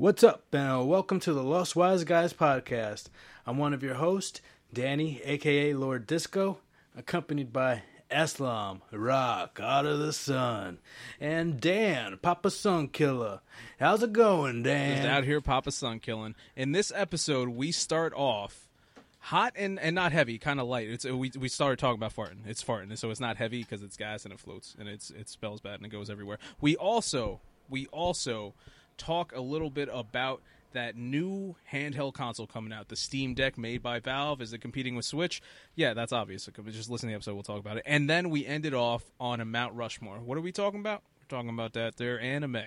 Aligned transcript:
What's 0.00 0.24
up, 0.24 0.44
and 0.54 0.88
welcome 0.88 1.20
to 1.20 1.34
the 1.34 1.42
Lost 1.42 1.76
Wise 1.76 2.04
Guys 2.04 2.32
podcast. 2.32 3.08
I'm 3.46 3.58
one 3.58 3.74
of 3.74 3.82
your 3.82 3.96
hosts, 3.96 4.40
Danny, 4.72 5.20
aka 5.26 5.74
Lord 5.74 6.06
Disco, 6.06 6.56
accompanied 6.96 7.52
by 7.52 7.82
Eslam, 8.10 8.80
Rock, 8.92 9.56
God 9.56 9.84
of 9.84 9.98
the 9.98 10.14
Sun, 10.14 10.78
and 11.20 11.60
Dan, 11.60 12.18
Papa 12.22 12.50
Sun 12.50 12.88
Killer. 12.88 13.40
How's 13.78 14.02
it 14.02 14.14
going, 14.14 14.62
Dan? 14.62 14.96
Just 14.96 15.08
out 15.08 15.24
here, 15.24 15.42
Papa 15.42 15.70
Sun 15.70 16.00
killing. 16.00 16.34
In 16.56 16.72
this 16.72 16.90
episode, 16.96 17.50
we 17.50 17.70
start 17.70 18.14
off 18.16 18.70
hot 19.18 19.52
and, 19.54 19.78
and 19.78 19.94
not 19.94 20.12
heavy, 20.12 20.38
kind 20.38 20.60
of 20.60 20.66
light. 20.66 20.88
It's 20.88 21.04
we 21.04 21.30
we 21.38 21.48
started 21.50 21.78
talking 21.78 21.98
about 21.98 22.16
farting. 22.16 22.46
It's 22.46 22.64
farting, 22.64 22.96
so 22.96 23.10
it's 23.10 23.20
not 23.20 23.36
heavy 23.36 23.64
because 23.64 23.82
it's 23.82 23.98
gas 23.98 24.24
and 24.24 24.32
it 24.32 24.40
floats 24.40 24.74
and 24.78 24.88
it's 24.88 25.10
it 25.10 25.28
spells 25.28 25.60
bad 25.60 25.74
and 25.74 25.84
it 25.84 25.90
goes 25.90 26.08
everywhere. 26.08 26.38
We 26.58 26.74
also 26.74 27.42
we 27.68 27.86
also 27.88 28.54
talk 29.00 29.32
a 29.34 29.40
little 29.40 29.70
bit 29.70 29.88
about 29.92 30.42
that 30.72 30.96
new 30.96 31.56
handheld 31.72 32.14
console 32.14 32.46
coming 32.46 32.72
out, 32.72 32.88
the 32.88 32.96
Steam 32.96 33.34
Deck 33.34 33.58
made 33.58 33.82
by 33.82 33.98
Valve. 33.98 34.40
Is 34.40 34.52
it 34.52 34.60
competing 34.60 34.94
with 34.94 35.04
Switch? 35.04 35.42
Yeah, 35.74 35.94
that's 35.94 36.12
obvious. 36.12 36.48
Just 36.66 36.90
listen 36.90 37.08
to 37.08 37.12
the 37.12 37.16
episode, 37.16 37.34
we'll 37.34 37.42
talk 37.42 37.58
about 37.58 37.76
it. 37.76 37.82
And 37.86 38.08
then 38.08 38.30
we 38.30 38.46
ended 38.46 38.74
off 38.74 39.02
on 39.18 39.40
a 39.40 39.44
Mount 39.44 39.74
Rushmore. 39.74 40.18
What 40.20 40.38
are 40.38 40.42
we 40.42 40.52
talking 40.52 40.78
about? 40.78 41.02
We're 41.20 41.36
talking 41.36 41.50
about 41.50 41.72
that 41.72 41.96
there 41.96 42.20
anime. 42.20 42.62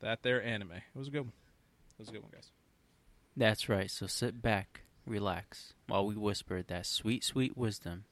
That 0.00 0.22
there 0.22 0.42
anime. 0.42 0.72
It 0.72 0.82
was 0.94 1.08
a 1.08 1.10
good 1.10 1.22
one. 1.22 1.32
It 1.98 2.02
was 2.02 2.08
a 2.10 2.12
good 2.12 2.22
one, 2.22 2.30
guys. 2.32 2.50
That's 3.36 3.68
right. 3.68 3.90
So 3.90 4.06
sit 4.06 4.40
back, 4.40 4.82
relax, 5.04 5.72
while 5.88 6.06
we 6.06 6.14
whisper 6.14 6.62
that 6.62 6.86
sweet, 6.86 7.24
sweet 7.24 7.56
wisdom 7.56 8.04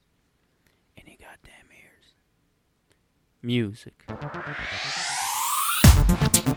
in 0.97 1.03
your 1.07 1.17
goddamn 1.17 1.71
ears. 1.71 2.15
Music. 3.41 3.93
All 6.47 6.53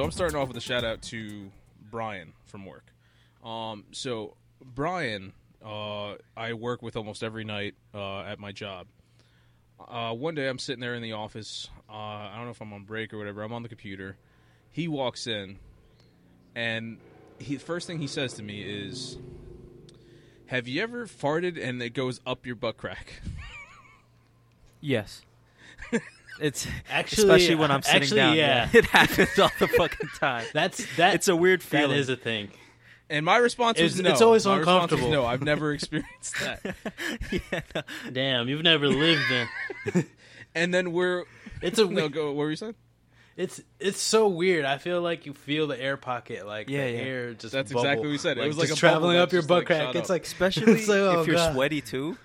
so 0.00 0.04
I'm 0.04 0.12
starting 0.12 0.38
off 0.38 0.48
with 0.48 0.56
a 0.56 0.62
shout 0.62 0.82
out 0.82 1.02
to 1.02 1.50
Brian 1.90 2.32
from 2.46 2.64
work. 2.64 2.86
Um, 3.44 3.84
so 3.92 4.34
Brian, 4.64 5.34
uh, 5.62 6.14
I 6.34 6.54
work 6.54 6.80
with 6.80 6.96
almost 6.96 7.22
every 7.22 7.44
night 7.44 7.74
uh, 7.92 8.20
at 8.20 8.38
my 8.38 8.50
job. 8.50 8.86
Uh, 9.78 10.14
one 10.14 10.34
day 10.34 10.48
I'm 10.48 10.58
sitting 10.58 10.80
there 10.80 10.94
in 10.94 11.02
the 11.02 11.12
office. 11.12 11.68
Uh, 11.86 11.92
I 11.92 12.32
don't 12.34 12.46
know 12.46 12.50
if 12.50 12.62
I'm 12.62 12.72
on 12.72 12.84
break 12.84 13.12
or 13.12 13.18
whatever. 13.18 13.42
I'm 13.42 13.52
on 13.52 13.62
the 13.62 13.68
computer. 13.68 14.16
He 14.72 14.88
walks 14.88 15.26
in, 15.26 15.58
and 16.54 16.96
he 17.38 17.58
first 17.58 17.86
thing 17.86 17.98
he 17.98 18.06
says 18.06 18.32
to 18.34 18.42
me 18.42 18.62
is, 18.62 19.18
"Have 20.46 20.66
you 20.66 20.82
ever 20.82 21.06
farted 21.08 21.62
and 21.62 21.82
it 21.82 21.90
goes 21.90 22.22
up 22.24 22.46
your 22.46 22.56
butt 22.56 22.78
crack?" 22.78 23.20
Yes. 24.82 25.20
It's 26.40 26.66
Actually- 26.90 27.22
especially 27.24 27.54
when 27.56 27.70
I'm 27.70 27.82
sitting 27.82 28.02
actually, 28.02 28.16
down. 28.16 28.36
yeah. 28.36 28.68
it 28.72 28.86
happens 28.86 29.38
all 29.38 29.50
the 29.58 29.68
fucking 29.68 30.08
time. 30.18 30.44
That's 30.54 30.84
that. 30.96 31.14
It's 31.14 31.28
a 31.28 31.36
weird 31.36 31.62
feeling. 31.62 31.96
is 31.98 32.08
a 32.08 32.16
thing. 32.16 32.48
And 33.08 33.24
my 33.26 33.36
response 33.38 33.80
was 33.80 33.94
It's- 33.98 34.04
no. 34.04 34.12
it's 34.12 34.22
always 34.22 34.46
My 34.46 34.56
response 34.58 34.90
was 34.92 35.00
uncomfortable. 35.00 35.22
no, 35.22 35.26
I've 35.26 35.42
never 35.42 35.72
experienced 35.74 36.34
that. 36.40 36.76
yeah, 37.30 37.60
no. 37.74 37.82
Damn, 38.12 38.48
you've 38.48 38.62
never 38.62 38.88
lived 38.88 39.22
then. 39.30 40.06
and 40.54 40.72
then 40.72 40.92
we're 40.92 41.24
It's 41.60 41.78
a 41.78 41.86
no 41.86 42.08
go. 42.08 42.28
What 42.28 42.36
were 42.36 42.50
you 42.50 42.56
saying? 42.56 42.74
it's 43.36 43.60
it's 43.78 44.00
so 44.00 44.28
weird. 44.28 44.64
I 44.66 44.76
feel 44.78 45.00
like 45.00 45.24
you 45.26 45.32
feel 45.32 45.66
the 45.66 45.80
air 45.80 45.96
pocket, 45.96 46.46
like 46.46 46.68
Yeah, 46.68 46.84
the 46.86 46.92
yeah. 46.92 46.98
air 46.98 47.34
just. 47.34 47.52
That's 47.52 47.72
bubble, 47.72 47.84
exactly 47.84 48.06
what 48.06 48.12
we 48.12 48.18
said. 48.18 48.38
It 48.38 48.46
was 48.46 48.58
like 48.58 48.68
just 48.68 48.78
a 48.78 48.80
traveling 48.80 49.16
up 49.16 49.32
your 49.32 49.42
butt 49.42 49.58
like, 49.58 49.66
crack. 49.66 49.94
It's 49.94 50.06
up. 50.10 50.14
like 50.14 50.22
Especially 50.24 50.72
it's 50.74 50.88
like, 50.88 50.98
oh, 50.98 51.20
if 51.22 51.26
you're 51.26 51.36
God. 51.36 51.54
sweaty 51.54 51.80
too. 51.80 52.16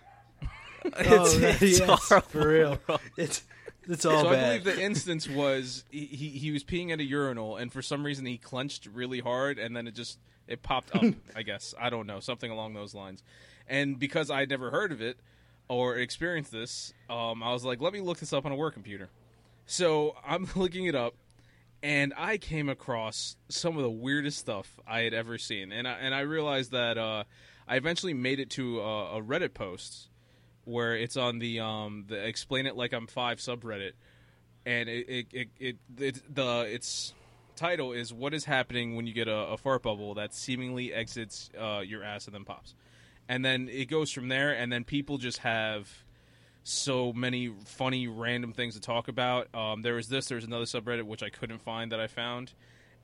Oh, 0.85 0.89
It's, 0.97 1.33
it's 1.63 1.79
yes, 1.79 2.07
horrible, 2.09 2.27
for 2.27 2.47
real. 2.47 2.77
It's 3.17 3.41
it's 3.87 4.05
all 4.05 4.21
so 4.21 4.29
I 4.29 4.57
believe 4.57 4.63
the 4.63 4.81
instance 4.81 5.27
was 5.27 5.83
he, 5.89 6.05
he 6.05 6.29
he 6.29 6.51
was 6.51 6.63
peeing 6.63 6.91
at 6.91 6.99
a 6.99 7.03
urinal, 7.03 7.57
and 7.57 7.71
for 7.71 7.81
some 7.81 8.05
reason 8.05 8.25
he 8.25 8.37
clenched 8.37 8.87
really 8.93 9.19
hard, 9.19 9.59
and 9.59 9.75
then 9.75 9.87
it 9.87 9.95
just 9.95 10.19
it 10.47 10.61
popped 10.61 10.95
up. 10.95 11.03
I 11.35 11.43
guess 11.43 11.73
I 11.79 11.89
don't 11.89 12.07
know 12.07 12.19
something 12.19 12.51
along 12.51 12.73
those 12.73 12.93
lines. 12.93 13.23
And 13.67 13.97
because 13.97 14.29
I'd 14.29 14.49
never 14.49 14.71
heard 14.71 14.91
of 14.91 15.01
it 15.01 15.17
or 15.67 15.97
experienced 15.97 16.51
this, 16.51 16.93
um, 17.09 17.41
I 17.41 17.51
was 17.51 17.65
like, 17.65 17.81
let 17.81 17.93
me 17.93 17.99
look 17.99 18.19
this 18.19 18.33
up 18.33 18.45
on 18.45 18.51
a 18.51 18.55
work 18.55 18.73
computer. 18.73 19.09
So 19.65 20.15
I'm 20.25 20.47
looking 20.55 20.85
it 20.85 20.95
up, 20.95 21.15
and 21.81 22.13
I 22.15 22.37
came 22.37 22.69
across 22.69 23.35
some 23.49 23.75
of 23.77 23.83
the 23.83 23.89
weirdest 23.89 24.37
stuff 24.37 24.79
I 24.87 25.01
had 25.01 25.13
ever 25.13 25.37
seen, 25.37 25.71
and 25.71 25.87
I, 25.87 25.93
and 25.93 26.13
I 26.13 26.21
realized 26.21 26.71
that 26.71 26.97
uh, 26.97 27.23
I 27.67 27.75
eventually 27.77 28.13
made 28.13 28.39
it 28.39 28.49
to 28.51 28.81
a, 28.81 29.17
a 29.17 29.21
Reddit 29.21 29.53
post 29.53 30.09
where 30.65 30.95
it's 30.95 31.15
on 31.17 31.39
the 31.39 31.59
um 31.59 32.05
the 32.07 32.27
explain 32.27 32.65
it 32.65 32.75
like 32.75 32.93
I'm 32.93 33.07
five 33.07 33.37
subreddit, 33.37 33.93
and 34.65 34.89
it 34.89 35.09
it 35.09 35.27
it, 35.31 35.47
it, 35.59 35.77
it 35.97 36.35
the 36.35 36.61
its 36.61 37.13
title 37.55 37.93
is 37.93 38.13
what 38.13 38.33
is 38.33 38.43
happening 38.45 38.95
when 38.95 39.07
you 39.07 39.13
get 39.13 39.27
a, 39.27 39.35
a 39.35 39.57
fart 39.57 39.83
bubble 39.83 40.15
that 40.15 40.33
seemingly 40.33 40.93
exits 40.93 41.49
uh, 41.59 41.79
your 41.79 42.03
ass 42.03 42.25
and 42.25 42.35
then 42.35 42.43
pops, 42.43 42.73
and 43.29 43.45
then 43.45 43.69
it 43.69 43.85
goes 43.85 44.11
from 44.11 44.27
there, 44.27 44.51
and 44.51 44.71
then 44.71 44.83
people 44.83 45.17
just 45.17 45.39
have 45.39 45.89
so 46.63 47.13
many 47.13 47.53
funny 47.65 48.07
random 48.07 48.51
things 48.51 48.73
to 48.73 48.81
talk 48.81 49.07
about. 49.07 49.53
Um, 49.53 49.83
there 49.83 49.93
was 49.93 50.09
this, 50.09 50.25
there 50.25 50.35
was 50.35 50.45
another 50.45 50.65
subreddit 50.65 51.03
which 51.03 51.21
I 51.21 51.29
couldn't 51.29 51.61
find 51.61 51.91
that 51.91 51.99
I 51.99 52.07
found, 52.07 52.53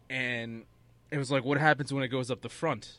and 0.10 0.66
it 1.12 1.18
was 1.18 1.30
like, 1.30 1.46
what 1.46 1.60
happens 1.60 1.94
when 1.94 2.04
it 2.04 2.08
goes 2.08 2.32
up 2.32 2.42
the 2.42 2.50
front? 2.50 2.98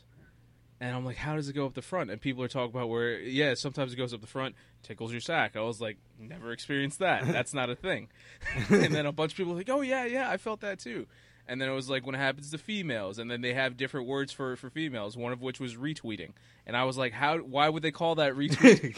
And 0.83 0.93
I'm 0.93 1.05
like, 1.05 1.15
how 1.15 1.37
does 1.37 1.47
it 1.47 1.53
go 1.53 1.65
up 1.65 1.75
the 1.75 1.81
front? 1.81 2.11
And 2.11 2.19
people 2.19 2.43
are 2.43 2.49
talking 2.49 2.75
about 2.75 2.89
where, 2.89 3.17
yeah, 3.17 3.53
sometimes 3.53 3.93
it 3.93 3.95
goes 3.95 4.13
up 4.13 4.19
the 4.19 4.27
front, 4.27 4.53
tickles 4.81 5.13
your 5.13 5.21
sack. 5.21 5.55
I 5.55 5.61
was 5.61 5.79
like, 5.79 5.95
never 6.19 6.51
experienced 6.51 6.99
that. 6.99 7.25
That's 7.31 7.53
not 7.53 7.69
a 7.69 7.75
thing. 7.75 8.09
and 8.69 8.93
then 8.93 9.05
a 9.05 9.13
bunch 9.13 9.31
of 9.31 9.37
people 9.37 9.53
like, 9.53 9.69
oh 9.69 9.79
yeah, 9.79 10.03
yeah, 10.03 10.29
I 10.29 10.35
felt 10.35 10.59
that 10.59 10.79
too. 10.79 11.07
And 11.47 11.61
then 11.61 11.69
it 11.69 11.71
was 11.73 11.89
like 11.89 12.05
when 12.05 12.15
it 12.15 12.17
happens 12.17 12.51
to 12.51 12.57
females, 12.57 13.17
and 13.17 13.31
then 13.31 13.39
they 13.39 13.53
have 13.53 13.77
different 13.77 14.07
words 14.07 14.33
for 14.33 14.57
for 14.57 14.69
females. 14.69 15.15
One 15.15 15.31
of 15.31 15.41
which 15.41 15.57
was 15.57 15.75
retweeting, 15.75 16.31
and 16.67 16.75
I 16.75 16.83
was 16.83 16.97
like, 16.97 17.13
how? 17.13 17.37
Why 17.37 17.69
would 17.69 17.83
they 17.83 17.91
call 17.91 18.15
that 18.15 18.33
retweeting? 18.33 18.97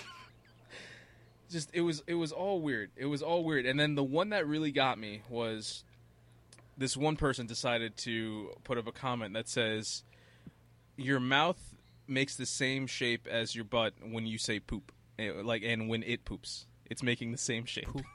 just 1.52 1.70
it 1.74 1.82
was 1.82 2.04
it 2.08 2.16
was 2.16 2.32
all 2.32 2.62
weird. 2.62 2.92
It 2.96 3.06
was 3.06 3.22
all 3.22 3.44
weird. 3.44 3.66
And 3.68 3.80
then 3.80 3.94
the 3.94 4.04
one 4.04 4.30
that 4.30 4.48
really 4.48 4.72
got 4.72 5.00
me 5.00 5.22
was 5.30 5.84
this 6.78 6.98
one 6.98 7.16
person 7.16 7.46
decided 7.46 7.98
to 7.98 8.52
put 8.64 8.78
up 8.80 8.88
a 8.88 8.92
comment 8.92 9.34
that 9.34 9.48
says 9.48 10.04
your 10.98 11.20
mouth 11.20 11.75
makes 12.08 12.36
the 12.36 12.46
same 12.46 12.88
shape 12.88 13.28
as 13.28 13.56
your 13.56 13.66
butt 13.66 13.94
when 14.02 14.26
you 14.26 14.38
say 14.38 14.60
poop. 14.60 14.92
Eh, 15.20 15.32
Like 15.44 15.64
and 15.64 15.90
when 15.90 16.04
it 16.04 16.26
poops. 16.26 16.66
It's 16.90 17.02
making 17.04 17.32
the 17.32 17.38
same 17.38 17.66
shape. 17.66 17.86
Poop. 17.86 18.06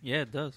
Yeah, 0.00 0.22
it 0.22 0.32
does. 0.32 0.54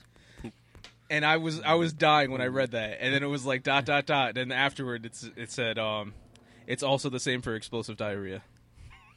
And 1.09 1.23
I 1.25 1.38
was 1.38 1.62
I 1.62 1.75
was 1.75 1.94
dying 1.94 2.31
when 2.31 2.41
I 2.41 2.47
read 2.47 2.72
that. 2.72 2.97
And 3.00 3.13
then 3.13 3.22
it 3.23 3.28
was 3.28 3.46
like 3.46 3.62
dot 3.63 3.85
dot 3.85 4.06
dot. 4.07 4.38
And 4.38 4.51
afterward 4.51 5.06
it's 5.06 5.23
it 5.35 5.51
said 5.51 5.78
um 5.78 6.13
it's 6.68 6.81
also 6.84 7.09
the 7.09 7.19
same 7.19 7.41
for 7.44 7.53
explosive 7.56 7.96
diarrhea. 7.97 8.41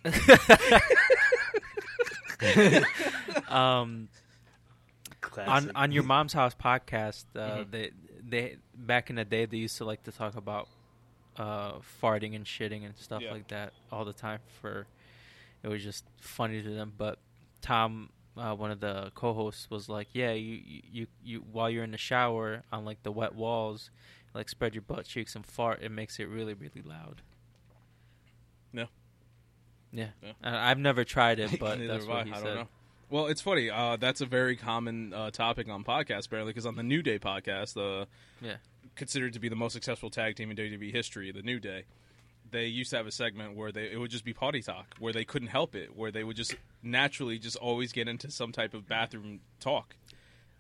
Um, 3.49 4.09
Classic. 5.21 5.51
on 5.53 5.73
on 5.75 5.93
your 5.93 6.03
mom's 6.05 6.33
house 6.33 6.55
podcast, 6.55 7.25
uh, 7.35 7.59
Mhm. 7.65 7.71
they 7.71 7.91
they 8.23 8.57
back 8.75 9.11
in 9.11 9.17
the 9.17 9.25
day 9.25 9.47
they 9.47 9.57
used 9.57 9.77
to 9.79 9.85
like 9.85 10.03
to 10.05 10.13
talk 10.13 10.37
about 10.37 10.69
uh, 11.39 11.79
farting 12.03 12.35
and 12.37 12.45
shitting 12.45 12.85
and 12.85 12.95
stuff 12.99 13.23
Yeah. 13.23 13.33
like 13.33 13.49
that 13.49 13.73
all 13.91 14.05
the 14.05 14.13
time. 14.13 14.41
For 14.61 14.87
it 15.63 15.69
was 15.69 15.83
just 15.83 16.05
funny 16.21 16.63
to 16.63 16.69
them. 16.71 16.93
But 16.99 17.19
Tom, 17.63 18.11
uh, 18.37 18.55
one 18.55 18.71
of 18.71 18.81
the 18.81 19.11
co-hosts, 19.15 19.71
was 19.71 19.89
like, 19.89 20.09
"Yeah, 20.13 20.33
you, 20.33 20.61
you 20.93 21.07
you 21.25 21.45
while 21.51 21.71
you're 21.71 21.85
in 21.85 21.93
the 21.93 21.97
shower 21.99 22.63
on 22.73 22.85
like 22.85 23.03
the 23.05 23.13
wet 23.13 23.35
walls, 23.35 23.91
like 24.35 24.49
spread 24.49 24.75
your 24.75 24.83
butt 24.83 25.05
cheeks 25.07 25.35
and 25.35 25.47
fart. 25.47 25.81
It 25.83 25.91
makes 25.91 26.19
it 26.19 26.29
really 26.29 26.55
really 26.55 26.83
loud." 26.85 27.23
Yeah. 28.73 28.87
Yeah, 29.91 30.09
I've 30.45 30.79
never 30.79 31.03
tried 31.05 31.39
it, 31.41 31.59
but 31.61 31.79
that's 31.79 32.05
have 32.05 32.11
I. 32.11 32.15
what 32.19 32.27
he 32.27 32.33
I 32.33 32.37
said. 32.37 32.45
don't 32.45 32.55
know. 32.57 32.69
Well, 33.11 33.27
it's 33.29 33.41
funny. 33.41 33.71
Uh, 33.71 33.97
that's 33.97 34.21
a 34.21 34.27
very 34.27 34.55
common 34.55 35.15
uh, 35.15 35.31
topic 35.31 35.67
on 35.71 35.83
podcasts, 35.83 36.27
apparently, 36.27 36.53
because 36.53 36.67
on 36.67 36.77
the 36.77 36.83
New 36.83 37.01
Day 37.03 37.19
podcast, 37.19 37.77
uh, 37.79 38.05
Yeah. 38.43 38.57
Considered 38.97 39.33
to 39.35 39.41
be 39.41 39.49
the 39.49 39.57
most 39.57 39.73
successful 39.73 40.11
tag 40.11 40.37
team 40.37 40.51
in 40.51 40.57
WWE 40.57 40.93
history, 40.93 41.31
the 41.33 41.43
New 41.43 41.61
Day, 41.61 41.85
they 42.51 42.67
used 42.67 42.91
to 42.91 42.97
have 42.97 43.07
a 43.07 43.13
segment 43.13 43.57
where 43.57 43.73
they 43.73 43.91
it 43.91 43.99
would 43.99 44.11
just 44.11 44.25
be 44.25 44.33
potty 44.33 44.63
talk, 44.63 44.95
where 44.99 45.13
they 45.13 45.25
couldn't 45.25 45.49
help 45.49 45.75
it, 45.75 45.97
where 45.97 46.11
they 46.11 46.25
would 46.25 46.37
just 46.37 46.55
naturally 46.83 47.39
just 47.39 47.57
always 47.57 47.93
get 47.93 48.09
into 48.09 48.31
some 48.31 48.53
type 48.53 48.75
of 48.75 48.87
bathroom 48.89 49.41
talk. 49.61 49.97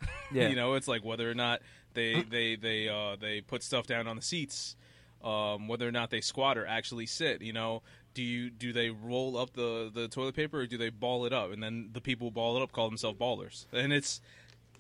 Yeah. 0.30 0.48
you 0.48 0.56
know, 0.56 0.74
it's 0.74 0.86
like 0.86 1.02
whether 1.04 1.28
or 1.28 1.34
not 1.34 1.60
they 1.94 2.22
they 2.22 2.54
they 2.54 2.88
uh, 2.88 3.16
they 3.16 3.40
put 3.40 3.62
stuff 3.62 3.86
down 3.86 4.06
on 4.06 4.14
the 4.14 4.22
seats, 4.22 4.76
um, 5.24 5.68
whether 5.68 5.88
or 5.88 5.90
not 5.90 6.10
they 6.10 6.20
squat 6.20 6.58
or 6.58 6.66
actually 6.66 7.06
sit. 7.06 7.40
You 7.40 7.54
know, 7.54 7.82
do 8.12 8.22
you 8.22 8.50
do 8.50 8.72
they 8.74 8.90
roll 8.90 9.38
up 9.38 9.54
the 9.54 9.90
the 9.92 10.06
toilet 10.06 10.36
paper 10.36 10.60
or 10.60 10.66
do 10.66 10.76
they 10.76 10.90
ball 10.90 11.24
it 11.24 11.32
up? 11.32 11.50
And 11.50 11.62
then 11.62 11.88
the 11.92 12.02
people 12.02 12.26
who 12.26 12.30
ball 12.30 12.58
it 12.58 12.62
up 12.62 12.72
call 12.72 12.88
themselves 12.88 13.18
ballers, 13.18 13.66
and 13.72 13.92
it's. 13.92 14.20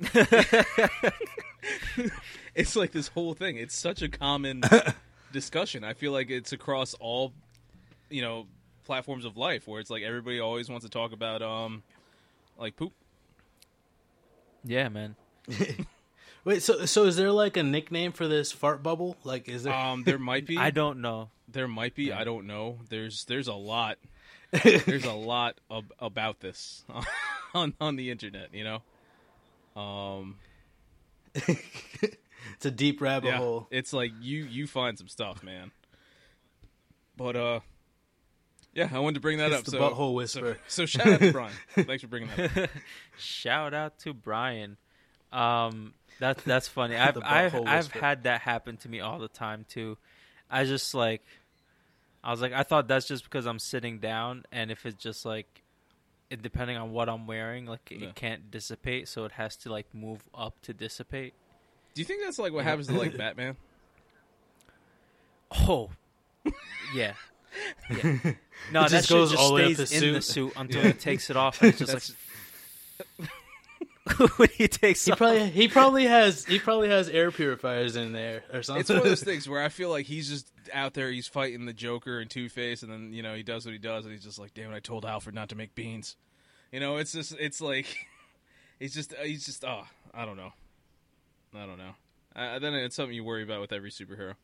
it's 2.54 2.76
like 2.76 2.92
this 2.92 3.08
whole 3.08 3.34
thing. 3.34 3.56
It's 3.56 3.76
such 3.76 4.02
a 4.02 4.08
common 4.08 4.62
discussion. 5.32 5.84
I 5.84 5.94
feel 5.94 6.12
like 6.12 6.30
it's 6.30 6.52
across 6.52 6.94
all, 6.94 7.32
you 8.10 8.22
know, 8.22 8.46
platforms 8.84 9.24
of 9.24 9.36
life 9.36 9.66
where 9.66 9.80
it's 9.80 9.90
like 9.90 10.02
everybody 10.02 10.40
always 10.40 10.68
wants 10.68 10.84
to 10.84 10.90
talk 10.90 11.12
about 11.12 11.42
um, 11.42 11.82
like 12.58 12.76
poop. 12.76 12.92
Yeah, 14.64 14.88
man. 14.88 15.16
Wait, 16.44 16.62
so 16.62 16.86
so 16.86 17.04
is 17.04 17.16
there 17.16 17.32
like 17.32 17.56
a 17.56 17.62
nickname 17.62 18.12
for 18.12 18.26
this 18.26 18.52
fart 18.52 18.82
bubble? 18.82 19.16
Like, 19.24 19.48
is 19.48 19.64
there? 19.64 19.74
Um, 19.74 20.04
there 20.04 20.18
might 20.18 20.46
be. 20.46 20.56
I 20.56 20.70
don't 20.70 21.00
know. 21.00 21.30
There 21.48 21.68
might 21.68 21.94
be. 21.94 22.12
I 22.12 22.24
don't 22.24 22.46
know. 22.46 22.78
There's 22.88 23.24
there's 23.24 23.48
a 23.48 23.54
lot. 23.54 23.98
There's 24.62 25.04
a 25.04 25.12
lot 25.12 25.60
ab- 25.70 25.92
about 25.98 26.40
this 26.40 26.84
on 27.54 27.74
on 27.80 27.96
the 27.96 28.10
internet. 28.10 28.54
You 28.54 28.64
know. 28.64 28.82
Um. 29.78 30.36
it's 31.34 32.64
a 32.64 32.70
deep 32.70 33.00
rabbit 33.00 33.28
Yeah. 33.28 33.36
hole. 33.38 33.68
It's 33.70 33.92
like 33.92 34.12
you 34.20 34.44
you 34.44 34.66
find 34.66 34.98
some 34.98 35.08
stuff, 35.08 35.42
man. 35.42 35.70
But 37.16 37.36
uh. 37.36 37.60
Yeah, 38.74 38.90
I 38.92 38.98
wanted 39.00 39.14
to 39.14 39.20
bring 39.20 39.38
that 39.38 39.50
It's 39.50 39.60
up. 39.60 39.64
the 39.64 39.70
so, 39.72 39.78
butthole 39.80 40.14
whisperer. 40.14 40.58
So, 40.68 40.84
so 40.84 40.86
shout 40.86 41.06
out 41.08 41.20
to 41.20 41.32
Brian. 41.32 41.52
Thanks 41.74 42.02
for 42.02 42.08
bringing 42.08 42.28
that 42.36 42.56
up. 42.56 42.70
Shout 43.18 43.74
out 43.74 43.98
to 44.00 44.12
Brian. 44.14 44.76
Um, 45.32 45.94
that's 46.20 46.42
that's 46.44 46.68
funny. 46.68 46.94
I've 46.94 47.18
I've, 47.24 47.54
I've 47.54 47.90
had 47.90 48.24
that 48.24 48.42
happen 48.42 48.76
to 48.78 48.88
me 48.88 49.00
all 49.00 49.18
the 49.18 49.26
time 49.28 49.64
too. 49.68 49.96
I 50.50 50.64
just 50.64 50.94
like, 50.94 51.22
I 52.22 52.30
was 52.30 52.40
like, 52.40 52.52
I 52.52 52.62
thought 52.62 52.86
that's 52.88 53.08
just 53.08 53.24
because 53.24 53.46
I'm 53.46 53.58
sitting 53.58 53.98
down, 53.98 54.44
and 54.52 54.70
if 54.70 54.86
it's 54.86 55.02
just 55.02 55.24
like, 55.24 55.62
it, 56.30 56.42
depending 56.42 56.76
on 56.76 56.92
what 56.92 57.08
I'm 57.08 57.26
wearing, 57.26 57.66
like 57.66 57.80
Yeah. 57.90 58.08
it 58.08 58.14
can't 58.14 58.50
dissipate, 58.50 59.08
so 59.08 59.24
it 59.24 59.32
has 59.32 59.56
to 59.58 59.70
like 59.72 59.86
move 59.94 60.20
up 60.34 60.60
to 60.62 60.72
dissipate. 60.74 61.34
Do 61.94 62.00
you 62.02 62.04
think 62.04 62.22
that's 62.22 62.38
like 62.38 62.52
what 62.52 62.64
happens 62.64 62.86
to 62.88 62.94
like 62.94 63.16
Batman? 63.18 63.56
Oh, 65.66 65.90
yeah. 66.94 67.14
Yeah. 67.90 68.02
No, 68.72 68.84
It 68.84 68.90
that 68.90 68.90
just 68.90 69.08
goes 69.08 69.30
just 69.30 69.42
all 69.42 69.48
the 69.48 69.54
way 69.54 69.64
up 69.64 69.72
stays 69.74 69.90
the 70.00 70.06
in 70.06 70.12
the 70.14 70.20
suit. 70.22 70.50
suit 70.50 70.52
until 70.56 70.82
he 70.82 70.92
takes 70.92 71.30
it 71.30 71.36
off, 71.36 71.60
and 71.62 71.70
it's 71.70 71.78
just 71.78 71.92
That's- 71.92 72.12
like 74.20 74.38
when 74.38 74.48
he 74.54 74.68
takes 74.68 75.04
He 75.04 75.12
off. 75.12 75.18
probably 75.18 75.48
he 75.50 75.68
probably 75.68 76.04
has 76.06 76.44
he 76.44 76.58
probably 76.58 76.88
has 76.88 77.08
air 77.08 77.30
purifiers 77.30 77.96
in 77.96 78.12
there 78.12 78.42
or 78.52 78.62
something. 78.62 78.80
It's 78.80 78.90
one 78.90 78.98
of 78.98 79.04
those 79.04 79.22
things 79.22 79.48
where 79.48 79.62
I 79.62 79.68
feel 79.70 79.90
like 79.90 80.06
he's 80.06 80.28
just 80.28 80.50
out 80.72 80.94
there, 80.94 81.10
he's 81.10 81.26
fighting 81.28 81.66
the 81.66 81.72
Joker 81.72 82.18
and 82.20 82.30
Two 82.30 82.48
Face, 82.48 82.82
and 82.82 82.90
then 82.92 83.12
you 83.12 83.22
know 83.22 83.34
he 83.34 83.42
does 83.42 83.64
what 83.64 83.72
he 83.72 83.78
does, 83.78 84.04
and 84.04 84.12
he's 84.12 84.24
just 84.24 84.38
like, 84.38 84.54
"Damn 84.54 84.72
it, 84.72 84.76
I 84.76 84.80
told 84.80 85.04
Alfred 85.04 85.34
not 85.34 85.48
to 85.50 85.56
make 85.56 85.74
beans." 85.74 86.16
You 86.72 86.80
know, 86.80 86.96
it's 86.98 87.12
just, 87.12 87.34
it's 87.38 87.60
like, 87.62 87.86
he's 88.78 88.92
just, 88.94 89.14
he's 89.22 89.46
just, 89.46 89.64
oh, 89.64 89.84
I 90.12 90.26
don't 90.26 90.36
know, 90.36 90.52
I 91.54 91.64
don't 91.64 91.78
know. 91.78 91.92
Uh, 92.36 92.58
then 92.58 92.74
it's 92.74 92.94
something 92.94 93.14
you 93.14 93.24
worry 93.24 93.42
about 93.42 93.60
with 93.62 93.72
every 93.72 93.90
superhero. 93.90 94.34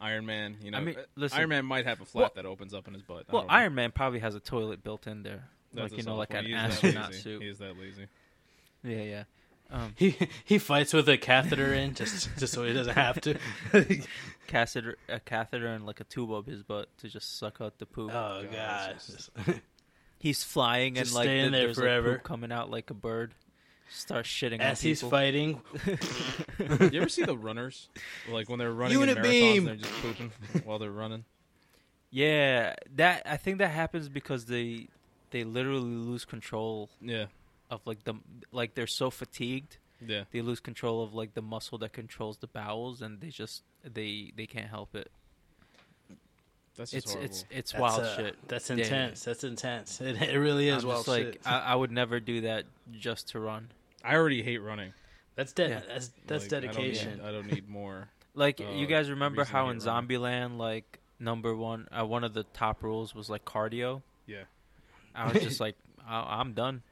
Iron 0.00 0.26
Man, 0.26 0.56
you 0.62 0.70
know, 0.70 0.78
I 0.78 0.80
mean, 0.80 0.96
uh, 0.96 1.02
listen- 1.14 1.38
Iron 1.38 1.50
Man 1.50 1.66
might 1.66 1.84
have 1.86 2.00
a 2.00 2.04
flap 2.04 2.34
that 2.34 2.46
opens 2.46 2.74
up 2.74 2.88
in 2.88 2.94
his 2.94 3.02
butt. 3.02 3.26
Well. 3.30 3.46
Iron 3.48 3.74
Man 3.74 3.92
probably 3.92 4.20
has 4.20 4.34
a 4.34 4.40
toilet 4.40 4.82
built 4.82 5.06
in 5.06 5.22
there, 5.22 5.44
That's 5.72 5.92
like 5.92 5.98
you 5.98 6.04
know, 6.04 6.16
like 6.16 6.32
an 6.34 6.46
He 6.46 6.52
is 6.52 6.56
that 6.58 6.70
astronaut 6.72 7.14
suit. 7.14 7.42
He 7.42 7.48
is 7.48 7.58
that 7.58 7.78
lazy. 7.78 8.06
Yeah, 8.82 9.02
yeah. 9.02 9.24
Um, 9.70 9.94
he 9.96 10.16
he 10.44 10.58
fights 10.58 10.92
with 10.92 11.08
a 11.08 11.16
catheter 11.18 11.72
in 11.74 11.94
just 11.94 12.28
just 12.38 12.52
so 12.52 12.64
he 12.64 12.72
doesn't 12.72 12.94
have 12.94 13.20
to. 13.22 13.38
catheter, 14.46 14.96
a 15.08 15.18
catheter, 15.20 15.66
and 15.66 15.86
like 15.86 16.00
a 16.00 16.04
tube 16.04 16.30
up 16.30 16.46
his 16.46 16.62
butt 16.62 16.88
to 16.98 17.08
just 17.08 17.38
suck 17.38 17.60
out 17.60 17.78
the 17.78 17.86
poop. 17.86 18.10
oh 18.14 18.44
God, 18.52 18.96
god. 19.46 19.60
he's 20.18 20.44
flying 20.44 20.94
just 20.94 21.08
and 21.10 21.14
like 21.16 21.24
stay 21.26 21.40
in 21.40 21.52
there 21.52 21.64
there's 21.64 21.76
forever. 21.78 22.08
like 22.10 22.18
poop 22.18 22.24
coming 22.26 22.52
out 22.52 22.70
like 22.70 22.90
a 22.90 22.94
bird. 22.94 23.34
Start 23.90 24.24
shitting 24.26 24.60
As 24.60 24.80
on 24.80 24.88
he's 24.88 24.98
people. 25.00 25.10
fighting, 25.10 25.60
You 26.92 27.00
ever 27.00 27.08
see 27.08 27.22
the 27.24 27.36
runners? 27.36 27.88
Like 28.30 28.48
when 28.48 28.58
they're 28.58 28.72
running 28.72 28.98
Unit 28.98 29.18
in 29.18 29.22
marathons, 29.24 29.30
beam. 29.30 29.68
and 29.68 29.80
they're 29.80 29.88
just 29.88 30.02
pooping 30.02 30.32
while 30.64 30.78
they're 30.78 30.90
running. 30.90 31.24
Yeah, 32.10 32.74
that 32.96 33.22
I 33.26 33.36
think 33.36 33.58
that 33.58 33.68
happens 33.70 34.08
because 34.08 34.46
they 34.46 34.88
they 35.30 35.44
literally 35.44 35.82
lose 35.82 36.24
control 36.24 36.88
Yeah, 37.00 37.26
of 37.70 37.80
like 37.86 38.04
the 38.04 38.14
like 38.52 38.74
they're 38.74 38.86
so 38.86 39.10
fatigued 39.10 39.78
yeah. 40.06 40.24
they 40.32 40.40
lose 40.42 40.60
control 40.60 41.02
of 41.02 41.14
like 41.14 41.34
the 41.34 41.42
muscle 41.42 41.78
that 41.78 41.92
controls 41.92 42.36
the 42.38 42.46
bowels 42.46 43.00
and 43.02 43.20
they 43.20 43.28
just 43.30 43.62
they 43.84 44.32
they 44.36 44.46
can't 44.46 44.68
help 44.68 44.94
it. 44.94 45.10
That's 46.76 46.90
just 46.90 47.04
It's 47.06 47.12
horrible. 47.12 47.24
it's 47.24 47.44
it's 47.50 47.72
that's, 47.72 47.80
wild 47.80 48.00
uh, 48.02 48.16
shit. 48.16 48.36
That's 48.48 48.68
Yeah, 48.70 48.76
yeah, 48.76 48.82
intense. 48.84 49.24
That's 49.24 49.44
intense. 49.44 50.00
It, 50.00 50.20
it 50.20 50.38
really 50.38 50.68
is 50.68 50.82
I'm 50.82 50.88
wild 50.88 50.98
just 51.06 51.08
like 51.08 51.24
shit. 51.26 51.40
I, 51.46 51.58
I 51.60 51.74
would 51.74 51.92
never 51.92 52.18
do 52.20 52.42
that 52.42 52.64
just 52.92 53.28
to 53.30 53.40
run. 53.40 53.68
I 54.02 54.14
already 54.16 54.42
hate 54.42 54.58
running. 54.58 54.92
that's 55.36 55.52
de- 55.52 55.68
yeah. 55.68 55.80
that's 55.86 56.10
that's 56.26 56.50
Like, 56.50 56.64
I 56.64 56.66
don't 56.66 56.76
need- 56.76 56.84
dedication. 56.94 57.20
I 57.24 57.32
don't 57.32 57.46
need, 57.50 57.68
more. 57.68 58.08
Like 58.36 58.60
Uh, 58.60 58.72
you 58.72 58.88
guys 58.88 59.10
remember 59.10 59.44
how 59.44 59.68
in. 59.68 59.78
Zombieland, 59.78 60.58
like 60.58 60.98
number 61.20 61.54
one, 61.54 61.86
uh, 61.96 62.04
one 62.04 62.24
of 62.24 62.34
the 62.34 62.42
top 62.42 62.82
rules 62.82 63.14
was 63.14 63.30
like 63.30 63.44
cardio. 63.44 64.02
Yeah. 64.26 64.42
I 65.14 65.32
was 65.32 65.40
just 65.40 65.60
like, 65.60 65.76
I- 66.06 66.40
I'm 66.40 66.52
done. 66.54 66.82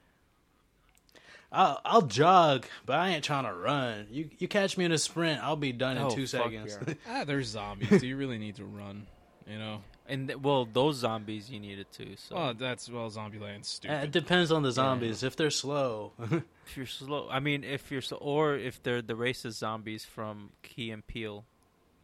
I'll, 1.52 1.80
I'll 1.84 2.02
jog, 2.02 2.64
but 2.86 2.98
I 2.98 3.10
ain't 3.10 3.24
trying 3.24 3.44
to 3.44 3.52
run. 3.52 4.06
You 4.10 4.30
you 4.38 4.48
catch 4.48 4.78
me 4.78 4.84
in 4.86 4.92
a 4.92 4.98
sprint, 4.98 5.42
I'll 5.42 5.56
be 5.56 5.72
done 5.72 5.96
in 5.98 6.10
two 6.10 6.26
seconds. 6.26 6.78
yeah. 6.86 6.94
Ah, 7.08 7.24
there's 7.24 7.48
zombies. 7.48 8.00
Do 8.00 8.06
you 8.06 8.16
really 8.16 8.38
need 8.38 8.56
to 8.56 8.64
run? 8.64 9.06
You 9.46 9.58
know. 9.58 9.82
And 10.08 10.28
th- 10.28 10.40
well, 10.40 10.66
those 10.70 10.96
zombies 10.96 11.48
you 11.50 11.60
needed 11.60 11.86
to. 11.92 12.16
So 12.16 12.34
Oh, 12.36 12.52
that's 12.54 12.88
well, 12.90 13.08
Zombieland's 13.10 13.68
Uh, 13.68 13.76
stupid. 13.76 14.02
it 14.04 14.10
depends 14.10 14.50
on 14.50 14.62
the 14.62 14.72
zombies. 14.72 15.22
If 15.22 15.36
they're 15.36 15.50
slow, 15.50 16.12
if 16.66 16.76
you're 16.76 16.86
slow, 16.86 17.28
I 17.30 17.38
mean, 17.40 17.62
if 17.64 17.90
you're 17.90 18.00
so, 18.02 18.16
or 18.16 18.56
if 18.56 18.82
they're 18.82 19.00
the 19.02 19.14
racist 19.14 19.52
zombies 19.58 20.04
from 20.04 20.50
Key 20.62 20.90
and 20.90 21.06
Peele, 21.06 21.44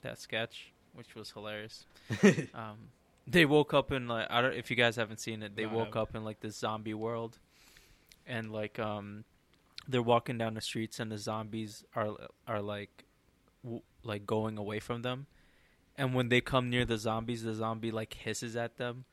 that 0.02 0.18
sketch, 0.20 0.72
which 0.94 1.14
was 1.16 1.32
hilarious. 1.32 1.86
um, 2.54 2.76
they 3.26 3.44
woke 3.44 3.74
up 3.74 3.90
in 3.92 4.06
like 4.08 4.26
I 4.30 4.40
don't 4.42 4.54
if 4.54 4.70
you 4.70 4.76
guys 4.76 4.96
haven't 4.96 5.18
seen 5.20 5.42
it. 5.42 5.56
They 5.56 5.64
No, 5.64 5.70
I 5.70 5.74
woke 5.74 5.86
haven't. 5.94 6.02
up 6.02 6.14
in 6.16 6.24
like 6.24 6.40
this 6.40 6.56
zombie 6.56 6.94
world, 6.94 7.38
and 8.26 8.52
like 8.52 8.78
um, 8.78 9.24
they're 9.88 10.02
walking 10.02 10.38
down 10.38 10.54
the 10.54 10.60
streets 10.60 11.00
and 11.00 11.10
the 11.10 11.18
zombies 11.18 11.84
are 11.96 12.10
are 12.46 12.60
like 12.60 13.04
w- 13.64 13.82
like 14.02 14.26
going 14.26 14.58
away 14.58 14.78
from 14.78 15.02
them, 15.02 15.26
and 15.96 16.14
when 16.14 16.28
they 16.28 16.40
come 16.40 16.70
near 16.70 16.84
the 16.84 16.98
zombies, 16.98 17.42
the 17.42 17.54
zombie 17.54 17.90
like 17.90 18.14
hisses 18.14 18.54
at 18.56 18.76
them. 18.76 19.04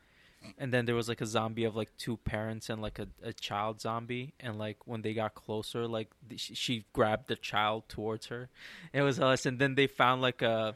And 0.59 0.71
then 0.71 0.85
there 0.85 0.93
was 0.93 1.09
like 1.09 1.21
a 1.21 1.25
zombie 1.25 1.63
of 1.63 1.75
like 1.75 1.89
two 1.97 2.17
parents 2.17 2.69
and 2.69 2.79
like 2.79 2.99
a, 2.99 3.07
a 3.23 3.33
child 3.33 3.81
zombie, 3.81 4.33
and 4.39 4.59
like 4.59 4.77
when 4.85 5.01
they 5.01 5.15
got 5.15 5.33
closer, 5.33 5.87
like 5.87 6.11
th- 6.29 6.51
she, 6.53 6.85
grabbed 6.93 7.27
the 7.27 7.35
child 7.35 7.89
towards 7.89 8.27
her. 8.27 8.49
It 8.93 9.01
was 9.01 9.19
us, 9.19 9.47
and 9.47 9.57
then 9.57 9.73
they 9.73 9.87
found 9.87 10.21
like 10.21 10.43
a 10.43 10.75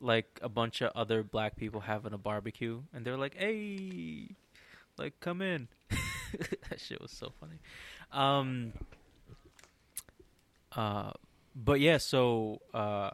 like 0.00 0.40
a 0.42 0.48
bunch 0.48 0.80
of 0.80 0.90
other 0.96 1.22
black 1.22 1.54
people 1.54 1.82
having 1.82 2.12
a 2.12 2.18
barbecue, 2.18 2.82
and 2.92 3.04
they're 3.04 3.16
like, 3.16 3.36
"Hey, 3.36 4.30
like 4.98 5.20
come 5.20 5.40
in." 5.40 5.68
that 6.68 6.80
shit 6.80 7.00
was 7.00 7.12
so 7.12 7.32
funny. 7.38 7.60
Um. 8.10 8.72
Uh, 10.76 11.12
but 11.54 11.80
yeah, 11.80 11.98
so 11.98 12.60
uh, 12.72 13.10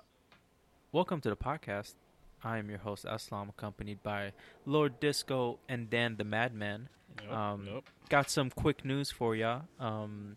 welcome 0.92 1.20
to 1.20 1.28
the 1.28 1.36
podcast. 1.36 1.94
I 2.42 2.58
am 2.58 2.70
your 2.70 2.78
host 2.78 3.04
Aslam, 3.04 3.50
accompanied 3.50 4.02
by 4.02 4.32
Lord 4.64 4.98
Disco 5.00 5.58
and 5.68 5.90
Dan 5.90 6.16
the 6.16 6.24
Madman. 6.24 6.88
Nope, 7.22 7.32
um, 7.36 7.64
nope. 7.66 7.84
Got 8.08 8.30
some 8.30 8.50
quick 8.50 8.84
news 8.84 9.10
for 9.10 9.36
ya. 9.36 9.62
Um, 9.78 10.36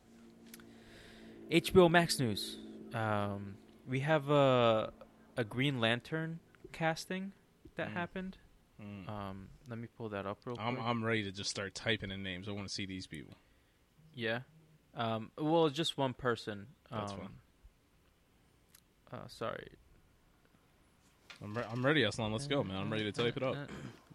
HBO 1.50 1.90
Max 1.90 2.20
news. 2.20 2.58
Um, 2.94 3.56
we 3.88 4.02
have 4.02 4.30
a 4.30 4.92
a 5.38 5.44
Green 5.44 5.80
Lantern 5.80 6.40
casting 6.72 7.32
that 7.76 7.90
Mm. 7.90 7.94
happened. 7.94 8.38
Mm. 8.82 9.10
Um, 9.10 9.48
let 9.70 9.80
me 9.80 9.88
pull 9.98 10.10
that 10.10 10.26
up 10.26 10.40
real 10.46 10.56
quick. 10.56 10.68
I'm 10.68 10.80
I'm 10.80 11.04
ready 11.04 11.24
to 11.24 11.32
just 11.32 11.50
start 11.50 11.74
typing 11.74 12.12
in 12.12 12.22
names. 12.22 12.50
I 12.50 12.52
want 12.52 12.68
to 12.68 12.74
see 12.74 12.86
these 12.86 13.08
people. 13.08 13.36
Yeah. 14.14 14.42
Um, 14.96 15.32
well, 15.38 15.70
just 15.70 15.98
one 15.98 16.14
person. 16.14 16.68
That's 16.92 17.12
um, 17.12 17.18
fine. 17.18 17.30
Uh, 19.20 19.28
sorry. 19.28 19.68
I'm 21.44 21.56
re- 21.56 21.66
I'm 21.72 21.86
ready, 21.86 22.04
Aslan. 22.04 22.32
Let's 22.32 22.48
go, 22.48 22.64
man. 22.64 22.78
I'm 22.78 22.92
ready 22.92 23.04
to 23.04 23.12
type 23.12 23.38
it 23.38 23.44
up. 23.44 23.56
Uh, 23.56 23.66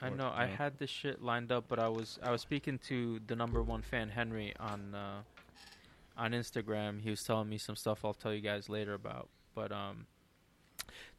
I 0.01 0.11
know. 0.11 0.33
I 0.35 0.47
had 0.47 0.79
this 0.79 0.91
shit 0.91 1.23
lined 1.23 1.53
up, 1.53 1.65
but 1.69 1.79
I 1.79 1.89
was 1.89 2.19
I 2.23 2.31
was 2.31 2.41
speaking 2.41 2.79
to 2.89 3.21
the 3.27 3.37
number 3.37 3.63
one 3.63 3.83
fan 3.83 4.09
Henry 4.09 4.55
on 4.59 4.95
uh, 4.95 5.21
on 6.17 6.33
Instagram. 6.33 7.03
He 7.03 7.11
was 7.11 7.23
telling 7.23 7.49
me 7.49 7.59
some 7.59 7.77
stuff. 7.77 8.05
I'll 8.05 8.15
tell 8.15 8.33
you 8.33 8.41
guys 8.41 8.69
later 8.69 8.95
about. 8.95 9.29
But 9.55 9.73
um, 9.73 10.07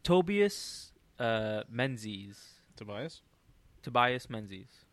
Tobias 0.04 0.92
uh, 1.20 1.64
Menzies, 1.70 2.44
Tobias. 2.76 3.22
Tobias 3.84 4.30
Menzies, 4.30 4.86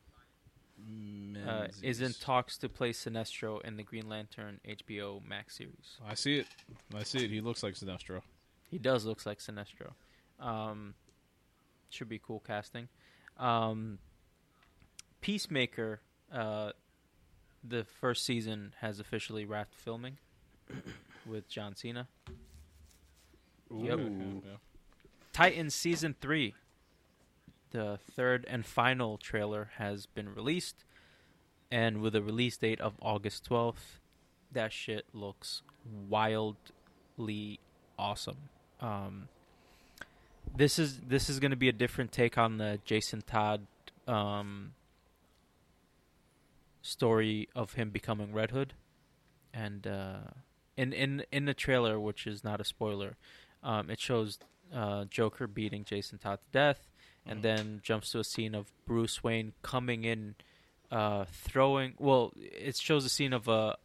uh, 1.47 1.67
is 1.83 2.01
in 2.01 2.13
talks 2.13 2.59
to 2.59 2.69
play 2.69 2.93
Sinestro 2.93 3.63
in 3.65 3.77
the 3.77 3.83
Green 3.83 4.09
Lantern 4.09 4.61
HBO 4.69 5.25
Max 5.27 5.57
series. 5.57 5.99
I 6.07 6.15
see 6.15 6.39
it. 6.39 6.47
I 6.95 7.03
see 7.03 7.25
it. 7.25 7.31
He 7.31 7.41
looks 7.41 7.63
like 7.63 7.75
Sinestro. 7.75 8.23
He 8.71 8.79
does 8.79 9.05
looks 9.05 9.27
like 9.27 9.39
Sinestro. 9.39 9.93
Um, 10.41 10.95
should 11.91 12.09
be 12.09 12.19
cool 12.19 12.43
casting. 12.47 12.89
Um, 13.39 13.99
Peacemaker, 15.21 16.01
uh, 16.33 16.73
the 17.65 17.85
first 17.85 18.25
season 18.25 18.75
has 18.81 19.01
officially 19.01 19.45
wrapped 19.45 19.75
filming 19.75 20.19
with 21.27 21.49
John 21.49 21.75
Cena. 21.75 22.09
Yep. 23.75 23.99
Yeah. 23.99 24.51
Titans 25.33 25.75
season 25.75 26.15
three, 26.21 26.55
the 27.77 27.99
third 28.17 28.47
and 28.49 28.65
final 28.65 29.19
trailer 29.19 29.69
has 29.77 30.07
been 30.07 30.35
released, 30.35 30.85
and 31.71 32.01
with 32.01 32.17
a 32.17 32.23
release 32.23 32.57
date 32.57 32.81
of 32.81 32.95
August 33.03 33.45
twelfth, 33.45 34.01
that 34.51 34.73
shit 34.73 35.05
looks 35.13 35.61
wildly 36.09 37.61
awesome. 37.99 38.49
Um, 38.81 39.29
this 40.57 40.79
is 40.79 41.01
this 41.01 41.29
is 41.29 41.39
going 41.39 41.51
to 41.51 41.57
be 41.57 41.69
a 41.69 41.73
different 41.73 42.13
take 42.13 42.39
on 42.39 42.57
the 42.57 42.81
Jason 42.87 43.21
Todd 43.21 43.67
um, 44.09 44.73
story 46.81 47.49
of 47.55 47.75
him 47.75 47.91
becoming 47.91 48.33
Red 48.33 48.53
Hood, 48.53 48.73
and 49.53 49.87
uh, 49.87 50.31
in 50.79 50.95
in 50.95 51.25
in 51.31 51.45
the 51.45 51.53
trailer, 51.55 52.01
which 52.01 52.27
is 52.27 52.43
not 52.43 52.59
a 52.59 52.65
spoiler, 52.65 53.17
um, 53.63 53.91
it 53.91 54.01
shows 54.01 54.39
uh, 54.75 55.05
Joker 55.05 55.47
beating 55.47 55.85
Jason 55.85 56.17
Todd 56.17 56.39
to 56.39 56.59
death, 56.59 56.89
and 57.27 57.41
Mhm. 57.41 57.43
then 57.43 57.81
jumps 57.83 58.13
to 58.13 58.21
a 58.21 58.25
scene 58.25 58.55
of 58.55 58.73
Bruce 58.87 59.23
Wayne 59.23 59.53
coming 59.63 60.05
in, 60.05 60.37
uh, 60.91 61.25
throwing. 61.27 61.95
Well, 61.99 62.33
it 62.37 62.77
shows 62.77 63.05
a 63.05 63.09
scene 63.09 63.33
of 63.33 63.49
a 63.49 63.77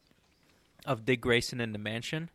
of 0.86 1.06
Dick 1.06 1.22
Grayson 1.22 1.62
in 1.62 1.74
the 1.74 1.78
mansion, 1.78 2.30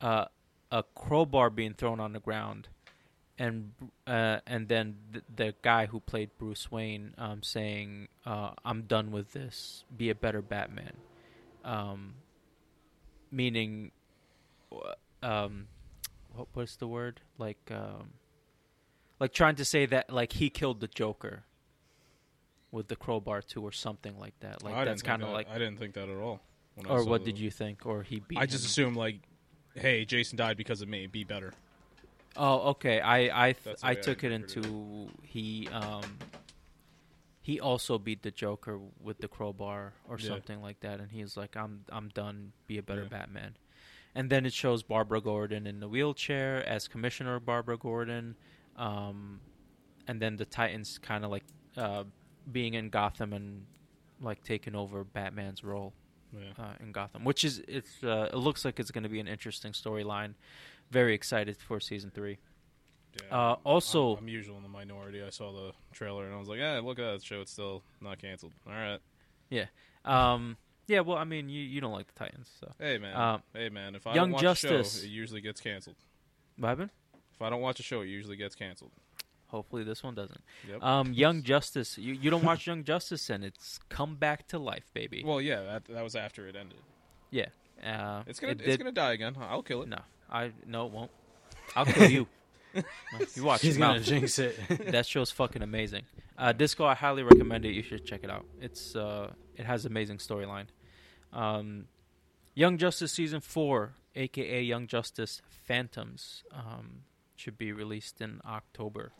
uh, 0.00 0.26
a 0.70 0.82
crowbar 0.94 1.50
being 1.50 1.74
thrown 1.74 2.00
on 2.00 2.12
the 2.14 2.20
ground, 2.20 2.68
and 3.38 3.72
uh, 4.06 4.40
and 4.46 4.68
then 4.68 4.96
the, 5.10 5.22
the 5.34 5.54
guy 5.62 5.86
who 5.86 6.00
played 6.00 6.30
Bruce 6.38 6.70
Wayne 6.70 7.14
um, 7.18 7.42
saying, 7.42 8.08
uh, 8.24 8.52
"I'm 8.64 8.82
done 8.82 9.10
with 9.10 9.32
this. 9.32 9.84
Be 9.94 10.08
a 10.10 10.14
better 10.14 10.40
Batman," 10.40 10.96
um, 11.64 12.14
meaning, 13.30 13.90
uh, 14.72 14.94
um, 15.22 15.68
what 16.34 16.48
was 16.54 16.76
the 16.76 16.88
word? 16.88 17.20
Like, 17.36 17.70
um, 17.70 18.14
like 19.22 19.32
trying 19.32 19.54
to 19.56 19.64
say 19.64 19.86
that 19.86 20.12
like 20.12 20.32
he 20.32 20.50
killed 20.50 20.80
the 20.80 20.88
Joker 20.88 21.44
with 22.72 22.88
the 22.88 22.96
crowbar 22.96 23.40
too, 23.42 23.62
or 23.62 23.70
something 23.72 24.18
like 24.18 24.34
that. 24.40 24.62
Like 24.64 24.74
I 24.74 24.84
that's 24.84 25.02
kind 25.02 25.22
of 25.22 25.28
that- 25.28 25.34
like. 25.34 25.48
I 25.48 25.58
didn't 25.58 25.78
think 25.78 25.94
that 25.94 26.08
at 26.08 26.16
all. 26.16 26.40
Or 26.88 27.04
what 27.04 27.24
the- 27.24 27.32
did 27.32 27.38
you 27.40 27.50
think? 27.50 27.86
Or 27.86 28.02
he 28.02 28.20
beat? 28.20 28.38
I 28.38 28.46
just 28.46 28.64
him? 28.64 28.68
assumed 28.70 28.96
like, 28.96 29.20
hey, 29.74 30.04
Jason 30.04 30.36
died 30.36 30.56
because 30.56 30.82
of 30.82 30.88
me. 30.88 31.06
Be 31.06 31.22
better. 31.24 31.52
Oh, 32.36 32.70
okay. 32.70 33.00
I 33.00 33.48
I 33.48 33.52
th- 33.52 33.76
I 33.82 33.92
way 33.92 33.92
I 33.92 33.94
took 33.94 34.24
it 34.24 34.32
into 34.32 35.08
he 35.22 35.68
um 35.68 36.18
he 37.42 37.60
also 37.60 37.98
beat 37.98 38.22
the 38.22 38.30
Joker 38.30 38.78
with 39.00 39.18
the 39.18 39.28
crowbar 39.28 39.92
or 40.08 40.18
Yeah. 40.18 40.28
something 40.28 40.62
like 40.62 40.80
that, 40.80 40.98
and 41.00 41.10
he's 41.12 41.36
like, 41.36 41.56
"I'm 41.56 41.84
I'm 41.90 42.08
done. 42.08 42.52
Be 42.66 42.78
a 42.78 42.82
better 42.82 43.02
Yeah. 43.02 43.08
Batman." 43.18 43.56
And 44.14 44.28
then 44.30 44.44
it 44.46 44.52
shows 44.52 44.82
Barbara 44.82 45.20
Gordon 45.20 45.66
in 45.66 45.80
the 45.80 45.88
wheelchair 45.88 46.66
as 46.66 46.86
Commissioner 46.88 47.38
Barbara 47.40 47.76
Gordon, 47.78 48.36
um, 48.76 49.40
and 50.06 50.20
then 50.20 50.36
the 50.36 50.44
Titans 50.44 50.98
kind 50.98 51.24
of 51.24 51.30
like 51.30 51.44
uh, 51.76 52.04
being 52.50 52.74
in 52.74 52.88
Gotham 52.90 53.32
and 53.32 53.66
like 54.20 54.42
taking 54.44 54.74
over 54.74 55.04
Batman's 55.04 55.62
role 55.64 55.92
Yeah. 56.32 56.50
uh, 56.58 56.72
in 56.80 56.92
Gotham, 56.92 57.24
which 57.24 57.44
is 57.44 57.62
it's 57.68 58.02
uh, 58.04 58.28
it 58.32 58.36
looks 58.36 58.64
like 58.64 58.78
it's 58.80 58.90
going 58.90 59.04
to 59.04 59.08
be 59.10 59.20
an 59.20 59.28
interesting 59.28 59.72
storyline. 59.72 60.34
Very 60.90 61.14
excited 61.14 61.56
for 61.56 61.80
season 61.80 62.10
three. 62.10 62.38
Yeah. 63.28 63.36
Uh, 63.36 63.56
also, 63.64 64.12
I'm, 64.12 64.24
I'm 64.24 64.28
usually 64.28 64.56
in 64.56 64.62
the 64.62 64.68
minority. 64.68 65.22
I 65.22 65.30
saw 65.30 65.52
the 65.52 65.72
trailer 65.92 66.24
and 66.24 66.34
I 66.34 66.38
was 66.38 66.48
like, 66.48 66.58
"Yeah, 66.58 66.80
look 66.82 66.98
at 66.98 67.12
that 67.12 67.22
show. 67.22 67.40
It's 67.42 67.52
still 67.52 67.82
not 68.00 68.18
canceled." 68.20 68.52
All 68.66 68.72
right. 68.72 69.00
Yeah. 69.50 69.66
Um, 70.04 70.56
yeah. 70.86 71.00
Well, 71.00 71.18
I 71.18 71.24
mean, 71.24 71.48
you 71.48 71.60
you 71.62 71.80
don't 71.80 71.92
like 71.92 72.06
the 72.06 72.18
Titans, 72.18 72.50
so 72.60 72.72
Hey 72.78 72.98
man. 72.98 73.14
Um, 73.16 73.42
hey 73.54 73.68
man. 73.68 73.94
If 73.94 74.06
I 74.06 74.14
Young 74.14 74.28
don't 74.28 74.32
watch 74.32 74.42
Justice. 74.62 75.00
show, 75.00 75.04
it 75.04 75.10
usually 75.10 75.40
gets 75.42 75.60
canceled. 75.60 75.96
what 76.56 76.68
happened? 76.70 76.90
If 77.42 77.46
I 77.46 77.50
don't 77.50 77.60
watch 77.60 77.80
a 77.80 77.82
show, 77.82 78.02
it 78.02 78.06
usually 78.08 78.36
gets 78.36 78.54
canceled. 78.54 78.92
Hopefully, 79.48 79.82
this 79.84 80.02
one 80.02 80.14
doesn't. 80.14 80.40
Yep. 80.68 80.82
Um, 80.82 81.12
Young 81.12 81.42
Justice. 81.42 81.98
You 81.98 82.14
you 82.14 82.30
don't 82.30 82.44
watch 82.44 82.66
Young 82.66 82.84
Justice, 82.84 83.28
and 83.30 83.44
it's 83.44 83.80
come 83.88 84.14
back 84.14 84.46
to 84.48 84.58
life, 84.58 84.84
baby. 84.94 85.22
well, 85.26 85.40
yeah, 85.40 85.60
that, 85.62 85.84
that 85.86 86.02
was 86.04 86.14
after 86.16 86.46
it 86.46 86.54
ended. 86.56 86.78
yeah. 87.30 87.46
Uh, 87.84 88.22
It's 88.28 88.38
gonna 88.38 88.52
it 88.52 88.60
it's 88.60 88.66
did- 88.68 88.78
gonna 88.78 88.92
die 88.92 89.12
again. 89.12 89.34
I'll 89.40 89.62
kill 89.64 89.82
it. 89.82 89.88
No, 89.88 89.98
I 90.30 90.52
no, 90.66 90.86
it 90.86 90.92
won't. 90.92 91.10
I'll 91.74 91.84
kill 91.86 92.10
you. 92.10 92.26
No, 92.74 92.82
you 93.34 93.44
watch 93.44 93.60
He's 93.60 93.76
your 93.76 93.86
gonna 93.86 93.98
mouth. 93.98 94.06
jinx 94.06 94.38
it. 94.38 94.56
that 94.92 95.04
show's 95.04 95.30
fucking 95.30 95.60
amazing. 95.60 96.04
Uh, 96.38 96.52
Disco, 96.52 96.86
I 96.86 96.94
highly 96.94 97.22
recommend 97.22 97.66
it. 97.66 97.72
You 97.72 97.82
should 97.82 98.06
check 98.06 98.24
it 98.24 98.30
out. 98.30 98.46
It's 98.62 98.96
uh, 98.96 99.32
it 99.56 99.66
has 99.66 99.84
amazing 99.84 100.16
storyline. 100.18 100.68
Um, 101.34 101.84
Young 102.54 102.78
Justice 102.78 103.12
season 103.12 103.40
four, 103.42 103.92
aka 104.16 104.62
Young 104.62 104.86
Justice 104.86 105.42
Phantoms, 105.50 106.44
um, 106.52 107.02
should 107.36 107.58
be 107.58 107.72
released 107.72 108.20
in 108.20 108.40
October. 108.46 109.12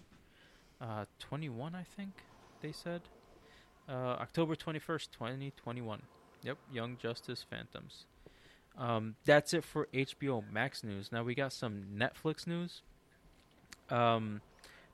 Uh, 0.81 1.05
twenty 1.19 1.49
one, 1.49 1.75
I 1.75 1.85
think 1.85 2.11
they 2.61 2.73
said. 2.73 3.03
Uh, 3.89 4.17
October 4.21 4.55
twenty 4.55 4.79
first, 4.79 5.13
twenty 5.13 5.53
twenty 5.57 5.81
one. 5.81 6.03
Yep, 6.43 6.59
Young 6.73 6.97
Justice 7.01 7.45
Phantoms. 7.49 8.07
Um, 8.77 9.17
that's 9.25 9.53
it 9.53 9.65
for 9.65 9.87
HBO 9.93 10.43
Max 10.51 10.83
news. 10.83 11.13
Now 11.13 11.23
we 11.23 11.35
got 11.35 11.53
some 11.53 11.85
Netflix 11.97 12.47
news. 12.47 12.83
Um, 13.91 14.41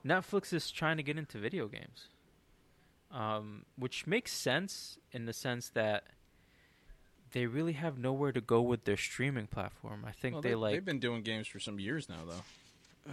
Netflix 0.05 0.53
is 0.53 0.69
trying 0.69 0.97
to 0.97 1.03
get 1.03 1.17
into 1.17 1.37
video 1.37 1.67
games, 1.67 2.07
um, 3.11 3.65
which 3.77 4.05
makes 4.05 4.31
sense 4.33 4.97
in 5.11 5.25
the 5.25 5.33
sense 5.33 5.69
that 5.69 6.03
they 7.31 7.45
really 7.45 7.73
have 7.73 7.97
nowhere 7.97 8.31
to 8.31 8.41
go 8.41 8.61
with 8.61 8.83
their 8.85 8.97
streaming 8.97 9.47
platform. 9.47 10.03
I 10.05 10.11
think 10.11 10.33
Well, 10.33 10.41
they 10.41 10.49
they, 10.49 10.55
like 10.55 10.73
they've 10.75 10.85
been 10.85 10.99
doing 10.99 11.21
games 11.21 11.47
for 11.47 11.59
some 11.59 11.79
years 11.79 12.09
now, 12.09 12.25
though. 12.27 12.43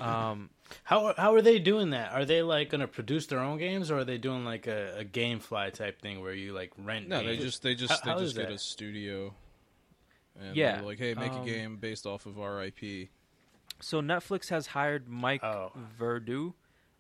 Um, 0.01 0.51
How 0.85 1.15
how 1.17 1.35
are 1.35 1.43
they 1.43 1.59
doing 1.59 1.91
that? 1.91 2.13
Are 2.13 2.25
they 2.25 2.43
like 2.43 2.71
gonna 2.71 2.89
produce 2.89 3.27
their 3.27 3.39
own 3.41 3.59
games, 3.59 3.91
or 3.91 3.99
are 3.99 4.05
they 4.05 4.19
doing 4.19 4.45
like 4.45 4.67
a, 4.67 4.99
a 5.01 5.05
GameFly 5.05 5.73
type 5.73 6.01
thing 6.01 6.21
where 6.21 6.35
you 6.35 6.53
like 6.53 6.73
rent? 6.79 7.09
No, 7.09 7.25
they 7.25 7.37
just 7.37 7.63
they 7.63 7.75
just 7.75 7.93
How- 7.93 8.05
they 8.05 8.11
how 8.13 8.19
just 8.19 8.33
is 8.33 8.39
get 8.39 8.49
that? 8.49 8.55
a 8.55 8.59
studio. 8.59 9.35
And 10.39 10.55
Yeah, 10.55 10.83
like, 10.83 10.99
hey, 10.99 11.15
make 11.15 11.33
um, 11.33 11.43
a 11.43 11.45
game 11.47 11.77
based 11.79 12.05
off 12.07 12.27
of 12.27 12.39
our 12.39 12.63
IP. 12.65 13.09
So 13.81 14.03
Netflix 14.03 14.49
has 14.51 14.69
hired 14.69 15.09
Mike 15.09 15.43
Oh. 15.43 15.73
Verdu, 15.99 16.53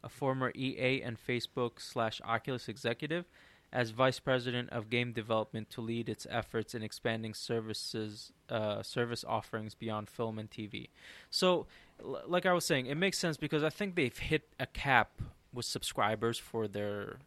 a 0.02 0.08
former 0.08 0.52
EA 0.54 1.02
and 1.02 1.18
Facebook 1.18 1.72
slash 1.80 2.20
Oculus 2.24 2.66
executive, 2.68 3.26
as 3.72 3.90
vice 3.90 4.20
president 4.20 4.70
of 4.70 4.88
game 4.88 5.12
development 5.12 5.68
to 5.70 5.82
lead 5.82 6.08
its 6.08 6.26
efforts 6.30 6.74
in 6.74 6.82
expanding 6.82 7.34
services 7.34 8.32
uh, 8.48 8.82
service 8.82 9.22
offerings 9.26 9.74
beyond 9.74 10.08
film 10.08 10.38
and 10.38 10.50
TV. 10.50 10.88
So, 11.28 11.66
l- 12.00 12.22
like 12.26 12.46
I 12.46 12.52
was 12.52 12.64
saying, 12.64 12.86
it 12.86 12.96
makes 12.96 13.18
sense 13.18 13.36
because 13.36 13.62
I 13.62 13.70
think 13.70 13.94
they've 13.94 14.16
hit 14.16 14.48
a 14.60 14.66
cap 14.66 15.10
with 15.52 15.64
subscribers 15.66 16.38
for 16.38 16.68
their 16.68 17.18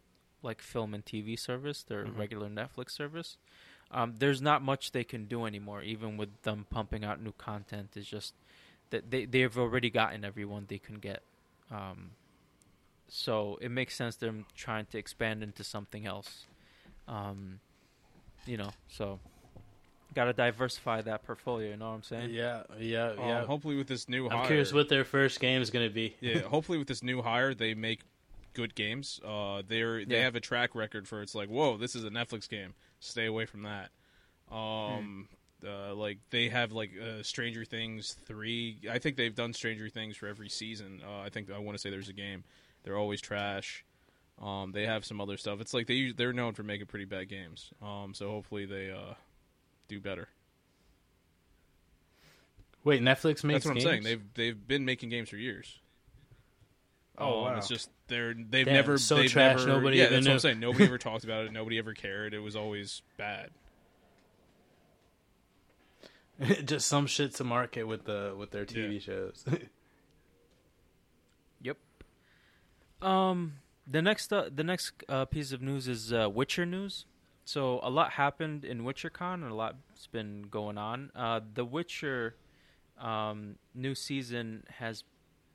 like 0.42 0.62
film 0.62 0.94
and 0.94 1.04
TV 1.04 1.38
service, 1.38 1.82
their 1.82 2.04
Mhm. 2.06 2.16
regular 2.18 2.48
Netflix 2.48 2.90
service. 2.92 3.36
Um, 3.90 4.14
there's 4.16 4.40
not 4.40 4.62
much 4.62 4.92
they 4.92 5.04
can 5.04 5.26
do 5.26 5.44
anymore, 5.46 5.82
even 5.82 6.16
with 6.16 6.42
them 6.42 6.64
pumping 6.70 7.04
out 7.04 7.20
new 7.20 7.32
content. 7.32 7.96
It's 7.96 8.08
just 8.08 8.34
that 8.90 9.10
they 9.10 9.24
they've 9.26 9.56
already 9.58 9.90
gotten 9.90 10.24
everyone 10.24 10.66
they 10.66 10.78
can 10.78 10.96
get. 11.00 11.22
Um, 11.70 12.12
so 13.08 13.58
it 13.60 13.70
makes 13.70 13.96
sense 13.96 14.16
them 14.16 14.46
trying 14.54 14.86
to 14.86 14.98
expand 14.98 15.42
into 15.42 15.64
something 15.64 16.06
else. 16.06 16.46
Um, 17.08 17.60
you 18.46 18.56
know, 18.56 18.70
so 18.88 19.18
got 20.14 20.24
to 20.24 20.32
diversify 20.32 21.02
that 21.02 21.24
portfolio. 21.24 21.70
You 21.70 21.76
know 21.76 21.88
what 21.90 21.94
I'm 21.96 22.02
saying? 22.02 22.30
Yeah, 22.30 22.62
yeah, 22.78 23.10
Um, 23.10 23.18
yeah. 23.18 23.44
hopefully, 23.46 23.76
with 23.76 23.86
this 23.88 24.08
new 24.08 24.26
I'm 24.28 24.38
hire, 24.38 24.46
curious 24.46 24.72
what 24.72 24.88
their 24.88 25.04
first 25.04 25.40
game 25.40 25.62
is 25.62 25.70
gonna 25.70 25.90
be. 25.90 26.14
yeah, 26.20 26.40
hopefully 26.40 26.78
with 26.78 26.88
this 26.88 27.02
new 27.02 27.22
hire, 27.22 27.54
they 27.54 27.74
make 27.74 28.00
good 28.54 28.74
games. 28.74 29.20
Uh, 29.24 29.62
they're 29.66 30.04
they 30.04 30.16
Yeah. 30.16 30.24
have 30.24 30.34
a 30.34 30.40
track 30.40 30.74
record 30.74 31.06
for 31.06 31.22
it's 31.22 31.34
like, 31.34 31.48
whoa, 31.48 31.76
this 31.76 31.94
is 31.94 32.04
a 32.04 32.10
Netflix 32.10 32.48
game. 32.48 32.74
Stay 32.98 33.26
away 33.26 33.46
from 33.46 33.62
that. 33.62 33.90
Um, 34.54 35.28
uh, 35.66 35.94
like 35.94 36.18
they 36.30 36.48
have 36.48 36.72
like 36.72 36.90
uh, 37.00 37.22
Stranger 37.22 37.64
Things 37.64 38.16
three. 38.26 38.78
I 38.90 38.98
think 38.98 39.16
they've 39.16 39.34
done 39.34 39.52
Stranger 39.52 39.88
Things 39.88 40.16
for 40.16 40.26
every 40.26 40.48
season. 40.48 41.00
Uh, 41.06 41.20
I 41.20 41.28
think 41.28 41.50
I 41.50 41.58
want 41.58 41.76
to 41.76 41.78
say 41.80 41.90
there's 41.90 42.08
a 42.08 42.12
game. 42.14 42.44
They're 42.82 42.96
always 42.96 43.20
trash. 43.20 43.84
Um, 44.40 44.72
they 44.72 44.86
have 44.86 45.04
some 45.04 45.20
other 45.20 45.36
stuff. 45.36 45.60
It's 45.60 45.74
like 45.74 45.86
they 45.86 46.12
they're 46.12 46.32
known 46.32 46.54
for 46.54 46.62
making 46.62 46.86
pretty 46.86 47.04
bad 47.04 47.28
games. 47.28 47.70
Um, 47.82 48.14
so 48.14 48.30
hopefully 48.30 48.64
they 48.64 48.90
uh, 48.90 49.14
do 49.90 50.00
better. 50.00 50.28
Wait, 52.84 53.02
Netflix 53.02 53.44
makes 53.44 53.64
That's 53.64 53.66
what 53.66 53.70
I'm 53.72 53.76
games? 53.76 53.84
saying. 53.84 54.02
They've 54.04 54.22
they've 54.34 54.68
been 54.68 54.84
making 54.86 55.10
games 55.10 55.28
for 55.28 55.36
years. 55.36 55.78
Oh, 57.18 57.24
Um, 57.40 57.44
wow. 57.52 57.56
It's 57.58 57.68
just 57.68 57.90
they're 58.08 58.32
they've 58.34 58.64
Damn, 58.64 58.74
never 58.74 58.96
so 58.96 59.16
they've 59.16 59.30
trash, 59.30 59.58
never, 59.60 59.68
nobody 59.68 59.98
yeah 59.98 60.04
even 60.04 60.14
that's 60.24 60.26
what. 60.26 60.32
I'm 60.32 60.38
saying. 60.38 60.60
Nobody 60.60 60.84
ever 60.86 60.96
talked 61.08 61.24
about 61.24 61.44
it. 61.44 61.52
Nobody 61.52 61.76
ever 61.78 61.92
cared. 61.92 62.32
It 62.32 62.38
was 62.38 62.56
always 62.56 63.02
bad. 63.18 63.50
just 66.64 66.88
some 66.88 67.06
shit 67.06 67.34
to 67.34 67.44
market 67.44 67.84
with 67.84 68.04
the 68.04 68.34
with 68.38 68.50
their 68.50 68.64
TV 68.64 68.94
Yeah. 68.94 68.98
shows. 69.00 69.44
Yep. 71.62 71.76
Um, 73.02 73.56
the 73.86 74.00
next 74.00 74.32
uh, 74.32 74.48
the 74.54 74.64
next 74.64 74.92
uh, 75.10 75.26
piece 75.26 75.52
of 75.52 75.60
news 75.60 75.86
is 75.88 76.10
uh, 76.10 76.30
Witcher 76.32 76.64
news. 76.64 77.04
So 77.44 77.80
a 77.82 77.90
lot 77.90 78.12
happened 78.12 78.64
in 78.64 78.82
WitcherCon, 78.82 79.34
and 79.34 79.50
a 79.50 79.54
lot's 79.54 80.06
been 80.06 80.42
going 80.50 80.78
on. 80.78 81.10
Uh, 81.14 81.40
the 81.54 81.64
Witcher 81.64 82.36
um, 82.98 83.56
new 83.74 83.94
season 83.94 84.64
has 84.78 85.04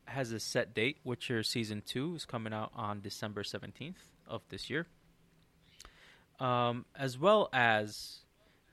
has 0.05 0.31
a 0.31 0.39
set 0.39 0.73
date. 0.73 0.97
Witcher 1.03 1.41
season 1.41 1.81
two 1.85 2.15
is 2.15 2.25
coming 2.25 2.53
out 2.53 2.71
on 2.75 3.01
December 3.01 3.43
seventeenth 3.43 4.11
of 4.27 4.41
this 4.49 4.69
year. 4.69 4.87
Um, 6.39 6.85
as 6.95 7.17
well 7.17 7.49
as 7.53 8.25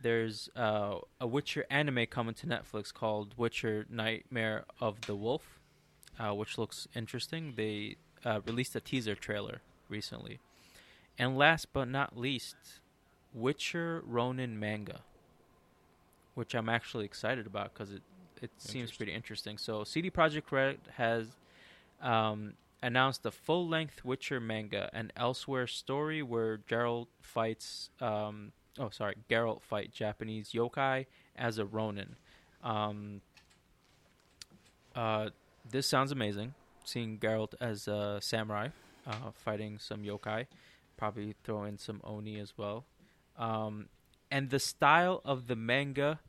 there's 0.02 0.49
uh, 0.57 0.97
a 1.21 1.26
Witcher 1.26 1.64
anime 1.71 2.07
coming 2.07 2.35
to 2.35 2.47
Netflix 2.47 2.92
called 2.92 3.35
Witcher 3.37 3.87
Nightmare 3.88 4.64
of 4.81 5.00
the 5.02 5.14
Wolf, 5.14 5.61
uh, 6.19 6.35
which 6.35 6.59
looks 6.59 6.88
interesting. 6.95 7.54
They 7.57 7.97
uh, 8.25 8.40
released 8.45 8.75
a 8.75 8.81
teaser 8.81 9.14
trailer 9.14 9.61
recently. 9.88 10.40
And 11.16 11.38
last 11.38 11.73
but 11.73 11.88
not 11.88 12.19
least, 12.19 12.57
Witcher 13.34 14.02
Ronin 14.06 14.58
manga, 14.58 15.00
which 16.34 16.54
I'm 16.54 16.68
actually 16.68 17.04
excited 17.04 17.46
about 17.46 17.72
because 17.72 17.92
it, 17.92 18.02
it 18.40 18.50
seems 18.58 18.92
pretty 18.92 19.12
interesting. 19.12 19.58
So, 19.58 19.84
CD 19.84 20.10
Projekt 20.10 20.50
Red 20.50 20.78
has 20.96 21.26
um, 22.00 22.54
announced 22.82 23.24
a 23.24 23.30
full 23.30 23.68
length 23.68 24.04
Witcher 24.04 24.40
manga, 24.40 24.90
an 24.92 25.12
elsewhere 25.16 25.66
story 25.66 26.22
where 26.22 26.58
Geralt 26.58 27.06
fights. 27.20 27.90
Um, 28.00 28.52
oh, 28.78 28.90
sorry, 28.90 29.14
Geralt 29.30 29.62
fight 29.62 29.92
Japanese 29.92 30.52
yokai 30.52 31.06
as 31.36 31.58
a 31.58 31.64
Ronin. 31.64 32.16
Um, 32.62 33.20
uh, 34.94 35.30
this 35.70 35.86
sounds 35.86 36.12
amazing. 36.12 36.54
Seeing 36.84 37.18
Geralt 37.18 37.54
as 37.60 37.86
a 37.86 38.18
samurai 38.20 38.68
uh, 39.06 39.30
fighting 39.32 39.78
some 39.78 40.02
yokai, 40.02 40.46
probably 40.96 41.34
throw 41.44 41.64
in 41.64 41.78
some 41.78 42.00
oni 42.04 42.38
as 42.38 42.54
well. 42.56 42.84
Um, 43.36 43.88
and 44.30 44.50
the 44.50 44.58
style 44.58 45.20
of 45.24 45.46
the 45.46 45.56
manga 45.56 46.20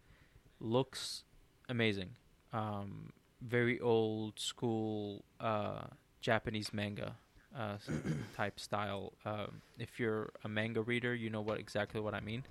looks 0.59 1.23
amazing. 1.69 2.11
Um, 2.51 3.11
very 3.41 3.79
old 3.79 4.39
school 4.39 5.23
uh, 5.39 5.85
Japanese 6.21 6.73
manga 6.73 7.15
uh, 7.57 7.77
type 8.35 8.59
style. 8.59 9.13
Um, 9.25 9.61
if 9.79 9.99
you're 9.99 10.31
a 10.43 10.49
manga 10.49 10.81
reader, 10.81 11.13
you 11.13 11.29
know 11.29 11.41
what 11.41 11.59
exactly 11.59 11.99
what 11.99 12.13
I 12.13 12.19
mean. 12.19 12.43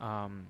Um, 0.00 0.46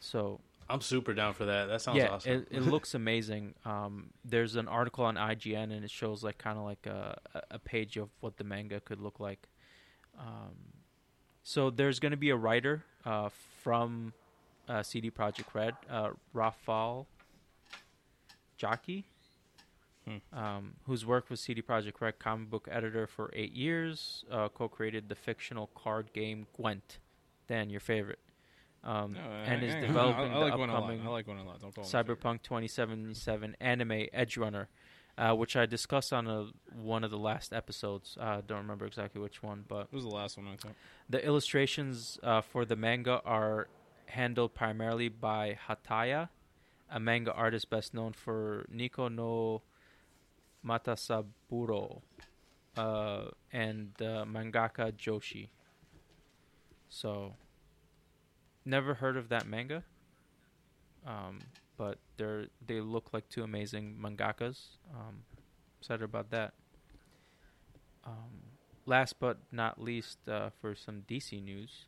so 0.00 0.40
I'm 0.68 0.80
super 0.80 1.12
down 1.14 1.34
for 1.34 1.44
that. 1.46 1.66
That 1.66 1.82
sounds 1.82 1.98
yeah, 1.98 2.10
awesome. 2.10 2.32
it, 2.32 2.48
it 2.50 2.62
looks 2.62 2.94
amazing. 3.02 3.54
Um, 3.64 4.10
there's 4.24 4.56
an 4.56 4.68
article 4.68 5.04
on 5.04 5.16
IGN 5.16 5.72
and 5.72 5.84
it 5.84 5.90
shows 5.90 6.22
like 6.22 6.38
kind 6.38 6.58
of 6.58 6.64
like 6.64 6.86
a, 6.86 7.18
a- 7.34 7.42
a 7.52 7.58
page 7.58 7.96
of 7.96 8.08
what 8.20 8.36
the 8.36 8.44
manga 8.44 8.80
could 8.80 9.00
look 9.00 9.20
like. 9.20 9.48
Um, 10.18 10.81
so 11.42 11.70
there's 11.70 11.98
going 11.98 12.10
to 12.12 12.16
be 12.16 12.30
a 12.30 12.36
writer 12.36 12.84
uh, 13.04 13.28
from 13.62 14.12
uh, 14.68 14.82
CD 14.82 15.10
Projekt 15.10 15.52
Red, 15.54 15.74
uh, 15.90 16.10
Rafal 16.34 17.06
Jaki, 18.60 19.04
Hmm. 20.06 20.36
um, 20.36 20.72
who's 20.86 21.06
worked 21.06 21.30
with 21.30 21.38
CD 21.38 21.62
Projekt 21.62 22.00
Red 22.00 22.18
comic 22.18 22.50
book 22.50 22.66
editor 22.70 23.06
for 23.06 23.30
eight 23.34 23.52
years, 23.52 24.24
uh, 24.32 24.48
co-created 24.48 25.08
the 25.08 25.14
fictional 25.14 25.68
card 25.76 26.12
game 26.12 26.46
Gwent. 26.56 26.98
Dan, 27.46 27.70
your 27.70 27.78
favorite. 27.80 28.18
Um, 28.82 29.12
No, 29.12 29.20
and 29.20 29.62
I- 29.62 29.64
is 29.64 29.74
I- 29.76 29.80
developing 29.80 30.32
I, 30.32 30.34
I 30.34 30.38
like 30.38 30.52
the 30.54 30.58
one 30.58 30.70
a 30.70 30.72
lot. 30.72 30.82
upcoming 30.82 31.04
like 31.04 31.26
one 31.28 31.36
a 31.38 31.44
lot. 31.44 31.60
Don't 31.60 31.72
call 31.72 31.84
him 31.84 31.88
my 31.92 32.02
favorite. 32.02 32.20
Cyberpunk 32.20 32.42
2077 32.42 33.56
anime 33.60 34.06
Edge 34.12 34.36
Runner, 34.36 34.68
uh, 35.18 35.34
which 35.34 35.56
I 35.56 35.66
discussed 35.66 36.12
on 36.12 36.26
a, 36.26 36.46
one 36.74 37.04
of 37.04 37.10
the 37.10 37.18
last 37.18 37.52
episodes. 37.52 38.16
I 38.20 38.34
uh, 38.34 38.42
don't 38.46 38.58
remember 38.58 38.86
exactly 38.86 39.20
which 39.20 39.42
one, 39.42 39.64
but 39.68 39.88
It 39.92 39.94
was 39.94 40.04
the 40.04 40.10
last 40.10 40.36
one 40.36 40.46
I 40.48 40.56
thought. 40.56 40.74
the 41.08 41.24
illustrations 41.24 42.18
uh, 42.22 42.40
for 42.40 42.64
the 42.64 42.76
manga 42.76 43.20
are 43.24 43.68
handled 44.06 44.54
primarily 44.54 45.08
by 45.08 45.58
Hataya, 45.68 46.28
a 46.90 47.00
manga 47.00 47.32
artist 47.32 47.70
best 47.70 47.94
known 47.94 48.12
for 48.12 48.66
Nico 48.70 49.08
no 49.08 49.62
Matasaburo, 50.66 52.00
uh, 52.76 53.24
and 53.52 53.90
uh, 54.00 54.24
mangaka 54.24 54.92
Joshi. 54.92 55.48
So, 56.88 57.34
never 58.64 58.94
heard 58.94 59.16
of 59.16 59.28
that 59.30 59.46
manga. 59.46 59.82
Um, 61.06 61.40
but 61.76 61.98
they're 62.16 62.46
they 62.66 62.80
look 62.80 63.12
like 63.12 63.28
two 63.28 63.42
amazing 63.42 63.98
mangakas. 64.02 64.76
Um, 64.94 65.24
excited 65.80 66.04
about 66.04 66.30
that. 66.30 66.54
Um, 68.04 68.42
last 68.86 69.18
but 69.20 69.38
not 69.52 69.80
least, 69.80 70.18
uh, 70.28 70.50
for 70.60 70.74
some 70.74 71.02
DC 71.08 71.42
news. 71.42 71.86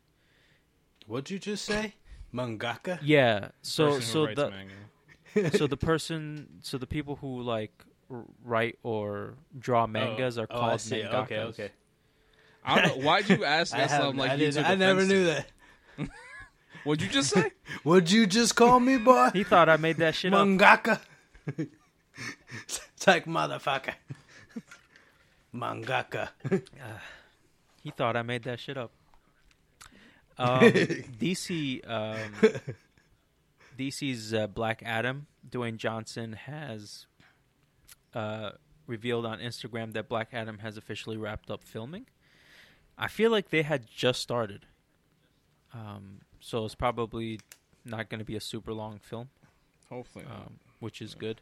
What'd 1.07 1.29
you 1.29 1.39
just 1.39 1.65
say? 1.65 1.95
Mangaka? 2.33 2.99
Yeah. 3.01 3.49
So 3.61 3.99
so 3.99 4.27
the 4.33 4.49
manga. 4.51 5.51
so 5.57 5.67
the 5.67 5.77
person 5.77 6.47
so 6.61 6.77
the 6.77 6.87
people 6.87 7.17
who 7.17 7.41
like 7.41 7.71
r- 8.09 8.23
write 8.43 8.79
or 8.83 9.35
draw 9.57 9.85
mangas 9.87 10.37
are 10.37 10.47
Oh, 10.49 10.55
I 10.55 10.59
called 10.59 10.81
see. 10.81 11.01
mangakas. 11.01 11.23
Okay, 11.23 11.39
okay. 11.39 11.71
I 12.63 12.81
don't 12.81 12.97
know. 12.99 13.05
Why'd 13.05 13.29
you 13.29 13.43
ask 13.59 13.71
that? 13.73 13.81
I, 13.81 13.85
Islam 13.85 14.01
haven't- 14.01 14.17
like 14.17 14.31
I, 14.31 14.33
you 14.35 14.51
didn't- 14.51 14.65
I 14.65 14.75
never 14.75 15.05
knew 15.05 15.25
that. 15.25 15.47
What'd 16.85 17.01
you 17.01 17.09
just 17.11 17.31
say? 17.31 17.51
What'd 17.83 18.11
you 18.11 18.27
just 18.27 18.55
call 18.55 18.79
me, 18.79 18.97
boy? 18.97 19.31
He 19.33 19.43
thought 19.43 19.67
I 19.67 19.77
made 19.77 19.97
that 19.97 20.15
shit 20.15 20.33
up. 20.33 20.47
Mangaka. 20.47 20.99
it's 21.57 23.07
like 23.07 23.25
motherfucker. 23.25 23.95
Mangaka. 25.55 26.29
He 27.83 27.89
thought 27.89 28.15
I 28.15 28.21
made 28.21 28.43
that 28.43 28.59
shit 28.59 28.77
up. 28.77 28.91
Um, 30.37 30.59
DC, 30.59 31.89
um, 31.89 32.51
DC's 33.77 34.33
uh, 34.33 34.47
Black 34.47 34.83
Adam, 34.85 35.27
Dwayne 35.49 35.77
Johnson 35.77 36.33
has 36.33 37.07
uh, 38.13 38.51
revealed 38.85 39.25
on 39.25 39.39
Instagram 39.39 39.93
that 39.93 40.07
Black 40.07 40.29
Adam 40.33 40.59
has 40.59 40.77
officially 40.77 41.17
wrapped 41.17 41.49
up 41.49 41.63
filming. 41.63 42.05
I 42.97 43.07
feel 43.07 43.31
like 43.31 43.49
they 43.49 43.63
had 43.63 43.87
just 43.87 44.21
started, 44.21 44.65
um, 45.73 46.21
so 46.45 46.63
it's 46.63 46.75
probably 46.75 47.39
not 47.83 48.07
going 48.07 48.19
to 48.19 48.25
be 48.25 48.35
a 48.35 48.39
super 48.39 48.71
long 48.71 48.99
film, 48.99 49.29
Hopefully 49.89 50.25
not. 50.25 50.35
um, 50.45 50.59
which 50.79 51.01
is 51.01 51.15
good. 51.15 51.41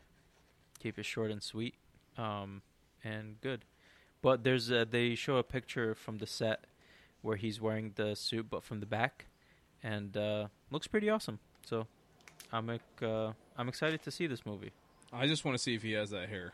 Keep 0.80 0.98
it 0.98 1.04
short 1.06 1.30
and 1.30 1.44
sweet, 1.44 1.76
um, 2.18 2.62
and 3.04 3.36
good. 3.42 3.66
But 4.22 4.46
there's 4.46 4.72
a, 4.72 4.86
they 4.86 5.16
show 5.16 5.36
a 5.36 5.44
picture 5.44 5.94
from 5.94 6.20
the 6.20 6.26
set 6.28 6.64
where 7.22 7.36
he's 7.36 7.60
wearing 7.60 7.92
the 7.96 8.16
suit, 8.16 8.48
but 8.50 8.64
from 8.64 8.80
the 8.80 8.86
back, 8.86 9.26
and 9.84 10.16
uh, 10.16 10.48
looks 10.72 10.88
pretty 10.88 11.10
awesome. 11.10 11.40
So 11.66 11.86
I'm 12.54 12.70
uh, 13.02 13.32
I'm 13.58 13.68
excited 13.68 14.02
to 14.04 14.12
see 14.12 14.26
this 14.28 14.46
movie. 14.46 14.72
I 15.12 15.28
just 15.28 15.44
want 15.44 15.58
to 15.58 15.62
see 15.62 15.76
if 15.76 15.84
he 15.84 15.92
has 15.94 16.12
that 16.12 16.30
hair. 16.30 16.54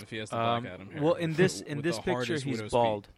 If 0.00 0.10
he 0.10 0.18
has 0.18 0.30
the 0.30 0.38
Um, 0.38 0.62
Black 0.62 0.74
Adam 0.74 0.90
hair. 0.90 1.02
well, 1.02 1.14
in 1.14 1.34
this 1.34 1.60
in 1.72 1.82
this 1.82 1.98
picture, 1.98 2.38
he's 2.38 2.62
bald. 2.62 3.08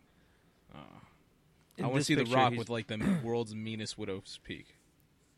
In 1.78 1.84
I 1.84 1.88
want 1.88 1.94
to 1.94 1.98
this 2.00 2.06
see 2.06 2.14
the 2.14 2.24
Rock 2.34 2.50
he's- 2.52 2.58
with 2.58 2.68
like 2.70 2.86
the 2.86 3.18
world's 3.22 3.54
meanest 3.54 3.96
widow's 3.98 4.38
peak. 4.44 4.76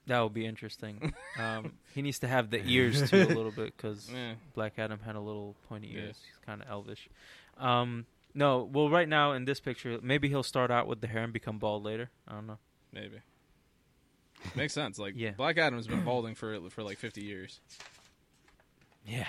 That 0.07 0.21
would 0.21 0.35
be 0.35 0.45
interesting. 0.45 1.15
um, 1.39 1.73
he 1.95 2.03
needs 2.03 2.19
to 2.19 2.29
have 2.29 2.51
the 2.51 2.63
ears 2.67 3.09
too 3.09 3.23
a 3.23 3.25
little 3.25 3.51
bit 3.53 3.75
because 3.77 4.11
Eh, 4.15 4.35
Black 4.55 4.79
Adam 4.79 4.99
had 5.01 5.15
a 5.17 5.21
little 5.21 5.57
pointy 5.69 5.89
Yeah. 5.89 6.01
ears. 6.03 6.21
He's 6.27 6.39
kind 6.45 6.61
of 6.61 6.69
elvish. 6.69 7.09
Um, 7.57 8.05
no, 8.35 8.69
well, 8.71 8.91
right 8.91 9.09
now 9.09 9.33
in 9.33 9.45
this 9.47 9.61
picture, 9.61 9.99
maybe 10.03 10.29
he'll 10.29 10.43
start 10.43 10.71
out 10.71 10.89
with 10.89 11.01
the 11.01 11.07
hair 11.07 11.23
and 11.23 11.33
become 11.33 11.59
bald 11.59 11.85
later. 11.85 12.11
I 12.29 12.33
don't 12.35 12.47
know. 12.47 12.59
maybe. 12.93 13.21
Makes 14.55 14.75
sense. 14.75 14.99
Like 14.99 15.15
Yeah. 15.17 15.31
Black 15.31 15.57
Adam's 15.57 15.87
been 15.87 16.05
balding 16.05 16.35
for 16.35 16.69
for 16.69 16.83
like 16.83 16.99
fifty 16.99 17.23
years. 17.25 17.61
Yeah, 19.07 19.27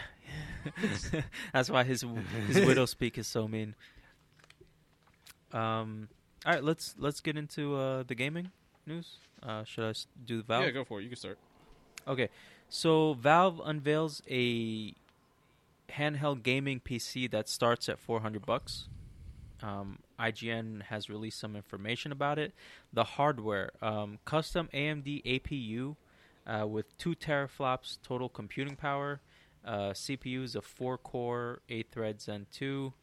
that's 1.53 1.69
why 1.69 1.83
his 1.83 2.03
his 2.47 2.65
widow's 2.65 2.93
peak 2.93 3.17
is 3.17 3.27
so 3.27 3.47
mean. 3.47 3.75
Um, 5.53 6.07
all 6.45 6.53
right, 6.53 6.63
let's 6.63 6.95
let's 6.97 7.21
get 7.21 7.37
into 7.37 7.75
uh, 7.75 8.03
the 8.03 8.15
gaming 8.15 8.51
news. 8.85 9.17
Uh, 9.41 9.63
should 9.63 9.83
I 9.83 9.93
do 10.25 10.37
the 10.37 10.43
Valve? 10.43 10.65
Yeah, 10.65 10.71
go 10.71 10.83
for 10.83 10.99
it. 10.99 11.03
You 11.03 11.09
can 11.09 11.17
start. 11.17 11.39
Okay, 12.07 12.29
so 12.69 13.13
Valve 13.15 13.61
unveils 13.63 14.21
a 14.29 14.93
handheld 15.89 16.43
gaming 16.43 16.79
PC 16.79 17.29
that 17.31 17.49
starts 17.49 17.89
at 17.89 17.99
400 17.99 18.45
bucks. 18.45 18.87
Um, 19.63 19.99
IGN 20.19 20.83
has 20.83 21.09
released 21.09 21.39
some 21.39 21.55
information 21.55 22.11
about 22.11 22.37
it. 22.37 22.53
The 22.93 23.03
hardware, 23.03 23.71
um, 23.81 24.19
custom 24.25 24.69
AMD 24.73 25.23
APU 25.25 25.95
uh, 26.45 26.67
with 26.67 26.95
two 26.97 27.15
teraflops 27.15 27.97
total 28.03 28.29
computing 28.29 28.75
power. 28.75 29.21
Uh, 29.65 29.91
CPU 29.91 30.43
is 30.43 30.55
a 30.55 30.61
four-core, 30.61 31.61
eight-thread 31.69 32.21
Zen 32.21 32.45
2. 32.51 32.93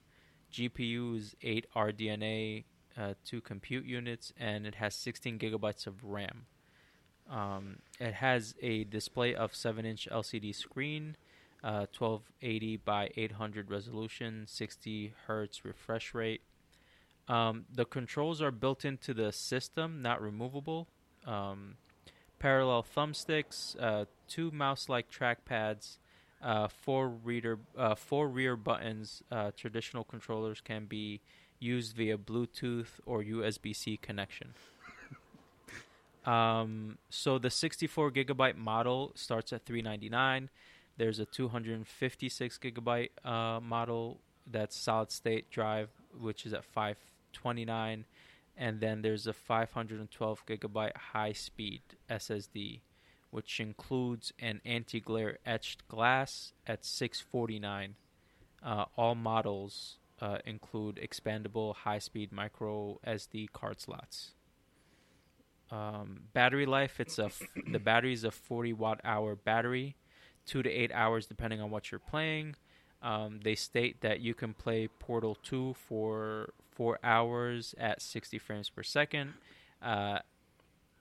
GPU 0.52 1.16
is 1.16 1.34
eight 1.42 1.66
RDNA, 1.74 2.64
uh, 2.98 3.14
two 3.24 3.40
compute 3.40 3.84
units, 3.84 4.32
and 4.38 4.66
it 4.66 4.76
has 4.76 4.94
16 4.94 5.38
gigabytes 5.38 5.86
of 5.86 6.04
RAM. 6.04 6.46
Um, 7.30 7.78
it 8.00 8.14
has 8.14 8.54
a 8.60 8.84
display 8.84 9.34
of 9.34 9.54
7 9.54 9.84
inch 9.86 10.08
LCD 10.10 10.54
screen, 10.54 11.16
uh, 11.64 11.86
1280 11.96 12.76
by 12.78 13.10
800 13.16 13.70
resolution, 13.70 14.44
60 14.46 15.14
hertz 15.26 15.64
refresh 15.64 16.14
rate. 16.14 16.42
Um, 17.28 17.66
the 17.72 17.84
controls 17.84 18.42
are 18.42 18.50
built 18.50 18.84
into 18.84 19.14
the 19.14 19.32
system, 19.32 20.02
not 20.02 20.20
removable. 20.20 20.88
Um, 21.24 21.76
parallel 22.38 22.84
thumbsticks, 22.84 23.80
uh, 23.80 24.06
two 24.28 24.50
mouse-like 24.50 25.10
trackpads, 25.10 25.98
uh, 26.42 26.66
four 26.66 27.08
reader, 27.08 27.60
uh, 27.78 27.94
four 27.94 28.28
rear 28.28 28.56
buttons. 28.56 29.22
Uh, 29.30 29.52
traditional 29.56 30.02
controllers 30.02 30.60
can 30.60 30.86
be 30.86 31.20
used 31.62 31.96
via 31.96 32.18
Bluetooth 32.18 33.00
or 33.06 33.22
USB-C 33.22 33.98
connection. 33.98 34.54
um, 36.26 36.98
so 37.08 37.38
the 37.38 37.50
64 37.50 38.10
gigabyte 38.10 38.56
model 38.56 39.12
starts 39.14 39.52
at 39.52 39.64
399. 39.64 40.50
There's 40.96 41.18
a 41.18 41.24
256 41.24 42.58
gigabyte 42.58 43.10
uh, 43.24 43.60
model 43.60 44.20
that's 44.50 44.76
solid 44.76 45.10
state 45.10 45.50
drive, 45.50 45.88
which 46.18 46.44
is 46.44 46.52
at 46.52 46.64
529, 46.64 48.04
and 48.56 48.80
then 48.80 49.02
there's 49.02 49.26
a 49.26 49.32
512 49.32 50.46
gigabyte 50.46 50.96
high 50.96 51.32
speed 51.32 51.80
SSD, 52.10 52.80
which 53.30 53.60
includes 53.60 54.32
an 54.38 54.60
anti-glare 54.64 55.38
etched 55.46 55.86
glass 55.88 56.52
at 56.66 56.84
649. 56.84 57.94
Uh, 58.62 58.84
all 58.96 59.14
models 59.14 59.96
uh, 60.22 60.38
include 60.46 61.00
expandable 61.02 61.74
high-speed 61.74 62.30
micro 62.30 63.00
SD 63.04 63.50
card 63.52 63.80
slots. 63.80 64.34
Um, 65.70 66.20
battery 66.32 66.64
life: 66.64 67.00
it's 67.00 67.18
a 67.18 67.24
f- 67.24 67.42
the 67.70 67.80
battery 67.80 68.12
is 68.12 68.22
a 68.22 68.30
40 68.30 68.72
watt 68.74 69.00
hour 69.02 69.34
battery, 69.34 69.96
two 70.46 70.62
to 70.62 70.70
eight 70.70 70.92
hours 70.92 71.26
depending 71.26 71.60
on 71.60 71.70
what 71.70 71.90
you're 71.90 71.98
playing. 71.98 72.54
Um, 73.02 73.40
they 73.42 73.56
state 73.56 74.00
that 74.02 74.20
you 74.20 74.32
can 74.32 74.54
play 74.54 74.86
Portal 74.86 75.36
2 75.42 75.74
for 75.74 76.52
four 76.70 77.00
hours 77.02 77.74
at 77.76 78.00
60 78.00 78.38
frames 78.38 78.70
per 78.70 78.84
second, 78.84 79.34
uh, 79.82 80.20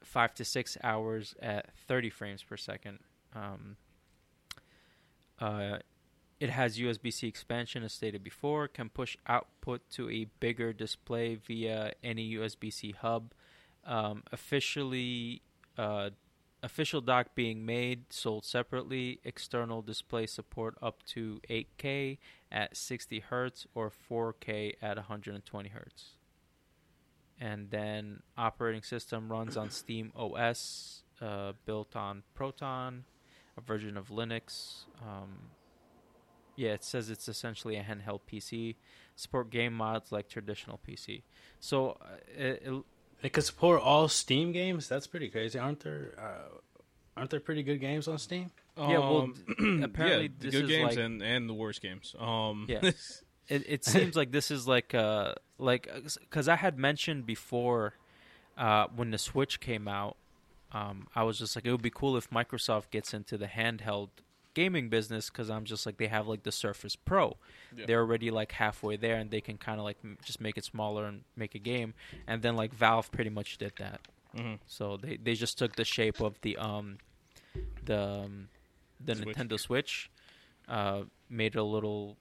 five 0.04 0.34
to 0.36 0.44
six 0.44 0.80
hours 0.84 1.36
at 1.40 1.70
30 1.88 2.10
frames 2.10 2.42
per 2.42 2.58
second. 2.58 2.98
Um, 3.36 3.78
uh, 5.40 5.78
it 6.42 6.50
has 6.50 6.80
USB 6.80 7.14
C 7.14 7.28
expansion, 7.28 7.84
as 7.84 7.94
stated 7.94 8.24
before, 8.24 8.68
can 8.68 8.90
push 8.90 9.16
output 9.28 9.88
to 9.92 10.10
a 10.10 10.26
bigger 10.40 10.74
display 10.74 11.36
via 11.36 11.94
any 12.04 12.34
USB 12.34 12.74
C 12.74 12.96
hub. 13.00 13.32
Um, 13.86 14.24
officially, 14.32 15.44
uh, 15.78 16.10
official 16.64 17.00
dock 17.00 17.36
being 17.36 17.64
made, 17.64 18.12
sold 18.12 18.44
separately. 18.44 19.20
External 19.24 19.84
display 19.84 20.26
support 20.26 20.80
up 20.82 21.04
to 21.10 21.40
8K 21.48 22.18
at 22.52 22.76
60 22.76 23.20
hertz 23.20 23.68
or 23.76 23.92
4K 23.92 24.74
at 24.82 24.98
120 24.98 25.70
hertz. 25.70 26.16
And 27.40 27.70
then 27.70 28.24
operating 28.36 28.82
system 28.82 29.32
runs 29.32 29.56
on 29.56 29.70
Steam 29.70 30.12
OS, 30.16 31.04
uh, 31.22 31.54
built 31.68 31.96
on 31.96 32.24
Proton, 32.34 33.04
a 33.56 33.62
version 33.62 33.96
of 33.96 34.08
Linux. 34.10 34.86
Um, 35.04 35.52
yeah, 36.62 36.74
it 36.78 36.84
says 36.84 37.10
it's 37.10 37.28
essentially 37.28 37.76
a 37.78 37.84
handheld 37.84 38.22
PC. 38.32 38.76
Support 39.16 39.50
game 39.50 39.74
mods 39.74 40.12
like 40.12 40.28
traditional 40.30 40.80
PC. 40.88 41.24
So 41.60 41.98
uh, 42.02 42.06
it, 42.38 42.64
it, 42.66 42.84
It 43.24 43.34
could 43.34 43.44
support 43.44 43.82
all 43.82 44.08
Steam 44.08 44.52
games. 44.52 44.88
That's 44.88 45.08
pretty 45.08 45.30
crazy, 45.30 45.58
aren't 45.60 45.82
there? 45.82 46.14
Uh, 46.18 46.50
aren't 47.18 47.30
there 47.30 47.40
pretty 47.40 47.64
good 47.64 47.80
games 47.80 48.08
on 48.08 48.18
Steam? 48.18 48.52
Yeah, 48.78 49.00
well, 49.00 49.22
Um, 49.24 49.34
d- 49.34 49.84
apparently 49.90 50.24
yeah, 50.28 50.38
the 50.40 50.46
this 50.46 50.56
good 50.56 50.64
is 50.66 50.70
games 50.70 50.90
like- 50.96 51.06
and, 51.06 51.22
and 51.22 51.50
the 51.50 51.54
worst 51.54 51.82
games. 51.82 52.16
Um, 52.18 52.66
Yeah. 52.70 52.80
it, 53.48 53.64
it 53.68 53.86
seems 53.86 54.16
like 54.16 54.32
this 54.32 54.50
is 54.50 54.68
like 54.68 54.94
uh 54.96 55.34
like 55.58 55.84
because 56.22 56.48
I 56.48 56.56
had 56.56 56.78
mentioned 56.80 57.26
before 57.26 57.94
uh, 58.58 58.86
when 58.96 59.12
the 59.12 59.18
Switch 59.18 59.60
came 59.60 59.88
out, 59.88 60.16
um, 60.72 61.08
I 61.16 61.24
was 61.24 61.38
just 61.40 61.56
like 61.56 61.66
it 61.66 61.72
would 61.72 61.82
be 61.82 61.90
cool 62.02 62.16
if 62.18 62.30
Microsoft 62.30 62.92
gets 62.92 63.14
into 63.14 63.38
the 63.38 63.48
handheld 63.48 64.10
gaming 64.54 64.90
business 64.90 65.30
because 65.30 65.50
I'm 65.50 65.66
just 65.66 65.86
like 65.86 65.98
they 65.98 66.08
have 66.08 66.28
like 66.28 66.44
the 66.44 66.52
Surface 66.52 66.96
Pro, 66.96 67.38
Yeah. 67.76 67.86
they're 67.88 68.00
already 68.02 68.32
like 68.32 68.52
halfway 68.54 68.98
there 68.98 69.16
and 69.18 69.32
they 69.32 69.42
can 69.42 69.58
kind 69.58 69.80
of 69.80 69.86
like 69.86 69.98
m- 70.04 70.18
just 70.24 70.40
make 70.42 70.58
it 70.58 70.66
smaller 70.66 71.06
and 71.06 71.24
make 71.36 71.56
a 71.56 71.60
game, 71.60 71.94
and 72.28 72.42
then 72.42 72.56
like 72.56 72.74
Valve 72.74 73.12
pretty 73.12 73.30
much 73.30 73.58
did 73.58 73.74
that. 73.78 74.02
Mhm. 74.36 74.60
So 74.68 74.98
they 74.98 75.18
they 75.18 75.34
just 75.36 75.58
took 75.58 75.76
the 75.76 75.86
shape 75.86 76.22
of 76.22 76.40
the 76.42 76.58
um 76.58 76.98
the 77.84 78.00
um, 78.26 78.50
the 79.00 79.16
Switch. 79.16 79.36
Nintendo 79.36 79.60
Switch, 79.60 80.10
uh, 80.68 81.04
made 81.30 81.56
it 81.56 81.60
a 81.60 81.64
little, 81.64 82.18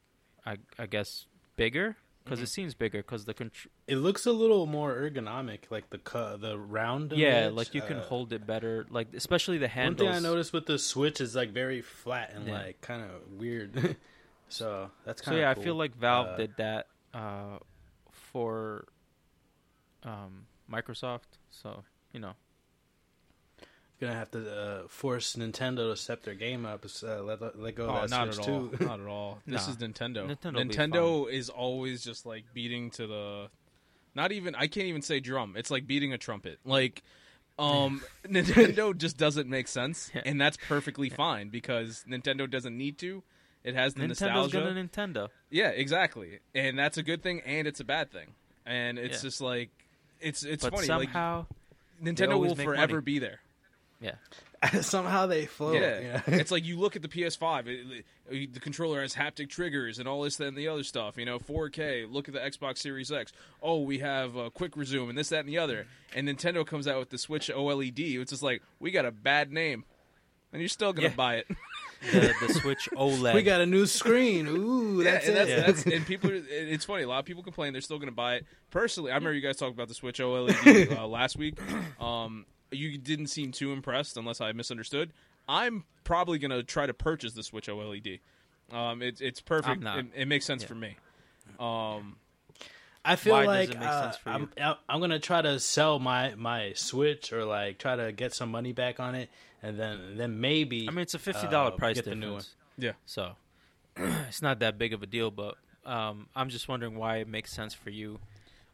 I 0.47 0.57
I 0.79 0.87
guess 0.87 1.27
bigger 1.57 1.97
because 2.31 2.41
Mhm. 2.41 2.45
it 2.45 2.49
seems 2.49 2.75
bigger 2.75 2.99
because 3.03 3.25
the 3.25 3.35
control. 3.35 3.73
It 3.89 3.97
looks 3.97 4.25
a 4.25 4.31
little 4.33 4.67
more 4.67 4.95
ergonomic, 4.95 5.71
like 5.71 5.91
the 5.91 5.99
cu- 5.99 6.37
the 6.39 6.57
round. 6.59 7.13
yeah 7.13 7.49
it. 7.49 7.55
like 7.55 7.75
you 7.75 7.83
can 7.83 7.97
Uh, 7.99 8.03
hold 8.05 8.33
it 8.33 8.47
better 8.47 8.87
like 8.89 9.13
especially 9.15 9.59
the 9.59 9.67
handles. 9.69 10.05
One 10.05 10.13
handles. 10.13 10.23
thing 10.23 10.27
I 10.27 10.33
noticed 10.33 10.53
with 10.53 10.67
the 10.67 10.79
Switch 10.79 11.21
is 11.21 11.35
like 11.35 11.51
very 11.51 11.83
flat 11.83 12.33
and 12.33 12.47
Yeah. 12.47 12.53
like 12.55 12.81
kind 12.81 13.03
of 13.03 13.33
weird. 13.33 13.75
so 14.49 14.91
that's 15.05 15.21
So 15.23 15.25
kind 15.27 15.37
of 15.39 15.41
yeah, 15.43 15.55
cool. 15.55 15.61
I 15.63 15.65
feel 15.65 15.75
like 15.75 15.95
Valve 15.97 16.27
Uh, 16.29 16.37
did 16.37 16.57
that 16.59 16.87
uh, 17.13 17.59
for 18.13 18.87
um, 20.05 20.47
Microsoft. 20.71 21.39
So 21.51 21.83
you 22.13 22.21
know, 22.21 22.35
gonna 24.01 24.15
have 24.15 24.31
to 24.33 24.51
uh, 24.51 24.89
force 24.89 25.37
Nintendo 25.37 25.91
to 25.93 25.97
step 25.97 26.23
their 26.23 26.35
game 26.35 26.65
up. 26.67 26.85
Uh, 27.03 27.23
let 27.23 27.59
let 27.59 27.75
go 27.75 27.87
Oh, 27.89 27.97
of 27.97 28.11
that 28.11 28.17
not 28.17 28.35
Switch 28.35 28.49
at 28.49 28.53
all. 28.53 28.69
too. 28.69 28.85
Not 28.85 29.01
at 29.01 29.07
all. 29.07 29.39
This 29.47 29.67
Nah. 29.67 29.73
is 29.73 29.77
Nintendo. 29.79 30.37
Nintendo 30.37 30.71
Nintendo 30.71 31.31
is 31.31 31.49
always 31.51 32.03
just 32.05 32.25
like 32.27 32.45
beating 32.55 32.91
to 32.93 33.07
the. 33.07 33.49
Not 34.15 34.33
even. 34.33 34.55
I 34.55 34.67
can't 34.67 34.87
even 34.87 35.03
say 35.03 35.21
drum. 35.21 35.55
It's 35.57 35.71
like 35.71 35.87
beating 35.87 36.13
a 36.13 36.19
trumpet. 36.19 36.59
Like, 36.65 37.03
um, 37.59 38.03
Nintendo 38.27 38.97
just 38.97 39.17
doesn't 39.17 39.49
make 39.49 39.69
sense, 39.69 40.11
Yeah. 40.15 40.23
and 40.25 40.41
that's 40.41 40.57
perfectly 40.57 41.11
fine 41.11 41.49
because 41.51 42.05
Nintendo 42.09 42.51
doesn't 42.51 42.77
need 42.77 42.99
to. 42.99 43.23
It 43.63 43.75
has 43.75 43.93
the 43.95 44.01
Nintendo's 44.05 44.21
nostalgia. 44.23 44.61
gonna 44.61 44.89
Nintendo. 44.89 45.29
Yeah, 45.51 45.69
exactly, 45.69 46.39
and 46.55 46.79
that's 46.79 46.97
a 46.97 47.03
good 47.03 47.23
thing, 47.23 47.41
and 47.45 47.69
it's 47.69 47.79
a 47.81 47.85
bad 47.85 48.11
thing, 48.11 48.29
and 48.65 48.99
it's 48.99 49.19
Yeah. 49.19 49.29
just 49.29 49.41
like 49.43 49.69
it's 50.21 50.43
it's 50.43 50.65
but 50.65 50.75
funny. 50.75 50.87
somehow, 50.87 51.47
like 52.03 52.17
Nintendo 52.17 52.41
will 52.41 52.57
forever 52.57 52.95
money. 52.95 53.05
be 53.05 53.19
there. 53.19 53.41
Yeah, 54.01 54.15
Somehow 54.83 55.27
they 55.27 55.47
float. 55.47 55.75
Yeah, 55.77 56.01
Yeah, 56.01 56.23
it's 56.27 56.51
like 56.51 56.65
you 56.65 56.79
look 56.79 56.97
at 56.97 57.03
the 57.03 57.09
PS5. 57.09 57.67
It, 57.67 58.05
it- 58.31 58.55
the 58.55 58.61
controller 58.61 59.03
has 59.03 59.15
haptic 59.15 59.49
triggers 59.49 59.99
and 59.99 60.07
all 60.07 60.23
this, 60.23 60.37
that, 60.37 60.47
and 60.47 60.57
the 60.57 60.69
other 60.69 60.85
stuff. 60.85 61.17
You 61.19 61.25
know, 61.25 61.41
4K. 61.41 62.09
Look 62.09 62.29
at 62.29 62.35
the 62.35 62.39
Xbox 62.41 62.79
Series 62.79 63.11
X. 63.11 63.33
Oh, 63.61 63.81
we 63.81 63.99
have 63.99 64.37
uh, 64.37 64.51
quick 64.51 64.77
resume 64.77 65.09
and 65.09 65.19
this, 65.19 65.31
that, 65.31 65.41
and 65.41 65.49
the 65.49 65.59
other. 65.59 65.87
And 66.15 66.29
Nintendo 66.29 66.65
comes 66.65 66.87
out 66.87 67.01
with 67.01 67.11
the 67.11 67.19
Switch 67.19 67.49
OLED. 67.53 68.21
It's 68.21 68.31
just 68.31 68.43
like 68.45 68.63
we 68.79 68.93
got 68.93 69.05
a 69.05 69.11
bad 69.11 69.51
name, 69.53 69.85
and 70.53 70.63
you're 70.63 70.69
still 70.69 70.93
gonna 70.93 71.09
Yeah. 71.09 71.15
buy 71.15 71.35
it. 71.39 71.47
the 72.13 72.33
the 72.47 72.55
Switch 72.55 72.89
OLED. 72.97 73.35
we 73.35 73.43
got 73.43 73.61
a 73.61 73.67
new 73.67 73.85
screen. 73.87 74.47
Ooh, 74.47 75.03
Yeah, 75.03 75.11
that's 75.11 75.27
and 75.29 75.37
it. 75.37 75.47
that's, 75.49 75.83
that's 75.85 75.95
and 75.97 76.07
people. 76.07 76.31
it- 76.31 76.45
It's 76.49 76.85
funny. 76.85 77.03
A 77.03 77.09
lot 77.09 77.19
of 77.19 77.25
people 77.25 77.43
complain 77.43 77.73
they're 77.73 77.83
still 77.83 77.99
going 77.99 78.09
to 78.09 78.15
buy 78.15 78.37
it. 78.37 78.47
Personally, 78.71 79.11
I 79.11 79.17
remember 79.17 79.35
you 79.35 79.41
guys 79.43 79.57
talked 79.57 79.75
about 79.75 79.89
the 79.89 79.95
Switch 79.95 80.19
OLED 80.21 80.97
uh, 80.97 81.07
last 81.09 81.37
week. 81.37 81.59
Um, 82.01 82.47
you 82.71 82.99
didn't 82.99 83.29
seem 83.29 83.53
too 83.53 83.73
impressed, 83.73 84.17
unless 84.17 84.41
I 84.41 84.53
misunderstood. 84.53 85.13
I'm 85.49 85.85
probably 86.05 86.39
going 86.39 86.51
to 86.53 86.63
try 86.63 86.87
to 86.87 86.95
purchase 86.95 87.33
the 87.33 87.43
Switch 87.43 87.67
OLED. 87.67 88.21
Um, 88.73 89.03
it's 89.03 89.21
it's 89.21 89.41
perfect. 89.41 89.69
I'm 89.79 89.83
not. 89.83 89.99
It, 89.99 90.07
it 90.15 90.29
makes 90.29 90.45
sense 90.45 90.63
Yeah. 90.63 90.69
for 90.69 90.75
me. 90.77 90.97
Um, 91.59 92.17
I 93.05 93.17
feel 93.17 93.33
why 93.33 93.45
like 93.47 93.69
make 93.71 93.81
uh, 93.81 94.03
sense 94.05 94.17
for 94.19 94.29
I'm 94.31 94.51
you? 94.57 94.73
I'm 94.89 95.01
gonna 95.01 95.19
try 95.19 95.43
to 95.43 95.59
sell 95.59 95.99
my 95.99 96.35
my 96.37 96.73
Switch 96.75 97.33
or 97.33 97.45
like 97.45 97.79
try 97.79 97.97
to 97.97 98.13
get 98.13 98.33
some 98.35 98.51
money 98.51 98.73
back 98.73 99.01
on 99.01 99.15
it, 99.15 99.29
and 99.63 99.79
then 99.79 100.17
then 100.17 100.41
maybe. 100.41 100.87
I 100.87 100.91
mean, 100.93 101.01
it's 101.01 101.15
a 101.15 101.19
fifty 101.19 101.49
dollar 101.49 101.73
uh, 101.73 101.77
price 101.77 101.97
get 101.97 102.05
the 102.05 102.11
difference. 102.15 102.55
new 102.79 102.85
one. 102.85 102.93
yeah. 102.93 102.93
So 103.07 103.33
it's 104.29 104.43
not 104.43 104.61
that 104.61 104.79
big 104.79 104.93
of 104.93 105.03
a 105.03 105.07
deal, 105.07 105.31
but 105.31 105.57
um, 105.85 106.29
I'm 106.37 106.51
just 106.51 106.69
wondering 106.69 106.97
why 106.97 107.17
it 107.17 107.27
makes 107.29 107.53
sense 107.53 107.75
for 107.75 107.91
you 107.91 108.21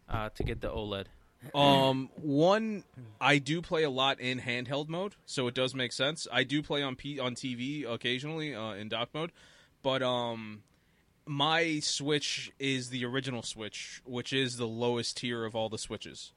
uh, 0.08 0.28
to 0.34 0.42
get 0.42 0.60
the 0.60 0.68
OLED. 0.70 1.06
Um, 1.54 2.10
one, 2.16 2.84
I 3.20 3.38
do 3.38 3.62
play 3.62 3.82
a 3.84 3.90
lot 3.90 4.20
in 4.20 4.40
handheld 4.40 4.88
mode, 4.88 5.14
so 5.24 5.46
it 5.46 5.54
does 5.54 5.74
make 5.74 5.92
sense. 5.92 6.26
I 6.32 6.44
do 6.44 6.62
play 6.62 6.82
on 6.82 6.96
P- 6.96 7.18
on 7.18 7.34
TV 7.34 7.84
occasionally 7.88 8.54
uh, 8.54 8.72
in 8.72 8.88
dock 8.88 9.10
mode, 9.14 9.32
but 9.82 10.02
um, 10.02 10.62
my 11.24 11.80
Switch 11.80 12.52
is 12.58 12.90
the 12.90 13.04
original 13.04 13.42
Switch, 13.42 14.00
which 14.04 14.32
is 14.32 14.56
the 14.58 14.66
lowest 14.66 15.16
tier 15.18 15.44
of 15.44 15.54
all 15.56 15.68
the 15.68 15.78
Switches. 15.78 16.32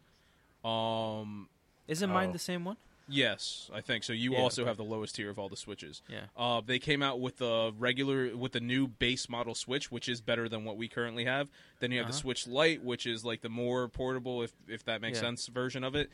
Um, 0.64 1.50
Isn't 1.88 2.10
mine 2.10 2.30
Oh. 2.30 2.34
the 2.34 2.40
same 2.40 2.66
one? 2.66 2.78
Yes, 3.10 3.70
I 3.74 3.82
think 3.82 4.04
so. 4.04 4.14
You 4.14 4.34
Yeah, 4.34 4.40
also 4.40 4.62
okay. 4.62 4.70
have 4.70 4.78
the 4.78 4.84
lowest 4.84 5.16
tier 5.16 5.30
of 5.30 5.38
all 5.40 5.50
the 5.50 5.58
Switches. 5.58 6.02
Yeah. 6.08 6.26
Uh, 6.38 6.62
they 6.66 6.80
came 6.80 7.02
out 7.02 7.20
with 7.20 7.38
the 7.38 7.74
regular 7.78 8.36
with 8.36 8.52
the 8.54 8.60
new 8.60 8.88
base 8.88 9.28
model 9.30 9.56
Switch, 9.56 9.92
which 9.92 10.08
is 10.08 10.22
better 10.22 10.48
than 10.50 10.64
what 10.66 10.78
we 10.78 10.88
currently 10.88 11.26
have. 11.26 11.50
Then 11.80 11.92
you 11.92 11.98
have 12.00 12.08
the 12.08 12.14
Uh-huh. 12.14 12.22
Switch 12.22 12.48
Lite, 12.48 12.84
which 12.84 13.06
is 13.06 13.26
like 13.26 13.42
the 13.42 13.50
more 13.50 13.88
portable, 13.88 14.42
if 14.44 14.54
if 14.68 14.84
that 14.86 15.02
makes 15.02 15.18
Yeah. 15.18 15.22
sense, 15.24 15.48
version 15.48 15.84
of 15.84 15.96
it. 15.96 16.10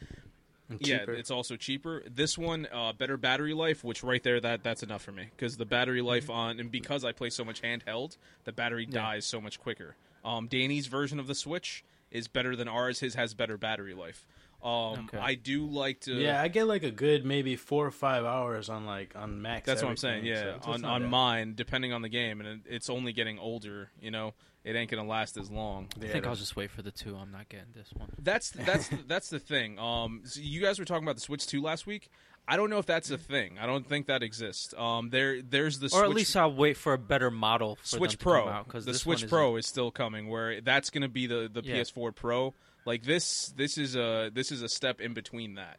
Yeah, 0.79 1.05
it's 1.07 1.29
also 1.29 1.57
cheaper. 1.57 2.01
This 2.09 2.39
one, 2.39 2.67
uh, 2.71 2.91
better 2.91 3.17
battery 3.17 3.53
life, 3.53 3.83
which 3.83 4.01
right 4.01 4.23
there, 4.23 4.39
that 4.39 4.63
that's 4.63 4.81
enough 4.81 5.03
for 5.03 5.11
me 5.11 5.27
because 5.35 5.57
the 5.57 5.65
battery 5.65 6.01
life 6.01 6.27
on 6.27 6.59
and 6.59 6.71
because 6.71 7.05
I 7.05 7.11
play 7.11 7.29
so 7.29 7.45
much 7.45 7.61
handheld, 7.61 8.17
the 8.45 8.51
battery 8.51 8.85
Yeah. 8.89 8.99
dies 9.01 9.25
so 9.25 9.39
much 9.39 9.59
quicker. 9.59 9.95
Um, 10.23 10.47
Danny's 10.47 10.87
version 10.87 11.19
of 11.19 11.27
the 11.27 11.35
Switch 11.35 11.83
is 12.09 12.27
better 12.27 12.55
than 12.55 12.67
ours. 12.67 12.99
His 12.99 13.13
has 13.13 13.35
better 13.35 13.57
battery 13.59 13.93
life. 13.93 14.25
Um, 14.65 15.05
Okay. 15.07 15.17
I 15.19 15.35
do 15.35 15.67
like 15.67 15.99
to. 16.01 16.13
yeah, 16.15 16.41
I 16.41 16.47
get 16.47 16.65
like 16.67 16.81
a 16.83 16.89
good 16.91 17.23
maybe 17.23 17.55
four 17.55 17.85
or 17.85 17.91
five 17.91 18.25
hours 18.25 18.67
on 18.69 18.85
like 18.87 19.15
on 19.15 19.41
max. 19.41 19.65
That's 19.67 19.83
what 19.83 19.89
I'm 19.89 19.97
saying. 19.97 20.25
Yeah, 20.25 20.59
so 20.63 20.71
on 20.71 20.83
on 20.85 21.01
bad. 21.03 21.11
mine, 21.11 21.53
depending 21.55 21.93
on 21.93 22.01
the 22.01 22.09
game, 22.09 22.39
and 22.41 22.49
it, 22.49 22.59
it's 22.67 22.89
only 22.89 23.13
getting 23.13 23.37
older. 23.37 23.91
You 24.01 24.09
know, 24.09 24.33
it 24.63 24.75
ain't 24.75 24.89
gonna 24.89 25.05
last 25.07 25.37
as 25.37 25.51
long. 25.51 25.87
I 26.01 26.07
think 26.07 26.25
I'll 26.25 26.35
just 26.35 26.55
wait 26.55 26.71
for 26.71 26.81
the 26.81 26.89
two. 26.91 27.15
I'm 27.15 27.31
not 27.31 27.47
getting 27.47 27.73
this 27.75 27.89
one. 27.93 28.09
That's 28.19 28.49
that's 28.65 28.89
that's 29.07 29.29
the 29.29 29.39
thing. 29.39 29.77
Um, 29.77 30.21
so 30.23 30.39
you 30.41 30.61
guys 30.61 30.79
were 30.79 30.85
talking 30.85 31.03
about 31.03 31.15
the 31.15 31.21
Switch 31.21 31.45
Two 31.45 31.61
last 31.61 31.85
week. 31.85 32.09
I 32.47 32.57
don't 32.57 32.69
know 32.69 32.77
if 32.77 32.85
that's 32.85 33.09
a 33.09 33.17
thing. 33.17 33.57
I 33.59 33.65
don't 33.65 33.87
think 33.87 34.05
that 34.05 34.21
exists. 34.21 34.73
Um, 34.77 35.09
there 35.09 35.41
there's 35.41 35.79
the 35.79 35.87
Or 35.87 35.89
Switch, 35.89 36.01
at 36.03 36.09
least 36.09 36.35
I'll 36.37 36.53
wait 36.53 36.77
for 36.77 36.93
a 36.93 36.97
better 36.97 37.31
model 37.31 37.75
for 37.77 37.85
Switch 37.87 38.11
them 38.11 38.17
to 38.19 38.23
Pro. 38.23 38.63
because 38.63 38.85
the 38.85 38.91
this 38.91 39.01
Switch 39.01 39.21
one 39.23 39.29
Pro 39.29 39.47
isn't- 39.49 39.59
is 39.59 39.65
still 39.67 39.89
coming. 39.91 40.27
Where 40.27 40.61
that's 40.61 40.89
going 40.91 41.01
to 41.03 41.07
be 41.09 41.25
the 41.27 41.49
the 41.51 41.61
Yeah. 41.63 41.77
PS4 41.81 42.13
Pro. 42.15 42.53
Like 42.85 43.03
this 43.03 43.53
this 43.57 43.77
is 43.77 43.95
a 43.95 44.29
this 44.33 44.51
is 44.51 44.61
a 44.61 44.69
step 44.69 45.01
in 45.01 45.13
between 45.13 45.55
that. 45.55 45.77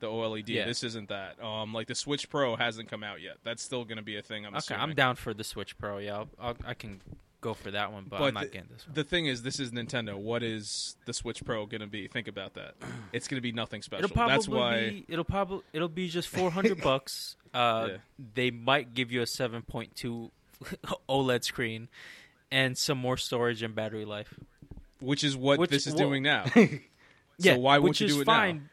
The 0.00 0.06
OLED. 0.06 0.48
Yeah. 0.48 0.64
This 0.64 0.82
isn't 0.82 1.10
that. 1.10 1.42
Um, 1.44 1.74
like 1.74 1.86
the 1.86 1.94
Switch 1.94 2.30
Pro 2.30 2.56
hasn't 2.56 2.90
come 2.90 3.04
out 3.04 3.20
yet. 3.20 3.36
That's 3.44 3.62
still 3.62 3.84
going 3.84 3.98
to 3.98 4.02
be 4.02 4.16
a 4.16 4.22
thing. 4.22 4.46
I'm 4.46 4.52
Okay, 4.54 4.58
assuming. 4.58 4.82
I'm 4.82 4.94
down 4.94 5.16
for 5.16 5.34
the 5.34 5.44
Switch 5.44 5.76
Pro. 5.76 5.98
Yeah, 5.98 6.16
I'll, 6.20 6.28
I'll, 6.40 6.56
I 6.66 6.72
can 6.72 7.02
go 7.42 7.52
for 7.52 7.70
that 7.70 7.92
one, 7.92 8.06
but, 8.08 8.18
But 8.18 8.24
I'm 8.28 8.34
not 8.34 8.44
the- 8.44 8.48
getting 8.48 8.68
this 8.72 8.86
one. 8.86 8.94
The 8.94 9.04
thing 9.04 9.26
is, 9.26 9.42
this 9.42 9.60
is 9.60 9.72
Nintendo. 9.72 10.16
What 10.16 10.42
is 10.42 10.96
the 11.04 11.12
Switch 11.12 11.44
Pro 11.44 11.66
going 11.66 11.82
to 11.82 11.86
be? 11.86 12.08
Think 12.08 12.28
about 12.28 12.54
that. 12.54 12.74
It's 13.12 13.28
going 13.28 13.36
to 13.36 13.42
be 13.42 13.52
nothing 13.52 13.82
special. 13.82 14.04
It'll 14.06 14.14
probably 14.14 14.34
That's 14.36 14.48
why. 14.48 14.88
be, 14.90 15.04
it'll 15.08 15.24
probably 15.24 15.60
it'll 15.74 15.88
be 15.88 16.08
just 16.08 16.28
400 16.28 16.80
bucks. 16.82 17.36
Uh, 17.52 17.88
Yeah. 17.90 17.96
They 18.34 18.50
might 18.50 18.94
give 18.94 19.12
you 19.12 19.20
a 19.20 19.24
7.2 19.26 20.30
OLED 21.10 21.44
screen 21.44 21.88
and 22.50 22.78
some 22.78 22.96
more 22.98 23.16
storage 23.18 23.62
and 23.62 23.74
battery 23.74 24.04
life. 24.06 24.32
Which 25.00 25.24
is 25.24 25.36
what 25.36 25.58
Which- 25.58 25.70
this 25.70 25.86
is 25.86 25.94
well- 25.94 26.08
doing 26.08 26.22
now. 26.22 26.44
yeah, 27.38 27.56
why 27.56 27.78
won't 27.78 27.90
which 27.90 28.00
you 28.00 28.06
is 28.08 28.14
do 28.14 28.20
it 28.22 28.26
now? 28.26 28.32
fine, 28.34 28.68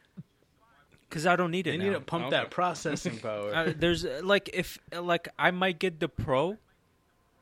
Because 1.10 1.26
I 1.26 1.36
don't 1.36 1.52
need 1.52 1.68
it 1.68 1.72
They 1.72 1.78
now. 1.78 1.84
need 1.86 1.94
to 1.94 2.02
pump 2.02 2.26
Okay. 2.26 2.32
that 2.36 2.52
processing 2.52 3.18
power. 3.20 3.52
uh, 3.56 3.74
there's 3.76 4.04
uh, 4.06 4.22
like 4.24 4.50
if 4.54 4.78
like 5.00 5.30
I 5.40 5.52
might 5.52 5.80
get 5.80 6.00
the 6.00 6.10
Pro 6.10 6.58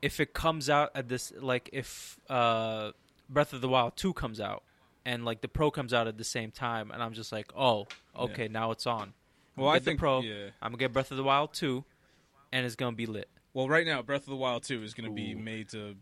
if 0.02 0.20
it 0.20 0.34
comes 0.34 0.70
out 0.70 0.90
at 0.94 1.08
this 1.08 1.32
like 1.40 1.68
if 1.72 2.18
uh 2.28 2.92
Breath 3.28 3.52
of 3.52 3.60
the 3.60 3.68
Wild 3.68 3.96
2 3.96 4.12
comes 4.12 4.40
out 4.40 4.62
and 5.04 5.24
like 5.24 5.40
the 5.40 5.48
Pro 5.48 5.70
comes 5.72 5.92
out 5.92 6.06
at 6.06 6.16
the 6.16 6.22
same 6.24 6.52
time 6.52 6.92
and 6.92 7.02
I'm 7.02 7.12
just 7.12 7.32
like, 7.32 7.50
"Oh, 7.56 7.86
okay, 8.16 8.46
now 8.46 8.70
it's 8.70 8.86
on." 8.86 9.14
Well, 9.56 9.68
I 9.68 9.74
Get 9.76 9.84
the 9.84 9.90
think 9.92 10.00
Pro. 10.00 10.20
Yeah. 10.20 10.50
I'm 10.62 10.70
going 10.70 10.72
to 10.72 10.78
get 10.78 10.92
Breath 10.92 11.10
of 11.10 11.16
the 11.16 11.24
Wild 11.24 11.54
2 11.54 11.82
and 12.52 12.64
it's 12.66 12.76
going 12.76 12.92
to 12.92 12.96
be 12.96 13.06
lit. 13.06 13.28
Well, 13.54 13.68
right 13.68 13.86
now, 13.86 14.02
Breath 14.02 14.22
of 14.22 14.26
the 14.28 14.36
Wild 14.36 14.62
2 14.64 14.82
is 14.82 14.92
going 14.94 15.08
to 15.08 15.14
be 15.14 15.34
made 15.34 15.70
to 15.70 15.90
s- 15.90 15.94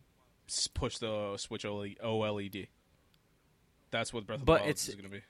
push 0.74 0.98
the 0.98 1.36
Switch 1.36 1.64
OLED. 1.64 1.98
OLED. 2.00 2.68
That's 3.90 4.12
what 4.12 4.26
Breath 4.26 4.40
of 4.40 4.44
But 4.44 4.54
the 4.54 4.60
Wild 4.60 4.70
it's- 4.70 4.88
is 4.88 4.94
going 4.96 5.10
to 5.10 5.16
be. 5.16 5.22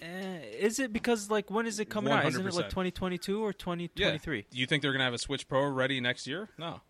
Eh, 0.00 0.38
is 0.58 0.78
it 0.78 0.92
because 0.92 1.30
like 1.30 1.50
when 1.50 1.66
is 1.66 1.80
it 1.80 1.86
coming 1.86 2.12
out? 2.12 2.26
Isn't 2.26 2.46
it 2.46 2.54
like 2.54 2.68
2022 2.68 3.42
or 3.42 3.52
2023? 3.52 4.46
Do 4.50 4.58
you 4.58 4.66
think 4.66 4.82
they're 4.82 4.92
going 4.92 5.00
to 5.00 5.04
have 5.04 5.14
a 5.14 5.18
Switch 5.18 5.48
Pro 5.48 5.66
ready 5.68 6.00
next 6.00 6.26
year? 6.26 6.50
No, 6.58 6.80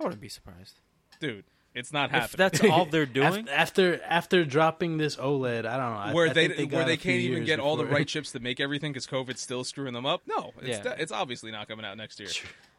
I 0.00 0.02
wouldn't 0.02 0.20
be 0.20 0.28
surprised. 0.28 0.80
dude, 1.20 1.44
it's 1.74 1.92
not 1.92 2.06
If 2.06 2.10
happening. 2.10 2.36
that's 2.38 2.64
all 2.64 2.86
they're 2.86 3.06
doing, 3.06 3.48
after 3.48 4.02
after 4.02 4.44
dropping 4.44 4.98
this 4.98 5.14
OLED, 5.14 5.64
I 5.64 5.76
don't 5.76 5.92
know. 5.92 5.98
I- 5.98 6.12
where 6.12 6.28
I 6.30 6.32
they, 6.32 6.48
think 6.48 6.72
where 6.72 6.84
they 6.84 6.96
can't 6.96 7.20
even 7.20 7.38
years 7.38 7.46
get 7.46 7.60
all 7.60 7.76
the 7.76 7.86
right 7.86 8.06
chips 8.08 8.32
to 8.32 8.40
make 8.40 8.58
everything 8.58 8.92
because 8.92 9.06
COVID's 9.06 9.40
still 9.40 9.62
screwing 9.62 9.94
them 9.94 10.04
up. 10.06 10.22
No, 10.26 10.52
it's 10.60 10.78
Yeah. 10.78 10.82
de- 10.94 11.00
it's 11.00 11.12
obviously 11.12 11.52
not 11.52 11.68
coming 11.68 11.86
out 11.86 11.96
next 11.96 12.18
year. 12.18 12.30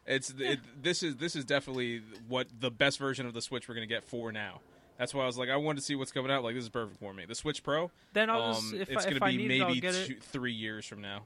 It's 0.06 0.30
it, 0.38 0.60
this 0.82 1.02
is 1.02 1.16
this 1.16 1.36
is 1.36 1.44
definitely 1.44 2.02
what 2.28 2.48
the 2.58 2.70
best 2.70 2.98
version 2.98 3.26
of 3.26 3.34
the 3.34 3.42
Switch 3.42 3.68
we're 3.68 3.74
going 3.74 3.86
to 3.88 3.94
get 3.94 4.04
for 4.04 4.32
now. 4.32 4.60
That's 4.98 5.14
why 5.14 5.22
I 5.22 5.26
was 5.26 5.38
like, 5.38 5.48
I 5.48 5.56
wanted 5.56 5.80
to 5.80 5.84
see 5.84 5.94
what's 5.94 6.12
coming 6.12 6.30
out. 6.30 6.42
Like 6.44 6.54
this 6.54 6.64
is 6.64 6.68
perfect 6.70 6.98
for 6.98 7.14
me. 7.14 7.24
The 7.26 7.34
Switch 7.34 7.62
Pro, 7.62 7.90
then 8.12 8.28
I'll 8.28 8.42
um, 8.42 8.54
just 8.54 8.74
if 8.74 8.90
it's 8.90 9.06
I, 9.06 9.10
gonna 9.10 9.24
I 9.24 9.30
be 9.30 9.36
need 9.36 9.50
it, 9.50 9.60
I'll 9.62 9.68
maybe 9.68 9.80
get 9.80 9.94
two, 10.06 10.16
three 10.20 10.52
years 10.52 10.84
from 10.86 11.00
now. 11.00 11.22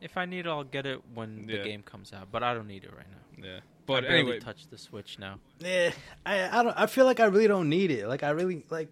If 0.00 0.16
I 0.16 0.24
need 0.24 0.40
it, 0.40 0.48
I'll 0.48 0.64
get 0.64 0.84
it 0.86 1.00
when 1.14 1.46
Yeah. 1.48 1.58
the 1.58 1.64
game 1.64 1.82
comes 1.82 2.12
out. 2.12 2.28
But 2.32 2.42
I 2.42 2.54
don't 2.54 2.66
need 2.66 2.84
it 2.84 2.90
right 2.96 3.06
now. 3.10 3.44
Yeah, 3.46 3.60
But 3.86 3.92
I 3.94 4.00
but 4.00 4.08
barely 4.08 4.20
anyway, 4.20 4.38
touch 4.40 4.66
the 4.68 4.78
Switch 4.78 5.18
now. 5.18 5.38
Yeah, 5.58 5.90
I 6.26 6.60
I 6.60 6.62
don't. 6.62 6.74
I 6.78 6.86
feel 6.86 7.04
like 7.04 7.20
I 7.20 7.26
really 7.26 7.46
don't 7.48 7.68
need 7.68 7.90
it. 7.90 8.06
Like 8.08 8.22
I 8.22 8.30
really 8.30 8.64
like 8.70 8.88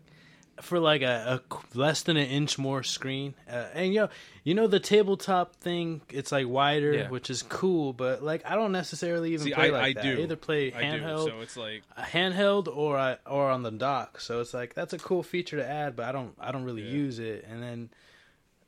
for 0.60 0.78
like 0.78 1.02
a, 1.02 1.40
a 1.52 1.56
less 1.78 2.02
than 2.02 2.16
an 2.16 2.26
inch 2.28 2.58
more 2.58 2.82
screen. 2.82 3.34
Uh, 3.50 3.66
and 3.74 3.92
you 3.94 4.00
know, 4.00 4.08
you 4.44 4.54
know 4.54 4.66
the 4.66 4.80
tabletop 4.80 5.56
thing. 5.56 6.00
It's 6.10 6.30
like 6.32 6.48
wider, 6.48 6.92
Yeah. 6.92 7.08
which 7.10 7.30
is 7.30 7.42
cool. 7.42 7.92
But 7.92 8.22
like 8.22 8.44
I 8.48 8.54
don't 8.54 8.72
necessarily 8.72 9.32
even 9.34 9.46
See, 9.46 9.52
play 9.52 9.68
I- 9.68 9.70
like 9.70 9.82
I 9.82 9.92
that. 9.94 10.02
do. 10.02 10.18
I 10.18 10.22
either 10.22 10.36
play 10.36 10.72
I 10.72 10.80
do. 10.80 10.86
handheld, 11.02 11.26
So 11.28 11.40
it's 11.40 11.56
like 11.56 11.82
handheld, 11.98 12.68
or 12.74 12.96
I 12.98 13.18
or 13.26 13.50
on 13.50 13.62
the 13.62 13.70
dock. 13.70 14.20
So 14.20 14.40
it's 14.40 14.54
like 14.54 14.74
that's 14.74 14.92
a 14.92 14.98
cool 14.98 15.22
feature 15.22 15.56
to 15.56 15.66
add. 15.68 15.96
But 15.96 16.06
I 16.06 16.12
don't. 16.12 16.34
I 16.40 16.52
don't 16.52 16.64
really 16.64 16.82
Yeah. 16.82 16.92
use 16.92 17.18
it. 17.18 17.44
And 17.50 17.62
then 17.62 17.90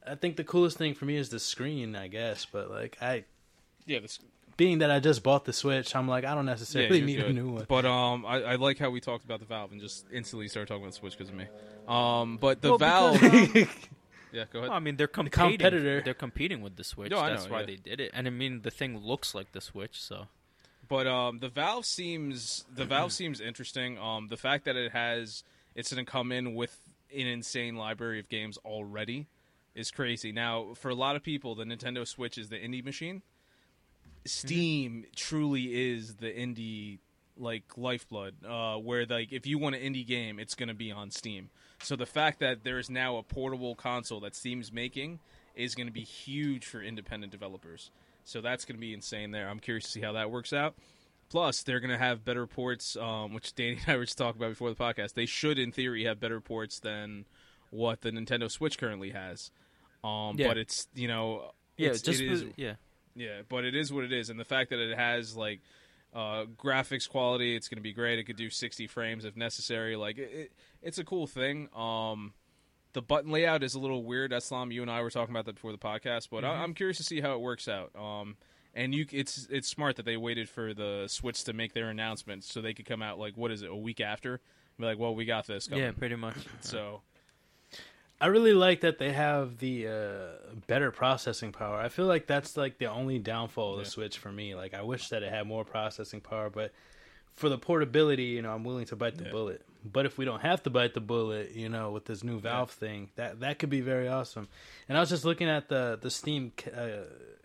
I 0.06 0.14
think 0.16 0.36
the 0.36 0.44
coolest 0.44 0.78
thing 0.78 0.94
for 0.94 1.04
me 1.04 1.16
is 1.16 1.28
the 1.30 1.38
screen. 1.40 1.94
I 1.96 2.08
guess. 2.08 2.44
But 2.50 2.70
like 2.70 2.98
I. 3.00 3.24
yeah, 3.86 4.00
this, 4.00 4.18
Being 4.56 4.78
that 4.78 4.90
I 4.90 5.00
just 5.00 5.22
bought 5.22 5.44
the 5.44 5.52
Switch, 5.52 5.96
I'm 5.96 6.08
like 6.08 6.24
I 6.24 6.34
don't 6.34 6.46
necessarily 6.46 6.98
you're 6.98 7.06
need 7.06 7.20
a 7.20 7.32
new 7.32 7.50
one. 7.52 7.66
But 7.68 7.84
um, 7.84 8.26
I, 8.26 8.42
I 8.42 8.54
like 8.56 8.78
how 8.78 8.90
we 8.90 9.00
talked 9.00 9.24
about 9.24 9.40
the 9.40 9.46
Valve 9.46 9.72
and 9.72 9.80
just 9.80 10.06
instantly 10.12 10.48
started 10.48 10.68
talking 10.68 10.82
about 10.82 10.92
the 10.92 10.98
Switch 10.98 11.16
because 11.16 11.30
of 11.30 11.34
me. 11.34 11.46
Um, 11.88 12.36
but 12.36 12.60
the 12.60 12.70
Well, 12.70 12.78
Valve, 12.78 13.20
because, 13.20 13.56
um, 13.56 13.68
yeah, 14.32 14.44
go 14.52 14.58
ahead. 14.58 14.68
Well, 14.68 14.72
I 14.72 14.78
mean, 14.78 14.96
they're 14.96 15.06
competing. 15.06 15.58
competitor. 15.58 16.00
They're 16.02 16.14
competing 16.14 16.62
with 16.62 16.76
the 16.76 16.84
Switch. 16.84 17.10
No, 17.10 17.24
That's 17.24 17.46
know, 17.46 17.52
why 17.52 17.60
yeah. 17.60 17.66
they 17.66 17.76
did 17.76 18.00
it. 18.00 18.10
And 18.14 18.26
I 18.26 18.30
mean, 18.30 18.62
the 18.62 18.70
thing 18.70 18.98
looks 18.98 19.34
like 19.34 19.52
the 19.52 19.60
Switch. 19.60 20.00
So 20.00 20.26
But 20.88 21.06
um, 21.06 21.38
the 21.38 21.48
Valve 21.48 21.86
seems 21.86 22.64
the 22.72 22.84
Valve 22.84 23.12
seems 23.20 23.40
interesting. 23.40 23.98
Um, 23.98 24.28
the 24.28 24.36
fact 24.36 24.64
that 24.66 24.76
it 24.76 24.92
has 24.92 25.44
it's 25.74 25.92
going 25.92 26.04
to 26.04 26.10
come 26.10 26.32
in 26.32 26.54
with 26.54 26.78
an 27.14 27.26
insane 27.26 27.76
library 27.76 28.20
of 28.20 28.28
games 28.28 28.58
already 28.64 29.26
is 29.74 29.90
crazy. 29.90 30.32
Now, 30.32 30.74
for 30.74 30.90
a 30.90 30.94
lot 30.94 31.16
of 31.16 31.22
people, 31.22 31.54
the 31.54 31.64
Nintendo 31.64 32.06
Switch 32.06 32.36
is 32.38 32.48
the 32.48 32.56
indie 32.56 32.84
machine. 32.84 33.22
Steam 34.24 35.04
truly 35.16 35.92
is 35.92 36.14
the 36.16 36.30
indie 36.30 36.98
like 37.36 37.64
lifeblood. 37.76 38.34
Uh, 38.48 38.76
where 38.76 39.06
like 39.06 39.32
if 39.32 39.46
you 39.46 39.58
want 39.58 39.74
an 39.74 39.82
indie 39.82 40.06
game, 40.06 40.38
it's 40.38 40.54
going 40.54 40.68
to 40.68 40.74
be 40.74 40.92
on 40.92 41.10
Steam. 41.10 41.50
So 41.82 41.96
the 41.96 42.06
fact 42.06 42.40
that 42.40 42.62
there 42.62 42.78
is 42.78 42.88
now 42.88 43.16
a 43.16 43.22
portable 43.22 43.74
console 43.74 44.20
that 44.20 44.36
Steam's 44.36 44.72
making 44.72 45.18
is 45.54 45.74
going 45.74 45.88
to 45.88 45.92
be 45.92 46.02
huge 46.04 46.64
for 46.64 46.80
independent 46.80 47.32
developers. 47.32 47.90
So 48.24 48.40
that's 48.40 48.64
going 48.64 48.76
to 48.76 48.80
be 48.80 48.94
insane 48.94 49.32
there. 49.32 49.48
I'm 49.48 49.58
curious 49.58 49.84
to 49.86 49.90
see 49.90 50.00
how 50.00 50.12
that 50.12 50.30
works 50.30 50.52
out. 50.52 50.74
Plus, 51.28 51.62
they're 51.62 51.80
going 51.80 51.90
to 51.90 51.98
have 51.98 52.24
better 52.24 52.46
ports, 52.46 52.94
um, 52.96 53.32
which 53.34 53.54
Danny 53.54 53.78
and 53.86 53.88
I 53.88 53.96
were 53.96 54.04
just 54.04 54.18
talking 54.18 54.40
about 54.40 54.50
before 54.50 54.70
the 54.70 54.76
podcast. 54.76 55.14
They 55.14 55.26
should, 55.26 55.58
in 55.58 55.72
theory, 55.72 56.04
have 56.04 56.20
better 56.20 56.40
ports 56.40 56.78
than 56.78 57.24
what 57.70 58.02
the 58.02 58.10
Nintendo 58.10 58.50
Switch 58.50 58.78
currently 58.78 59.10
has. 59.10 59.50
Um, 60.04 60.36
Yeah. 60.36 60.48
But 60.48 60.58
it's 60.58 60.88
you 60.94 61.08
know, 61.08 61.52
yeah, 61.76 61.90
it's, 61.90 62.02
just 62.02 62.20
it 62.20 62.38
for- 62.38 62.52
yeah. 62.56 62.74
Yeah, 63.14 63.42
but 63.48 63.64
it 63.64 63.74
is 63.74 63.92
what 63.92 64.04
it 64.04 64.12
is, 64.12 64.30
and 64.30 64.38
the 64.38 64.44
fact 64.44 64.70
that 64.70 64.78
it 64.78 64.96
has 64.96 65.36
like 65.36 65.60
uh, 66.14 66.44
graphics 66.56 67.08
quality, 67.08 67.56
it's 67.56 67.68
going 67.68 67.78
to 67.78 67.82
be 67.82 67.92
great. 67.92 68.18
It 68.18 68.24
could 68.24 68.36
do 68.36 68.50
60 68.50 68.86
frames 68.86 69.24
if 69.24 69.36
necessary. 69.36 69.96
Like 69.96 70.18
it, 70.18 70.30
it, 70.32 70.52
it's 70.82 70.98
a 70.98 71.04
cool 71.04 71.26
thing. 71.26 71.68
Um, 71.74 72.34
the 72.92 73.02
button 73.02 73.30
layout 73.30 73.62
is 73.62 73.74
a 73.74 73.80
little 73.80 74.04
weird. 74.04 74.32
Islam, 74.32 74.70
you 74.70 74.82
and 74.82 74.90
I 74.90 75.00
were 75.00 75.10
talking 75.10 75.34
about 75.34 75.46
that 75.46 75.54
before 75.54 75.72
the 75.72 75.78
podcast, 75.78 76.28
but 76.30 76.44
I, 76.44 76.48
I'm 76.48 76.74
curious 76.74 76.98
to 76.98 77.02
see 77.02 77.20
how 77.20 77.32
it 77.32 77.40
works 77.40 77.66
out. 77.66 77.90
Um, 77.96 78.36
and 78.74 78.94
you, 78.94 79.06
it's 79.10 79.46
it's 79.50 79.68
smart 79.68 79.96
that 79.96 80.04
they 80.04 80.16
waited 80.16 80.48
for 80.48 80.74
the 80.74 81.04
Switch 81.06 81.44
to 81.44 81.52
make 81.52 81.72
their 81.72 81.88
announcement 81.88 82.44
so 82.44 82.60
they 82.60 82.74
could 82.74 82.86
come 82.86 83.02
out 83.02 83.18
like 83.18 83.36
what 83.36 83.50
is 83.50 83.62
it 83.62 83.70
a 83.70 83.76
week 83.76 84.00
after, 84.00 84.32
and 84.32 84.40
be 84.78 84.84
like, 84.84 84.98
well, 84.98 85.14
we 85.14 85.24
got 85.24 85.46
this. 85.46 85.68
Coming. 85.68 85.84
Yeah, 85.84 85.92
pretty 85.92 86.16
much. 86.16 86.36
So 86.60 87.02
I 88.22 88.26
really 88.26 88.54
like 88.54 88.82
that 88.82 88.98
they 88.98 89.12
have 89.12 89.58
the 89.58 89.88
uh, 89.88 89.92
better 90.68 90.92
processing 90.92 91.50
power. 91.50 91.76
I 91.76 91.88
feel 91.88 92.06
like 92.06 92.28
that's 92.28 92.56
like 92.56 92.78
the 92.78 92.86
only 92.86 93.18
downfall 93.18 93.72
of 93.72 93.78
the 93.78 93.82
Yeah. 93.84 93.88
Switch 93.90 94.16
for 94.18 94.30
me. 94.30 94.54
Like 94.54 94.74
I 94.74 94.82
wish 94.82 95.08
that 95.08 95.24
it 95.24 95.32
had 95.32 95.44
more 95.46 95.64
processing 95.64 96.20
power, 96.20 96.48
but 96.48 96.72
for 97.34 97.48
the 97.48 97.58
portability, 97.58 98.26
you 98.26 98.40
know, 98.42 98.52
I'm 98.54 98.62
willing 98.62 98.86
to 98.86 98.96
bite 98.96 99.16
the 99.16 99.24
Yeah. 99.24 99.30
bullet. 99.32 99.62
But 99.84 100.06
if 100.06 100.18
we 100.18 100.24
don't 100.24 100.40
have 100.42 100.62
to 100.62 100.70
bite 100.70 100.94
the 100.94 101.00
bullet, 101.00 101.50
you 101.56 101.68
know, 101.68 101.90
with 101.90 102.04
this 102.04 102.22
new 102.22 102.38
Valve 102.38 102.70
thing, 102.70 103.10
that 103.16 103.40
that 103.40 103.58
could 103.58 103.70
be 103.70 103.80
very 103.80 104.06
awesome. 104.06 104.46
And 104.88 104.96
I 104.96 105.00
was 105.00 105.08
just 105.10 105.24
looking 105.24 105.48
at 105.48 105.68
the 105.68 105.98
the 106.00 106.10
Steam 106.10 106.52
uh, 106.72 106.88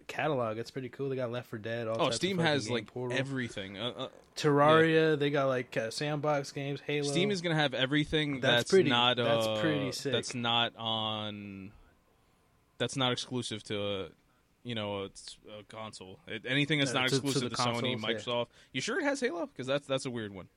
catalog. 0.08 0.58
It's 0.58 0.72
pretty 0.72 0.90
cool. 0.90 1.10
They 1.10 1.16
got 1.16 1.32
Left 1.32 1.50
4 1.50 1.60
Dead. 1.60 1.88
All 1.88 1.96
oh, 2.00 2.04
types 2.06 2.16
Steam 2.18 2.38
fucking 2.38 2.52
has 2.52 2.70
like 2.70 2.88
portal. 2.88 3.18
everything. 3.18 3.78
Uh, 3.78 3.92
uh, 3.98 4.08
Terraria. 4.36 5.18
They 5.18 5.30
got 5.30 5.48
like 5.48 5.76
uh, 5.78 5.92
sandbox 5.92 6.52
games. 6.52 6.82
Halo. 6.86 7.08
Steam 7.08 7.32
is 7.32 7.42
going 7.42 7.56
to 7.56 7.62
have 7.62 7.74
everything 7.74 8.40
That's 8.40 8.56
that's, 8.56 8.72
pretty- 8.72 8.90
not 8.90 9.20
uh, 9.20 9.24
that's 9.24 9.62
pretty 9.62 9.92
sick. 9.92 10.12
that's 10.14 10.34
not 10.34 10.74
on 10.78 11.72
that's 12.78 12.96
not 12.96 13.12
exclusive 13.12 13.64
to 13.64 13.82
a 13.82 14.08
you 14.64 14.76
know 14.76 15.04
a, 15.04 15.06
a 15.60 15.64
console. 15.70 16.20
It, 16.28 16.44
anything 16.48 16.80
that's 16.80 16.92
Uh, 16.92 17.02
not 17.02 17.10
to- 17.10 17.10
to 17.10 17.16
exclusive 17.28 17.50
the 17.50 17.56
to, 17.56 17.62
Sony, 17.62 17.94
consoles, 17.96 18.02
yeah. 18.02 18.10
Microsoft. 18.10 18.48
You 18.74 18.82
sure 18.82 19.00
it 19.00 19.04
has 19.04 19.20
Halo? 19.20 19.46
Because 19.48 19.68
that's 19.68 19.88
that's 19.88 20.06
a 20.06 20.12
weird 20.12 20.34
one. 20.34 20.48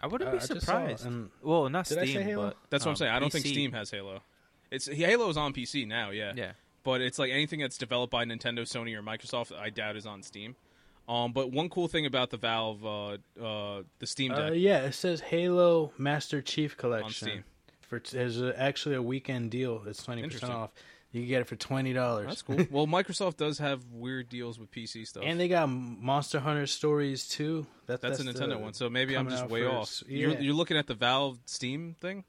I 0.00 0.06
wouldn't 0.08 0.28
Uh, 0.28 0.32
be 0.32 0.38
I 0.38 0.40
just 0.46 0.66
saw 0.66 0.84
it, 0.84 0.98
surprised. 0.98 1.28
well, 1.42 1.68
not 1.68 1.86
Did 1.86 1.98
I 1.98 2.04
say 2.04 2.10
Steam, 2.10 2.22
Halo? 2.22 2.46
but 2.48 2.56
That's 2.70 2.84
what 2.84 2.90
I'm 2.90 2.92
um, 2.92 2.96
saying. 2.96 3.12
I 3.12 3.18
don't 3.20 3.30
think 3.30 3.46
Steam 3.46 3.72
has 3.72 3.90
Halo. 3.90 4.20
It's 4.70 4.86
Halo's 4.88 5.36
on 5.36 5.52
PC 5.52 5.86
now, 5.86 6.10
yeah. 6.10 6.32
Yeah. 6.34 6.52
But 6.84 7.00
it's 7.00 7.18
like 7.18 7.30
anything 7.30 7.60
that's 7.60 7.78
developed 7.78 8.10
by 8.10 8.24
Nintendo, 8.24 8.60
Sony, 8.60 8.96
or 8.96 9.02
Microsoft, 9.02 9.56
I 9.56 9.70
doubt 9.70 9.96
is 9.96 10.06
on 10.06 10.22
Steam. 10.22 10.56
Um, 11.08 11.32
but 11.32 11.50
one 11.50 11.68
cool 11.68 11.88
thing 11.88 12.06
about 12.06 12.30
the 12.30 12.36
Valve, 12.36 12.84
uh, 12.84 13.08
uh, 13.42 13.82
the 13.98 14.06
Steam 14.06 14.32
Uh, 14.32 14.50
Deck 14.50 14.52
yeah, 14.56 14.82
it 14.82 14.92
says 14.92 15.20
Halo 15.20 15.92
Master 15.98 16.40
Chief 16.40 16.72
on 16.72 16.78
Collection. 16.78 17.28
Steam. 17.28 17.44
For 17.80 18.00
there's 18.12 18.40
a, 18.40 18.58
actually 18.58 18.94
a 18.94 19.02
weekend 19.02 19.50
deal. 19.50 19.82
It's 19.86 20.02
twenty 20.02 20.22
percent 20.22 20.52
off. 20.52 20.70
You 21.10 21.20
can 21.20 21.28
get 21.28 21.40
it 21.42 21.46
for 21.48 21.56
twenty 21.56 21.92
dollars. 21.92 22.26
That's 22.26 22.42
cool. 22.42 22.66
well, 22.70 22.86
Microsoft 22.86 23.36
does 23.36 23.58
have 23.58 23.84
weird 23.92 24.28
deals 24.28 24.58
with 24.58 24.70
PC 24.70 25.06
stuff. 25.06 25.24
and 25.26 25.38
they 25.38 25.48
got 25.48 25.66
Monster 25.68 26.40
Hunter 26.40 26.66
Stories 26.66 27.28
too. 27.28 27.66
That, 27.86 28.00
that's, 28.00 28.20
a 28.20 28.24
Nintendo 28.24 28.58
one, 28.58 28.72
so 28.72 28.88
maybe 28.88 29.14
I'm 29.16 29.28
just 29.28 29.48
way 29.48 29.64
first. 29.64 30.02
off. 30.02 30.10
You're, 30.10 30.40
you're 30.40 30.54
looking 30.54 30.78
at 30.78 30.86
the 30.86 30.94
Valve 30.94 31.38
Steam 31.44 31.96
thing? 32.00 32.24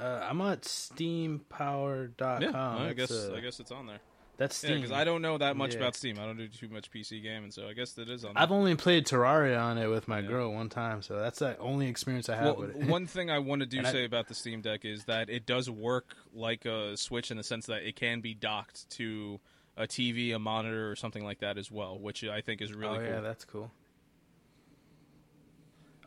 Uh, 0.00 0.26
I'm 0.30 0.40
at 0.40 0.62
SteamPowered.com. 0.62 2.42
Yeah, 2.42 2.76
I 2.88 2.92
guess 2.94 3.10
uh, 3.10 3.34
I 3.36 3.40
guess 3.40 3.60
it's 3.60 3.70
on 3.70 3.86
there. 3.86 4.00
that's 4.38 4.56
Steam. 4.56 4.76
because 4.76 4.92
I 4.92 5.04
don't 5.04 5.20
know 5.22 5.36
that 5.38 5.56
much 5.56 5.74
Yeah. 5.74 5.80
about 5.80 5.94
Steam. 5.94 6.18
I 6.18 6.24
don't 6.24 6.38
do 6.38 6.48
too 6.48 6.68
much 6.68 6.90
PC 6.90 7.22
gaming, 7.22 7.50
so 7.50 7.68
I 7.68 7.74
guess 7.74 7.96
it 7.98 8.08
is 8.08 8.24
on. 8.24 8.32
there. 8.34 8.42
I've 8.42 8.50
only 8.52 8.74
played 8.76 9.04
Terraria 9.06 9.60
on 9.60 9.76
it 9.78 9.88
with 9.88 10.08
my 10.08 10.20
Yeah. 10.20 10.28
girl 10.28 10.52
one 10.54 10.68
time, 10.70 11.02
so 11.02 11.18
that's 11.20 11.40
the 11.40 11.58
only 11.58 11.86
experience 11.88 12.28
I 12.30 12.36
have 12.36 12.44
Well, 12.56 12.56
with 12.68 12.76
it. 12.76 12.86
one 12.88 13.06
thing 13.06 13.30
I 13.30 13.38
want 13.40 13.60
to 13.60 13.66
do 13.66 13.78
And 13.80 13.86
I- 13.86 13.92
say 13.92 14.04
about 14.04 14.28
the 14.28 14.34
Steam 14.34 14.62
Deck 14.62 14.84
is 14.84 15.04
that 15.04 15.28
it 15.28 15.44
does 15.46 15.68
work 15.68 16.16
like 16.32 16.64
a 16.64 16.96
Switch 16.96 17.30
in 17.30 17.36
the 17.36 17.42
sense 17.44 17.66
that 17.66 17.82
it 17.82 17.96
can 17.96 18.20
be 18.20 18.32
docked 18.34 18.88
to 18.92 19.38
a 19.76 19.86
TV, 19.86 20.32
a 20.34 20.38
monitor, 20.38 20.90
or 20.90 20.96
something 20.96 21.24
like 21.24 21.40
that 21.40 21.56
as 21.58 21.70
well, 21.70 21.98
which 21.98 22.24
I 22.24 22.40
think 22.40 22.60
is 22.62 22.72
really 22.72 22.96
cool. 22.96 23.04
oh 23.04 23.06
cool. 23.06 23.14
yeah, 23.16 23.20
that's 23.20 23.44
cool. 23.44 23.70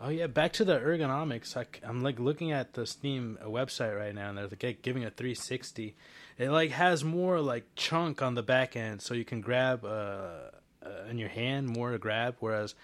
Oh 0.06 0.10
yeah, 0.10 0.28
back 0.28 0.52
to 0.54 0.66
the 0.66 0.78
ergonomics. 0.78 1.56
I, 1.56 1.66
am 1.88 2.04
like 2.04 2.20
looking 2.20 2.52
at 2.52 2.74
the 2.74 2.86
Steam 2.86 3.38
website 3.42 3.98
right 3.98 4.14
now, 4.14 4.30
and 4.30 4.38
they're 4.38 4.50
like 4.50 4.82
giving 4.82 5.06
a 5.06 5.10
360. 5.10 5.96
It 6.38 6.50
like 6.50 6.72
has 6.72 7.06
more 7.06 7.40
like 7.40 7.64
chunk 7.76 8.22
on 8.22 8.36
the 8.36 8.44
back 8.44 8.76
end, 8.76 9.02
so 9.02 9.14
you 9.14 9.24
can 9.24 9.40
grab 9.40 9.86
uh, 9.86 9.88
uh 9.88 11.06
in 11.10 11.18
your 11.18 11.30
hand 11.30 11.70
more 11.70 11.92
to 11.92 11.98
grab. 11.98 12.36
Whereas 12.42 12.76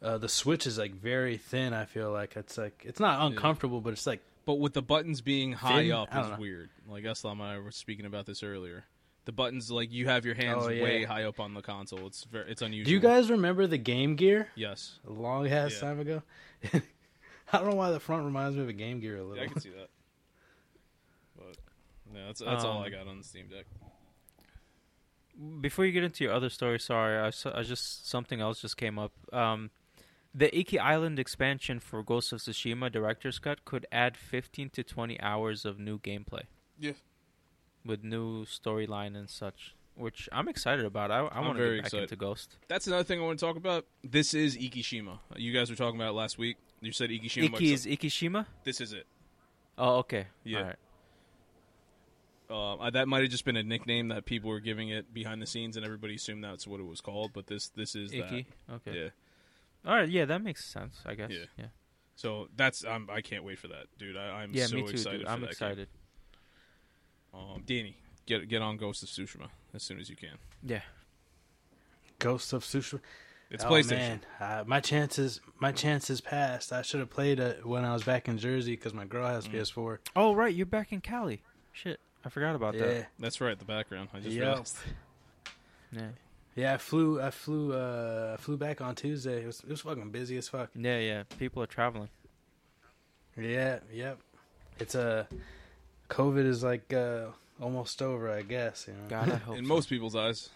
uh, 0.00 0.18
the 0.18 0.28
Switch 0.28 0.64
is 0.64 0.78
like 0.78 0.94
very 0.94 1.38
thin. 1.38 1.74
I 1.74 1.86
feel 1.86 2.12
like 2.12 2.36
it's 2.36 2.56
like 2.56 2.84
it's 2.86 3.00
not 3.00 3.26
uncomfortable, 3.26 3.80
but 3.80 3.92
it's 3.92 4.06
like 4.06 4.20
But 4.44 4.60
with 4.60 4.72
the 4.72 4.82
buttons 4.82 5.20
being 5.20 5.52
high 5.52 5.82
Thin? 5.82 5.92
up 5.92 6.16
is 6.16 6.38
weird. 6.38 6.70
Like 6.88 7.04
Islam 7.04 7.40
and 7.40 7.50
I 7.50 7.58
were 7.58 7.72
speaking 7.72 8.06
about 8.06 8.26
this 8.26 8.44
earlier. 8.44 8.84
The 9.30 9.36
buttons, 9.36 9.70
like 9.70 9.92
you 9.92 10.08
have 10.08 10.26
your 10.26 10.34
hands 10.34 10.64
Oh, 10.66 10.70
yeah. 10.70 10.82
way 10.82 11.04
high 11.04 11.22
up 11.22 11.38
on 11.38 11.54
the 11.54 11.62
console. 11.62 12.04
It's 12.08 12.24
very, 12.24 12.50
it's 12.50 12.62
unusual. 12.62 12.86
Do 12.86 12.90
you 12.90 12.98
guys 12.98 13.30
remember 13.30 13.68
the 13.68 13.78
Game 13.78 14.16
Gear 14.16 14.48
Yes, 14.56 14.98
a 15.06 15.12
long 15.12 15.46
ass 15.46 15.74
Yeah. 15.74 15.80
time 15.80 16.00
ago? 16.00 16.22
I 16.72 17.58
don't 17.58 17.70
know 17.70 17.76
why 17.76 17.92
the 17.92 18.00
front 18.00 18.24
reminds 18.24 18.56
me 18.56 18.62
of 18.64 18.68
a 18.68 18.72
Game 18.72 18.98
Gear 18.98 19.18
a 19.18 19.22
little. 19.22 19.36
yeah, 19.36 19.42
I 19.44 19.46
can 19.52 19.60
see 19.60 19.70
that. 19.70 19.88
But 21.36 21.56
yeah, 22.12 22.26
that's 22.26 22.40
that's 22.40 22.64
all 22.64 22.82
I 22.82 22.86
Um, 22.86 22.90
got 22.92 23.06
on 23.06 23.18
the 23.18 23.24
Steam 23.24 23.46
Deck. 23.48 23.66
Before 25.60 25.86
you 25.86 25.92
get 25.92 26.02
into 26.02 26.24
your 26.24 26.32
other 26.32 26.50
story, 26.50 26.80
sorry, 26.80 27.16
I, 27.16 27.30
saw, 27.30 27.56
I 27.56 27.62
just 27.62 28.08
something 28.08 28.40
else 28.40 28.60
just 28.60 28.76
came 28.76 28.98
up. 28.98 29.12
Um, 29.32 29.70
the 30.34 30.54
Iki 30.58 30.80
Island 30.80 31.20
expansion 31.20 31.78
for 31.78 32.02
Ghost 32.02 32.32
of 32.32 32.40
Tsushima 32.40 32.90
Director's 32.90 33.38
Cut 33.38 33.64
could 33.64 33.86
add 33.92 34.16
15 34.16 34.70
to 34.70 34.82
20 34.82 35.20
hours 35.20 35.64
of 35.64 35.78
new 35.78 36.00
gameplay. 36.00 36.42
Yeah. 36.80 36.92
With 37.84 38.04
new 38.04 38.44
storyline 38.44 39.16
and 39.16 39.28
such, 39.30 39.74
which 39.94 40.28
I'm 40.32 40.48
excited 40.48 40.84
about. 40.84 41.10
I, 41.10 41.20
I 41.20 41.40
want 41.40 41.56
to 41.56 41.64
get 41.64 41.76
back 41.78 41.86
excited. 41.86 42.02
into 42.04 42.16
Ghost. 42.16 42.58
That's 42.68 42.86
another 42.86 43.04
thing 43.04 43.18
I 43.20 43.22
want 43.22 43.38
to 43.38 43.44
talk 43.46 43.56
about. 43.56 43.86
This 44.04 44.34
is 44.34 44.56
Ikishima. 44.56 45.18
You 45.36 45.52
guys 45.52 45.70
were 45.70 45.76
talking 45.76 45.98
about 45.98 46.10
it 46.10 46.14
last 46.16 46.36
week. 46.36 46.58
You 46.82 46.92
said 46.92 47.10
Ikishima. 47.10 47.54
Iki 47.54 47.72
is 47.72 47.86
Ikishima? 47.86 48.46
This 48.64 48.80
is 48.80 48.92
it. 48.92 49.06
Oh, 49.78 49.96
okay. 49.98 50.26
Yeah. 50.44 50.58
All 50.58 50.64
right. 50.64 50.76
Uh, 52.50 52.76
I- 52.78 52.90
that 52.90 53.08
might 53.08 53.22
have 53.22 53.30
just 53.30 53.44
been 53.44 53.56
a 53.56 53.62
nickname 53.62 54.08
that 54.08 54.24
people 54.26 54.50
were 54.50 54.60
giving 54.60 54.88
it 54.88 55.14
behind 55.14 55.40
the 55.40 55.46
scenes, 55.46 55.76
and 55.76 55.84
everybody 55.86 56.16
assumed 56.16 56.42
that's 56.44 56.66
what 56.66 56.80
it 56.80 56.86
was 56.86 57.00
called. 57.00 57.30
But 57.32 57.46
this 57.46 57.68
this 57.68 57.94
is 57.94 58.12
Iki. 58.12 58.46
Okay. 58.74 58.92
Yeah. 59.04 59.08
All 59.90 59.96
right. 59.96 60.08
Yeah, 60.08 60.24
that 60.26 60.42
makes 60.42 60.64
sense. 60.64 61.00
I 61.06 61.14
guess. 61.14 61.30
Yeah. 61.30 61.44
Yeah. 61.56 61.66
So 62.16 62.48
that's 62.54 62.84
I'm, 62.84 63.08
I 63.10 63.22
can't 63.22 63.44
wait 63.44 63.58
for 63.58 63.68
that, 63.68 63.86
dude. 63.98 64.16
I, 64.16 64.42
I'm 64.42 64.50
Yeah, 64.52 64.66
so 64.66 64.76
me 64.76 64.82
too, 64.82 64.88
excited. 64.90 65.18
dude. 65.20 65.26
I'm 65.28 65.40
that 65.40 65.58
game. 65.58 65.86
Excited. 67.32 67.54
Um, 67.54 67.62
Danny, 67.66 67.96
get 68.26 68.48
get 68.48 68.62
on 68.62 68.76
Ghost 68.76 69.02
of 69.02 69.08
Tsushima 69.08 69.48
as 69.74 69.82
soon 69.82 69.98
as 70.00 70.08
you 70.10 70.16
can. 70.16 70.38
Yeah. 70.62 70.82
Ghost 72.18 72.52
of 72.52 72.64
Tsushima. 72.64 73.00
It's 73.50 73.64
oh, 73.64 73.68
PlayStation. 73.70 73.90
Man. 73.90 74.20
Uh, 74.40 74.64
my 74.66 74.78
chances, 74.80 75.40
my 75.58 75.72
chances 75.72 76.20
passed. 76.20 76.72
I 76.72 76.82
should 76.82 77.00
have 77.00 77.10
played 77.10 77.40
it 77.40 77.66
when 77.66 77.84
I 77.84 77.92
was 77.92 78.04
back 78.04 78.28
in 78.28 78.38
Jersey 78.38 78.72
because 78.76 78.94
my 78.94 79.04
girl 79.04 79.26
has 79.26 79.48
Mm. 79.48 79.54
PS4. 79.54 79.98
Oh, 80.14 80.34
right. 80.34 80.54
You're 80.54 80.66
back 80.66 80.92
in 80.92 81.00
Cali. 81.00 81.42
Shit. 81.72 81.98
I 82.24 82.28
forgot 82.28 82.54
about 82.54 82.74
Yeah, 82.74 82.86
that. 82.86 83.08
That's 83.18 83.40
right. 83.40 83.58
The 83.58 83.64
background. 83.64 84.10
I 84.14 84.20
just 84.20 84.36
Yep. 84.36 84.44
realized. 84.44 84.76
Yeah. 85.90 86.08
yeah. 86.54 86.74
I 86.74 86.76
flew, 86.76 87.20
I 87.20 87.30
flew, 87.32 87.72
uh, 87.72 88.36
I 88.38 88.40
flew 88.40 88.56
back 88.56 88.80
on 88.80 88.94
Tuesday. 88.94 89.42
It 89.42 89.46
was, 89.46 89.60
it 89.64 89.68
was 89.70 89.80
fucking 89.80 90.10
busy 90.12 90.36
as 90.36 90.48
fuck. 90.48 90.70
Yeah, 90.76 90.98
yeah. 90.98 91.22
People 91.38 91.60
are 91.62 91.66
traveling. 91.66 92.10
Yeah, 93.36 93.80
yep. 93.92 94.20
It's 94.78 94.94
a, 94.94 95.26
COVID 96.10 96.44
is 96.44 96.62
like 96.62 96.92
uh, 96.92 97.26
almost 97.60 98.02
over, 98.02 98.30
I 98.30 98.42
guess. 98.42 98.86
You 98.88 98.94
know. 98.94 99.08
God, 99.08 99.30
I 99.30 99.36
hope 99.46 99.56
In 99.56 99.64
so. 99.64 99.68
most 99.68 99.88
people's 99.88 100.14
eyes. 100.16 100.50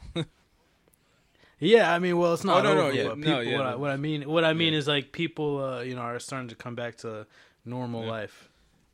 Yeah, 1.60 1.94
I 1.94 1.98
mean, 1.98 2.18
well, 2.18 2.34
it's 2.34 2.44
not 2.44 2.58
Oh, 2.58 2.62
no, 2.62 2.74
no, 2.74 2.80
over. 2.88 2.92
yeah, 2.92 3.08
but 3.08 3.18
no, 3.18 3.40
yeah, 3.40 3.56
what, 3.56 3.66
I, 3.66 3.74
what 3.76 3.90
I 3.90 3.96
mean, 3.96 4.28
what 4.28 4.44
I 4.44 4.52
mean 4.52 4.72
Yeah. 4.72 4.80
is 4.80 4.88
like 4.88 5.12
people, 5.12 5.64
uh, 5.64 5.80
you 5.82 5.94
know, 5.94 6.02
are 6.02 6.18
starting 6.18 6.48
to 6.48 6.54
come 6.56 6.74
back 6.74 6.96
to 6.98 7.26
normal 7.64 8.04
Yeah. 8.04 8.10
life. 8.10 8.48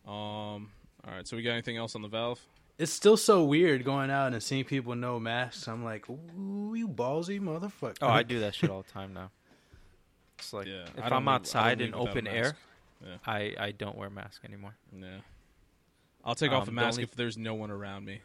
Um. 0.06 0.70
All 1.06 1.14
right. 1.14 1.26
So 1.26 1.36
we 1.36 1.42
got 1.42 1.52
anything 1.52 1.76
else 1.78 1.94
on 1.94 2.02
the 2.02 2.08
Valve? 2.08 2.38
It's 2.78 2.92
still 2.92 3.16
so 3.16 3.44
weird 3.44 3.84
going 3.84 4.10
out 4.10 4.32
and 4.32 4.42
seeing 4.42 4.64
people 4.64 4.94
no 4.94 5.18
masks. 5.18 5.66
I'm 5.68 5.84
like, 5.84 6.08
ooh, 6.08 6.74
you 6.74 6.88
ballsy 6.88 7.40
motherfucker. 7.40 7.96
Oh, 8.02 8.08
I 8.08 8.22
do 8.34 8.40
that 8.40 8.54
shit 8.54 8.70
all 8.70 8.82
the 8.82 8.90
time 8.90 9.12
now. 9.14 9.30
It's 10.38 10.52
like 10.52 10.66
yeah. 10.66 10.84
if 10.96 11.04
I 11.04 11.08
don't 11.10 11.18
I'm 11.22 11.28
outside 11.28 11.80
in 11.80 11.92
leave 11.92 11.94
without 12.00 12.06
a 12.06 12.10
open 12.10 12.24
mask. 12.24 12.54
air, 13.02 13.18
I 13.26 13.54
I 13.58 13.72
don't 13.72 13.96
wear 13.96 14.08
mask 14.10 14.42
anymore. 14.44 14.74
Yeah. 14.94 15.18
I'll 16.24 16.34
take 16.34 16.50
off 16.52 16.58
a 16.58 16.70
Um, 16.70 16.74
the 16.74 16.80
mask 16.80 16.94
only- 16.94 17.02
if 17.04 17.14
there's 17.14 17.36
no 17.38 17.54
one 17.54 17.70
around 17.70 18.04
me. 18.04 18.20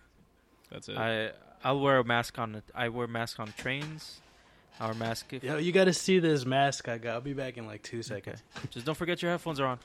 That's 0.72 0.90
it. 0.90 0.98
I 0.98 1.32
I'll 1.64 1.80
wear 1.80 2.00
a 2.00 2.04
mask 2.04 2.38
on 2.38 2.62
I 2.74 2.90
wear 2.90 3.08
mask 3.08 3.40
on 3.40 3.54
trains. 3.58 4.20
I 4.80 4.86
wear 4.86 4.94
mask 4.96 5.32
if 5.34 5.44
Yo, 5.44 5.58
you 5.58 5.72
got 5.72 5.86
to 5.86 5.94
see 5.94 6.20
this 6.20 6.46
mask 6.46 6.90
I 6.90 6.98
got. 6.98 7.14
I'll 7.14 7.22
be 7.22 7.34
back 7.34 7.58
in 7.58 7.66
like 7.66 7.82
two 7.84 8.04
seconds. 8.04 8.42
Just 8.72 8.86
don't 8.86 8.96
forget 8.96 9.22
your 9.22 9.32
headphones 9.32 9.60
are 9.60 9.68
on. 9.68 9.80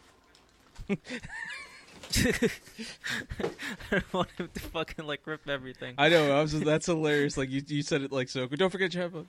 I 2.16 2.50
don't 3.90 4.12
want 4.12 4.30
him 4.32 4.48
to 4.52 4.60
fucking 4.60 5.06
like 5.06 5.20
rip 5.26 5.48
everything. 5.48 5.94
I 5.96 6.08
know. 6.08 6.36
I 6.36 6.42
was. 6.42 6.52
Just, 6.52 6.64
that's 6.64 6.86
hilarious. 6.86 7.36
Like 7.36 7.50
you, 7.50 7.62
you 7.66 7.82
said 7.82 8.02
it 8.02 8.10
like 8.12 8.28
so. 8.28 8.46
Don't 8.46 8.70
forget 8.70 8.92
your 8.94 9.04
headphones. 9.04 9.28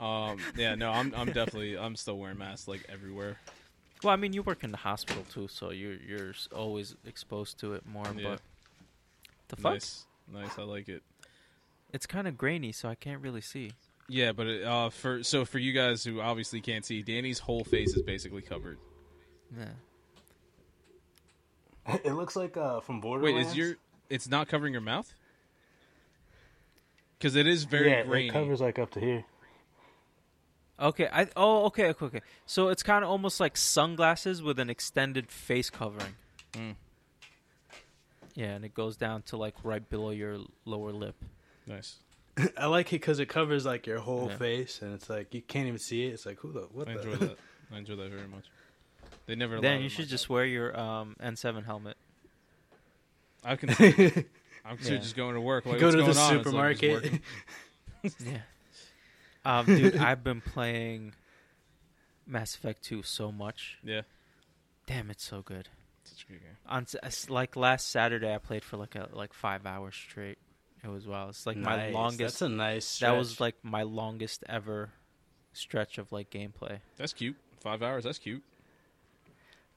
Um. 0.00 0.38
Yeah. 0.56 0.74
No. 0.74 0.90
I'm. 0.90 1.12
I'm 1.14 1.26
definitely. 1.26 1.76
I'm 1.76 1.96
still 1.96 2.18
wearing 2.18 2.38
masks 2.38 2.66
like 2.68 2.86
everywhere. 2.88 3.36
Well, 4.02 4.12
I 4.12 4.16
mean, 4.16 4.32
you 4.32 4.42
work 4.42 4.62
in 4.62 4.70
the 4.70 4.76
hospital 4.76 5.24
too, 5.32 5.48
so 5.48 5.70
you're 5.70 5.96
you're 5.96 6.32
always 6.54 6.94
exposed 7.04 7.58
to 7.60 7.74
it 7.74 7.84
more. 7.86 8.06
Yeah. 8.16 8.30
But 8.30 8.40
the 9.48 9.56
fuck, 9.56 9.72
Nice. 9.74 10.06
Nice. 10.32 10.58
I 10.58 10.62
like 10.62 10.88
it. 10.88 11.02
it's 11.92 12.06
kind 12.06 12.28
of 12.28 12.36
grainy, 12.36 12.70
so 12.72 12.88
I 12.88 12.94
can't 12.94 13.20
really 13.22 13.40
see. 13.40 13.72
Yeah, 14.08 14.32
but 14.32 14.46
it, 14.46 14.64
uh, 14.64 14.90
for 14.90 15.22
so 15.22 15.44
for 15.44 15.58
you 15.58 15.72
guys 15.72 16.04
who 16.04 16.20
obviously 16.20 16.60
can't 16.60 16.84
see, 16.84 17.02
Danny's 17.02 17.38
whole 17.38 17.64
face 17.64 17.94
is 17.96 18.02
basically 18.02 18.42
covered. 18.42 18.78
Yeah. 19.58 19.64
It 22.04 22.12
looks 22.12 22.36
like 22.36 22.56
uh, 22.56 22.80
from 22.80 23.00
border 23.00 23.24
Wait, 23.24 23.36
is 23.36 23.56
your? 23.56 23.76
It's 24.10 24.28
not 24.28 24.48
covering 24.48 24.72
your 24.74 24.82
mouth? 24.82 25.12
Because 27.18 27.34
it 27.34 27.46
is 27.46 27.64
very 27.64 27.90
yeah, 27.90 28.02
grainy. 28.04 28.28
it 28.28 28.32
covers 28.32 28.60
like 28.60 28.78
up 28.78 28.90
to 28.92 29.00
here. 29.00 29.24
Okay. 30.80 31.08
I 31.12 31.26
oh 31.36 31.64
okay 31.66 31.88
okay 31.88 32.06
okay. 32.06 32.20
So 32.46 32.68
it's 32.68 32.82
kind 32.82 33.04
of 33.04 33.10
almost 33.10 33.40
like 33.40 33.56
sunglasses 33.56 34.42
with 34.42 34.58
an 34.58 34.70
extended 34.70 35.30
face 35.30 35.70
covering. 35.70 36.14
Mm. 36.52 36.74
Yeah, 38.34 38.50
and 38.54 38.64
it 38.64 38.74
goes 38.74 38.96
down 38.96 39.22
to 39.22 39.36
like 39.36 39.54
right 39.64 39.88
below 39.88 40.10
your 40.10 40.38
lower 40.64 40.92
lip. 40.92 41.16
Nice. 41.66 41.96
I 42.56 42.66
like 42.66 42.88
it 42.88 43.00
because 43.00 43.18
it 43.18 43.26
covers 43.26 43.66
like 43.66 43.86
your 43.86 43.98
whole 43.98 44.28
Yeah. 44.28 44.36
face, 44.36 44.80
and 44.80 44.94
it's 44.94 45.10
like 45.10 45.34
you 45.34 45.42
can't 45.42 45.66
even 45.66 45.78
see 45.80 46.06
it. 46.06 46.10
It's 46.14 46.24
like 46.26 46.38
who 46.38 46.52
the 46.52 46.68
what 46.72 46.88
I 46.88 46.94
the? 46.94 47.00
enjoy 47.10 47.26
that. 47.26 47.38
I 47.72 47.78
enjoy 47.78 47.96
that 47.96 48.10
very 48.10 48.28
much. 48.28 48.44
They 49.26 49.34
never. 49.34 49.54
allow 49.54 49.62
Then 49.62 49.82
you 49.82 49.88
should 49.88 50.08
just 50.08 50.24
job. 50.24 50.30
wear 50.34 50.44
your 50.44 50.78
um 50.78 51.16
N7 51.20 51.64
helmet. 51.64 51.96
I 53.44 53.56
can. 53.56 53.70
I'm 54.64 54.76
Yeah. 54.82 54.96
just 54.98 55.16
going 55.16 55.34
to 55.34 55.40
work. 55.40 55.64
Like, 55.66 55.78
Go 55.80 55.86
what's 55.86 55.96
to 55.96 56.02
the 56.02 56.12
going 56.12 56.18
on? 56.18 56.36
It's 56.36 56.52
like, 56.52 56.76
supermarket. 56.78 57.20
Yeah. 58.24 58.38
Um, 59.48 59.66
dude, 59.66 59.96
I've 59.96 60.22
been 60.22 60.40
playing 60.40 61.14
Mass 62.26 62.54
Effect 62.54 62.82
2 62.84 63.02
so 63.02 63.32
much. 63.32 63.78
yeah. 63.82 64.02
Damn, 64.86 65.10
it's 65.10 65.24
so 65.24 65.42
good. 65.42 65.68
Such 66.04 66.24
a 66.24 66.32
good 66.32 66.40
game. 66.40 66.56
On 66.66 66.82
s- 66.84 66.96
s- 67.02 67.28
like 67.30 67.56
last 67.56 67.90
Saturday, 67.90 68.34
I 68.34 68.38
played 68.38 68.64
for 68.64 68.76
like 68.78 68.94
a 68.94 69.08
like 69.12 69.34
five 69.34 69.66
hours 69.66 69.94
straight. 69.94 70.38
It 70.82 70.88
was 70.88 71.06
wow. 71.06 71.28
It's 71.28 71.46
like 71.46 71.56
my 71.58 71.76
Nice. 71.76 71.94
longest. 71.94 72.18
That's 72.40 72.42
a 72.42 72.48
nice. 72.48 72.98
that 73.00 73.10
was 73.10 73.38
like 73.40 73.56
my 73.62 73.82
longest 73.82 74.44
ever 74.48 74.90
stretch 75.52 75.98
of 75.98 76.10
like 76.12 76.30
gameplay. 76.30 76.78
That's 76.96 77.12
cute. 77.12 77.36
Five 77.60 77.82
hours. 77.82 78.04
That's 78.04 78.18
cute. 78.18 78.42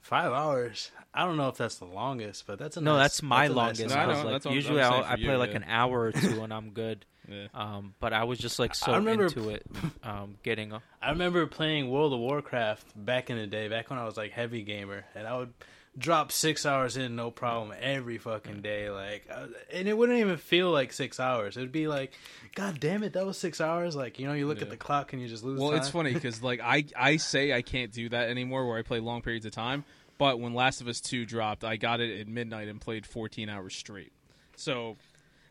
Five 0.01 0.31
hours. 0.33 0.91
I 1.13 1.25
don't 1.25 1.37
know 1.37 1.47
if 1.49 1.57
that's 1.57 1.75
the 1.75 1.85
longest, 1.85 2.45
but 2.47 2.57
that's 2.59 2.77
a 2.77 2.81
No, 2.81 2.93
nice- 2.97 3.03
that's 3.03 3.23
my 3.23 3.45
a 3.45 3.47
nice 3.49 3.55
longest. 3.55 3.89
No, 3.89 3.95
I 4.01 4.05
know, 4.07 4.23
like, 4.23 4.43
that's 4.43 4.45
usually 4.53 4.81
I'm 4.81 4.93
I'll, 4.93 5.03
I 5.03 5.15
play 5.15 5.25
you, 5.25 5.37
like 5.37 5.51
yeah. 5.51 5.57
an 5.57 5.65
hour 5.67 6.01
or 6.01 6.11
two 6.11 6.41
and 6.43 6.53
I'm 6.53 6.71
good. 6.71 7.05
Yeah. 7.29 7.47
Um, 7.53 7.93
but 8.01 8.11
I 8.11 8.23
was 8.25 8.39
just 8.39 8.57
like 8.59 8.73
so 8.75 8.91
I 8.91 8.97
remember- 8.97 9.25
into 9.27 9.49
it, 9.51 9.63
um, 10.03 10.35
getting. 10.43 10.73
A, 10.73 10.81
I 11.01 11.11
remember 11.11 11.45
playing 11.45 11.89
World 11.89 12.11
of 12.13 12.19
Warcraft 12.19 12.85
back 13.05 13.29
in 13.29 13.37
the 13.37 13.45
day, 13.47 13.69
back 13.69 13.89
when 13.89 13.99
I 13.99 14.05
was 14.05 14.17
like 14.17 14.31
heavy 14.31 14.63
gamer, 14.63 15.05
and 15.15 15.25
I 15.27 15.37
would 15.37 15.53
drop 15.97 16.31
six 16.31 16.65
hours 16.65 16.95
in 16.97 17.15
no 17.15 17.31
problem 17.31 17.73
every 17.81 18.17
fucking 18.17 18.61
day, 18.61 18.89
like, 18.89 19.27
uh, 19.29 19.47
and 19.73 19.87
it 19.87 19.97
wouldn't 19.97 20.19
even 20.19 20.37
feel 20.37 20.71
like 20.71 20.93
six 20.93 21.19
hours. 21.19 21.57
It'd 21.57 21.71
be 21.71 21.87
like, 21.87 22.13
God 22.55 22.79
damn 22.79 23.03
it, 23.03 23.13
that 23.13 23.25
was 23.25 23.37
six 23.37 23.59
hours. 23.59 23.95
Like, 23.95 24.17
you 24.17 24.25
know, 24.25 24.33
you 24.33 24.47
look 24.47 24.57
Yeah. 24.59 24.63
at 24.63 24.69
the 24.69 24.77
clock 24.77 25.11
and 25.13 25.21
you 25.21 25.27
just 25.27 25.43
lose. 25.43 25.59
Well, 25.59 25.71
time. 25.71 25.79
it's 25.79 25.89
funny 25.89 26.13
because 26.15 26.41
like 26.41 26.61
I 26.63 26.85
I 26.97 27.17
say 27.17 27.51
I 27.53 27.61
can't 27.61 27.91
do 27.91 28.07
that 28.09 28.29
anymore, 28.29 28.65
where 28.67 28.77
I 28.77 28.81
play 28.83 28.99
long 28.99 29.21
periods 29.21 29.45
of 29.45 29.51
time. 29.51 29.83
But 30.17 30.39
when 30.39 30.53
Last 30.53 30.81
of 30.81 30.87
Us 30.87 31.01
Two 31.01 31.25
dropped, 31.25 31.63
I 31.63 31.77
got 31.77 31.99
it 31.99 32.19
at 32.21 32.27
midnight 32.27 32.67
and 32.67 32.79
played 32.79 33.05
14 33.07 33.49
hours 33.49 33.75
straight. 33.75 34.11
So, 34.55 34.97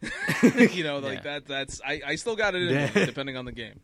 you 0.43 0.85
know, 0.85 0.99
like 0.99 1.19
Yeah. 1.19 1.23
that. 1.25 1.47
That's 1.47 1.81
I, 1.85 2.01
I 2.07 2.15
still 2.17 2.37
got 2.37 2.55
it 2.55 2.63
in 2.97 3.07
depending 3.07 3.37
on 3.37 3.45
the 3.45 3.53
game. 3.53 3.81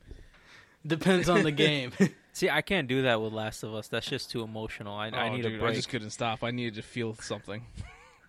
Depends 0.87 1.29
on 1.29 1.43
the 1.43 1.51
game. 1.67 1.93
see, 2.33 2.49
I 2.51 2.63
can't 2.63 2.87
do 2.89 3.03
that 3.03 3.21
with 3.21 3.33
Last 3.33 3.63
of 3.63 3.75
Us. 3.75 3.89
That's 3.89 4.07
just 4.07 4.31
too 4.31 4.43
emotional. 4.43 4.95
I, 4.95 5.09
I 5.09 5.29
Oh, 5.29 5.33
need 5.37 5.43
dude, 5.43 5.55
a 5.57 5.59
break. 5.59 5.73
I 5.73 5.75
just 5.75 5.89
couldn't 5.89 6.11
stop. 6.11 6.45
I 6.45 6.51
needed 6.51 6.75
to 6.77 6.83
feel 6.83 7.15
something. 7.15 7.65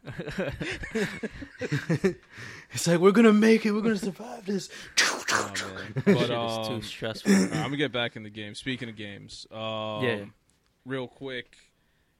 it's 1.60 2.88
like 2.88 3.00
we're 3.00 3.12
gonna 3.12 3.34
make 3.34 3.66
it. 3.66 3.72
We're 3.72 3.82
gonna 3.82 3.98
survive 3.98 4.46
this. 4.46 4.70
Oh. 5.02 5.14
But 6.06 6.32
um, 6.32 6.66
too 6.68 6.82
stressful. 6.82 7.32
I'm 7.34 7.50
gonna 7.50 7.78
get 7.78 7.92
back 7.92 8.16
in 8.16 8.24
the 8.24 8.30
game. 8.30 8.56
Speaking 8.56 8.90
of 8.90 8.96
games, 8.96 9.46
um, 9.52 10.04
Yeah. 10.04 10.26
real 10.86 11.08
quick, 11.08 11.56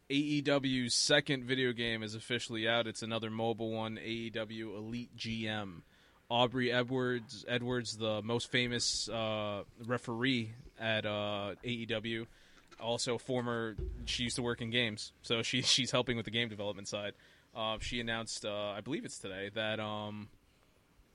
AEW's 0.10 0.94
second 0.94 1.46
video 1.46 1.72
game 1.72 2.04
is 2.04 2.16
officially 2.16 2.68
out. 2.68 2.86
It's 2.88 3.02
another 3.02 3.30
mobile 3.30 3.72
one, 3.72 3.98
AEW 3.98 4.76
Elite 4.78 5.16
GM. 5.18 5.82
Aubrey 6.30 6.72
Edwards, 6.72 7.46
Edwards, 7.48 7.98
the 7.98 8.22
most 8.22 8.52
famous 8.52 9.08
uh, 9.10 9.64
referee 9.86 10.52
at 10.80 11.06
uh, 11.06 11.54
AEW, 11.64 12.28
also 12.80 13.18
former. 13.18 13.76
She 14.06 14.24
used 14.24 14.36
to 14.36 14.42
work 14.42 14.62
in 14.62 14.70
games, 14.70 15.14
so 15.22 15.42
she 15.42 15.62
she's 15.64 15.92
helping 15.92 16.18
with 16.18 16.26
the 16.26 16.32
game 16.32 16.50
development 16.50 16.88
side. 16.88 17.14
Uh, 17.56 17.78
she 17.80 18.00
announced, 18.00 18.46
uh, 18.46 18.74
I 18.78 18.82
believe 18.82 19.04
it's 19.04 19.18
today, 19.18 19.50
that 19.56 19.80
um, 19.80 20.28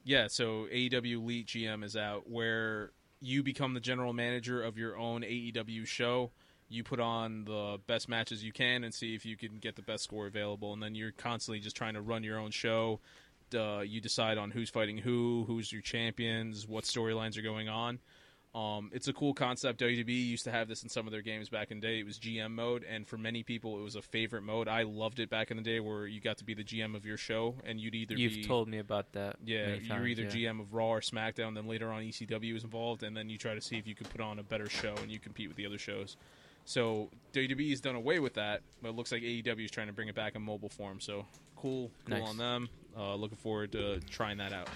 yeah, 0.04 0.26
so 0.28 0.66
AEW 0.72 1.14
Elite 1.14 1.46
GM 1.46 1.84
is 1.84 1.96
out, 1.96 2.28
where 2.28 2.90
you 3.20 3.42
become 3.42 3.74
the 3.74 3.80
general 3.80 4.12
manager 4.12 4.62
of 4.62 4.76
your 4.76 4.96
own 4.96 5.22
AEW 5.22 5.86
show. 5.86 6.30
You 6.68 6.82
put 6.82 7.00
on 7.00 7.44
the 7.44 7.78
best 7.86 8.08
matches 8.08 8.42
you 8.42 8.50
can 8.50 8.82
and 8.82 8.92
see 8.94 9.14
if 9.14 9.26
you 9.26 9.36
can 9.36 9.58
get 9.58 9.76
the 9.76 9.82
best 9.82 10.04
score 10.04 10.26
available, 10.26 10.72
and 10.72 10.82
then 10.82 10.94
you're 10.94 11.12
constantly 11.12 11.60
just 11.60 11.76
trying 11.76 11.94
to 11.94 12.00
run 12.00 12.24
your 12.24 12.38
own 12.38 12.50
show. 12.50 12.98
Uh, 13.54 13.80
you 13.80 14.00
decide 14.00 14.38
on 14.38 14.50
who's 14.50 14.70
fighting 14.70 14.98
who, 14.98 15.44
who's 15.46 15.72
your 15.72 15.82
champions, 15.82 16.66
what 16.66 16.84
storylines 16.84 17.36
are 17.38 17.42
going 17.42 17.68
on. 17.68 17.98
Um, 18.54 18.90
it's 18.92 19.08
a 19.08 19.14
cool 19.14 19.32
concept. 19.32 19.80
WWE 19.80 20.08
used 20.26 20.44
to 20.44 20.50
have 20.50 20.68
this 20.68 20.82
in 20.82 20.90
some 20.90 21.06
of 21.06 21.12
their 21.12 21.22
games 21.22 21.48
back 21.48 21.70
in 21.70 21.80
the 21.80 21.86
day. 21.86 22.00
It 22.00 22.04
was 22.04 22.18
GM 22.18 22.50
mode, 22.50 22.84
and 22.84 23.08
for 23.08 23.16
many 23.16 23.42
people, 23.42 23.78
it 23.78 23.82
was 23.82 23.96
a 23.96 24.02
favorite 24.02 24.42
mode. 24.42 24.68
I 24.68 24.82
loved 24.82 25.20
it 25.20 25.30
back 25.30 25.50
in 25.50 25.56
the 25.56 25.62
day, 25.62 25.80
where 25.80 26.06
you 26.06 26.20
got 26.20 26.36
to 26.36 26.44
be 26.44 26.52
the 26.52 26.62
GM 26.62 26.94
of 26.94 27.06
your 27.06 27.16
show, 27.16 27.54
and 27.64 27.80
you'd 27.80 27.94
either 27.94 28.14
You've 28.14 28.34
be 28.34 28.44
told 28.44 28.68
me 28.68 28.78
about 28.78 29.10
that. 29.12 29.36
yeah, 29.42 29.68
you're 29.68 29.86
times, 29.88 30.06
either 30.06 30.24
yeah. 30.24 30.50
GM 30.50 30.60
of 30.60 30.74
Raw 30.74 30.88
or 30.88 31.00
SmackDown. 31.00 31.54
Then 31.54 31.66
later 31.66 31.90
on, 31.90 32.02
ECW 32.02 32.54
is 32.54 32.62
involved, 32.62 33.02
and 33.02 33.16
then 33.16 33.30
you 33.30 33.38
try 33.38 33.54
to 33.54 33.60
see 33.62 33.78
if 33.78 33.86
you 33.86 33.94
can 33.94 34.06
put 34.08 34.20
on 34.20 34.38
a 34.38 34.42
better 34.42 34.68
show 34.68 34.94
and 35.00 35.10
you 35.10 35.18
compete 35.18 35.48
with 35.48 35.56
the 35.56 35.64
other 35.64 35.78
shows. 35.78 36.18
So 36.66 37.08
WWE 37.32 37.70
has 37.70 37.80
done 37.80 37.94
away 37.94 38.18
with 38.18 38.34
that, 38.34 38.60
but 38.82 38.90
it 38.90 38.94
looks 38.96 39.12
like 39.12 39.22
AEW 39.22 39.64
is 39.64 39.70
trying 39.70 39.86
to 39.86 39.92
bring 39.94 40.08
it 40.08 40.14
back 40.14 40.34
in 40.36 40.42
mobile 40.42 40.68
form. 40.68 41.00
So 41.00 41.24
cool, 41.56 41.90
cool 42.06 42.18
Nice. 42.18 42.28
on 42.28 42.36
them. 42.36 42.68
Uh, 42.96 43.14
looking 43.14 43.38
forward 43.38 43.72
to 43.72 44.00
trying 44.00 44.38
that 44.38 44.52
out. 44.52 44.68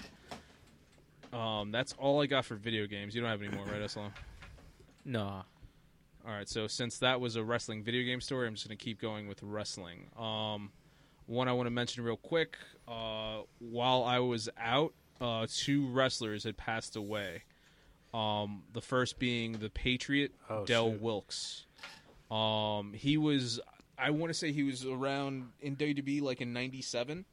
Um, 1.37 1.71
that's 1.71 1.93
all 1.99 2.21
I 2.21 2.25
got 2.25 2.45
for 2.45 2.55
video 2.55 2.87
games. 2.87 3.13
You 3.13 3.21
don't 3.21 3.29
have 3.29 3.41
any 3.41 3.55
more, 3.55 3.65
right, 3.65 3.81
Islam? 3.81 4.11
No, 5.05 5.43
All 6.25 6.33
right, 6.33 6.47
so 6.49 6.67
since 6.67 6.97
that 6.99 7.21
was 7.21 7.35
a 7.37 7.43
wrestling 7.43 7.83
video 7.83 8.03
game 8.03 8.19
story, 8.19 8.47
I'm 8.47 8.55
just 8.55 8.67
going 8.67 8.77
to 8.77 8.83
keep 8.83 8.99
going 8.99 9.27
with 9.27 9.41
wrestling. 9.43 10.07
Um, 10.17 10.71
one 11.27 11.47
I 11.47 11.53
want 11.53 11.67
to 11.67 11.71
mention 11.71 12.03
real 12.03 12.17
quick. 12.17 12.57
Uh, 12.87 13.41
while 13.59 14.03
I 14.03 14.19
was 14.19 14.49
out, 14.57 14.93
uh, 15.21 15.47
two 15.49 15.87
wrestlers 15.87 16.43
had 16.43 16.57
passed 16.57 16.95
away. 16.97 17.43
Um, 18.13 18.63
the 18.73 18.81
first 18.81 19.19
being 19.19 19.53
the 19.53 19.69
Patriot 19.69 20.33
Oh, 20.49 20.65
Del 20.65 20.91
shoot. 20.91 21.01
Wilkes. 21.01 21.65
Um, 22.31 22.91
he 22.93 23.17
was, 23.17 23.59
I 23.97 24.09
want 24.09 24.29
to 24.31 24.33
say 24.33 24.51
he 24.51 24.63
was 24.63 24.85
around 24.85 25.49
in 25.61 25.75
WWE 25.77 26.21
like 26.21 26.41
in 26.41 26.51
'97. 26.51 27.25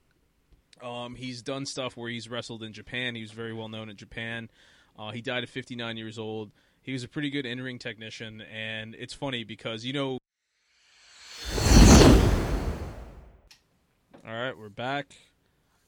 Um, 0.85 1.15
he's 1.15 1.41
done 1.41 1.65
stuff 1.65 1.97
where 1.97 2.11
he's 2.11 2.29
wrestled 2.29 2.63
in 2.63 2.75
Japan. 2.75 3.15
He 3.15 3.23
was 3.23 3.31
very 3.31 3.55
well 3.55 3.69
known 3.69 3.89
in 3.89 3.97
Japan. 3.97 4.51
Uh, 4.99 5.13
he 5.13 5.23
died 5.23 5.43
at 5.43 5.49
59 5.49 5.97
years 5.97 6.19
old. 6.19 6.53
He 6.83 6.93
was 6.93 7.03
a 7.03 7.09
pretty 7.09 7.31
good 7.31 7.47
in 7.47 7.63
ring 7.63 7.79
technician, 7.79 8.43
and 8.43 8.95
it's 8.95 9.15
funny 9.15 9.45
because 9.45 9.87
you 9.87 9.95
know. 9.95 10.19
All 14.27 14.33
right, 14.33 14.57
we're 14.57 14.69
back. 14.69 15.15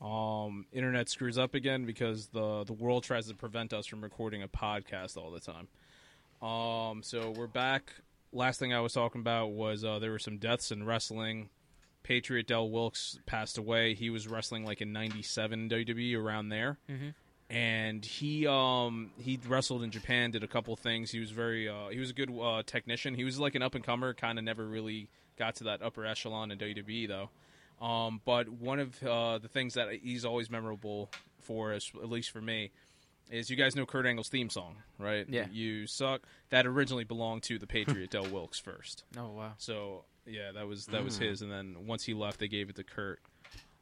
Um, 0.00 0.66
internet 0.72 1.08
screws 1.10 1.36
up 1.36 1.54
again 1.54 1.84
because 1.84 2.28
the 2.28 2.64
the 2.64 2.72
world 2.72 3.04
tries 3.04 3.28
to 3.28 3.34
prevent 3.34 3.74
us 3.74 3.86
from 3.86 4.02
recording 4.02 4.42
a 4.42 4.48
podcast 4.48 5.18
all 5.18 5.30
the 5.30 5.40
time. 5.40 5.68
Um, 6.46 7.02
so 7.02 7.30
we're 7.30 7.46
back. 7.46 7.92
Last 8.32 8.58
thing 8.58 8.72
I 8.72 8.80
was 8.80 8.94
talking 8.94 9.20
about 9.20 9.52
was 9.52 9.84
uh, 9.84 9.98
there 9.98 10.10
were 10.10 10.18
some 10.18 10.38
deaths 10.38 10.70
in 10.70 10.84
wrestling. 10.84 11.50
Patriot 12.06 12.46
Del 12.46 12.70
Wilkes 12.70 13.18
passed 13.26 13.58
away. 13.58 13.94
He 13.94 14.10
was 14.10 14.28
wrestling 14.28 14.64
like 14.64 14.80
in 14.80 14.92
'97 14.92 15.68
WWE 15.68 16.14
around 16.16 16.50
there, 16.50 16.78
Mhm. 16.88 17.14
and 17.50 18.04
he 18.04 18.46
um 18.46 19.10
he 19.18 19.38
wrestled 19.46 19.82
in 19.82 19.90
Japan. 19.90 20.30
Did 20.30 20.44
a 20.44 20.48
couple 20.48 20.74
things. 20.76 21.10
He 21.10 21.18
was 21.20 21.30
very 21.30 21.68
uh, 21.68 21.88
he 21.88 21.98
was 21.98 22.10
a 22.10 22.14
good 22.14 22.30
uh, 22.30 22.62
technician. 22.64 23.14
He 23.14 23.24
was 23.24 23.38
like 23.40 23.54
an 23.56 23.62
up 23.62 23.74
and 23.74 23.84
comer. 23.84 24.14
Kind 24.14 24.38
of 24.38 24.44
never 24.44 24.64
really 24.66 25.08
got 25.38 25.56
to 25.56 25.64
that 25.64 25.82
upper 25.82 26.06
echelon 26.06 26.50
in 26.50 26.58
WWE 26.58 27.08
though. 27.08 27.30
Um, 27.84 28.20
but 28.24 28.48
one 28.48 28.78
of 28.78 29.02
uh, 29.02 29.38
the 29.38 29.48
things 29.48 29.74
that 29.74 29.88
he's 30.02 30.24
always 30.24 30.48
memorable 30.48 31.10
for, 31.42 31.74
us, 31.74 31.92
at 32.02 32.08
least 32.08 32.30
for 32.30 32.40
me, 32.40 32.70
is 33.30 33.50
you 33.50 33.56
guys 33.56 33.76
know 33.76 33.84
Kurt 33.84 34.06
Angle's 34.06 34.30
theme 34.30 34.48
song, 34.48 34.76
right? 34.98 35.26
Yeah. 35.28 35.46
You 35.52 35.86
suck. 35.86 36.22
That 36.48 36.66
originally 36.66 37.04
belonged 37.04 37.42
to 37.44 37.58
the 37.58 37.66
Patriot 37.66 38.10
Del 38.12 38.28
Wilkes 38.30 38.58
first. 38.58 39.04
oh 39.18 39.28
wow. 39.32 39.52
So 39.58 40.04
yeah, 40.26 40.52
that 40.52 40.66
was 40.66 40.86
that 40.86 41.02
Mm. 41.02 41.04
was 41.04 41.18
his, 41.18 41.42
and 41.42 41.50
then 41.50 41.86
once 41.86 42.04
he 42.04 42.14
left, 42.14 42.40
they 42.40 42.48
gave 42.48 42.68
it 42.70 42.76
to 42.76 42.84
Kurt. 42.84 43.20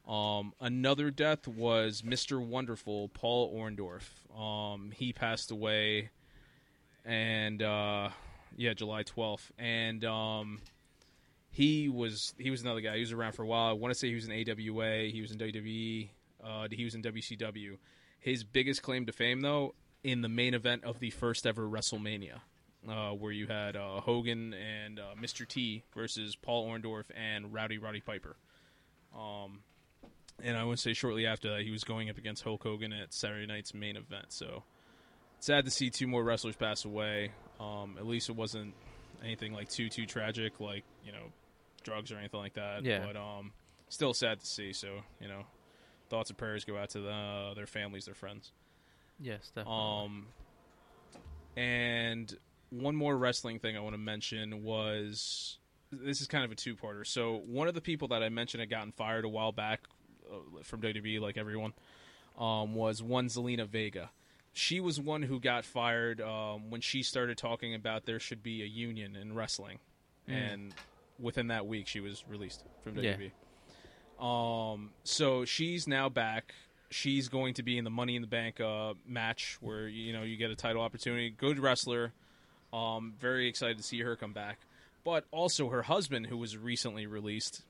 Um, 0.07 0.53
another 0.61 1.09
death 1.09 1.47
was 1.47 2.03
Mr. 2.03 2.39
Wonderful 2.45 3.09
Paul 3.09 3.55
Orndorff. 3.57 4.03
Um, 4.39 4.91
he 4.91 5.13
passed 5.13 5.49
away, 5.51 6.09
and 7.03 7.61
uh, 7.61 8.09
yeah, 8.55 8.73
July 8.73 9.03
twelfth, 9.03 9.51
and 9.57 10.03
um, 10.05 10.61
he 11.51 11.89
was 11.89 12.33
he 12.37 12.51
was 12.51 12.61
another 12.61 12.81
guy. 12.81 12.95
He 12.95 13.01
was 13.01 13.11
around 13.11 13.33
for 13.33 13.43
a 13.43 13.47
while. 13.47 13.69
I 13.69 13.73
want 13.73 13.93
to 13.93 13.99
say 13.99 14.09
he 14.09 14.15
was 14.15 14.27
in 14.27 14.31
AWA. 14.31 15.05
He 15.09 15.21
was 15.21 15.31
in 15.31 15.37
WWE. 15.37 16.09
Uh, 16.43 16.67
he 16.71 16.83
was 16.83 16.93
in 16.95 17.01
WCW. 17.01 17.77
His 18.19 18.43
biggest 18.43 18.81
claim 18.83 19.05
to 19.07 19.11
fame, 19.11 19.41
though, 19.41 19.73
in 20.03 20.21
the 20.21 20.29
main 20.29 20.53
event 20.53 20.83
of 20.83 20.99
the 20.99 21.09
first 21.11 21.45
ever 21.47 21.67
WrestleMania, 21.67 22.39
uh, 22.89 23.11
where 23.11 23.31
you 23.31 23.47
had 23.47 23.75
uh, 23.75 24.01
Hogan 24.01 24.53
and 24.53 24.99
uh, 24.99 25.15
Mr. 25.19 25.47
T 25.47 25.83
versus 25.95 26.35
Paul 26.35 26.69
Orndorff 26.69 27.05
and 27.15 27.53
Rowdy 27.53 27.77
Roddy 27.77 28.01
Piper. 28.01 28.35
Um, 29.15 29.59
and 30.43 30.57
I 30.57 30.63
would 30.63 30.79
say 30.79 30.93
shortly 30.93 31.25
after 31.25 31.55
that, 31.55 31.61
he 31.61 31.71
was 31.71 31.83
going 31.83 32.09
up 32.09 32.17
against 32.17 32.43
Hulk 32.43 32.63
Hogan 32.63 32.91
at 32.93 33.13
Saturday 33.13 33.45
night's 33.45 33.73
main 33.73 33.95
event. 33.95 34.27
So 34.29 34.63
sad 35.39 35.65
to 35.65 35.71
see 35.71 35.89
two 35.89 36.07
more 36.07 36.23
wrestlers 36.23 36.55
pass 36.55 36.85
away. 36.85 37.31
Um, 37.59 37.95
at 37.97 38.05
least 38.05 38.29
it 38.29 38.35
wasn't 38.35 38.73
anything 39.23 39.53
like 39.53 39.69
too 39.69 39.89
too 39.89 40.05
tragic, 40.05 40.59
like 40.59 40.83
you 41.05 41.11
know, 41.11 41.31
drugs 41.83 42.11
or 42.11 42.17
anything 42.17 42.39
like 42.39 42.55
that. 42.55 42.83
Yeah. 42.83 43.05
But 43.05 43.15
um, 43.15 43.51
still 43.89 44.13
sad 44.13 44.39
to 44.39 44.45
see. 44.45 44.73
So 44.73 44.99
you 45.21 45.27
know, 45.27 45.43
thoughts 46.09 46.29
and 46.29 46.37
prayers 46.37 46.65
go 46.65 46.77
out 46.77 46.89
to 46.91 46.99
the, 46.99 47.53
their 47.55 47.67
families, 47.67 48.05
their 48.05 48.15
friends. 48.15 48.51
Yes, 49.19 49.51
definitely. 49.55 49.73
Um, 49.73 50.27
and 51.55 52.37
one 52.69 52.95
more 52.95 53.15
wrestling 53.17 53.59
thing 53.59 53.75
I 53.77 53.79
want 53.79 53.93
to 53.93 53.99
mention 53.99 54.63
was 54.63 55.57
this 55.91 56.21
is 56.21 56.27
kind 56.27 56.43
of 56.43 56.51
a 56.51 56.55
two 56.55 56.75
parter. 56.75 57.05
So 57.05 57.41
one 57.45 57.67
of 57.67 57.73
the 57.73 57.81
people 57.81 58.07
that 58.09 58.21
I 58.23 58.29
mentioned 58.29 58.59
had 58.61 58.69
gotten 58.69 58.91
fired 58.91 59.23
a 59.25 59.29
while 59.29 59.51
back 59.51 59.81
uh, 60.31 60.61
from 60.63 60.81
WWE, 60.81 61.19
like 61.21 61.37
everyone, 61.37 61.73
um, 62.37 62.73
was 62.75 63.01
one 63.01 63.27
Zelina 63.27 63.67
Vega. 63.67 64.09
She 64.53 64.79
was 64.79 64.99
one 64.99 65.21
who 65.21 65.39
got 65.39 65.65
fired 65.65 66.21
um, 66.21 66.69
when 66.69 66.81
she 66.81 67.03
started 67.03 67.37
talking 67.37 67.75
about 67.75 68.05
there 68.05 68.19
should 68.19 68.41
be 68.41 68.61
a 68.61 68.65
union 68.65 69.15
in 69.15 69.35
wrestling, 69.35 69.79
Mm. 70.29 70.53
and 70.53 70.73
within 71.19 71.47
that 71.47 71.67
week 71.67 71.87
she 71.87 71.99
was 71.99 72.23
released 72.27 72.63
from 72.83 72.97
Yeah. 72.97 73.15
WWE. 73.15 73.31
Um, 74.19 74.91
so 75.03 75.45
she's 75.45 75.87
now 75.87 76.09
back. 76.09 76.53
She's 76.89 77.27
going 77.29 77.53
to 77.55 77.63
be 77.63 77.77
in 77.77 77.83
the 77.83 77.89
Money 77.89 78.15
in 78.15 78.21
the 78.21 78.27
Bank 78.27 78.59
uh, 78.61 78.93
match 79.05 79.57
where 79.59 79.87
you 79.87 80.13
know 80.13 80.23
you 80.23 80.37
get 80.37 80.51
a 80.51 80.55
title 80.55 80.81
opportunity. 80.81 81.29
Good 81.29 81.59
wrestler. 81.59 82.13
Um, 82.75 83.13
very 83.19 83.47
excited 83.47 83.77
to 83.77 83.83
see 83.83 84.01
her 84.01 84.15
come 84.15 84.33
back. 84.33 84.59
But 85.03 85.25
also, 85.31 85.69
her 85.69 85.83
husband, 85.83 86.27
who 86.27 86.37
was 86.37 86.57
recently 86.57 87.05
released, 87.05 87.61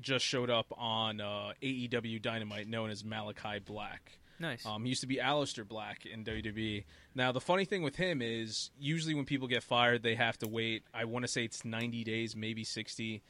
just 0.00 0.24
showed 0.24 0.50
up 0.50 0.66
on 0.76 1.20
uh, 1.20 1.52
AEW 1.62 2.20
Dynamite, 2.20 2.68
known 2.68 2.90
as 2.90 3.04
Malachi 3.04 3.60
Black. 3.64 4.18
Nice. 4.40 4.64
Um, 4.66 4.82
he 4.82 4.88
used 4.88 5.02
to 5.02 5.06
be 5.06 5.16
Aleister 5.16 5.66
Black 5.66 6.04
in 6.06 6.24
WWE. 6.24 6.84
Now, 7.14 7.30
the 7.30 7.40
funny 7.40 7.64
thing 7.64 7.82
with 7.82 7.96
him 7.96 8.20
is 8.22 8.70
usually 8.80 9.14
when 9.14 9.24
people 9.26 9.48
get 9.48 9.62
fired, 9.62 10.02
they 10.02 10.14
have 10.14 10.38
to 10.38 10.48
wait. 10.48 10.82
I 10.92 11.04
want 11.04 11.24
to 11.24 11.28
say 11.28 11.44
it's 11.44 11.64
90 11.64 12.04
days, 12.04 12.34
maybe 12.34 12.64
60, 12.64 13.22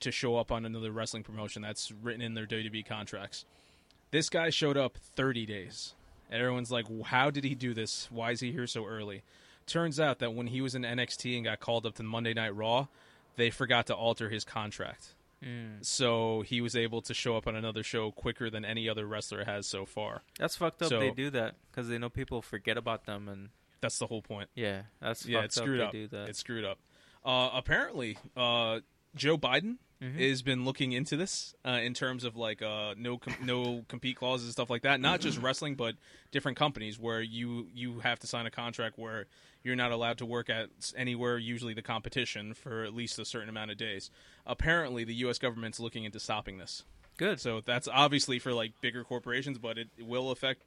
to 0.00 0.12
show 0.12 0.36
up 0.36 0.50
on 0.50 0.64
another 0.64 0.92
wrestling 0.92 1.24
promotion. 1.24 1.60
That's 1.60 1.90
written 1.90 2.22
in 2.22 2.34
their 2.34 2.46
WWE 2.46 2.86
contracts. 2.86 3.44
This 4.12 4.28
guy 4.28 4.50
showed 4.50 4.76
up 4.76 4.96
30 4.96 5.44
days. 5.44 5.94
And 6.30 6.40
everyone's 6.40 6.70
like, 6.70 6.86
how 7.04 7.30
did 7.30 7.44
he 7.44 7.54
do 7.54 7.74
this? 7.74 8.08
Why 8.10 8.30
is 8.30 8.40
he 8.40 8.52
here 8.52 8.66
so 8.66 8.86
early? 8.86 9.22
Turns 9.66 9.98
out 9.98 10.18
that 10.18 10.34
when 10.34 10.48
he 10.48 10.60
was 10.60 10.74
in 10.74 10.82
NXT 10.82 11.36
and 11.36 11.44
got 11.44 11.60
called 11.60 11.86
up 11.86 11.94
to 11.96 12.02
Monday 12.02 12.34
Night 12.34 12.54
Raw, 12.54 12.88
they 13.36 13.50
forgot 13.50 13.86
to 13.86 13.94
alter 13.94 14.28
his 14.28 14.44
contract. 14.44 15.14
Mm. 15.42 15.84
So 15.84 16.42
he 16.42 16.60
was 16.60 16.74
able 16.76 17.02
to 17.02 17.12
show 17.14 17.36
up 17.36 17.46
on 17.46 17.56
another 17.56 17.82
show 17.82 18.10
quicker 18.10 18.48
than 18.50 18.64
any 18.64 18.88
other 18.88 19.06
wrestler 19.06 19.44
has 19.44 19.66
so 19.66 19.84
far. 19.84 20.22
That's 20.38 20.56
fucked 20.56 20.82
up. 20.82 20.88
So- 20.88 21.00
they 21.00 21.10
do 21.10 21.30
that 21.30 21.54
because 21.70 21.88
they 21.88 21.98
know 21.98 22.08
people 22.08 22.40
forget 22.42 22.76
about 22.76 23.04
them, 23.06 23.28
and 23.28 23.50
That's 23.80 23.98
the 23.98 24.06
whole 24.06 24.22
point. 24.22 24.48
yeah, 24.54 24.82
that's 25.00 25.26
yeah, 25.26 25.38
fucked 25.38 25.44
it's 25.46 25.56
screwed 25.56 25.80
up. 25.80 25.88
up. 25.88 25.92
They 25.92 25.98
do 26.00 26.08
that. 26.08 26.28
It's 26.30 26.38
screwed 26.38 26.64
up. 26.64 26.78
Uh, 27.24 27.50
apparently, 27.52 28.16
uh, 28.36 28.80
Joe 29.14 29.36
Biden 29.38 29.76
Mhm. 30.02 30.18
has 30.30 30.42
been 30.42 30.64
looking 30.64 30.92
into 30.92 31.16
this 31.16 31.54
uh, 31.64 31.80
in 31.82 31.94
terms 31.94 32.24
of 32.24 32.36
like 32.36 32.60
uh, 32.62 32.94
no 32.98 33.16
com- 33.18 33.36
no 33.42 33.84
compete 33.88 34.16
clauses 34.16 34.46
and 34.46 34.52
stuff 34.52 34.68
like 34.70 34.82
that. 34.82 35.00
Not 35.00 35.20
just 35.20 35.38
wrestling, 35.38 35.76
but 35.76 35.94
different 36.32 36.58
companies 36.58 36.98
where 36.98 37.20
you 37.22 37.68
you 37.74 38.00
have 38.00 38.18
to 38.20 38.26
sign 38.26 38.44
a 38.46 38.50
contract 38.50 38.98
where 38.98 39.26
you're 39.62 39.76
not 39.76 39.92
allowed 39.92 40.18
to 40.18 40.26
work 40.26 40.50
at 40.50 40.68
anywhere, 40.96 41.38
usually 41.38 41.72
the 41.74 41.82
competition, 41.82 42.52
for 42.54 42.82
at 42.82 42.94
least 42.94 43.18
a 43.18 43.24
certain 43.24 43.48
amount 43.48 43.70
of 43.70 43.76
days. 43.78 44.10
Apparently, 44.46 45.04
the 45.04 45.14
U.S. 45.16 45.38
government's 45.38 45.80
looking 45.80 46.04
into 46.04 46.20
stopping 46.20 46.58
this. 46.58 46.84
Good. 47.16 47.40
So 47.40 47.60
that's 47.64 47.88
obviously 47.88 48.38
for 48.38 48.52
like 48.52 48.72
bigger 48.80 49.04
corporations, 49.04 49.56
but 49.58 49.78
it 49.78 49.88
will 50.00 50.30
affect 50.30 50.64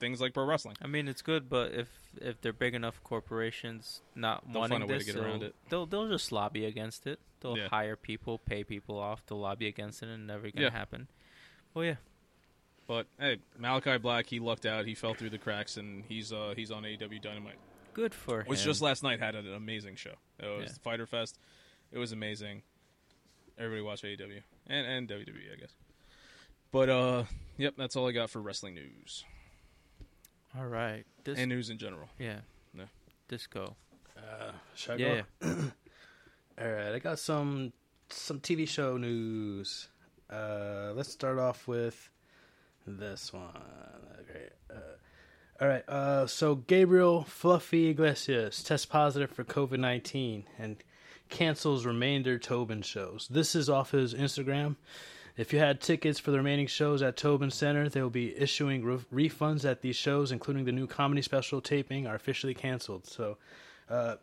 things 0.00 0.20
like 0.20 0.32
pro 0.34 0.44
wrestling. 0.44 0.76
I 0.82 0.86
mean, 0.86 1.08
it's 1.08 1.22
good, 1.22 1.48
but 1.48 1.72
if 1.72 1.88
if 2.20 2.40
they're 2.40 2.52
big 2.52 2.74
enough 2.74 3.02
corporations 3.04 4.00
not 4.14 4.44
They'll 4.50 4.60
wanting 4.60 4.80
find 4.80 4.84
a 4.84 4.86
way 4.86 4.98
to 4.98 5.04
this, 5.04 5.14
get 5.14 5.22
around 5.22 5.40
they'll- 5.40 5.48
it. 5.50 5.54
They'll 5.68 5.86
they'll 5.86 6.08
just 6.08 6.32
lobby 6.32 6.64
against 6.64 7.06
it. 7.06 7.18
They'll 7.40 7.56
Yeah. 7.58 7.68
hire 7.68 7.96
people, 7.96 8.38
pay 8.38 8.64
people 8.64 8.98
off 8.98 9.24
to 9.26 9.34
lobby 9.34 9.66
against 9.68 10.02
it, 10.02 10.08
and 10.08 10.26
never 10.26 10.50
gonna 10.50 10.66
Yeah. 10.66 10.70
happen. 10.70 11.08
Oh 11.76 11.82
yeah, 11.82 11.96
But 12.86 13.06
hey, 13.20 13.38
Malachi 13.58 13.98
Black, 13.98 14.26
he 14.26 14.40
lucked 14.40 14.64
out. 14.66 14.86
He 14.86 14.94
fell 14.94 15.14
through 15.14 15.30
the 15.30 15.38
cracks, 15.38 15.76
and 15.76 16.04
he's 16.06 16.32
uh, 16.32 16.54
he's 16.56 16.70
on 16.70 16.84
AEW 16.84 17.20
Dynamite. 17.20 17.58
good 17.94 18.14
for 18.14 18.38
Which 18.38 18.44
him. 18.46 18.50
Which 18.50 18.62
just 18.64 18.80
last 18.82 19.02
night 19.02 19.18
had 19.20 19.34
an 19.34 19.52
amazing 19.52 19.96
show. 19.96 20.14
It 20.38 20.46
was 20.46 20.70
Yeah. 20.70 20.76
Fyter 20.82 21.06
Fest. 21.06 21.38
It 21.92 21.98
was 21.98 22.12
amazing. 22.12 22.62
Everybody 23.58 23.82
watch 23.82 24.02
AEW 24.04 24.42
and 24.68 24.86
and 24.86 25.08
WWE, 25.08 25.52
I 25.52 25.56
guess. 25.56 25.74
But 26.70 26.88
uh, 26.88 27.24
yep, 27.56 27.74
that's 27.76 27.96
all 27.96 28.08
I 28.08 28.12
got 28.12 28.30
for 28.30 28.40
wrestling 28.40 28.74
news 28.74 29.24
All 30.56 30.66
right, 30.66 31.04
this 31.24 31.38
and 31.38 31.48
news 31.48 31.70
in 31.70 31.78
general. 31.78 32.08
yeah, 32.18 32.40
No. 32.74 32.84
disco. 33.28 33.76
Uh, 34.16 34.52
should 34.74 34.92
I 34.92 34.96
Yeah, 34.96 35.22
go? 35.40 35.48
All 36.60 36.68
right, 36.70 36.94
I 36.94 36.98
got 36.98 37.18
some 37.18 37.72
some 38.10 38.40
TV 38.40 38.66
show 38.66 38.96
news. 38.96 39.88
Uh, 40.30 40.92
let's 40.94 41.10
start 41.10 41.38
off 41.38 41.68
with 41.68 42.10
this 42.86 43.32
one. 43.32 43.50
Okay. 44.22 44.48
Uh, 44.70 44.74
all 45.60 45.68
right. 45.68 45.88
Uh, 45.88 46.26
so 46.26 46.54
Gabriel 46.56 47.24
Fluffy 47.24 47.88
Iglesias 47.88 48.62
tests 48.62 48.86
positive 48.86 49.30
for 49.30 49.44
COVID 49.44 49.78
nineteen 49.78 50.44
and 50.58 50.76
cancels 51.28 51.84
remainder 51.86 52.38
Tobin 52.38 52.82
shows. 52.82 53.28
This 53.30 53.54
is 53.54 53.68
off 53.70 53.90
his 53.92 54.14
Instagram. 54.14 54.76
If 55.38 55.52
you 55.52 55.60
had 55.60 55.80
tickets 55.80 56.18
for 56.18 56.32
the 56.32 56.38
remaining 56.38 56.66
shows 56.66 57.00
at 57.00 57.16
Tobin 57.16 57.50
Center, 57.50 57.88
they 57.88 58.02
will 58.02 58.10
be 58.10 58.36
issuing 58.36 58.84
re- 58.84 59.28
refunds 59.28 59.64
at 59.64 59.80
these 59.80 59.96
shows, 59.96 60.32
including 60.32 60.64
the 60.64 60.72
new 60.72 60.88
comedy 60.88 61.22
special 61.22 61.60
taping, 61.60 62.06
are 62.06 62.16
officially 62.16 62.54
canceled. 62.54 63.06
So, 63.06 63.38
uh, 63.88 64.16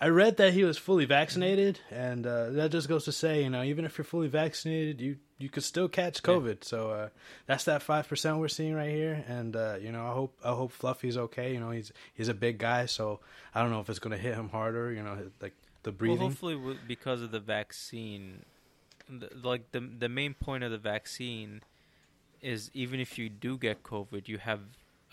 I 0.00 0.08
read 0.08 0.36
that 0.36 0.52
he 0.52 0.62
was 0.62 0.78
fully 0.78 1.06
vaccinated, 1.06 1.80
and 1.90 2.24
uh, 2.24 2.50
that 2.50 2.70
just 2.70 2.88
goes 2.88 3.06
to 3.06 3.12
say, 3.12 3.42
you 3.42 3.50
know, 3.50 3.64
even 3.64 3.84
if 3.84 3.98
you're 3.98 4.04
fully 4.04 4.28
vaccinated, 4.28 5.00
you 5.00 5.16
you 5.38 5.48
could 5.48 5.64
still 5.64 5.88
catch 5.88 6.22
COVID. 6.22 6.62
So 6.64 6.90
uh, 6.90 7.08
that's 7.46 7.64
that 7.64 7.82
five 7.82 8.06
percent 8.06 8.38
we're 8.38 8.48
seeing 8.48 8.74
right 8.74 8.90
here, 8.90 9.24
and 9.26 9.56
uh, 9.56 9.76
you 9.80 9.90
know, 9.90 10.06
I 10.06 10.12
hope 10.12 10.38
I 10.44 10.50
hope 10.50 10.70
Fluffy's 10.72 11.16
okay. 11.16 11.52
You 11.52 11.60
know, 11.60 11.70
he's 11.70 11.92
he's 12.14 12.28
a 12.28 12.34
big 12.34 12.58
guy, 12.58 12.86
so 12.86 13.18
I 13.54 13.60
don't 13.60 13.70
know 13.70 13.80
if 13.80 13.90
it's 13.90 13.98
gonna 13.98 14.18
hit 14.18 14.34
him 14.34 14.50
harder. 14.50 14.92
You 14.92 15.02
know, 15.02 15.18
like 15.40 15.54
the 15.82 15.90
breathing. 15.90 16.18
Well, 16.18 16.28
hopefully, 16.28 16.76
because 16.86 17.20
of 17.20 17.32
the 17.32 17.40
vaccine, 17.40 18.44
like 19.42 19.72
the 19.72 19.80
the 19.80 20.08
main 20.08 20.34
point 20.34 20.64
of 20.64 20.70
the 20.70 20.78
vaccine 20.78 21.62
is 22.40 22.70
even 22.74 23.00
if 23.00 23.18
you 23.18 23.28
do 23.28 23.58
get 23.58 23.82
COVID, 23.82 24.28
you 24.28 24.38
have 24.38 24.60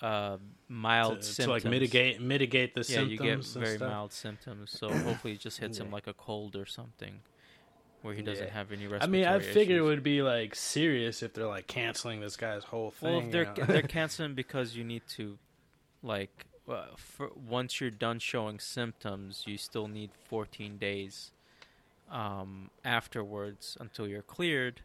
uh, 0.01 0.37
mild 0.67 1.21
to, 1.21 1.27
to 1.27 1.33
symptoms. 1.33 1.63
like 1.63 1.71
mitigate 1.71 2.21
mitigate 2.21 2.73
the 2.73 2.81
yeah, 2.81 2.83
symptoms. 2.83 3.19
Yeah, 3.19 3.25
you 3.25 3.35
get 3.37 3.45
very 3.45 3.77
stuff. 3.77 3.89
mild 3.89 4.13
symptoms. 4.13 4.71
So 4.71 4.89
hopefully, 4.89 5.33
it 5.33 5.39
just 5.39 5.59
hits 5.59 5.79
him 5.79 5.91
like 5.91 6.07
a 6.07 6.13
cold 6.13 6.55
or 6.55 6.65
something, 6.65 7.21
where 8.01 8.13
he 8.13 8.21
doesn't 8.21 8.47
Yeah. 8.47 8.53
have 8.53 8.71
any 8.71 8.87
I 8.99 9.07
mean, 9.07 9.25
I 9.25 9.39
figure 9.39 9.77
it 9.77 9.81
would 9.81 10.03
be 10.03 10.21
like 10.21 10.55
serious 10.55 11.23
if 11.23 11.33
they're 11.33 11.47
like 11.47 11.67
canceling 11.67 12.19
this 12.19 12.35
guy's 12.35 12.65
whole 12.65 12.91
thing. 12.91 13.09
Well, 13.09 13.19
if 13.25 13.31
they're 13.31 13.53
you 13.55 13.61
know? 13.61 13.65
they're 13.65 13.81
canceling 13.99 14.35
because 14.35 14.75
you 14.75 14.83
need 14.83 15.03
to, 15.15 15.37
like, 16.03 16.45
uh, 16.69 16.87
once 17.35 17.79
you're 17.79 17.91
done 17.91 18.19
showing 18.19 18.59
symptoms, 18.59 19.43
you 19.47 19.57
still 19.57 19.87
need 19.87 20.11
14 20.27 20.77
days 20.77 21.31
um, 22.11 22.69
afterwards 22.83 23.77
until 23.79 24.07
you're 24.07 24.21
cleared, 24.21 24.81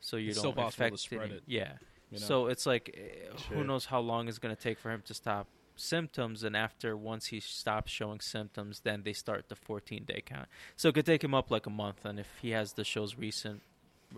so 0.00 0.16
you 0.16 0.30
It's 0.30 0.42
don't 0.42 0.56
to 0.56 0.66
affect 0.66 0.98
spread 0.98 1.32
it, 1.32 1.42
Yeah. 1.46 1.72
You 2.10 2.20
know? 2.20 2.26
So 2.26 2.46
it's 2.46 2.66
like, 2.66 2.94
eh, 2.96 3.36
Sure. 3.48 3.58
who 3.58 3.64
knows 3.64 3.86
how 3.86 4.00
long 4.00 4.28
it's 4.28 4.38
going 4.38 4.54
to 4.54 4.60
take 4.60 4.78
for 4.78 4.90
him 4.90 5.02
to 5.06 5.14
stop 5.14 5.48
symptoms, 5.74 6.42
and 6.42 6.56
after 6.56 6.96
once 6.96 7.26
he 7.26 7.40
stops 7.40 7.92
showing 7.92 8.20
symptoms, 8.20 8.80
then 8.80 9.02
they 9.02 9.12
start 9.12 9.48
the 9.48 9.56
14 9.56 10.04
day 10.04 10.22
count. 10.24 10.48
So 10.76 10.88
it 10.88 10.94
could 10.94 11.06
take 11.06 11.22
him 11.22 11.34
up 11.34 11.50
like 11.50 11.66
a 11.66 11.70
month, 11.70 12.04
and 12.04 12.18
if 12.18 12.28
he 12.40 12.50
has 12.50 12.72
the 12.74 12.84
shows 12.84 13.16
recent 13.16 13.62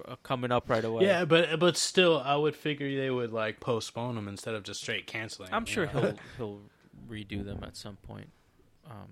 uh, 0.05 0.17
coming 0.23 0.53
up 0.53 0.69
right 0.69 0.85
away, 0.85 1.05
yeah, 1.05 1.25
but 1.25 1.59
but 1.59 1.77
still, 1.77 2.21
I 2.21 2.37
would 2.37 2.55
figure 2.55 2.95
they 3.01 3.11
would 3.11 3.33
like 3.33 3.59
postpone 3.59 4.15
them 4.17 4.29
instead 4.29 4.55
of 4.55 4.63
just 4.63 4.81
straight 4.81 5.07
canceling. 5.07 5.53
I'm 5.53 5.65
sure 5.65 5.87
know? 5.87 6.01
he'll 6.01 6.15
he'll 6.37 6.61
redo 7.09 7.45
them 7.45 7.65
at 7.65 7.77
some 7.77 7.97
point. 7.97 8.29
Um, 8.89 9.09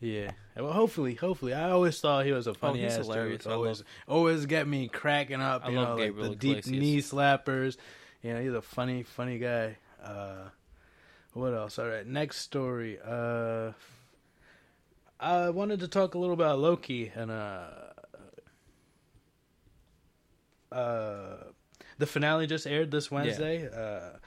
yeah, 0.00 0.30
well, 0.56 0.72
hopefully, 0.72 1.14
hopefully. 1.14 1.54
I 1.54 1.70
always 1.70 1.98
thought 2.00 2.24
he 2.26 2.32
was 2.32 2.46
a 2.46 2.54
funny 2.54 2.84
Oh, 2.84 2.86
ass 2.88 2.96
hilarious. 2.96 3.44
dude. 3.44 3.52
Always, 3.52 3.78
love- 3.78 3.86
always 4.08 4.46
get 4.46 4.66
me 4.68 4.88
cracking 4.88 5.40
up. 5.40 5.62
I 5.64 5.70
you 5.70 5.76
love 5.76 5.88
know, 5.88 5.94
like 5.96 6.04
Gabriel 6.08 6.30
the 6.30 6.36
deep 6.36 6.66
knee 6.66 6.98
slappers. 7.00 7.76
You 8.22 8.34
know, 8.34 8.40
he's 8.42 8.52
a 8.54 8.62
funny, 8.62 9.02
funny 9.04 9.38
guy. 9.38 9.76
Uh, 10.02 10.48
what 11.32 11.54
else? 11.54 11.78
All 11.78 11.86
right, 11.88 12.06
next 12.06 12.38
story. 12.38 12.98
Uh, 13.04 13.72
I 15.20 15.50
wanted 15.50 15.80
to 15.80 15.88
talk 15.88 16.14
a 16.14 16.18
little 16.18 16.34
about 16.34 16.58
Loki 16.58 17.10
and 17.14 17.30
uh, 17.30 17.64
uh, 20.72 21.36
the 21.98 22.06
finale 22.06 22.46
just 22.46 22.66
aired 22.66 22.90
this 22.90 23.10
Wednesday. 23.10 23.68
Uh, 23.68 24.18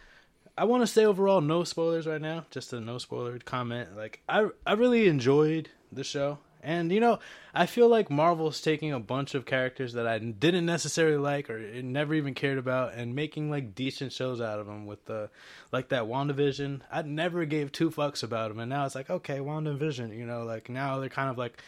I 0.60 0.66
want 0.66 0.84
to 0.84 0.88
say 0.88 1.06
overall 1.06 1.40
no 1.40 1.64
spoilers 1.64 2.06
right 2.06 2.22
now. 2.22 2.46
Just 2.52 2.74
a 2.74 2.82
no 2.82 2.98
spoiler 2.98 3.40
comment. 3.40 3.96
Like 3.96 4.22
I 4.28 4.50
I 4.66 4.74
really 4.74 5.08
enjoyed 5.08 5.70
the 5.90 6.04
show. 6.04 6.40
And 6.62 6.92
you 6.92 7.00
know, 7.00 7.20
I 7.54 7.66
feel 7.66 7.88
like 7.88 8.12
Marvel's 8.12 8.60
taking 8.60 8.92
a 8.92 9.00
bunch 9.00 9.34
of 9.36 9.46
characters 9.46 9.94
that 9.94 10.06
I 10.06 10.20
didn't 10.20 10.66
necessarily 10.66 11.16
like 11.16 11.50
or 11.50 11.60
never 11.82 12.14
even 12.14 12.34
cared 12.34 12.58
about 12.58 12.94
and 12.94 13.16
making 13.16 13.50
like 13.50 13.74
decent 13.74 14.12
shows 14.12 14.42
out 14.42 14.60
of 14.60 14.66
them 14.66 14.86
with 14.86 15.06
the 15.06 15.30
like 15.72 15.88
that 15.90 16.04
WandaVision. 16.04 16.82
I 16.92 17.04
never 17.04 17.46
gave 17.46 17.72
two 17.72 17.90
fucks 17.90 18.22
about 18.22 18.50
them 18.50 18.60
and 18.60 18.70
now 18.70 18.86
it's 18.86 18.96
like, 18.96 19.10
okay, 19.10 19.38
WandaVision, 19.38 20.14
you 20.18 20.26
know, 20.26 20.44
like 20.44 20.68
now 20.68 21.00
they're 21.00 21.08
kind 21.08 21.30
of 21.30 21.38
like 21.38 21.64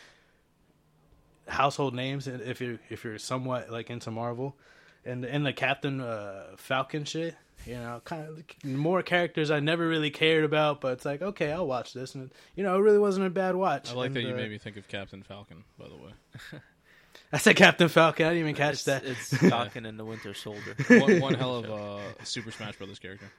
household 1.47 1.95
names 1.95 2.27
if 2.27 2.59
you're 2.59 2.79
if 2.89 3.05
you're 3.05 3.17
somewhat 3.17 3.71
like 3.71 3.89
into 3.89 4.11
Marvel. 4.11 4.57
And 5.05 5.23
and 5.23 5.45
the 5.45 5.53
Captain 5.53 6.01
uh, 6.01 6.43
Falcon 6.57 7.05
shit, 7.05 7.35
you 7.65 7.75
know, 7.75 8.01
kind 8.03 8.27
of 8.27 8.65
more 8.65 9.03
characters 9.03 9.51
I 9.51 9.59
never 9.59 9.87
really 9.87 10.09
cared 10.09 10.43
about, 10.43 10.81
but 10.81 10.93
it's 10.93 11.05
like 11.05 11.21
okay, 11.21 11.51
I'll 11.51 11.67
watch 11.67 11.93
this, 11.93 12.15
and 12.15 12.31
you 12.55 12.63
know, 12.63 12.75
it 12.75 12.79
really 12.79 12.99
wasn't 12.99 13.27
a 13.27 13.29
bad 13.29 13.55
watch. 13.55 13.91
I 13.91 13.93
like 13.93 14.07
And, 14.07 14.15
that 14.17 14.21
you 14.23 14.33
uh, 14.33 14.37
made 14.37 14.49
me 14.51 14.57
think 14.57 14.77
of 14.77 14.87
Captain 14.87 15.23
Falcon. 15.23 15.63
By 15.77 15.87
the 15.87 15.95
way, 15.95 16.11
I 17.33 17.37
said 17.37 17.55
Captain 17.55 17.87
Falcon. 17.89 18.25
I 18.25 18.29
didn't 18.29 18.41
even 18.41 18.55
catch 18.55 18.73
it's, 18.73 18.83
that. 18.85 19.05
It's 19.05 19.35
Falcon 19.49 19.85
and 19.85 19.99
the 19.99 20.05
Winter 20.05 20.33
Soldier. 20.33 20.75
one, 20.87 21.19
one 21.19 21.33
hell 21.35 21.57
of 21.57 21.69
a 21.69 22.25
Super 22.25 22.51
Smash 22.51 22.77
Brothers 22.77 22.99
character. 22.99 23.31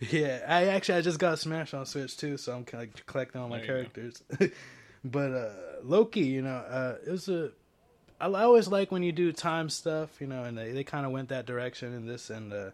yeah, 0.00 0.44
I 0.46 0.66
actually 0.68 0.98
I 0.98 1.00
just 1.00 1.18
got 1.18 1.38
Smash 1.38 1.74
on 1.74 1.86
Switch 1.86 2.16
too, 2.16 2.36
so 2.36 2.54
I'm 2.54 2.64
kind 2.64 2.84
of 2.84 3.06
collecting 3.06 3.40
all 3.40 3.48
my 3.48 3.60
There 3.60 3.78
you 3.78 3.84
go. 3.84 3.90
characters. 3.90 4.22
but 5.04 5.32
uh 5.32 5.50
Loki, 5.82 6.20
you 6.20 6.42
know, 6.42 6.50
uh 6.56 6.96
it 7.06 7.10
was 7.10 7.28
a. 7.28 7.50
I 8.20 8.26
I 8.26 8.42
always 8.42 8.68
like 8.68 8.90
when 8.90 9.02
you 9.02 9.12
do 9.12 9.32
time 9.32 9.68
stuff, 9.70 10.20
you 10.20 10.26
know, 10.26 10.44
and 10.44 10.56
they, 10.56 10.72
they 10.72 10.84
kind 10.84 11.06
of 11.06 11.12
went 11.12 11.28
that 11.28 11.46
direction 11.46 11.92
in 11.94 12.06
this, 12.06 12.30
and 12.30 12.52
uh, 12.52 12.70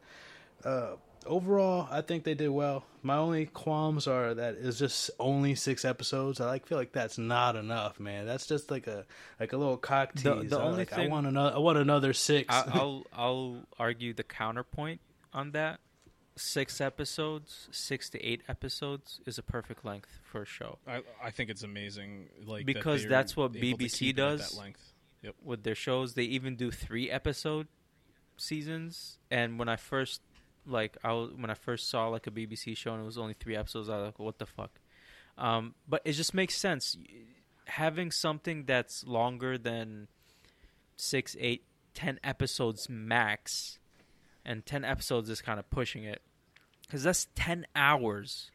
uh, 0.64 0.97
overall, 1.26 1.88
I 1.90 2.01
think 2.01 2.24
they 2.24 2.34
did 2.34 2.49
well. 2.49 2.84
My 3.03 3.16
only 3.16 3.47
qualms 3.47 4.07
are 4.07 4.34
that 4.34 4.57
it's 4.61 4.78
just 4.78 5.11
only 5.18 5.55
six 5.55 5.84
episodes. 5.84 6.40
I 6.40 6.47
like 6.47 6.66
feel 6.66 6.78
like 6.78 6.92
that's 6.92 7.18
not 7.18 7.57
enough, 7.57 8.01
man. 8.01 8.26
That's 8.26 8.47
just 8.47 8.70
like 8.70 8.86
a 8.86 9.05
like 9.38 9.53
a 9.53 9.57
little 9.57 9.76
cock 9.76 10.14
tease. 10.14 10.24
The- 10.24 10.34
the 10.45 10.59
I, 10.59 10.62
only 10.62 10.78
like, 10.78 10.92
I 10.92 11.09
want 11.09 11.26
another. 11.26 11.57
I 11.57 11.59
want 11.59 11.78
another 11.78 12.12
six. 12.12 12.53
I, 12.53 12.64
I'll 12.74 13.05
I'll 13.12 13.57
argue 13.78 14.14
the 14.14 14.24
counterpoint 14.24 15.01
on 15.32 15.53
that. 15.53 15.80
Six 16.36 16.80
episodes, 16.80 17.68
six 17.70 18.11
to 18.11 18.20
eight 18.20 18.42
episodes 18.49 19.20
is 19.24 19.38
a 19.38 19.42
perfect 19.42 19.84
length 19.84 20.18
for 20.24 20.42
a 20.42 20.47
show. 20.47 20.78
I 20.84 21.03
I 21.22 21.30
think 21.30 21.49
it's 21.49 21.62
amazing, 21.62 22.28
like 22.45 22.66
Because 22.66 23.03
they're 23.03 23.11
that's 23.11 23.36
what 23.36 23.53
BBC 23.53 23.99
keep 23.99 24.18
it 24.18 24.20
at 24.20 24.38
does. 24.38 24.51
That 24.51 24.59
length. 24.59 24.93
With 25.43 25.62
their 25.62 25.75
shows. 25.75 26.14
They 26.14 26.25
even 26.25 26.57
do 26.57 26.70
three 26.70 27.11
episode 27.11 27.68
seasons. 28.37 29.18
And 29.31 29.59
when 29.59 29.68
I 29.68 29.77
first 29.77 30.20
like 30.66 30.97
I 31.05 31.12
was, 31.12 31.33
when 31.37 31.51
I 31.51 31.55
first 31.55 31.89
saw 31.89 32.09
like 32.09 32.27
a 32.27 32.31
BBC 32.31 32.77
show 32.77 32.93
and 32.93 33.03
it 33.03 33.07
was 33.07 33.18
only 33.18 33.35
three 33.35 33.57
episodes, 33.57 33.89
I 33.89 33.97
was 33.97 34.07
like, 34.07 34.18
what 34.18 34.39
the 34.39 34.47
fuck? 34.47 34.81
Um, 35.37 35.75
but 35.89 36.01
it 36.05 36.12
just 36.12 36.33
makes 36.33 36.57
sense 36.57 36.97
having 37.66 38.11
something 38.11 38.64
that's 38.64 39.05
longer 39.07 39.59
than 39.59 40.09
six, 40.97 41.37
eight, 41.39 41.64
ten 41.95 42.18
episodes 42.22 42.89
max, 42.89 43.79
and 44.45 44.64
ten 44.64 44.85
episodes 44.85 45.31
is 45.31 45.41
kind 45.41 45.59
of 45.59 45.68
pushing 45.70 46.05
it 46.05 46.22
because 46.87 47.03
that's 47.03 47.27
ten 47.35 47.66
hours. 47.75 48.51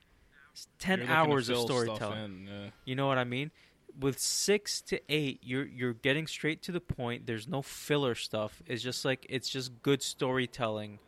It's 0.54 0.68
ten 0.78 1.00
You're 1.00 1.10
hours 1.10 1.50
of 1.50 1.60
storytelling. 1.60 2.24
in, 2.24 2.48
yeah. 2.48 2.70
You 2.86 2.96
know 2.96 3.08
what 3.08 3.18
I 3.18 3.24
mean? 3.24 3.52
With 4.00 4.18
six 4.20 4.82
to 4.84 5.02
eight, 5.10 5.40
you're 5.44 5.66
you're 5.66 5.94
getting 5.94 6.26
straight 6.28 6.62
to 6.64 6.72
the 6.72 6.80
point. 6.80 7.26
There's 7.26 7.48
no 7.48 7.62
filler 7.62 8.16
stuff. 8.16 8.62
It's 8.66 8.82
just 8.82 9.04
like 9.04 9.26
it's 9.30 9.50
just 9.50 9.82
good 9.84 10.02
storytelling 10.02 11.00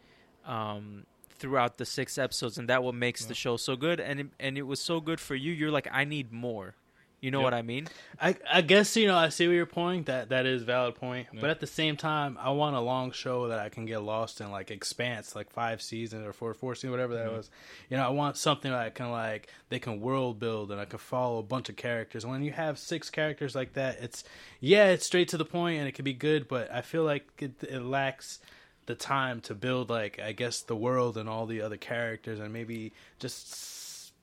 um, 0.46 1.06
throughout 1.30 1.78
the 1.78 1.86
six 1.86 2.18
episodes, 2.18 2.58
and 2.58 2.68
that 2.70 2.84
what 2.84 2.96
makes 2.96 3.26
the 3.26 3.34
show 3.34 3.56
so 3.58 3.76
good. 3.76 4.00
And 4.00 4.20
it, 4.20 4.28
and 4.40 4.58
it 4.58 4.64
was 4.64 4.82
so 4.82 5.00
good 5.00 5.20
for 5.20 5.36
you. 5.36 5.54
You're 5.54 5.72
like, 5.72 5.88
I 5.92 6.04
need 6.04 6.32
more. 6.34 6.76
You 7.22 7.30
know 7.30 7.38
Yep. 7.42 7.44
what 7.44 7.54
I 7.54 7.62
mean? 7.62 7.88
I 8.20 8.36
I 8.52 8.62
guess 8.62 8.98
you 8.98 9.06
know 9.06 9.16
I 9.16 9.30
see 9.30 9.46
where 9.48 9.56
you're 9.56 9.68
pointing. 9.68 10.04
That 10.06 10.30
that 10.30 10.48
is 10.48 10.64
a 10.64 10.66
valid 10.66 10.96
point. 10.96 11.28
Yeah. 11.32 11.40
But 11.42 11.52
at 11.52 11.60
the 11.60 11.68
same 11.68 11.96
time, 11.96 12.36
I 12.42 12.50
want 12.50 12.76
a 12.76 12.80
long 12.80 13.12
show 13.12 13.48
that 13.50 13.60
I 13.60 13.70
can 13.70 13.86
get 13.86 14.00
lost 14.00 14.42
in, 14.42 14.50
like 14.50 14.72
Expanse, 14.72 15.36
like 15.36 15.52
five 15.52 15.84
seasons 15.84 16.26
or 16.26 16.34
four 16.34 16.52
four 16.56 16.74
seasons, 16.74 16.92
whatever 16.92 17.14
that 17.14 17.30
Yeah. 17.30 17.38
was. 17.38 17.52
You 17.92 17.98
know, 17.98 18.04
I 18.04 18.10
want 18.10 18.38
something 18.38 18.72
that 18.72 18.80
I 18.82 18.90
can 18.90 19.12
like 19.12 19.50
they 19.70 19.78
can 19.78 20.02
world 20.02 20.40
build 20.40 20.72
and 20.72 20.82
I 20.82 20.86
can 20.86 20.98
follow 20.98 21.38
a 21.38 21.44
bunch 21.44 21.70
of 21.70 21.76
characters. 21.76 22.26
When 22.26 22.42
you 22.44 22.54
have 22.54 22.80
six 22.80 23.12
characters 23.12 23.54
like 23.54 23.74
that, 23.74 24.00
it's 24.02 24.24
yeah, 24.60 24.88
it's 24.88 25.06
straight 25.06 25.28
to 25.30 25.38
the 25.38 25.46
point 25.46 25.78
and 25.78 25.88
it 25.88 25.92
can 25.94 26.04
be 26.06 26.14
good. 26.14 26.48
But 26.48 26.72
I 26.72 26.82
feel 26.82 27.04
like 27.04 27.30
it, 27.38 27.52
it 27.64 27.84
lacks 27.84 28.40
the 28.88 28.96
time 28.96 29.42
to 29.42 29.54
build 29.54 29.92
like 29.92 30.20
I 30.20 30.32
guess 30.32 30.62
the 30.62 30.76
world 30.76 31.18
and 31.18 31.30
all 31.30 31.46
the 31.46 31.62
other 31.62 31.78
characters 31.78 32.40
and 32.40 32.52
maybe 32.52 32.94
just 33.20 33.54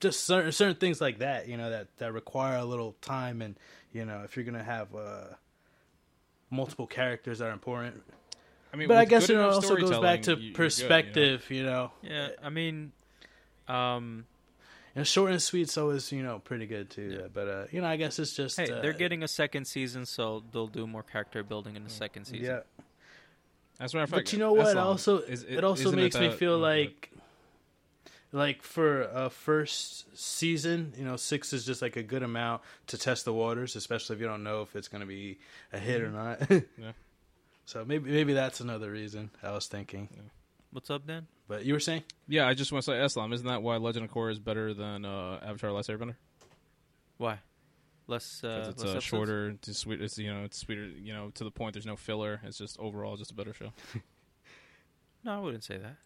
just 0.00 0.24
certain 0.24 0.52
certain 0.52 0.76
things 0.76 1.00
like 1.00 1.18
that, 1.18 1.48
you 1.48 1.56
know, 1.56 1.70
that 1.70 1.88
that 1.98 2.12
require 2.12 2.56
a 2.58 2.64
little 2.64 2.94
time 3.00 3.42
and 3.42 3.56
you 3.92 4.04
know, 4.04 4.22
if 4.24 4.36
you're 4.36 4.44
gonna 4.44 4.62
have 4.62 4.94
uh, 4.94 5.24
multiple 6.50 6.86
characters 6.86 7.38
that 7.40 7.48
are 7.48 7.52
important. 7.52 8.02
I 8.72 8.76
mean, 8.76 8.88
But 8.88 8.98
I 8.98 9.04
guess 9.06 9.28
it 9.30 9.36
also 9.38 9.76
goes 9.76 9.98
back 9.98 10.22
to 10.22 10.32
you- 10.32 10.36
you're 10.36 10.36
good, 10.36 10.42
you 10.44 10.50
know? 10.50 10.56
perspective, 10.56 11.50
you 11.50 11.62
know. 11.62 11.92
Yeah. 12.02 12.28
I 12.42 12.50
mean, 12.50 12.92
um, 13.66 14.26
And 14.94 15.06
short 15.06 15.30
and 15.30 15.40
sweet's 15.40 15.78
always 15.78 16.10
you 16.12 16.22
know 16.22 16.38
pretty 16.40 16.66
good 16.66 16.90
too. 16.90 17.18
Yeah. 17.20 17.28
But 17.32 17.48
uh, 17.48 17.64
you 17.70 17.80
know, 17.80 17.86
I 17.86 17.96
guess 17.96 18.18
it's 18.18 18.34
just 18.34 18.58
hey, 18.58 18.70
uh, 18.70 18.80
they're 18.80 18.92
getting 18.92 19.22
a 19.22 19.28
second 19.28 19.66
season, 19.66 20.06
so 20.06 20.42
they'll 20.52 20.66
do 20.66 20.86
more 20.86 21.02
character 21.02 21.42
building 21.42 21.76
in 21.76 21.84
the 21.84 21.90
second 21.90 22.24
season. 22.24 22.44
yeah. 22.46 22.60
As 23.80 23.94
a 23.94 23.96
matter 23.96 24.04
of 24.04 24.10
fact, 24.10 24.24
But 24.26 24.32
you 24.32 24.38
know 24.40 24.52
what? 24.54 24.76
Also, 24.76 25.18
is- 25.20 25.44
it 25.44 25.62
also 25.62 25.84
isn't 25.90 25.96
makes 25.96 26.18
me 26.18 26.28
the- 26.28 26.34
feel 26.36 26.58
like. 26.58 27.10
good. 27.12 27.20
Like, 28.32 28.56
like 28.56 28.62
for 28.62 29.02
a 29.02 29.30
first 29.30 30.16
season, 30.16 30.92
you 30.96 31.04
know, 31.04 31.16
six 31.16 31.52
is 31.52 31.64
just 31.64 31.82
like 31.82 31.96
a 31.96 32.02
good 32.02 32.22
amount 32.22 32.62
to 32.88 32.98
test 32.98 33.24
the 33.24 33.32
waters, 33.32 33.76
especially 33.76 34.16
if 34.16 34.20
you 34.20 34.26
don't 34.28 34.42
know 34.42 34.62
if 34.62 34.74
it's 34.76 34.88
going 34.88 35.00
to 35.00 35.06
be 35.06 35.38
a 35.72 35.78
hit 35.78 36.00
or 36.02 36.10
not. 36.10 36.40
Yeah. 36.50 36.92
So 37.64 37.84
maybe 37.84 38.10
maybe 38.10 38.32
that's 38.32 38.60
another 38.60 38.90
reason 38.90 39.30
I 39.42 39.52
was 39.52 39.66
thinking. 39.66 40.08
What's 40.72 40.88
up, 40.90 41.06
Dan? 41.06 41.26
But 41.48 41.64
you 41.66 41.74
were 41.74 41.80
saying? 41.80 42.02
Yeah, 42.26 42.46
I 42.48 42.54
just 42.54 42.72
want 42.72 42.84
to 42.84 42.92
say 42.92 43.02
Islam. 43.04 43.32
Isn't 43.34 43.46
that 43.46 43.62
why 43.62 43.76
Legend 43.76 44.06
of 44.06 44.10
Korra 44.10 44.32
is 44.32 44.38
better 44.38 44.72
than 44.72 45.04
uh, 45.04 45.38
Avatar: 45.42 45.72
Last 45.72 45.90
Airbender? 45.90 46.14
Why? 47.18 47.40
Less. 48.06 48.42
Uh, 48.42 48.60
'Cause 48.60 48.68
it's 48.68 48.84
less 48.84 48.96
uh, 48.96 49.00
shorter, 49.00 49.48
it's 49.50 49.76
sweet. 49.78 50.00
It's 50.00 50.16
you 50.18 50.32
know, 50.32 50.44
it's 50.44 50.56
sweeter. 50.56 50.86
You 50.86 51.12
know, 51.12 51.30
to 51.34 51.44
the 51.44 51.50
point. 51.50 51.74
There's 51.74 51.84
no 51.84 51.96
filler. 51.96 52.40
It's 52.44 52.56
just 52.56 52.78
overall 52.78 53.16
just 53.18 53.32
a 53.32 53.34
better 53.34 53.52
show. 53.52 53.72
No, 55.24 55.36
I 55.36 55.40
wouldn't 55.40 55.64
say 55.64 55.76
that. 55.78 55.96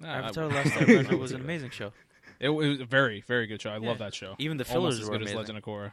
Nah, 0.00 0.08
I- 0.12 0.18
Avatar: 0.18 0.46
Last 0.48 0.68
Airbender 0.74 1.18
was 1.18 1.32
an 1.32 1.40
amazing 1.40 1.70
show. 1.70 1.92
It, 2.40 2.50
was 2.50 2.80
a 2.80 2.84
very, 2.84 3.22
very 3.26 3.46
good 3.48 3.60
show. 3.60 3.70
I 3.70 3.78
Yeah. 3.78 3.88
love 3.88 3.98
that 3.98 4.14
show. 4.14 4.36
Even 4.38 4.56
the 4.58 4.64
Almost 4.64 4.72
fillers 4.72 4.98
as 5.00 5.04
were 5.06 5.12
good 5.18 5.22
as 5.22 5.32
amazing. 5.32 5.38
Legend 5.38 5.58
of 5.58 5.64
Korra. 5.64 5.92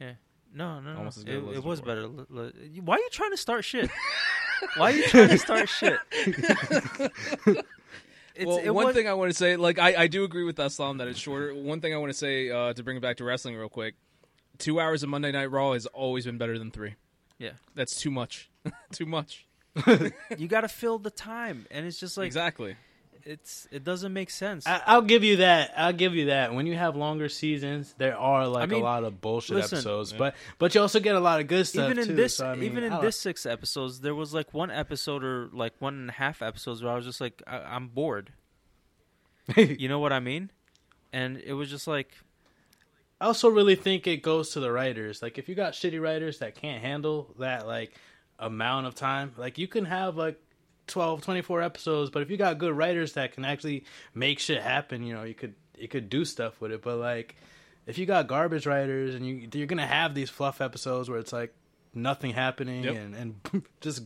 Yeah. 0.00 0.12
No, 0.52 0.80
no, 0.80 0.92
no. 0.92 0.98
Almost 0.98 1.18
as 1.18 1.24
good 1.24 1.34
It, 1.44 1.48
as 1.50 1.56
it 1.58 1.64
was 1.64 1.80
Korra. 1.80 1.84
better. 1.86 2.52
Why 2.82 2.96
are 2.96 2.98
you 2.98 3.08
trying 3.10 3.30
to 3.30 3.36
start 3.36 3.64
shit? 3.64 3.88
Why 4.76 4.92
are 4.92 4.94
you 4.96 5.04
trying 5.04 5.28
to 5.28 5.38
start 5.38 5.68
shit? 5.68 5.98
It's, 8.36 8.46
well, 8.46 8.58
it 8.58 8.70
one 8.70 8.86
was- 8.86 8.94
thing 8.94 9.06
I 9.08 9.14
want 9.14 9.30
to 9.30 9.36
say, 9.36 9.56
like 9.56 9.78
I, 9.78 10.02
I 10.02 10.06
do 10.06 10.24
agree 10.24 10.44
with 10.44 10.58
Islam 10.58 10.98
that 10.98 11.08
it's 11.08 11.18
shorter. 11.18 11.54
One 11.54 11.80
thing 11.80 11.92
I 11.92 11.98
want 11.98 12.10
to 12.10 12.16
say 12.16 12.48
uh, 12.48 12.72
to 12.72 12.82
bring 12.82 12.96
it 12.96 13.00
back 13.00 13.18
to 13.18 13.24
wrestling 13.24 13.54
real 13.56 13.68
quick: 13.68 13.96
two 14.56 14.80
hours 14.80 15.02
of 15.02 15.08
Monday 15.10 15.30
Night 15.32 15.50
Raw 15.50 15.72
has 15.72 15.84
always 15.86 16.24
been 16.24 16.38
better 16.38 16.58
than 16.58 16.70
three. 16.70 16.94
Yeah. 17.38 17.50
that's 17.74 17.96
too 18.00 18.10
much. 18.10 18.48
too 18.92 19.04
much. 19.04 19.46
you 20.38 20.46
got 20.48 20.62
to 20.62 20.68
fill 20.68 20.98
the 20.98 21.10
time, 21.10 21.66
and 21.70 21.84
it's 21.84 21.98
just 21.98 22.16
like 22.16 22.26
exactly. 22.26 22.76
It's 23.24 23.66
it 23.70 23.84
doesn't 23.84 24.12
make 24.12 24.30
sense. 24.30 24.66
I, 24.66 24.80
I'll 24.86 25.02
give 25.02 25.22
you 25.24 25.36
that. 25.36 25.72
I'll 25.76 25.92
give 25.92 26.14
you 26.14 26.26
that. 26.26 26.54
When 26.54 26.66
you 26.66 26.74
have 26.76 26.96
longer 26.96 27.28
seasons, 27.28 27.94
there 27.98 28.16
are 28.16 28.46
like 28.48 28.64
I 28.64 28.66
mean, 28.66 28.80
a 28.80 28.84
lot 28.84 29.04
of 29.04 29.20
bullshit 29.20 29.56
listen- 29.56 29.78
episodes, 29.78 30.12
Yeah. 30.12 30.18
but 30.18 30.34
but 30.58 30.74
you 30.74 30.80
also 30.80 31.00
get 31.00 31.14
a 31.14 31.20
lot 31.20 31.40
of 31.40 31.46
good 31.46 31.66
stuff 31.66 31.86
even 31.90 31.98
in 31.98 32.06
too. 32.08 32.14
this, 32.14 32.36
so, 32.36 32.46
I 32.46 32.54
mean, 32.54 32.64
even 32.70 32.84
in 32.84 33.00
this 33.00 33.18
six 33.18 33.46
episodes, 33.46 34.00
there 34.00 34.14
was 34.14 34.32
like 34.34 34.52
one 34.54 34.70
episode 34.70 35.22
or 35.24 35.48
like 35.52 35.72
one 35.80 35.94
and 35.94 36.08
a 36.10 36.12
half 36.12 36.42
episodes 36.42 36.82
where 36.82 36.92
I 36.92 36.96
was 36.96 37.04
just 37.04 37.20
like, 37.20 37.42
I- 37.46 37.58
I'm 37.74 37.88
bored. 37.88 38.32
You 39.56 39.88
know 39.88 39.98
what 39.98 40.12
I 40.12 40.20
mean? 40.20 40.50
And 41.12 41.38
it 41.38 41.54
was 41.54 41.68
just 41.70 41.86
like, 41.88 42.12
I 43.20 43.26
also 43.26 43.48
really 43.48 43.74
think 43.74 44.06
it 44.06 44.22
goes 44.22 44.50
to 44.50 44.60
the 44.60 44.70
writers. 44.70 45.22
Like 45.22 45.38
if 45.38 45.48
you 45.48 45.54
got 45.54 45.72
shitty 45.72 46.00
writers 46.00 46.38
that 46.38 46.54
can't 46.54 46.80
handle 46.80 47.34
that 47.40 47.66
like 47.66 47.92
amount 48.38 48.86
of 48.86 48.94
time, 48.94 49.32
like 49.36 49.58
you 49.58 49.66
can 49.66 49.84
have 49.86 50.16
like 50.16 50.40
12, 50.90 51.22
24 51.22 51.62
episodes, 51.62 52.10
but 52.10 52.22
if 52.22 52.30
you 52.30 52.36
got 52.36 52.58
good 52.58 52.74
writers 52.76 53.14
that 53.14 53.32
can 53.32 53.44
actually 53.44 53.84
make 54.14 54.38
shit 54.38 54.62
happen, 54.62 55.02
you 55.02 55.14
know, 55.14 55.22
you 55.24 55.34
could 55.34 55.54
you 55.78 55.88
could 55.88 56.10
do 56.10 56.24
stuff 56.24 56.60
with 56.60 56.72
it. 56.72 56.82
But 56.82 56.96
like 56.98 57.36
if 57.86 57.96
you 57.98 58.04
got 58.06 58.26
garbage 58.26 58.66
writers 58.66 59.14
and 59.14 59.26
you 59.26 59.48
you're 59.54 59.66
gonna 59.66 59.86
have 59.86 60.14
these 60.14 60.28
fluff 60.30 60.60
episodes 60.60 61.08
where 61.08 61.18
it's 61.18 61.32
like 61.32 61.54
nothing 61.94 62.32
happening 62.32 62.84
Yep. 62.84 62.94
and 62.96 63.14
and 63.14 63.64
just 63.80 64.02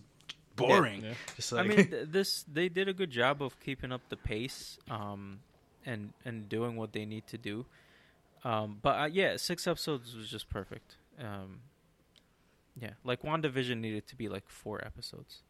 boring. 0.57 1.03
Yeah. 1.05 1.15
Just 1.37 1.53
I 1.53 1.65
mean, 1.65 1.77
th- 1.91 2.09
this 2.11 2.45
they 2.45 2.69
did 2.69 2.89
a 2.89 2.93
good 2.93 3.11
job 3.11 3.43
of 3.43 3.59
keeping 3.61 3.91
up 3.93 4.03
the 4.09 4.17
pace, 4.17 4.79
um, 4.91 5.41
and 5.85 6.13
and 6.25 6.49
doing 6.49 6.77
what 6.77 6.93
they 6.93 7.05
need 7.05 7.27
to 7.29 7.39
do. 7.39 7.67
Um, 8.45 8.79
but 8.83 8.99
uh, 9.01 9.09
yeah, 9.11 9.37
six 9.37 9.67
episodes 9.67 10.15
was 10.15 10.29
just 10.29 10.49
perfect. 10.51 10.97
Um, 11.19 11.61
yeah, 12.81 12.91
like 13.05 13.23
WandaVision 13.23 13.79
needed 13.81 14.07
to 14.09 14.17
be 14.17 14.29
like 14.29 14.49
four 14.49 14.85
episodes. 14.85 15.43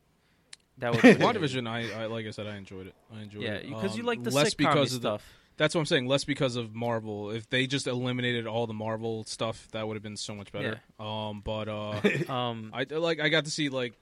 That 0.79 0.93
would 0.93 1.01
WandaVision, 1.19 1.69
I, 1.69 2.03
I 2.03 2.07
like 2.07 2.27
I 2.27 2.31
said, 2.31 2.47
I 2.47 2.57
enjoyed 2.57 2.89
it. 2.89 2.95
I 3.15 3.23
enjoyed 3.23 3.43
Yeah, 3.43 3.53
it 3.53 3.67
Yeah, 3.67 3.75
because 3.75 3.97
you 3.97 4.03
Um, 4.03 4.07
like 4.07 4.23
the 4.23 4.31
less 4.31 4.55
sitcom 4.55 4.59
because 4.59 4.95
of 4.95 5.03
the, 5.03 5.09
stuff. 5.09 5.33
That's 5.57 5.75
what 5.75 5.81
I'm 5.83 5.87
saying. 5.87 6.07
Less 6.07 6.25
because 6.25 6.57
of 6.57 6.75
Marvel. 6.75 7.31
If 7.31 7.49
they 7.49 7.67
just 7.67 7.87
eliminated 7.87 8.47
all 8.47 8.67
the 8.67 8.75
Marvel 8.75 9.23
stuff, 9.25 9.69
that 9.71 9.87
would 9.87 9.95
have 9.95 10.03
been 10.03 10.17
so 10.17 10.35
much 10.35 10.51
better. 10.51 10.81
Um, 10.99 11.43
but 11.45 11.69
uh, 11.69 12.01
Um, 12.33 12.71
I 12.75 12.85
like 12.91 13.21
I 13.21 13.29
got 13.29 13.45
to 13.45 13.51
see 13.51 13.69
like 13.69 13.93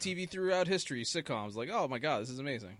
TV 0.00 0.28
throughout 0.28 0.66
history 0.66 1.04
sitcoms. 1.04 1.54
Like, 1.54 1.68
oh 1.70 1.88
my 1.88 1.98
god, 1.98 2.22
this 2.22 2.30
is 2.30 2.38
amazing. 2.38 2.76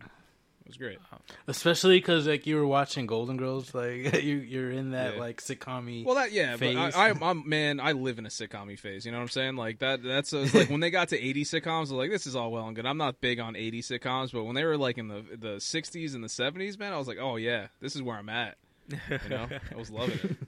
It 0.74 0.80
was 0.80 0.88
great. 0.88 0.98
Oh. 1.12 1.18
especially 1.48 1.98
because 1.98 2.26
like 2.26 2.46
you 2.46 2.56
were 2.56 2.66
watching 2.66 3.06
Golden 3.06 3.36
Girls, 3.36 3.74
like 3.74 4.12
you 4.22 4.36
you're 4.36 4.70
in 4.70 4.92
that 4.92 5.14
Yeah. 5.14 5.20
like 5.20 5.40
sitcom 5.42 6.04
Well, 6.04 6.14
that 6.14 6.32
yeah, 6.32 6.56
phase. 6.56 6.74
but 6.76 6.94
I, 6.96 7.10
I, 7.10 7.14
I'm 7.30 7.48
man, 7.48 7.78
I 7.80 7.92
live 7.92 8.18
in 8.18 8.26
a 8.26 8.30
sitcom 8.30 8.78
phase. 8.78 9.04
You 9.04 9.12
know 9.12 9.18
what 9.18 9.22
I'm 9.24 9.28
saying? 9.28 9.56
Like 9.56 9.80
that. 9.80 10.02
That's 10.02 10.32
uh, 10.32 10.38
it's 10.38 10.54
like 10.54 10.70
when 10.70 10.80
they 10.80 10.90
got 10.90 11.08
to 11.10 11.18
80 11.20 11.44
sitcoms, 11.44 11.66
I 11.76 11.80
was 11.80 11.92
like, 11.92 12.10
this 12.10 12.26
is 12.26 12.34
all 12.34 12.50
well 12.50 12.66
and 12.66 12.74
good. 12.74 12.86
I'm 12.86 12.96
not 12.96 13.20
big 13.20 13.38
on 13.40 13.54
80 13.56 13.82
sitcoms, 13.82 14.32
but 14.32 14.44
when 14.44 14.54
they 14.54 14.64
were 14.64 14.76
like 14.78 14.96
in 14.98 15.08
the 15.08 15.22
the 15.36 15.56
60s 15.56 16.14
and 16.14 16.24
the 16.24 16.28
70s, 16.28 16.78
man, 16.78 16.92
I 16.92 16.98
was 16.98 17.06
like, 17.08 17.18
oh 17.20 17.36
yeah, 17.36 17.66
this 17.80 17.94
is 17.94 18.02
where 18.02 18.16
I'm 18.16 18.28
at. 18.30 18.56
You 18.88 19.28
know, 19.28 19.48
I 19.70 19.76
was 19.76 19.90
loving 19.90 20.18
it. 20.22 20.36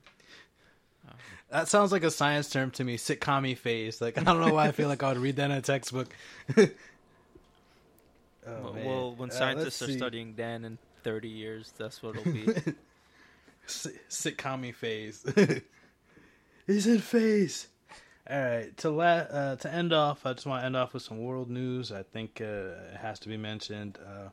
Um, 1.07 1.17
that 1.51 1.69
sounds 1.69 1.93
like 1.93 2.03
a 2.03 2.11
science 2.11 2.49
term 2.49 2.71
to 2.73 2.83
me, 2.83 2.97
sitcom 2.97 3.55
phase. 3.59 4.01
Like 4.01 4.17
I 4.17 4.23
don't 4.23 4.41
know 4.41 4.55
why 4.55 4.69
I 4.69 4.73
feel 4.73 4.89
like 4.89 5.03
I 5.03 5.09
would 5.13 5.19
read 5.19 5.37
that 5.37 5.51
in 5.51 5.57
a 5.59 5.61
textbook. 5.61 6.09
Oh, 8.47 8.73
well, 8.75 8.85
well, 8.85 9.15
when 9.17 9.31
Uh, 9.31 9.35
scientists 9.35 9.83
are 9.83 9.87
see. 9.89 9.97
studying 9.97 10.35
Dan 10.35 10.65
in 10.65 10.79
30 11.03 11.29
years, 11.29 11.73
that's 11.79 12.03
what 12.03 12.17
it'll 12.17 12.33
be. 12.33 12.49
S- 13.67 13.87
phase. 14.73 15.25
He's 16.67 16.87
in 16.87 16.99
phase. 16.99 17.69
All 18.29 18.39
right, 18.41 18.77
to 18.79 18.91
la- 18.91 19.05
uh, 19.05 19.57
to 19.57 19.73
end 19.73 19.93
off, 19.93 20.25
I 20.25 20.33
just 20.33 20.47
want 20.47 20.63
to 20.63 20.67
end 20.67 20.77
off 20.77 20.95
with 20.95 21.03
some 21.03 21.19
world 21.23 21.51
news. 21.51 21.93
I 21.93 22.03
think 22.03 22.41
uh, 22.41 22.45
it 22.93 22.97
has 23.01 23.19
to 23.21 23.29
be 23.29 23.37
mentioned. 23.37 23.99
Uh, 24.05 24.29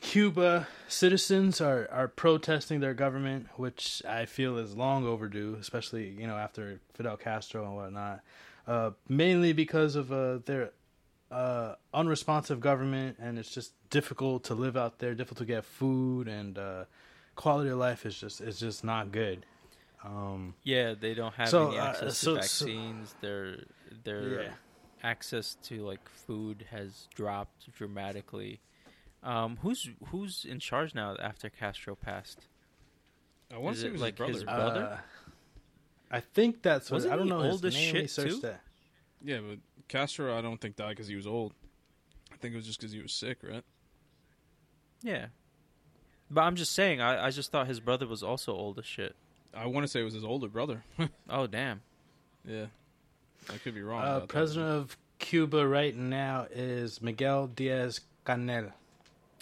Cuba 0.00 0.66
citizens 0.88 1.60
are, 1.60 1.88
are 1.92 2.08
protesting 2.08 2.80
their 2.80 2.94
government, 2.94 3.46
which 3.56 4.02
I 4.08 4.26
feel 4.26 4.58
is 4.58 4.76
long 4.76 5.06
overdue, 5.06 5.56
especially 5.60 6.08
you 6.08 6.26
know 6.26 6.36
after 6.36 6.80
Fidel 6.94 7.16
Castro 7.16 7.64
and 7.64 7.76
whatnot. 7.76 8.20
Uh, 8.66 8.90
mainly 9.08 9.52
because 9.52 9.96
of 9.96 10.12
uh, 10.12 10.38
their 10.44 10.70
uh, 11.32 11.74
unresponsive 11.94 12.60
government, 12.60 13.16
and 13.18 13.38
it's 13.38 13.50
just 13.52 13.72
difficult 13.90 14.44
to 14.44 14.54
live 14.54 14.76
out 14.76 14.98
there, 14.98 15.14
difficult 15.14 15.38
to 15.38 15.44
get 15.46 15.64
food, 15.64 16.28
and 16.28 16.58
uh, 16.58 16.84
quality 17.36 17.70
of 17.70 17.78
life 17.78 18.04
is 18.06 18.18
just 18.18 18.40
is 18.40 18.60
just 18.60 18.84
not 18.84 19.10
good. 19.12 19.46
Um, 20.04 20.54
Yeah, 20.64 20.94
they 20.94 21.14
don't 21.14 21.34
have 21.34 21.48
So, 21.48 21.68
any 21.68 21.78
uh, 21.78 21.86
access 21.86 22.18
so- 22.18 22.34
to 22.36 22.42
so- 22.42 22.64
vaccines. 22.66 23.14
their 23.20 23.64
their 24.04 24.42
Yeah. 24.42 24.52
access 25.02 25.56
to 25.64 25.82
like 25.86 26.08
food 26.08 26.66
has 26.70 27.08
dropped 27.14 27.72
dramatically. 27.72 28.60
Um, 29.22 29.56
who's 29.62 29.88
who's 30.08 30.44
in 30.44 30.58
charge 30.58 30.94
now 30.94 31.16
after 31.16 31.48
Castro 31.48 31.94
passed? 31.94 32.48
I 33.54 33.58
want 33.58 33.76
Is 33.76 33.82
to 33.82 33.82
say 33.82 33.86
it 33.86 33.90
it 33.90 33.92
was 33.92 34.02
like 34.02 34.18
his 34.18 34.36
his 34.36 34.44
brother. 34.44 34.80
brother? 34.80 34.94
uh, 34.94 35.30
I 36.10 36.20
think 36.20 36.62
that's 36.62 36.90
what 36.90 36.96
Wasn't 36.96 37.12
I 37.14 37.16
don't 37.16 37.28
know 37.28 37.40
old 37.42 37.62
his 37.64 37.74
name. 37.74 37.94
shit, 38.06 38.18
Let 38.18 38.28
too? 38.28 38.40
that. 38.40 38.60
yeah, 39.22 39.38
but 39.40 39.58
Castro, 39.92 40.36
I 40.36 40.40
don't 40.40 40.58
think 40.60 40.76
died 40.76 40.90
because 40.90 41.06
he 41.08 41.16
was 41.16 41.26
old. 41.26 41.52
I 42.32 42.36
think 42.36 42.54
it 42.54 42.56
was 42.56 42.66
just 42.66 42.80
because 42.80 42.92
he 42.92 43.00
was 43.02 43.12
sick, 43.12 43.38
right? 43.42 43.62
Yeah, 45.02 45.26
but 46.30 46.42
I'm 46.42 46.56
just 46.56 46.72
saying. 46.72 47.00
I, 47.00 47.26
I 47.26 47.30
just 47.30 47.50
thought 47.52 47.66
his 47.66 47.78
brother 47.80 48.06
was 48.06 48.22
also 48.22 48.54
old 48.54 48.78
as 48.78 48.86
shit. 48.86 49.14
I 49.54 49.66
want 49.66 49.84
to 49.84 49.88
say 49.88 50.00
it 50.00 50.04
was 50.04 50.14
his 50.14 50.24
older 50.24 50.48
brother. 50.48 50.82
Oh 51.28 51.46
damn! 51.46 51.82
yeah, 52.46 52.66
I 53.52 53.58
could 53.58 53.74
be 53.74 53.82
wrong. 53.82 54.00
Uh, 54.02 54.04
about 54.06 54.20
that. 54.22 54.28
president 54.28 54.68
of 54.70 54.96
Cuba 55.18 55.66
right 55.66 55.94
now 55.96 56.46
is 56.50 57.02
Miguel 57.02 57.48
Diaz 57.48 58.00
Canel. 58.24 58.72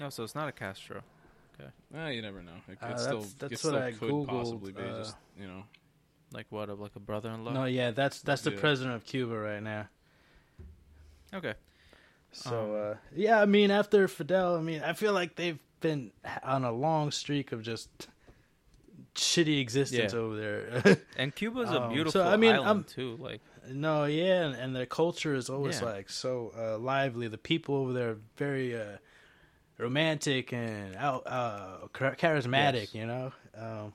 Oh, 0.00 0.08
so 0.08 0.24
it's 0.24 0.34
not 0.34 0.48
a 0.48 0.52
Castro. 0.52 1.02
Ah, 1.94 2.08
you 2.08 2.22
never 2.22 2.40
know. 2.42 2.52
It 2.68 2.80
could 2.80 2.88
Uh, 2.92 2.96
still, 2.96 3.20
that's- 3.20 3.34
that's 3.38 3.52
it 3.52 3.58
still 3.58 3.72
what 3.72 3.82
I 3.82 3.92
could 3.92 4.10
Googled, 4.10 4.26
possibly 4.28 4.72
be 4.72 4.80
uh, 4.82 4.98
just 4.98 5.16
you 5.38 5.46
know. 5.46 5.64
Like 6.32 6.46
what? 6.50 6.68
Like 6.78 6.96
a 6.96 7.00
brother-in-law? 7.00 7.52
No, 7.52 7.64
yeah, 7.64 7.90
that's 7.90 8.22
that's 8.22 8.42
the 8.42 8.52
Yeah. 8.52 8.60
president 8.60 8.96
of 8.96 9.04
Cuba 9.04 9.36
right 9.36 9.62
now. 9.62 9.88
Okay. 11.34 11.54
So 12.32 12.74
Um, 12.74 12.92
uh, 12.92 12.94
yeah, 13.14 13.40
I 13.40 13.46
mean, 13.46 13.70
after 13.70 14.06
Fidel, 14.08 14.56
I 14.56 14.60
mean, 14.60 14.82
I 14.82 14.92
feel 14.92 15.12
like 15.12 15.36
they've 15.36 15.58
been 15.80 16.12
on 16.44 16.64
a 16.64 16.72
long 16.72 17.10
streak 17.10 17.52
of 17.52 17.62
just 17.62 17.88
shitty 19.14 19.60
existence 19.60 20.12
Yeah. 20.12 20.18
over 20.18 20.36
there. 20.36 20.96
And 21.16 21.34
Cuba's 21.34 21.70
Um, 21.70 21.74
a 21.76 21.88
so, 21.88 21.92
beautiful 21.92 22.22
I 22.22 22.36
mean, 22.36 22.52
island 22.54 22.68
I'm- 22.68 22.84
too. 22.84 23.16
Like 23.16 23.40
no, 23.68 24.04
yeah, 24.06 24.44
and, 24.46 24.54
and 24.56 24.76
their 24.76 24.86
culture 24.86 25.34
is 25.34 25.50
always 25.50 25.80
Yeah. 25.80 25.86
like 25.88 26.10
so 26.10 26.52
uh, 26.56 26.78
lively. 26.78 27.28
The 27.28 27.38
people 27.38 27.74
over 27.76 27.92
there 27.92 28.10
are 28.10 28.18
very 28.36 28.74
uh, 28.80 28.96
romantic 29.78 30.52
and 30.52 30.96
out, 30.96 31.26
uh, 31.26 31.86
charismatic. 31.92 32.74
Yes. 32.74 32.94
You 32.94 33.06
know. 33.06 33.32
Um, 33.56 33.92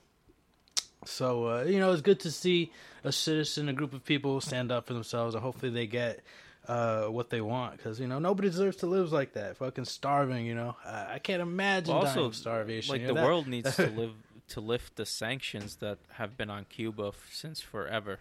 so 1.04 1.48
uh, 1.48 1.62
you 1.64 1.78
know, 1.80 1.92
it's 1.92 2.02
good 2.02 2.20
to 2.20 2.30
see 2.30 2.72
a 3.04 3.12
citizen, 3.12 3.68
a 3.68 3.72
group 3.72 3.92
of 3.94 4.04
people 4.04 4.40
stand 4.40 4.70
up 4.70 4.86
for 4.86 4.94
themselves, 4.94 5.34
and 5.34 5.42
hopefully 5.42 5.72
they 5.72 5.86
get 5.86 6.20
uh, 6.68 7.04
what 7.06 7.30
they 7.30 7.40
want. 7.40 7.76
Because 7.76 7.98
you 8.00 8.06
know, 8.06 8.18
nobody 8.18 8.48
deserves 8.48 8.76
to 8.78 8.86
live 8.86 9.12
like 9.12 9.32
that, 9.34 9.56
fucking 9.56 9.84
starving. 9.84 10.46
You 10.46 10.54
know, 10.54 10.76
I, 10.84 11.14
I 11.14 11.18
can't 11.18 11.42
imagine 11.42 11.94
Well, 11.94 12.02
dying 12.04 12.16
also, 12.18 12.28
of 12.28 12.34
starvation. 12.36 12.92
like 12.92 13.00
you 13.02 13.08
the 13.08 13.14
that- 13.14 13.24
world 13.24 13.46
needs 13.46 13.74
to 13.76 13.86
live 14.02 14.12
to 14.48 14.60
lift 14.60 14.94
the 14.96 15.04
sanctions 15.06 15.76
that 15.76 15.98
have 16.10 16.36
been 16.36 16.50
on 16.50 16.64
Cuba 16.68 17.08
f- 17.08 17.28
since 17.32 17.60
forever. 17.60 18.18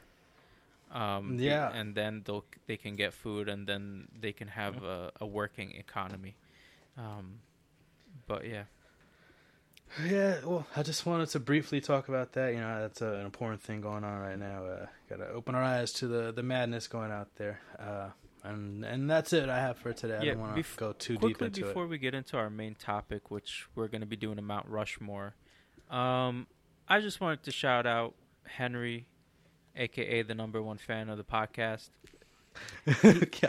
Um, 0.92 1.38
Yeah. 1.40 1.72
and 1.74 1.94
then 1.96 2.22
they'll 2.26 2.46
they 2.68 2.78
can 2.78 2.96
get 2.96 3.14
food, 3.14 3.50
and 3.50 3.68
then 3.68 4.08
they 4.20 4.32
can 4.34 4.48
have 4.50 4.84
a, 4.84 5.12
a 5.20 5.26
working 5.26 5.72
economy. 5.76 6.36
Um, 6.98 7.40
but 8.28 8.46
yeah, 8.48 8.64
Yeah, 10.04 10.40
well, 10.46 10.66
I 10.76 10.84
just 10.84 11.06
wanted 11.06 11.30
to 11.30 11.40
briefly 11.40 11.80
talk 11.82 12.08
about 12.08 12.34
that. 12.34 12.54
You 12.54 12.60
know, 12.60 12.82
that's 12.82 13.02
uh, 13.02 13.14
an 13.20 13.26
important 13.26 13.62
thing 13.62 13.82
going 13.82 14.04
on 14.04 14.20
right 14.20 14.38
now. 14.40 14.66
Uh, 14.66 14.86
Got 15.10 15.18
to 15.18 15.28
open 15.30 15.54
our 15.56 15.64
eyes 15.64 15.92
to 15.94 16.08
the 16.08 16.32
the 16.32 16.44
madness 16.44 16.88
going 16.88 17.12
out 17.12 17.28
there. 17.36 17.60
Uh, 17.78 18.10
and 18.46 18.86
and 18.86 19.10
that's 19.10 19.34
it 19.34 19.50
I 19.50 19.60
have 19.60 19.78
for 19.78 19.92
today. 19.94 20.18
I 20.18 20.24
Yeah, 20.24 20.32
don't 20.34 20.42
want 20.42 20.56
to 20.56 20.62
bef- 20.62 20.78
go 20.78 20.94
too 20.94 21.18
deep 21.18 21.42
into 21.42 21.62
before 21.66 21.84
it. 21.84 21.88
we 21.88 21.98
get 21.98 22.14
into 22.14 22.38
our 22.38 22.50
main 22.50 22.76
topic, 22.76 23.32
which 23.32 23.68
we're 23.76 23.88
going 23.88 24.02
to 24.02 24.08
be 24.08 24.16
doing 24.16 24.38
a 24.38 24.42
Mount 24.42 24.68
Rushmore, 24.68 25.36
um, 25.90 26.48
I 26.88 27.00
just 27.02 27.20
wanted 27.22 27.44
to 27.44 27.52
shout 27.52 27.86
out 27.86 28.14
Henry, 28.46 29.08
aka 29.76 30.22
the 30.22 30.36
number 30.36 30.62
one 30.62 30.78
fan 30.78 31.10
of 31.10 31.18
the 31.18 31.24
podcast. 31.24 31.90
I 32.88 32.92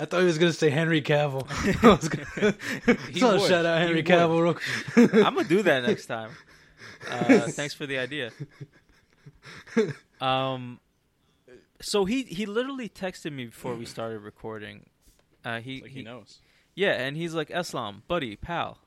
thought 0.06 0.18
he 0.20 0.24
was 0.26 0.38
going 0.38 0.50
to 0.50 0.58
say 0.58 0.68
Henry 0.70 1.00
Cavill. 1.00 1.46
Gonna, 2.86 2.98
He 3.12 3.20
so 3.20 3.38
would. 3.38 3.48
shout 3.48 3.64
out 3.64 3.78
He 3.80 3.84
Henry 3.86 3.96
would. 4.02 4.06
Cavill. 4.06 5.24
I'm 5.24 5.34
gonna 5.36 5.46
do 5.46 5.62
that 5.62 5.84
next 5.84 6.06
time. 6.06 6.30
Uh, 7.08 7.40
thanks 7.50 7.72
for 7.74 7.86
the 7.86 7.98
idea. 7.98 8.32
Um, 10.20 10.80
so 11.80 12.04
he 12.04 12.22
he 12.24 12.46
literally 12.46 12.88
texted 12.88 13.32
me 13.32 13.46
before 13.46 13.74
we 13.74 13.84
started 13.86 14.20
recording. 14.20 14.86
Uh, 15.44 15.60
he, 15.60 15.80
like 15.82 15.90
he, 15.90 15.98
he 15.98 16.02
knows. 16.04 16.40
yeah, 16.74 16.92
and 16.92 17.16
he's 17.16 17.34
like 17.34 17.50
Islam, 17.50 18.02
buddy, 18.08 18.34
pal, 18.36 18.78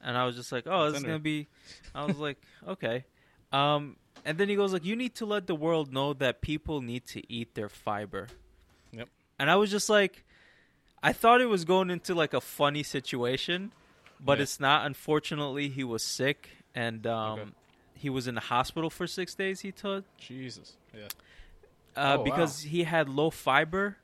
and 0.00 0.16
I 0.16 0.24
was 0.26 0.36
just 0.36 0.52
like, 0.52 0.64
oh, 0.66 0.90
this 0.90 0.98
is 1.00 1.04
gonna 1.04 1.18
be. 1.18 1.48
I 1.94 2.04
was 2.04 2.18
like, 2.18 2.38
okay. 2.68 3.04
Um, 3.52 3.96
and 4.24 4.38
then 4.38 4.48
he 4.48 4.54
goes 4.56 4.72
like, 4.72 4.84
you 4.84 4.94
need 4.96 5.14
to 5.16 5.26
let 5.26 5.46
the 5.46 5.54
world 5.54 5.92
know 5.92 6.12
that 6.14 6.40
people 6.40 6.80
need 6.80 7.06
to 7.08 7.22
eat 7.32 7.54
their 7.54 7.68
fiber. 7.68 8.28
Yep. 8.92 9.08
And 9.38 9.50
I 9.50 9.56
was 9.56 9.70
just 9.70 9.90
like, 9.90 10.24
I 11.02 11.12
thought 11.12 11.40
it 11.40 11.46
was 11.46 11.64
going 11.64 11.90
into 11.90 12.14
like 12.14 12.32
a 12.32 12.40
funny 12.40 12.82
situation, 12.84 13.72
but 14.20 14.38
Yeah. 14.38 14.42
it's 14.44 14.60
not. 14.60 14.86
Unfortunately, 14.86 15.68
he 15.68 15.82
was 15.84 16.02
sick 16.04 16.48
and 16.74 17.04
um, 17.06 17.38
Okay. 17.40 17.50
he 17.96 18.08
was 18.10 18.28
in 18.28 18.36
the 18.36 18.40
hospital 18.42 18.88
for 18.90 19.06
six 19.08 19.34
days. 19.34 19.60
He 19.60 19.72
told 19.72 20.04
Jesus. 20.16 20.76
Yeah. 20.94 21.08
Uh, 21.96 22.00
Oh, 22.00 22.18
wow. 22.18 22.24
because 22.24 22.60
he 22.62 22.84
had 22.84 23.08
low 23.08 23.30
fiber 23.30 23.96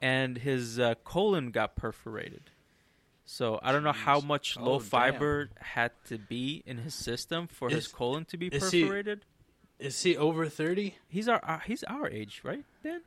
and 0.00 0.38
his 0.38 0.78
uh, 0.78 0.94
colon 1.04 1.50
got 1.50 1.76
perforated. 1.76 2.50
So 3.26 3.58
I 3.62 3.72
don't 3.72 3.84
know 3.84 3.92
how 3.92 4.20
much 4.20 4.56
Oh, 4.58 4.64
low 4.64 4.78
damn. 4.78 4.88
fiber 4.88 5.48
had 5.58 5.92
to 6.08 6.18
be 6.18 6.62
in 6.66 6.78
his 6.78 6.94
system 6.94 7.46
for 7.46 7.70
his 7.70 7.88
colon 7.88 8.24
to 8.26 8.36
be 8.36 8.48
is 8.48 8.70
he- 8.70 8.82
perforated. 8.82 9.24
Is 9.78 10.00
he 10.02 10.16
over 10.16 10.48
30? 10.48 10.94
He's 11.08 11.26
our 11.28 11.40
uh, 11.44 11.58
he's 11.60 11.82
our 11.84 12.08
age, 12.08 12.42
right, 12.44 12.64
Dan? 12.82 13.00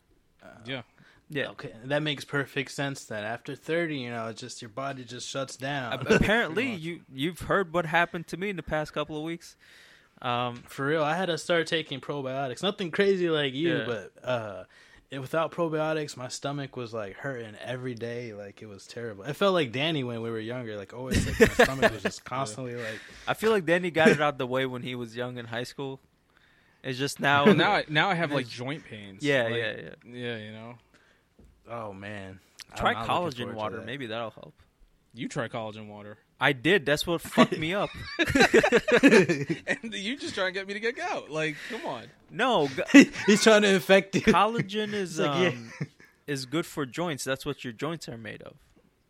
Yeah. 0.66 0.82
Yeah. 1.30 1.50
Okay, 1.52 1.72
that 1.86 2.02
makes 2.04 2.24
perfect 2.26 2.72
sense 2.72 3.06
That 3.06 3.24
After 3.24 3.56
30, 3.56 3.98
you 3.98 4.10
know, 4.10 4.28
it's 4.28 4.40
just 4.42 4.62
your 4.62 4.70
body 4.70 5.04
just 5.04 5.28
shuts 5.30 5.56
down. 5.58 5.94
Apparently, 6.10 6.74
you 6.74 7.02
you've 7.12 7.40
heard 7.42 7.74
what 7.74 7.86
happened 7.86 8.28
to 8.28 8.38
me 8.38 8.50
in 8.50 8.56
the 8.58 8.64
past 8.64 8.94
couple 8.94 9.18
of 9.18 9.24
weeks. 9.24 9.56
Um, 10.22 10.64
For 10.68 10.86
real, 10.86 11.04
I 11.04 11.16
had 11.16 11.28
to 11.28 11.38
start 11.38 11.68
taking 11.68 12.00
probiotics. 12.02 12.64
Nothing 12.64 12.92
crazy 12.92 13.30
like 13.30 13.54
you, 13.54 13.78
Yeah. 13.78 13.86
but 13.86 14.12
uh, 14.28 14.64
it, 15.12 15.20
without 15.20 15.52
probiotics, 15.52 16.18
my 16.18 16.28
stomach 16.28 16.76
was 16.76 16.94
like 16.94 17.16
hurting 17.18 17.56
every 17.64 17.94
day. 17.94 18.34
Like 18.34 18.62
it 18.62 18.66
was 18.68 18.88
terrible. 18.88 19.24
It 19.26 19.34
felt 19.36 19.54
like 19.54 19.72
Danny 19.72 20.04
when 20.04 20.22
we 20.22 20.30
were 20.32 20.40
younger. 20.40 20.76
Like 20.76 20.94
always, 20.94 21.26
like 21.26 21.40
my 21.58 21.66
stomach 21.66 21.92
was 21.94 22.02
just 22.04 22.24
constantly 22.26 22.76
like. 22.76 23.00
I 23.28 23.34
feel 23.36 23.52
like 23.52 23.66
Danny 23.66 23.92
got 23.92 24.10
it 24.10 24.20
out 24.22 24.38
the 24.38 24.48
way 24.48 24.66
when 24.66 24.82
he 24.82 24.96
was 24.96 25.16
young 25.16 25.38
in 25.38 25.46
high 25.46 25.64
school. 25.64 26.00
It's 26.84 26.98
just 26.98 27.20
now. 27.20 27.46
Well, 27.46 27.56
now 27.56 27.72
I, 27.72 27.86
now 27.90 28.10
I 28.10 28.16
have 28.16 28.32
like 28.32 28.48
joint 28.48 28.84
pains. 28.86 29.24
yeah, 29.24 29.44
Like, 29.44 29.54
yeah, 29.56 29.76
yeah. 29.82 29.90
Yeah, 30.14 30.38
you 30.38 30.52
know. 30.52 30.76
Oh 31.70 31.94
man, 31.94 32.40
Try 32.76 32.94
I'm 32.94 33.06
not 33.08 33.24
looking 33.24 33.48
collagen 33.50 33.54
water. 33.54 33.78
that. 33.78 33.86
Maybe 33.86 34.08
that'll 34.08 34.32
help. 34.32 34.54
You 35.14 35.28
try 35.28 35.48
collagen 35.48 35.88
water, 35.88 36.18
I 36.40 36.54
did. 36.54 36.86
That's 36.86 37.08
what 37.08 37.22
fucked 37.22 37.58
me 37.58 37.74
up. 37.74 37.90
and 39.04 39.94
you 39.94 40.18
just 40.18 40.36
trying 40.36 40.48
to 40.48 40.52
get 40.52 40.68
me 40.68 40.74
to 40.76 40.80
get 40.80 40.96
gout. 40.96 41.32
Like, 41.32 41.56
come 41.70 41.86
on. 41.86 42.04
No, 42.30 42.68
g- 42.94 43.10
He's 43.26 43.44
trying 43.44 43.64
to 43.64 43.70
infect 43.70 44.16
you. 44.16 44.22
collagen 44.22 44.94
is 44.94 45.18
It's 45.18 45.28
like, 45.28 45.42
yeah. 45.42 45.48
um, 45.50 45.72
is 46.28 46.46
good 46.46 46.66
for 46.66 46.86
joints. 46.86 47.24
That's 47.24 47.46
what 47.46 47.64
your 47.64 47.74
joints 47.74 48.08
are 48.08 48.18
made 48.18 48.44
of. 48.44 48.54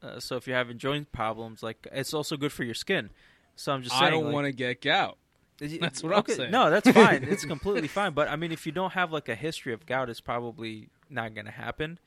Uh, 0.01 0.19
so 0.19 0.37
if 0.37 0.47
you're 0.47 0.55
having 0.55 0.77
joint 0.77 1.11
problems, 1.11 1.61
like 1.63 1.87
it's 1.91 2.13
also 2.13 2.37
good 2.37 2.51
for 2.53 2.63
your 2.63 2.75
skin. 2.75 3.09
So 3.55 3.73
I'm 3.73 3.81
just 3.83 3.93
saying. 3.97 4.05
I 4.05 4.09
don't 4.11 4.25
like, 4.25 4.33
want 4.33 4.45
to 4.45 4.51
get 4.51 4.81
gout. 4.81 5.17
That's 5.59 6.03
what 6.03 6.13
I'm 6.13 6.35
saying. 6.35 6.51
No, 6.51 6.69
that's 6.69 6.89
fine. 6.91 7.23
it's 7.23 7.43
completely 7.43 7.87
fine. 7.87 8.13
But 8.13 8.27
I 8.29 8.35
mean, 8.35 8.51
if 8.51 8.65
you 8.67 8.71
don't 8.71 8.93
have 8.93 9.11
like 9.11 9.27
a 9.27 9.35
history 9.35 9.73
of 9.73 9.85
gout, 9.87 10.09
it's 10.09 10.21
probably 10.21 10.89
not 11.09 11.33
going 11.33 11.45
to 11.45 11.51
happen. 11.51 11.99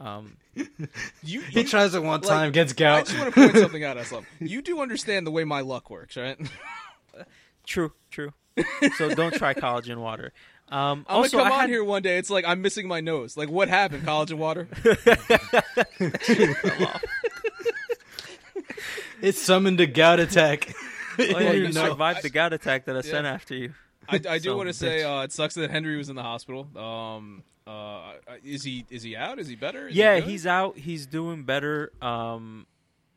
Um, 0.00 0.36
You, 1.22 1.42
He 1.42 1.60
you 1.60 1.66
tries 1.66 1.94
it 1.94 2.02
one 2.02 2.20
like, 2.22 2.28
time, 2.28 2.52
gets 2.52 2.72
gout. 2.72 2.94
I 2.94 2.98
gout. 3.00 3.06
just 3.06 3.18
want 3.18 3.34
to 3.34 3.40
point 3.40 3.56
something 3.58 3.84
out, 3.84 3.96
Islam. 3.98 4.26
You 4.40 4.62
do 4.62 4.80
understand 4.80 5.26
the 5.26 5.30
way 5.30 5.44
my 5.44 5.60
luck 5.60 5.90
works, 5.90 6.16
right? 6.16 6.38
true, 7.66 7.92
true. 8.10 8.32
so 8.96 9.14
don't 9.14 9.34
try 9.34 9.52
collagen 9.54 9.98
water. 9.98 10.32
Um, 10.70 11.04
I'm 11.08 11.16
also, 11.18 11.36
gonna 11.38 11.50
come 11.50 11.52
I 11.52 11.56
on 11.56 11.60
had, 11.62 11.70
here 11.70 11.84
one 11.84 12.02
day. 12.02 12.16
It's 12.18 12.30
like 12.30 12.44
I'm 12.46 12.62
missing 12.62 12.88
my 12.88 13.00
nose. 13.00 13.36
Like, 13.36 13.50
what 13.50 13.68
happened? 13.68 14.04
Collagen 14.04 14.38
water? 14.38 14.68
It 19.22 19.36
summoned 19.36 19.80
a 19.80 19.86
gout 19.86 20.18
attack. 20.20 20.74
Oh 21.18 21.22
yeah, 21.38 21.52
you 21.52 21.70
know. 21.72 21.88
survived 21.90 22.22
the 22.22 22.30
gout 22.30 22.52
attack 22.54 22.86
that 22.86 22.94
I 22.96 23.00
Yeah. 23.00 23.10
sent 23.10 23.26
after 23.26 23.54
you. 23.54 23.74
I, 24.08 24.14
I 24.16 24.38
do 24.38 24.50
Son 24.50 24.56
want 24.56 24.68
to 24.70 24.72
say 24.72 25.02
uh, 25.02 25.20
it 25.22 25.32
sucks 25.32 25.54
that 25.56 25.70
Henry 25.70 25.96
was 25.98 26.08
in 26.08 26.16
the 26.16 26.22
hospital. 26.22 26.66
Um, 26.76 27.42
uh, 27.70 28.14
is 28.44 28.64
he 28.64 28.84
is 28.90 29.02
he 29.02 29.16
out? 29.16 29.38
Is 29.38 29.48
he 29.48 29.56
better? 29.56 29.88
Is 29.88 29.94
yeah, 29.94 30.16
he 30.16 30.32
he's 30.32 30.46
out. 30.46 30.76
He's 30.76 31.06
doing 31.06 31.44
better. 31.44 31.92
Um, 32.02 32.66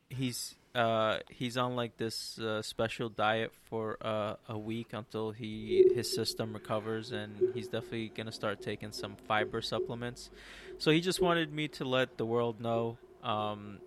he's 0.10 0.56
uh, 0.76 1.20
he's 1.30 1.58
on 1.58 1.76
like 1.76 1.98
this 1.98 2.40
uh, 2.40 2.62
special 2.62 3.10
diet 3.10 3.52
for 3.70 3.98
uh, 4.02 4.36
a 4.48 4.58
week 4.58 4.90
until 4.94 5.32
he 5.32 5.90
his 5.96 6.14
system 6.14 6.54
recovers, 6.54 7.12
and 7.12 7.32
he's 7.54 7.68
definitely 7.68 8.12
gonna 8.16 8.32
start 8.32 8.62
taking 8.62 8.92
some 8.92 9.16
fiber 9.28 9.62
supplements. 9.62 10.30
So 10.78 10.92
he 10.92 11.02
just 11.02 11.22
wanted 11.22 11.54
me 11.54 11.68
to 11.70 11.86
let 11.86 12.18
the 12.18 12.26
world 12.26 12.60
know 12.60 12.98
um, 13.24 13.80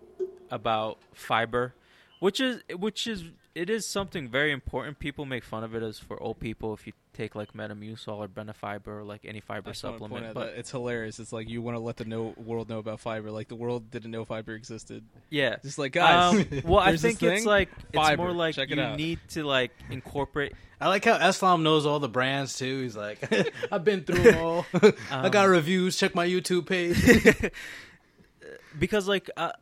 about 0.50 0.98
fiber, 1.12 1.74
which 2.20 2.40
is 2.40 2.62
which 2.78 3.06
is 3.06 3.24
it 3.54 3.70
is 3.70 3.86
something 3.86 4.28
very 4.28 4.52
important. 4.52 4.98
People 4.98 5.24
make 5.24 5.42
fun 5.44 5.64
of 5.64 5.74
it 5.74 5.82
as 5.82 5.98
for 5.98 6.22
old 6.22 6.38
people 6.40 6.74
if 6.74 6.86
you 6.86 6.92
take 7.14 7.34
like 7.34 7.54
Metamucil 7.54 8.08
or 8.18 8.28
Benefiber 8.28 8.88
or 8.88 9.02
like 9.02 9.22
any 9.24 9.40
fiber 9.40 9.70
I 9.70 9.72
just 9.72 9.82
wanna 9.82 9.98
point 9.98 10.10
supplement. 10.12 10.34
But 10.34 10.46
that 10.52 10.58
it's 10.58 10.70
hilarious. 10.70 11.18
It's 11.18 11.32
like 11.32 11.48
you 11.48 11.62
want 11.62 11.76
to 11.76 11.80
let 11.80 11.96
the 11.96 12.04
know, 12.04 12.34
world 12.36 12.68
know 12.68 12.78
about 12.78 13.00
fiber. 13.00 13.30
Like 13.30 13.48
the 13.48 13.54
world 13.54 13.90
didn't 13.90 14.10
know 14.10 14.26
fiber 14.26 14.52
existed. 14.54 15.04
yeah, 15.30 15.56
Just 15.62 15.78
like 15.78 15.92
guys. 15.92 16.34
Um, 16.34 16.60
well, 16.64 16.80
I 16.80 16.90
there's 16.90 17.00
this 17.00 17.16
think 17.16 17.22
it's 17.32 17.40
thing, 17.42 17.48
like 17.48 17.70
it's 17.78 17.94
fiber. 17.94 18.22
more 18.22 18.32
like 18.32 18.54
Check 18.56 18.70
it 18.70 18.76
you 18.76 18.82
out. 18.82 18.98
need 18.98 19.18
to 19.30 19.44
like 19.44 19.70
incorporate. 19.90 20.52
I 20.78 20.88
like 20.88 21.06
how 21.06 21.16
Islam 21.26 21.62
knows 21.62 21.86
all 21.86 21.98
the 22.00 22.08
brands 22.10 22.58
too. 22.58 22.82
He's 22.82 22.94
like, 22.96 23.18
I've 23.72 23.84
been 23.84 24.04
through 24.04 24.22
them 24.24 24.44
all. 24.44 24.66
I 25.10 25.30
got 25.30 25.46
Um, 25.46 25.50
reviews. 25.52 25.96
Check 25.96 26.14
my 26.14 26.26
YouTube 26.26 26.66
page. 26.66 27.50
because 28.78 29.08
like 29.08 29.30
uh, 29.38 29.52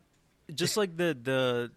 just 0.52 0.76
like 0.76 0.96
the 0.96 1.16
the 1.22 1.70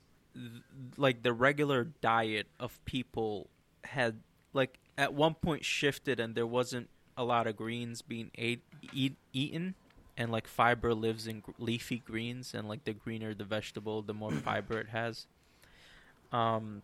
like 0.97 1.23
the 1.23 1.33
regular 1.33 1.85
diet 2.01 2.47
of 2.59 2.83
people 2.85 3.49
had 3.83 4.17
like 4.53 4.79
at 4.97 5.13
one 5.13 5.33
point 5.35 5.63
shifted 5.63 6.19
and 6.19 6.35
there 6.35 6.47
wasn't 6.47 6.89
a 7.15 7.23
lot 7.23 7.47
of 7.47 7.55
greens 7.55 8.01
being 8.01 8.31
ate, 8.35 8.63
eat, 8.93 9.15
eaten. 9.33 9.75
And 10.19 10.31
like 10.31 10.47
fiber 10.47 10.95
lives 10.95 11.27
in 11.27 11.43
leafy 11.59 11.99
greens 11.99 12.55
and 12.55 12.67
like 12.67 12.85
the 12.85 12.93
greener 12.93 13.35
the 13.35 13.43
vegetable 13.43 14.01
the 14.01 14.15
more 14.15 14.31
fiber 14.47 14.79
it 14.79 14.89
has. 14.89 15.27
Um 16.31 16.81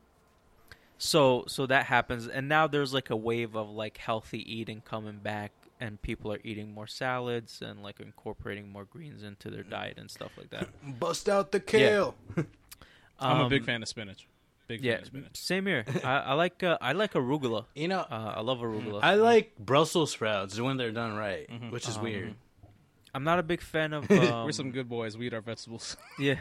so 0.99 1.45
so 1.47 1.65
that 1.65 1.85
happens. 1.85 2.27
And 2.27 2.47
now 2.47 2.67
there's 2.67 2.93
like 2.93 3.09
a 3.09 3.15
wave 3.15 3.55
of 3.55 3.69
like 3.69 3.97
healthy 3.97 4.39
eating 4.51 4.81
coming 4.85 5.17
back 5.17 5.51
and 5.79 6.01
people 6.01 6.31
are 6.31 6.39
eating 6.43 6.73
more 6.73 6.87
salads 6.87 7.61
and 7.61 7.83
like 7.83 7.99
incorporating 7.99 8.71
more 8.71 8.85
greens 8.85 9.23
into 9.23 9.49
their 9.49 9.63
diet 9.63 9.97
and 9.97 10.09
stuff 10.09 10.31
like 10.37 10.49
that. 10.51 10.69
Bust 10.99 11.27
out 11.27 11.51
the 11.51 11.59
kale. 11.59 12.15
I'm 13.19 13.41
a 13.41 13.49
big 13.49 13.61
Um, 13.61 13.65
fan 13.65 13.81
of 13.83 13.87
spinach. 13.87 14.27
Big 14.67 14.81
yeah 14.83 14.93
fan 14.93 15.01
of 15.01 15.07
spinach. 15.07 15.35
same 15.35 15.65
here 15.65 15.83
i, 16.05 16.17
I 16.19 16.33
like 16.33 16.63
uh, 16.63 16.77
i 16.79 16.93
like 16.93 17.13
arugula 17.13 17.65
You 17.75 17.89
know, 17.89 17.99
uh, 17.99 18.33
i 18.37 18.41
love 18.41 18.59
arugula 18.59 18.99
I 19.03 19.15
like 19.15 19.57
Brussels 19.59 20.11
sprouts 20.11 20.59
when 20.59 20.77
they're 20.77 20.91
done 20.91 21.15
right, 21.15 21.49
Mhm. 21.49 21.71
which 21.71 21.87
is 21.89 21.97
Um, 21.97 22.03
weird. 22.03 22.35
i'm 23.13 23.23
not 23.25 23.39
a 23.39 23.43
big 23.43 23.61
fan 23.61 23.91
of 23.93 24.09
um, 24.11 24.45
We're 24.45 24.51
some 24.53 24.71
good 24.71 24.87
boys. 24.87 25.17
We 25.17 25.27
eat 25.27 25.33
our 25.33 25.41
vegetables. 25.41 25.97
yeah 26.19 26.35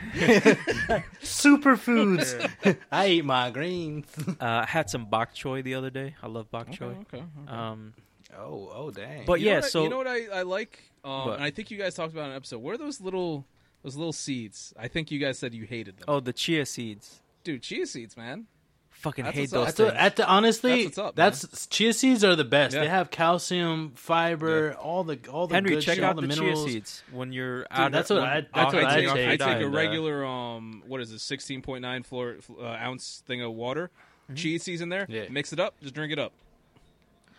Superfoods. 1.23 2.79
I 2.91 3.09
eat 3.09 3.25
my 3.25 3.51
greens. 3.51 4.07
uh, 4.41 4.63
i 4.63 4.67
had 4.67 4.89
some 4.91 5.07
bok 5.07 5.35
choy 5.35 5.63
the 5.63 5.75
other 5.75 5.91
day 5.91 6.15
i 6.23 6.27
love 6.27 6.51
bok 6.51 6.69
choy 6.71 6.97
okay. 7.03 7.19
okay. 7.19 7.25
um 7.49 7.95
Oh, 8.35 8.71
oh, 8.75 8.91
dang. 8.91 9.27
But 9.27 9.41
You 9.41 9.49
yeah, 9.49 9.55
what 9.57 9.65
I- 9.65 9.69
so 9.69 9.83
you 9.83 9.91
know 9.91 9.99
what 9.99 10.07
I, 10.09 10.25
I 10.41 10.43
like, 10.43 10.81
um, 11.05 11.33
and 11.33 11.45
I 11.45 11.51
think 11.51 11.71
you 11.71 11.77
guys 11.77 11.93
talked 11.95 12.15
about 12.15 12.25
in 12.25 12.31
an 12.31 12.37
episode. 12.37 12.63
What 12.63 12.73
are 12.75 12.79
those 12.79 12.99
little 12.99 13.45
those 13.83 13.97
little 13.97 14.13
seeds? 14.13 14.73
I 14.79 14.89
think 14.89 15.11
you 15.11 15.19
guys 15.19 15.39
said 15.39 15.55
you 15.55 15.65
hated 15.65 15.97
them. 15.99 16.05
oh 16.09 16.21
the 16.21 16.33
chia 16.33 16.67
seeds 16.67 17.21
dude, 17.45 17.63
chia 17.63 17.87
seeds, 17.87 18.17
man. 18.17 18.47
fucking 18.91 19.25
That's 19.25 19.35
hate 19.37 19.43
what's 19.43 19.53
up. 19.53 19.57
those 19.59 19.67
That's 19.67 19.77
things. 19.79 19.87
what, 19.93 19.97
at 19.97 20.17
the, 20.17 20.29
honestly, 20.29 20.85
That's 20.85 20.97
what's 20.97 20.99
up, 21.09 21.17
that's 21.17 21.67
chia 21.67 21.93
seeds 21.93 22.23
are 22.23 22.37
the 22.37 22.45
best. 22.45 22.75
Yeah. 22.75 22.83
They 22.83 22.89
have 22.89 23.11
calcium, 23.11 23.93
fiber, 23.97 24.75
all 24.75 25.03
the 25.03 25.19
all 25.29 25.49
the 25.49 25.55
Henry, 25.55 25.71
good 25.75 25.83
check 25.83 25.97
shit, 25.97 26.05
out 26.05 26.15
all 26.15 26.21
the, 26.23 26.29
the 26.29 26.35
chia 26.35 26.43
minerals. 26.45 26.65
seeds 26.65 27.03
when 27.11 27.33
you're 27.33 27.61
Dude, 27.63 27.67
out. 27.73 27.91
that's 27.93 28.11
of, 28.11 28.19
what 28.19 28.23
when- 28.23 28.31
I- 28.31 28.41
that's 28.63 28.75
what 28.75 28.85
I 28.85 28.95
take, 29.01 29.07
diet. 29.09 29.17
take. 29.17 29.41
I 29.49 29.55
take 29.55 29.63
a 29.63 29.67
uh, 29.67 29.71
regular 29.71 30.25
um, 30.25 30.83
what 30.87 31.01
is 31.01 31.11
it, 31.11 31.19
sixteen 31.21 31.63
point 31.63 31.83
nine 31.83 32.05
floor 32.05 32.37
uh, 32.61 32.65
ounce 32.65 33.23
thing 33.27 33.43
of 33.43 33.53
water, 33.55 33.91
chia 34.37 34.59
seeds 34.61 34.81
in 34.81 34.89
there. 34.89 35.07
Yeah. 35.09 35.25
Mix 35.31 35.53
it 35.53 35.59
up, 35.59 35.75
just 35.83 35.95
drink 35.95 36.13
it 36.13 36.19
up. 36.21 36.33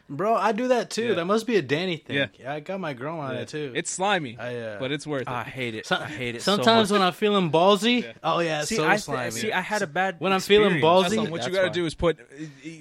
Bro, 0.09 0.35
I 0.35 0.51
do 0.51 0.67
that 0.67 0.89
too. 0.89 1.07
Yeah. 1.09 1.13
That 1.15 1.25
must 1.25 1.47
be 1.47 1.55
a 1.55 1.61
Danny 1.61 1.97
thing. 1.97 2.17
Yeah. 2.17 2.27
Yeah, 2.37 2.53
I 2.53 2.59
got 2.59 2.79
my 2.79 2.93
girl 2.93 3.19
on 3.19 3.33
Yeah. 3.35 3.41
it 3.41 3.47
too. 3.47 3.71
It's 3.73 3.89
slimy, 3.89 4.37
I, 4.37 4.55
uh, 4.57 4.79
but 4.79 4.91
it's 4.91 5.07
worth 5.07 5.21
it. 5.23 5.27
I 5.29 5.43
hate 5.43 5.75
it. 5.75 5.85
So- 5.87 5.95
I 5.95 6.05
hate 6.07 6.35
it. 6.35 6.41
so 6.41 6.55
Sometimes 6.57 6.89
much. 6.91 6.99
when 6.99 7.07
I'm 7.07 7.13
feeling 7.13 7.51
ballsy, 7.51 8.03
Yeah. 8.03 8.11
oh 8.21 8.39
yeah, 8.39 8.59
it's 8.59 8.69
see, 8.69 8.75
so 8.75 8.85
I 8.85 8.97
slimy. 8.97 9.31
see, 9.31 9.51
I 9.53 9.61
had 9.61 9.81
a 9.81 9.87
bad 9.87 10.19
When 10.19 10.33
I'm 10.33 10.41
feeling 10.41 10.73
experience. 10.77 10.85
ballsy- 10.85 11.01
That's 11.03 11.15
not 11.15 11.29
what 11.29 11.45
you 11.47 11.51
got 11.53 11.61
to 11.61 11.67
why. 11.67 11.73
do 11.73 11.85
is 11.85 11.95
put. 11.95 12.17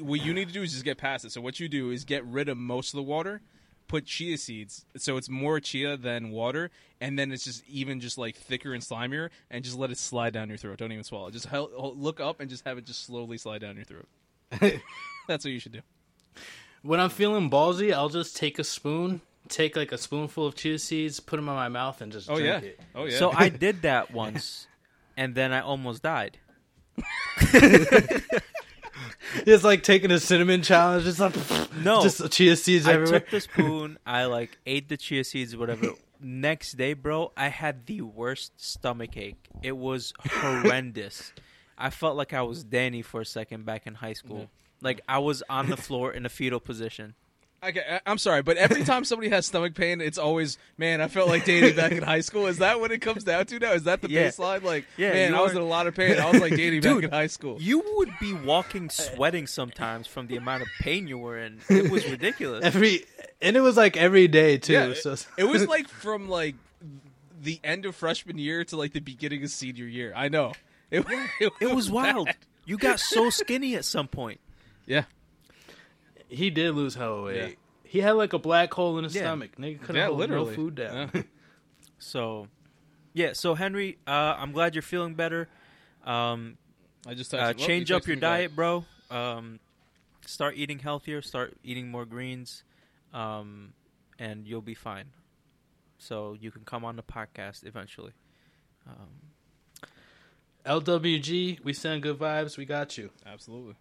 What 0.01 0.21
you 0.25 0.35
need 0.35 0.49
to 0.49 0.55
do 0.55 0.63
is 0.63 0.73
just 0.73 0.85
get 0.85 0.99
past 0.99 1.25
it. 1.25 1.31
So 1.33 1.41
what 1.41 1.61
you 1.61 1.69
do 1.69 1.91
is 1.91 2.05
get 2.05 2.25
rid 2.27 2.49
of 2.49 2.59
most 2.59 2.93
of 2.93 2.97
the 2.97 3.03
water, 3.05 3.41
put 3.87 4.05
chia 4.05 4.37
seeds, 4.37 4.85
so 4.97 5.17
it's 5.17 5.29
more 5.29 5.61
chia 5.61 5.97
than 5.97 6.31
water, 6.33 6.71
and 7.01 7.17
then 7.19 7.31
it's 7.31 7.45
just 7.45 7.63
even 7.69 8.01
just 8.01 8.19
like 8.19 8.35
thicker 8.37 8.75
and 8.75 8.83
slimier, 8.83 9.31
and 9.49 9.63
just 9.65 9.79
let 9.79 9.91
it 9.93 9.99
slide 9.99 10.33
down 10.33 10.49
your 10.49 10.59
throat. 10.59 10.77
Don't 10.79 10.91
even 10.93 11.05
swallow. 11.05 11.31
Just 11.31 11.47
hel- 11.47 11.71
hel- 11.71 11.95
look 11.97 12.19
up 12.19 12.41
and 12.41 12.51
just 12.51 12.65
have 12.67 12.79
it 12.79 12.85
just 12.85 13.07
slowly 13.07 13.39
slide 13.39 13.61
down 13.61 13.77
your 13.77 13.85
throat. 13.85 14.09
That's 15.29 15.45
what 15.45 15.53
you 15.53 15.61
should 15.61 15.73
do. 15.73 15.81
When 16.83 17.01
I'm 17.01 17.11
feeling 17.11 17.51
ballsy, 17.51 17.93
I'll 17.93 18.09
just 18.09 18.37
take 18.37 18.59
a 18.59 18.65
spoon, 18.65 19.21
take 19.49 19.77
like 19.77 19.93
a 19.93 19.99
spoonful 19.99 20.47
of 20.47 20.55
chia 20.55 20.79
seeds, 20.79 21.21
put 21.21 21.37
them 21.37 21.49
in 21.49 21.55
my 21.55 21.69
mouth, 21.69 22.01
and 22.01 22.13
just 22.13 22.31
Oh 22.31 22.37
drink 22.37 22.47
yeah. 22.63 22.69
it. 22.71 22.81
Oh 22.95 23.05
yeah. 23.05 23.19
So 23.19 23.33
I 23.33 23.49
did 23.67 23.83
that 23.83 24.13
once, 24.13 24.67
and 25.17 25.35
then 25.35 25.53
I 25.53 25.61
almost 25.61 26.03
died. 26.03 26.39
It's 29.47 29.65
like 29.65 29.83
taking 29.83 30.11
a 30.11 30.19
cinnamon 30.21 30.63
challenge. 30.63 31.07
It's 31.07 31.19
like 31.19 31.35
No. 31.83 32.03
just 32.03 32.31
chia 32.33 32.55
seeds 32.55 32.87
I 32.87 32.97
took 33.05 33.31
the 33.31 33.41
spoon. 33.41 33.99
I 34.05 34.27
like 34.27 34.59
ate 34.67 34.89
the 34.91 34.97
chia 34.99 35.25
seeds, 35.25 35.57
whatever. 35.57 35.93
Next 36.21 36.73
day, 36.73 36.93
bro, 36.93 37.33
I 37.37 37.49
had 37.49 37.87
the 37.87 38.03
worst 38.03 38.53
stomach 38.63 39.17
ache. 39.17 39.49
It 39.63 39.77
was 39.77 40.13
horrendous. 40.29 41.33
I 41.79 41.91
felt 41.91 42.17
like 42.17 42.33
I 42.35 42.43
was 42.43 42.63
Danny 42.63 43.01
for 43.03 43.23
a 43.23 43.25
second 43.25 43.65
back 43.65 43.87
in 43.87 43.95
high 43.95 44.13
school. 44.13 44.51
Like 44.83 45.01
I 45.09 45.19
was 45.19 45.43
on 45.49 45.69
the 45.71 45.77
floor 45.89 46.13
in 46.13 46.27
a 46.27 46.29
fetal 46.29 46.61
position. 46.61 47.15
Okay, 47.65 47.81
I- 47.89 48.01
I'm 48.11 48.19
sorry, 48.19 48.43
but 48.43 48.57
every 48.57 48.83
time 48.85 49.05
somebody 49.05 49.29
has 49.31 49.47
stomach 49.47 49.75
pain, 49.77 50.01
it's 50.01 50.19
always, 50.19 50.59
man, 50.77 51.01
I 51.01 51.07
felt 51.07 51.29
like 51.29 51.45
Danny 51.45 51.73
back 51.73 51.93
in 51.93 52.03
high 52.03 52.21
school. 52.23 52.49
Is 52.49 52.59
that 52.59 52.81
what 52.81 52.91
it 52.91 52.99
comes 52.99 53.23
down 53.23 53.47
to 53.47 53.59
now? 53.61 53.71
Is 53.71 53.85
that 53.85 54.03
the 54.03 54.11
Yeah. 54.11 54.27
baseline? 54.27 54.65
Like, 54.65 54.85
Yeah, 54.97 55.13
man, 55.13 55.35
I 55.37 55.41
was 55.41 55.53
in 55.53 55.59
a 55.59 55.65
lot 55.65 55.87
of 55.87 55.95
pain. 55.95 56.19
I 56.19 56.29
was 56.29 56.41
like 56.41 56.57
Danny 56.57 56.81
back 56.81 57.05
in 57.05 57.11
high 57.11 57.29
school. 57.29 57.59
You 57.63 57.85
would 57.99 58.11
be 58.21 58.33
walking 58.35 58.91
sweating 58.91 59.47
sometimes 59.47 60.09
from 60.09 60.27
the 60.27 60.37
amount 60.37 60.63
of 60.63 60.69
pain 60.81 61.07
you 61.07 61.19
were 61.19 61.39
in. 61.39 61.61
It 61.69 61.89
was 61.89 62.05
ridiculous. 62.11 62.65
every 62.65 63.05
and 63.41 63.57
it 63.57 63.61
was 63.61 63.77
like 63.77 63.97
every 63.97 64.27
day 64.27 64.59
too. 64.59 64.73
Yeah, 64.73 64.95
so 64.95 65.13
it, 65.13 65.27
it 65.39 65.45
was 65.45 65.69
like 65.69 65.87
from 65.87 66.29
like 66.29 66.57
the 67.41 67.61
end 67.63 67.87
of 67.87 67.95
freshman 67.95 68.39
year 68.39 68.65
to 68.65 68.77
like 68.77 68.93
the 68.93 69.01
beginning 69.01 69.45
of 69.45 69.51
senior 69.51 69.87
year. 69.87 70.13
I 70.17 70.29
know. 70.29 70.53
It, 70.91 71.05
It 71.61 71.73
was 71.73 71.89
wild. 71.91 72.29
You 72.67 72.77
got 72.77 72.99
so 73.01 73.31
skinny 73.31 73.77
at 73.77 73.85
some 73.85 74.09
point. 74.09 74.41
Yeah. 74.87 75.05
he 76.29 76.51
did 76.51 76.75
lose 76.75 76.95
hella 76.95 77.23
weight. 77.23 77.37
Yeah. 77.37 77.49
He 77.85 78.01
had 78.01 78.13
like 78.13 78.33
a 78.33 78.39
black 78.39 78.73
hole 78.73 78.97
in 78.99 79.05
his 79.05 79.15
Yeah. 79.15 79.23
stomach. 79.23 79.57
Nigga 79.57 79.81
couldn't 79.81 79.97
Yeah, 79.97 80.07
hold 80.07 80.19
literally. 80.19 80.51
no 80.51 80.57
food 80.57 80.75
down. 80.77 81.11
Yeah. 81.15 81.23
So, 81.99 82.49
yeah. 83.13 83.33
So 83.35 83.55
Henry, 83.55 83.99
uh, 84.09 84.11
I'm 84.37 84.51
glad 84.53 84.75
you're 84.75 84.83
feeling 84.83 85.15
better. 85.15 85.49
Um, 86.05 86.59
I 87.07 87.15
just 87.15 87.33
uh, 87.33 87.37
texted- 87.39 87.59
well, 87.59 87.67
change 87.69 87.91
you 87.91 87.97
up 87.97 88.03
texted 88.03 88.07
your 88.09 88.17
me 88.17 88.21
back. 88.21 88.39
diet, 88.39 88.57
bro. 88.57 88.85
Um, 89.09 89.61
start 90.27 90.55
eating 90.57 90.81
healthier. 90.81 91.23
Start 91.23 91.57
eating 91.63 91.89
more 91.93 92.05
greens, 92.05 92.65
um, 93.13 93.73
and 94.19 94.49
you'll 94.49 94.63
be 94.63 94.75
fine. 94.75 95.11
So 95.99 96.33
you 96.41 96.51
can 96.51 96.65
come 96.65 96.85
on 96.85 96.97
the 96.97 97.05
podcast 97.05 97.65
eventually. 97.65 98.15
Um, 98.89 99.31
LWG, 100.67 101.63
we 101.65 101.73
send 101.73 102.03
good 102.03 102.19
vibes. 102.19 102.57
We 102.57 102.65
got 102.65 102.97
you. 102.99 103.11
Absolutely. 103.27 103.75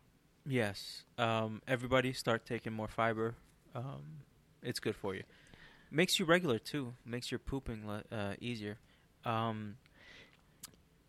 Yes. 0.45 1.03
Um, 1.17 1.61
everybody, 1.67 2.13
start 2.13 2.45
taking 2.45 2.73
more 2.73 2.87
fiber. 2.87 3.35
Um, 3.75 4.01
it's 4.63 4.79
good 4.79 4.95
for 4.95 5.15
you. 5.15 5.23
Makes 5.91 6.19
you 6.19 6.25
regular 6.25 6.59
too. 6.59 6.93
Makes 7.05 7.31
your 7.31 7.39
pooping 7.39 7.85
le- 7.87 8.03
uh, 8.11 8.33
easier. 8.39 8.77
Um, 9.25 9.75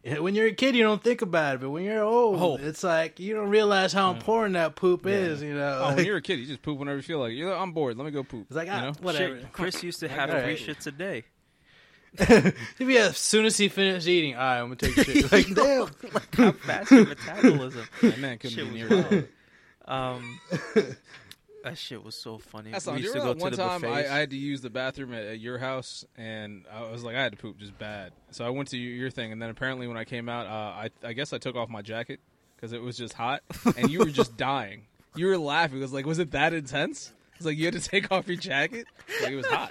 When 0.05 0.35
you're 0.35 0.49
a 0.49 0.53
kid, 0.53 0.75
you 0.75 0.83
don't 0.83 1.01
think 1.03 1.23
about 1.23 1.55
it, 1.55 1.61
but 1.61 1.71
when 1.71 1.85
you're 1.85 2.03
old, 2.03 2.41
Oh. 2.41 2.57
it's 2.61 2.83
like 2.83 3.21
you 3.21 3.35
don't 3.35 3.49
realize 3.51 3.93
how 3.93 4.11
important 4.11 4.55
that 4.55 4.75
poop 4.75 5.07
Yeah. 5.07 5.13
is. 5.13 5.43
You 5.43 5.55
know, 5.55 5.79
Oh, 5.81 5.87
Like, 5.89 5.97
when 5.99 6.07
you're 6.07 6.17
a 6.17 6.23
kid, 6.29 6.41
you 6.41 6.47
just 6.47 6.61
poop 6.63 6.77
whenever 6.81 6.97
you 6.97 7.03
feel 7.05 7.21
like 7.21 7.31
it. 7.31 7.37
You're 7.37 7.51
like, 7.51 7.61
I'm 7.61 7.71
bored. 7.73 7.97
Let 7.97 8.05
me 8.05 8.11
go 8.11 8.25
poop. 8.25 8.47
it's 8.49 8.57
like 8.57 8.67
you 8.67 8.73
ah, 8.75 8.81
know? 8.81 8.93
whatever. 9.01 9.39
shit, 9.39 9.53
Chris 9.53 9.83
used 9.85 10.01
to 10.01 10.09
have 10.09 10.31
three 10.31 10.41
right. 10.41 10.59
shits 10.59 10.89
a 10.89 10.91
day. 10.91 11.23
yeah, 12.79 13.09
as 13.09 13.17
soon 13.17 13.47
as 13.47 13.57
he 13.57 13.69
finished 13.69 14.07
eating, 14.07 14.35
all 14.35 14.41
right, 14.41 14.59
I'm 14.59 14.67
gonna 14.67 14.77
take 14.77 14.97
a 14.99 15.05
shit. 15.05 15.33
Like, 15.33 15.55
damn. 15.55 15.89
like 16.13 16.35
how 16.35 16.53
fast 16.53 16.91
your 16.91 17.07
metabolism. 17.07 17.87
That 18.03 18.19
man 18.19 18.39
couldn't 18.39 18.57
Shit 18.57 18.69
be 18.69 18.75
near 18.75 18.89
wild. 18.89 19.29
Um, 19.87 20.39
that 21.65 21.79
shit 21.79 22.05
was 22.05 22.15
so 22.15 22.39
funny. 22.39 22.71
That's 22.71 22.87
we 22.87 22.93
not. 22.93 23.01
used 23.01 23.13
to 23.15 23.19
know 23.19 23.25
go 23.25 23.35
that 23.35 23.43
one 23.43 23.51
the 23.53 23.57
time 23.57 23.85
I. 23.85 24.01
I 24.01 24.19
had 24.19 24.31
to 24.31 24.37
use 24.37 24.61
the 24.61 24.71
bathroom 24.71 25.15
at, 25.15 25.25
at 25.25 25.41
your 25.41 25.59
house, 25.59 26.05
and 26.17 26.65
I 26.71 26.83
was 26.91 27.03
like, 27.03 27.17
I 27.17 27.23
had 27.23 27.33
to 27.33 27.39
poop 27.39 27.59
just 27.59 27.79
bad. 27.79 28.13
So 28.31 28.45
I 28.45 28.51
went 28.51 28.69
to 28.69 28.79
your, 28.79 28.95
your 28.95 29.11
thing, 29.11 29.33
and 29.33 29.41
then 29.41 29.49
apparently 29.49 29.89
when 29.89 29.97
I 29.97 30.05
came 30.05 30.29
out, 30.29 30.47
uh, 30.47 30.51
I 30.51 30.91
I 31.03 31.13
guess 31.15 31.33
I 31.33 31.39
took 31.39 31.57
off 31.57 31.69
my 31.71 31.83
jacket 31.83 32.21
because 32.57 32.73
it 32.73 32.83
was 32.83 32.97
just 32.97 33.15
hot, 33.15 33.43
and 33.77 33.91
you 33.91 34.01
were 34.01 34.07
just 34.07 34.37
dying. 34.37 34.83
You 35.15 35.27
were 35.27 35.39
laughing. 35.39 35.79
It 35.79 35.83
was 35.83 35.93
like, 35.93 36.07
was 36.07 36.19
it 36.19 36.31
that 36.33 36.53
intense? 36.53 37.13
It's 37.37 37.45
like 37.47 37.57
you 37.57 37.65
had 37.65 37.75
to 37.75 37.81
take 37.81 38.13
off 38.13 38.29
your 38.29 38.37
jacket. 38.37 38.87
Like 39.23 39.33
it 39.33 39.37
was 39.37 39.47
hot. 39.47 39.71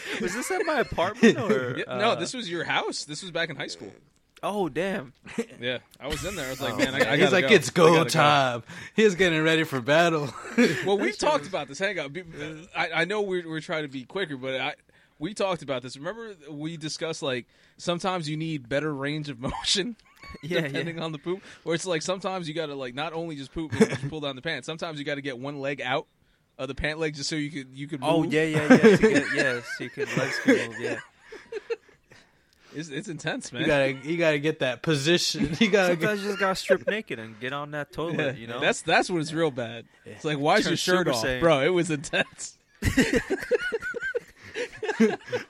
was 0.20 0.34
this 0.34 0.50
at 0.50 0.64
my 0.66 0.80
apartment 0.80 1.38
or? 1.38 1.72
Uh, 1.92 1.98
no, 1.98 2.14
this 2.14 2.32
was 2.32 2.48
your 2.50 2.64
house. 2.64 3.04
This 3.04 3.22
was 3.22 3.30
back 3.30 3.50
in 3.50 3.56
high 3.56 3.66
school. 3.66 3.92
Oh 4.42 4.68
damn! 4.68 5.12
Yeah, 5.60 5.78
I 6.00 6.08
was 6.08 6.24
in 6.24 6.36
there. 6.36 6.46
I 6.46 6.50
was 6.50 6.60
like, 6.60 6.74
Oh, 6.74 6.78
man, 6.78 6.94
I. 6.94 7.12
I 7.12 7.16
He's 7.16 7.32
like, 7.32 7.48
go. 7.48 7.54
it's 7.54 7.70
go 7.70 8.04
time. 8.04 8.62
He's 8.94 9.14
getting 9.14 9.42
ready 9.42 9.64
for 9.64 9.80
battle. 9.80 10.32
Well, 10.84 10.98
we've 10.98 11.16
talked 11.16 11.46
about 11.46 11.68
this. 11.68 11.78
Hang 11.78 11.98
on. 11.98 12.68
I, 12.76 12.90
I 12.94 13.04
know 13.04 13.22
we're, 13.22 13.48
we're 13.48 13.60
trying 13.60 13.82
to 13.82 13.88
be 13.88 14.04
quicker, 14.04 14.36
but 14.36 14.60
I 14.60 14.74
we 15.18 15.34
talked 15.34 15.62
about 15.62 15.82
this. 15.82 15.96
Remember, 15.96 16.34
we 16.50 16.76
discussed 16.76 17.22
like 17.22 17.46
sometimes 17.76 18.28
you 18.28 18.36
need 18.36 18.68
better 18.68 18.92
range 18.92 19.28
of 19.28 19.40
motion. 19.40 19.96
Yeah, 20.42 20.62
depending 20.62 20.96
yeah. 20.96 21.04
on 21.04 21.12
the 21.12 21.18
poop, 21.18 21.42
or 21.64 21.74
it's 21.74 21.86
like 21.86 22.02
sometimes 22.02 22.48
you 22.48 22.54
got 22.54 22.66
to 22.66 22.74
like 22.74 22.94
not 22.94 23.12
only 23.12 23.36
just 23.36 23.52
poop, 23.52 23.72
but 23.78 23.88
just 23.88 24.08
pull 24.08 24.20
down 24.20 24.34
the 24.34 24.42
pants. 24.42 24.66
Sometimes 24.66 24.98
you 24.98 25.04
got 25.04 25.16
to 25.16 25.20
get 25.22 25.38
one 25.38 25.60
leg 25.60 25.80
out 25.80 26.06
of 26.58 26.68
the 26.68 26.74
pant 26.74 26.98
leg 26.98 27.14
just 27.14 27.28
so 27.28 27.36
you 27.36 27.50
could 27.50 27.68
you 27.74 27.88
could. 27.88 28.00
Oh 28.02 28.22
yeah, 28.22 28.44
yeah, 28.44 28.62
yeah. 28.62 28.96
To 28.96 28.96
get, 28.98 29.24
yeah, 29.34 29.60
so 29.76 29.84
you 29.84 29.90
can 29.90 30.06
legs 30.16 30.38
can 30.42 30.56
move. 30.68 30.80
Yeah. 30.80 30.98
it's, 32.74 32.88
it's 32.88 33.08
intense, 33.08 33.52
man. 33.52 33.62
you 33.62 33.66
gotta, 33.66 33.92
you 34.04 34.16
gotta 34.16 34.38
get 34.38 34.60
that 34.60 34.82
position. 34.82 35.56
You 35.60 35.70
gotta. 35.70 35.96
Get, 35.96 36.00
Sometimes 36.02 36.22
you 36.22 36.28
just 36.28 36.40
gotta 36.40 36.54
strip 36.54 36.86
naked 36.86 37.18
and 37.18 37.38
get 37.40 37.52
on 37.52 37.72
that 37.72 37.92
toilet. 37.92 38.16
Yeah. 38.18 38.32
You 38.32 38.46
know. 38.46 38.60
that's 38.60 38.82
that's 38.82 39.10
when 39.10 39.20
it's 39.20 39.32
real 39.32 39.50
bad. 39.50 39.86
It's 40.04 40.24
like 40.24 40.38
why 40.38 40.58
is 40.58 40.66
your 40.66 40.76
shirt 40.76 41.08
off, 41.08 41.24
Saiyan. 41.24 41.40
bro? 41.40 41.60
It 41.60 41.70
was 41.70 41.90
intense. 41.90 42.56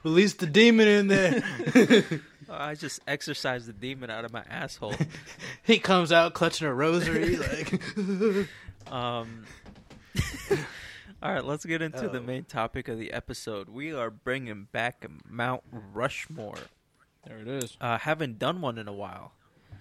release 0.04 0.34
the 0.34 0.46
demon 0.46 0.88
in 0.88 1.08
there. 1.08 1.42
I 2.50 2.74
just 2.74 3.00
exercised 3.08 3.66
the 3.66 3.72
demon 3.72 4.10
out 4.10 4.24
of 4.26 4.32
my 4.32 4.44
asshole. 4.48 4.94
he 5.62 5.78
comes 5.78 6.12
out 6.12 6.34
clutching 6.34 6.66
a 6.66 6.74
rosary. 6.74 7.36
Like, 7.36 7.80
Um, 8.90 9.44
all 11.22 11.32
right, 11.32 11.44
let's 11.44 11.64
get 11.64 11.82
into 11.82 12.08
the 12.08 12.18
Oh. 12.18 12.22
main 12.22 12.44
topic 12.44 12.88
of 12.88 12.98
the 12.98 13.12
episode. 13.12 13.68
We 13.68 13.92
are 13.92 14.10
bringing 14.10 14.64
back 14.72 15.06
Mount 15.28 15.62
Rushmore. 15.70 16.58
There 17.26 17.38
it 17.38 17.48
is. 17.48 17.76
Uh, 17.80 17.98
haven't 17.98 18.38
done 18.38 18.60
one 18.60 18.78
in 18.78 18.88
a 18.88 18.92
while. 18.92 19.32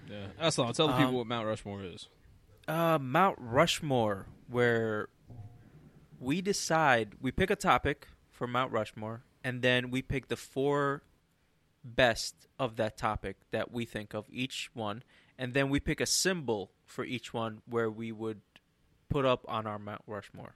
Yeah, 0.08 0.28
that's 0.40 0.60
all. 0.60 0.74
Tell 0.74 0.88
the 0.88 0.94
Um, 0.94 1.00
people 1.00 1.14
what 1.18 1.28
Mount 1.28 1.48
Rushmore 1.48 1.84
is. 1.84 2.08
Uh, 2.68 3.00
Mount 3.02 3.38
Rushmore, 3.40 4.28
where 4.48 5.10
we 6.20 6.42
decide 6.42 7.16
we 7.20 7.32
pick 7.32 7.50
a 7.50 7.56
topic 7.56 8.08
for 8.30 8.46
Mount 8.48 8.72
Rushmore, 8.72 9.24
and 9.44 9.62
then 9.62 9.90
we 9.90 10.02
pick 10.02 10.28
the 10.28 10.36
four 10.38 11.02
best 11.84 12.48
of 12.60 12.76
that 12.76 12.98
topic 12.98 13.38
that 13.50 13.72
we 13.72 13.86
think 13.86 14.14
of 14.14 14.28
each 14.30 14.70
one, 14.74 15.02
and 15.38 15.54
then 15.56 15.70
we 15.70 15.80
pick 15.80 16.00
a 16.00 16.06
symbol 16.06 16.72
for 16.86 17.04
each 17.04 17.34
one 17.34 17.62
where 17.66 17.90
we 17.90 18.12
would 18.12 18.42
put 19.10 19.26
up 19.26 19.44
on 19.48 19.66
our 19.66 19.80
Mount 19.80 20.04
Rushmore. 20.06 20.54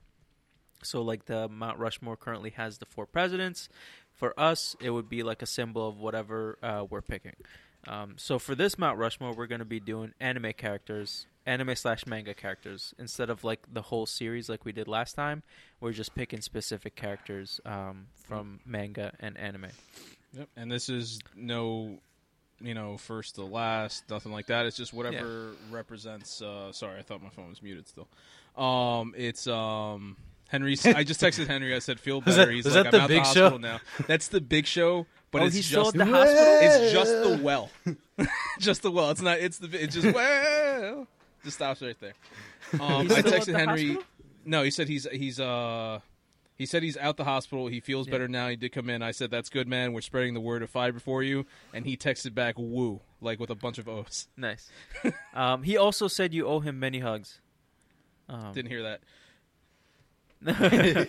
So, 0.86 1.02
like 1.02 1.26
the 1.26 1.50
Mount 1.50 1.78
Rushmore 1.80 2.16
currently 2.16 2.52
has 2.52 2.78
the 2.78 2.86
four 2.86 3.06
presidents. 3.06 3.70
For 4.14 4.40
us, 4.40 4.78
it 4.80 4.92
would 4.92 5.10
be 5.10 5.24
like 5.24 5.42
a 5.42 5.46
symbol 5.46 5.88
of 5.88 6.00
whatever 6.00 6.58
uh, 6.64 6.86
we're 6.90 7.02
picking. 7.02 7.36
Um, 7.88 8.16
so 8.18 8.40
for 8.40 8.56
this 8.56 8.78
Mount 8.78 8.98
Rushmore, 8.98 9.34
we're 9.34 9.48
going 9.48 9.60
to 9.60 9.66
be 9.66 9.80
doing 9.80 10.14
anime 10.20 10.54
characters, 10.54 11.28
anime 11.46 11.76
slash 11.76 12.06
manga 12.06 12.34
characters, 12.34 12.94
instead 12.98 13.30
of 13.30 13.44
like 13.44 13.62
the 13.72 13.84
whole 13.84 14.06
series 14.06 14.50
like 14.50 14.66
we 14.66 14.72
did 14.72 14.88
last 14.88 15.14
time. 15.14 15.44
We're 15.80 15.92
just 15.92 16.16
picking 16.16 16.42
specific 16.42 16.96
characters 16.96 17.60
um, 17.66 18.08
from 18.28 18.60
manga 18.66 19.14
and 19.20 19.38
anime. 19.38 19.68
Yep. 20.34 20.50
And 20.58 20.72
this 20.72 20.90
is 20.90 21.20
no, 21.36 22.00
you 22.60 22.74
know, 22.74 22.98
first 22.98 23.36
to 23.36 23.44
last, 23.44 24.10
nothing 24.10 24.32
like 24.32 24.48
that. 24.48 24.66
It's 24.66 24.78
just 24.78 24.94
whatever 24.94 25.52
represents. 25.70 26.42
Uh, 26.42 26.72
sorry, 26.72 27.00
I 27.00 27.04
thought 27.04 27.22
my 27.22 27.30
phone 27.30 27.50
was 27.50 27.62
muted 27.62 27.88
still. 27.88 28.08
Um, 28.62 29.14
it's 29.18 29.48
um 29.48 30.18
Henry. 30.56 30.74
I 30.96 31.04
just 31.04 31.22
texted 31.22 31.48
Henry. 31.48 31.76
I 31.76 31.80
said, 31.80 32.00
"Feel 32.00 32.22
better." 32.22 32.46
that- 32.46 32.52
He's 32.54 32.66
like, 32.66 32.88
"I'm 32.94 33.02
out 33.02 33.08
Big 33.10 33.18
the 33.20 33.24
hospital 33.26 33.50
Show? 33.52 33.58
now." 33.58 33.80
That's 34.08 34.28
the 34.30 34.42
big 34.42 34.66
show, 34.66 35.06
but 35.32 35.42
oh, 35.42 35.46
it's 35.46 35.56
he's 35.56 35.66
still 35.66 35.84
just 35.86 35.96
at 35.96 36.00
the 36.00 36.06
hospital. 36.06 36.58
it's 36.62 36.92
just 36.94 37.12
the 37.24 37.40
well. 37.44 37.70
just 38.60 38.82
the 38.82 38.92
well. 38.92 39.10
It's 39.12 39.22
not. 39.22 39.40
It's 39.40 39.58
the. 39.60 39.70
It's 39.84 39.96
just 39.96 40.14
well. 40.16 41.08
Just 41.44 41.58
stops 41.58 41.82
right 41.82 42.00
there. 42.00 42.14
Um, 42.74 43.08
I 43.12 43.22
texted 43.22 43.56
Henry. 43.56 43.88
hospital? 43.90 44.04
No, 44.46 44.64
he 44.64 44.72
said 44.72 44.88
he's 44.88 45.08
he's 45.12 45.40
uh 45.40 46.00
he 46.58 46.66
said 46.66 46.82
he's 46.82 46.98
out 46.98 47.16
the 47.16 47.24
hospital. 47.24 47.68
He 47.68 47.80
feels 47.80 48.08
Yeah. 48.08 48.12
better 48.14 48.28
now. 48.28 48.48
He 48.50 48.56
did 48.56 48.72
come 48.72 48.90
in. 48.90 49.02
I 49.04 49.12
said 49.12 49.30
that's 49.30 49.50
good, 49.50 49.68
man. 49.68 49.94
We're 49.94 50.02
spreading 50.02 50.34
the 50.34 50.40
word 50.40 50.64
of 50.64 50.70
fiber 50.72 51.00
for 51.00 51.22
you. 51.22 51.46
And 51.74 51.86
he 51.86 51.96
texted 51.96 52.34
back 52.34 52.56
woo 52.58 53.02
like 53.22 53.40
with 53.40 53.50
a 53.52 53.56
bunch 53.56 53.78
of 53.78 53.88
O's. 53.88 54.28
Nice. 54.36 54.70
um, 55.36 55.62
he 55.64 55.78
also 55.78 56.08
said 56.08 56.34
you 56.34 56.48
owe 56.48 56.60
him 56.60 56.80
many 56.80 57.00
hugs. 57.00 57.40
Um, 58.30 58.54
Didn't 58.54 58.72
hear 58.72 58.82
that. 58.84 59.02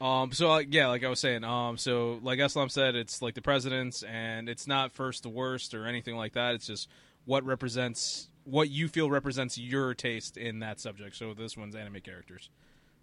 Um. 0.00 0.32
So 0.32 0.50
uh, 0.50 0.62
yeah, 0.68 0.88
like 0.88 1.04
I 1.04 1.08
was 1.08 1.20
saying. 1.20 1.44
Um. 1.44 1.76
So 1.78 2.18
like 2.24 2.40
Islam 2.40 2.68
said, 2.68 2.96
it's 2.96 3.22
like 3.22 3.34
the 3.34 3.42
presidents, 3.42 4.02
and 4.02 4.48
it's 4.48 4.66
not 4.66 4.90
first 4.90 5.22
to 5.22 5.28
worst 5.28 5.74
or 5.74 5.86
anything 5.86 6.16
like 6.16 6.32
that. 6.32 6.56
It's 6.56 6.66
just 6.66 6.88
what 7.24 7.44
represents 7.44 8.28
what 8.42 8.68
you 8.68 8.88
feel 8.88 9.08
represents 9.08 9.56
your 9.56 9.94
taste 9.94 10.36
in 10.36 10.58
that 10.58 10.80
subject. 10.80 11.14
So 11.14 11.34
this 11.34 11.56
one's 11.56 11.76
anime 11.76 12.00
characters. 12.00 12.50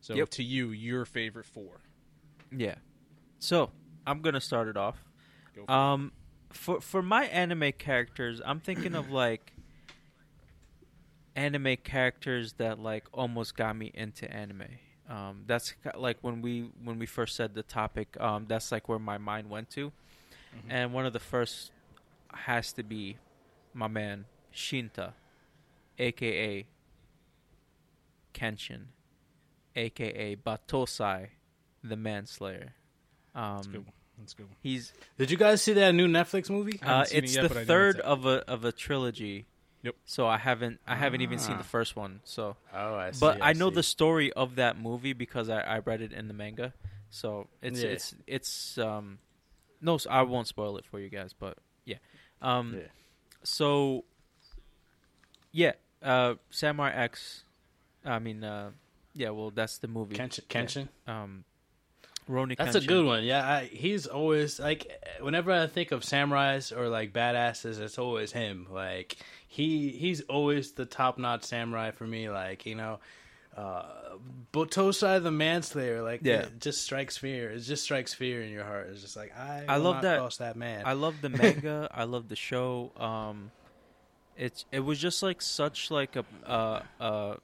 So 0.01 0.13
Yep. 0.13 0.29
to 0.31 0.43
you, 0.43 0.71
your 0.71 1.05
favorite 1.05 1.45
four. 1.45 1.79
Yeah. 2.51 2.75
So 3.39 3.71
I'm 4.05 4.19
gonna 4.21 4.41
start 4.41 4.67
it 4.67 4.75
off. 4.75 5.01
For 5.53 5.71
Um, 5.71 6.11
for 6.49 6.81
for 6.81 7.01
my 7.01 7.23
anime 7.27 7.71
characters, 7.77 8.41
I'm 8.45 8.59
thinking 8.59 8.93
of 8.93 9.09
like 9.09 9.53
anime 11.39 11.77
characters 11.83 12.53
that 12.53 12.79
like 12.79 13.05
almost 13.13 13.55
got 13.55 13.75
me 13.75 13.91
into 13.93 14.29
anime. 14.31 14.67
Um, 15.09 15.43
that's 15.47 15.73
like 15.95 16.17
when 16.21 16.41
we 16.41 16.69
when 16.83 16.99
we 16.99 17.05
first 17.05 17.35
said 17.35 17.53
the 17.55 17.63
topic. 17.63 18.15
Um, 18.19 18.45
that's 18.47 18.71
like 18.71 18.87
where 18.89 18.99
my 18.99 19.17
mind 19.17 19.49
went 19.49 19.69
to, 19.71 19.91
Mhm. 20.55 20.69
and 20.69 20.93
one 20.93 21.05
of 21.05 21.13
the 21.13 21.19
first 21.19 21.71
has 22.33 22.73
to 22.73 22.83
be 22.83 23.17
my 23.73 23.87
man 23.87 24.25
Shinta, 24.53 25.13
aka 25.97 26.67
Kenshin, 28.33 28.85
aka 29.75 30.35
Battousai, 30.35 31.29
the 31.83 31.95
Manslayer. 31.95 32.73
That's 33.33 33.65
a 33.65 33.69
Um, 33.69 33.71
good 33.71 33.85
one. 33.85 33.93
That's 34.17 34.33
good 34.33 34.47
one. 34.47 34.55
he's 34.61 34.93
Did 35.17 35.31
you 35.31 35.37
guys 35.37 35.61
see 35.61 35.73
that 35.73 35.93
new 35.95 36.07
Netflix 36.07 36.49
movie? 36.49 36.79
Uh, 36.81 37.05
seen 37.05 37.17
it 37.19 37.23
it's 37.23 37.35
yet, 37.35 37.41
the 37.43 37.47
but 37.49 37.57
I 37.57 37.61
know 37.61 37.65
third 37.67 37.95
it's 37.97 38.05
of 38.05 38.25
a 38.25 38.43
of 38.49 38.65
a 38.65 38.71
trilogy. 38.71 39.45
Yep. 39.81 39.95
So 40.05 40.27
I 40.27 40.37
haven't 40.37 40.79
I 40.85 40.95
haven't 40.95 41.21
even 41.21 41.39
seen 41.39 41.55
Ah. 41.55 41.59
the 41.59 41.63
first 41.63 41.95
one. 41.95 42.19
So, 42.25 42.57
Oh, 42.73 42.95
I 42.95 43.11
see. 43.11 43.19
but 43.21 43.37
I, 43.41 43.53
know 43.53 43.69
see. 43.69 43.75
the 43.75 43.83
story 43.83 44.33
of 44.33 44.55
that 44.55 44.77
movie 44.77 45.13
because 45.13 45.49
I, 45.49 45.61
I 45.61 45.79
read 45.79 46.01
it 46.01 46.11
in 46.11 46.27
the 46.27 46.33
manga. 46.33 46.73
So 47.09 47.47
it's 47.61 47.81
Yeah. 47.81 47.89
it's 47.89 48.15
it's 48.27 48.77
um 48.77 49.19
no 49.81 49.97
I 50.09 50.21
won't 50.23 50.47
spoil 50.47 50.77
it 50.77 50.85
for 50.85 50.99
you 50.99 51.09
guys, 51.09 51.33
but 51.33 51.57
yeah. 51.85 51.97
Um 52.41 52.73
Yeah. 52.75 52.87
so 53.43 54.03
yeah, 55.51 55.73
uh 56.03 56.35
Samurai 56.49 56.91
X 56.91 57.43
I 58.05 58.19
mean 58.19 58.43
uh 58.43 58.71
yeah, 59.13 59.29
well 59.29 59.49
that's 59.51 59.77
the 59.79 59.87
movie. 59.87 60.15
Kenshin. 60.15 60.45
Kenshin. 60.47 60.87
Um 61.07 61.45
Rurouni 62.29 62.55
That's 62.57 62.75
a 62.75 62.81
good 62.81 63.05
one. 63.05 63.23
Yeah, 63.23 63.47
I, 63.47 63.63
he's 63.65 64.05
always 64.05 64.59
like 64.59 64.91
whenever 65.19 65.51
I 65.51 65.65
think 65.67 65.91
of 65.91 66.01
samurais 66.01 66.75
or 66.75 66.87
like 66.87 67.11
badasses, 67.11 67.79
it's 67.79 67.97
always 67.97 68.31
him. 68.31 68.67
Like 68.69 69.17
he 69.47 69.89
he's 69.89 70.21
always 70.21 70.73
the 70.73 70.85
top 70.85 71.17
notch 71.17 71.43
samurai 71.43 71.91
for 71.91 72.05
me. 72.05 72.29
Like 72.29 72.65
you 72.67 72.75
know, 72.75 72.99
uh, 73.57 73.83
Battousai 74.53 75.23
the 75.23 75.31
manslayer. 75.31 76.03
Like 76.03 76.21
Yeah. 76.23 76.41
it 76.41 76.59
just 76.61 76.83
strikes 76.83 77.17
fear. 77.17 77.49
It 77.51 77.59
just 77.61 77.83
strikes 77.83 78.13
fear 78.13 78.43
in 78.43 78.51
your 78.51 78.63
heart. 78.63 78.89
It's 78.91 79.01
just 79.01 79.17
like 79.17 79.35
I 79.35 79.65
I 79.67 79.77
love 79.77 80.03
that- 80.03 80.19
cross 80.19 80.37
that 80.37 80.55
man. 80.55 80.83
I 80.85 80.93
love 80.93 81.15
the 81.21 81.29
manga. 81.41 81.89
I 81.91 82.03
love 82.03 82.29
the 82.29 82.35
show. 82.35 82.91
Um, 82.95 83.49
it's 84.37 84.65
it 84.71 84.81
was 84.81 84.99
just 84.99 85.23
like 85.23 85.41
such 85.41 85.89
like 85.89 86.15
a 86.15 86.23
uh 86.45 86.81
uh 87.01 87.35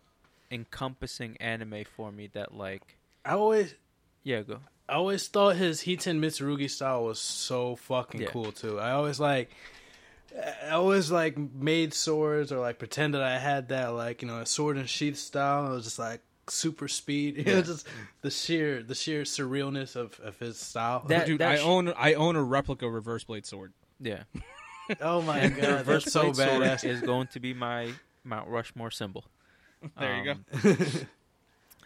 encompassing 0.51 1.36
anime 1.38 1.83
for 1.95 2.11
me 2.11 2.27
that 2.33 2.53
like 2.53 2.83
I 3.25 3.33
always 3.33 3.73
yeah 4.23 4.41
go 4.43 4.59
I 4.88 4.93
always 4.93 5.27
thought 5.27 5.55
his 5.55 5.81
Hiten 5.81 6.19
Mitsurugi 6.19 6.69
style 6.69 7.03
was 7.03 7.19
so 7.19 7.75
fucking 7.75 8.21
Yeah. 8.21 8.27
cool 8.27 8.51
too. 8.51 8.79
I 8.79 8.91
always 8.91 9.19
like, 9.19 9.49
I 10.65 10.71
always 10.71 11.09
like 11.11 11.38
made 11.38 11.93
swords 11.93 12.51
or 12.51 12.59
like 12.59 12.77
pretended 12.77 13.21
I 13.21 13.38
had 13.39 13.69
that 13.69 13.88
like 13.93 14.21
you 14.21 14.27
know 14.27 14.39
a 14.39 14.45
sword 14.45 14.77
and 14.77 14.89
sheath 14.89 15.17
style. 15.17 15.65
It 15.67 15.75
was 15.75 15.86
just 15.86 15.99
like 15.99 16.21
super 16.47 16.88
speed. 16.88 17.38
You 17.38 17.43
know, 17.45 17.51
Yeah. 17.55 17.61
just 17.61 17.88
the 18.21 18.29
sheer 18.29 18.83
the 18.83 18.93
sheer 18.95 19.23
surrealness 19.23 19.95
of, 19.95 20.19
of 20.19 20.38
his 20.39 20.59
style. 20.59 21.03
That- 21.07 21.25
Dude, 21.25 21.41
I 21.41 21.55
sh- 21.57 21.61
own 21.63 21.93
I 21.97 22.13
own 22.13 22.36
a 22.36 22.43
replica 22.43 22.88
reverse 22.89 23.23
blade 23.23 23.45
sword. 23.45 23.73
yeah. 23.99 24.23
oh 25.01 25.21
my 25.23 25.39
And 25.39 25.55
the 25.57 25.61
god, 25.61 25.73
reverse 25.79 26.03
that's 26.03 26.13
so 26.13 26.31
blade 26.31 26.36
sword 26.36 26.61
badass. 26.63 26.83
is 26.88 27.01
going 27.01 27.27
to 27.27 27.39
be 27.39 27.53
my 27.55 27.89
Mount 28.23 28.49
Rushmore 28.49 28.91
symbol. 28.91 29.25
There 29.99 30.17
you 30.17 30.23
go. 30.25 30.69
Um, 30.69 31.07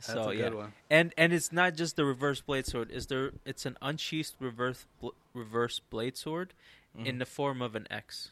That's 0.08 0.14
so 0.14 0.30
a 0.30 0.34
yeah, 0.34 0.44
good 0.44 0.54
one. 0.56 0.74
and 0.90 1.14
and 1.18 1.34
it's 1.34 1.52
not 1.52 1.76
just 1.76 1.96
the 1.96 2.06
reverse 2.06 2.42
blade 2.42 2.66
sword. 2.66 2.90
Is 2.92 3.08
there? 3.08 3.32
It's 3.46 3.66
an 3.66 3.78
unsheathed 3.82 4.34
reverse 4.40 4.86
bl- 5.02 5.10
reverse 5.34 5.80
blade 5.80 6.16
sword 6.18 6.54
Mhm. 6.98 7.06
in 7.06 7.18
the 7.20 7.26
form 7.26 7.62
of 7.62 7.76
an 7.76 7.86
X. 7.92 8.32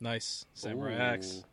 Nice 0.00 0.44
samurai 0.54 0.94
Ooh, 0.94 0.98
axe. 0.98 1.44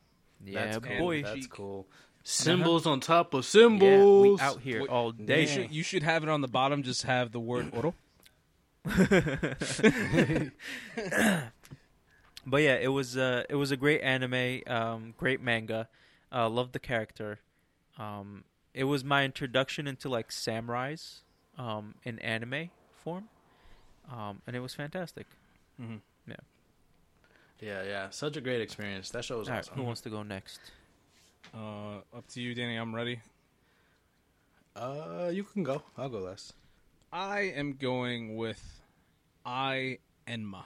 Yeah, 0.43 0.65
that's 0.65 0.85
cool. 0.85 0.97
boy. 0.97 1.21
That's 1.23 1.41
Chic. 1.41 1.49
cool. 1.49 1.87
Symbols 2.23 2.85
on 2.85 2.99
top 2.99 3.33
of 3.33 3.43
Yeah, 3.45 3.49
symbols. 3.49 4.39
we 4.41 4.45
out 4.45 4.61
here 4.61 4.81
What- 4.81 4.89
all 4.89 5.13
You 5.17 5.25
day. 5.25 5.45
should 5.45 5.71
you 5.71 5.83
should 5.83 6.03
have 6.03 6.23
it 6.23 6.29
on 6.29 6.41
the 6.41 6.47
bottom. 6.47 6.83
Just 6.83 7.03
have 7.03 7.31
the 7.31 7.39
word 7.39 7.71
oro. 7.73 7.93
But 12.45 12.63
yeah, 12.63 12.75
it 12.75 12.87
was 12.87 13.15
uh, 13.17 13.43
it 13.49 13.55
was 13.55 13.69
a 13.71 13.77
great 13.77 14.01
anime, 14.01 14.61
um, 14.65 15.13
great 15.17 15.39
manga. 15.41 15.87
Uh, 16.31 16.49
loved 16.49 16.73
the 16.73 16.79
character. 16.79 17.39
Um, 17.97 18.43
it 18.73 18.83
was 18.85 19.03
my 19.03 19.23
introduction 19.25 19.87
into 19.87 20.09
like 20.09 20.29
samurais 20.29 21.19
um, 21.57 21.95
in 22.03 22.19
anime 22.19 22.69
form, 22.91 23.29
um, 24.11 24.41
and 24.47 24.55
it 24.55 24.59
was 24.59 24.73
fantastic. 24.73 25.27
hmm 25.77 25.97
Yeah, 27.61 27.83
yeah, 27.83 28.09
such 28.09 28.37
a 28.37 28.41
great 28.41 28.61
experience. 28.61 29.09
That 29.09 29.25
show 29.25 29.39
was 29.39 29.49
All 29.49 29.55
right, 29.55 29.59
awesome. 29.65 29.75
who 29.75 29.83
wants 29.83 29.99
to 30.01 30.09
go 30.09 30.23
next? 30.23 30.59
Uh, 31.53 31.97
up 32.15 32.25
to 32.29 32.41
you, 32.41 32.55
Danny. 32.55 32.77
I'm 32.77 32.95
ready. 32.95 33.19
Uh, 34.75 35.29
you 35.33 35.43
can 35.43 35.63
go. 35.63 35.83
I'll 35.97 36.07
go 36.09 36.19
last. 36.19 36.53
I 37.11 37.39
am 37.41 37.73
going 37.73 38.37
with 38.37 38.81
Ai 39.45 39.97
Enma. 40.27 40.63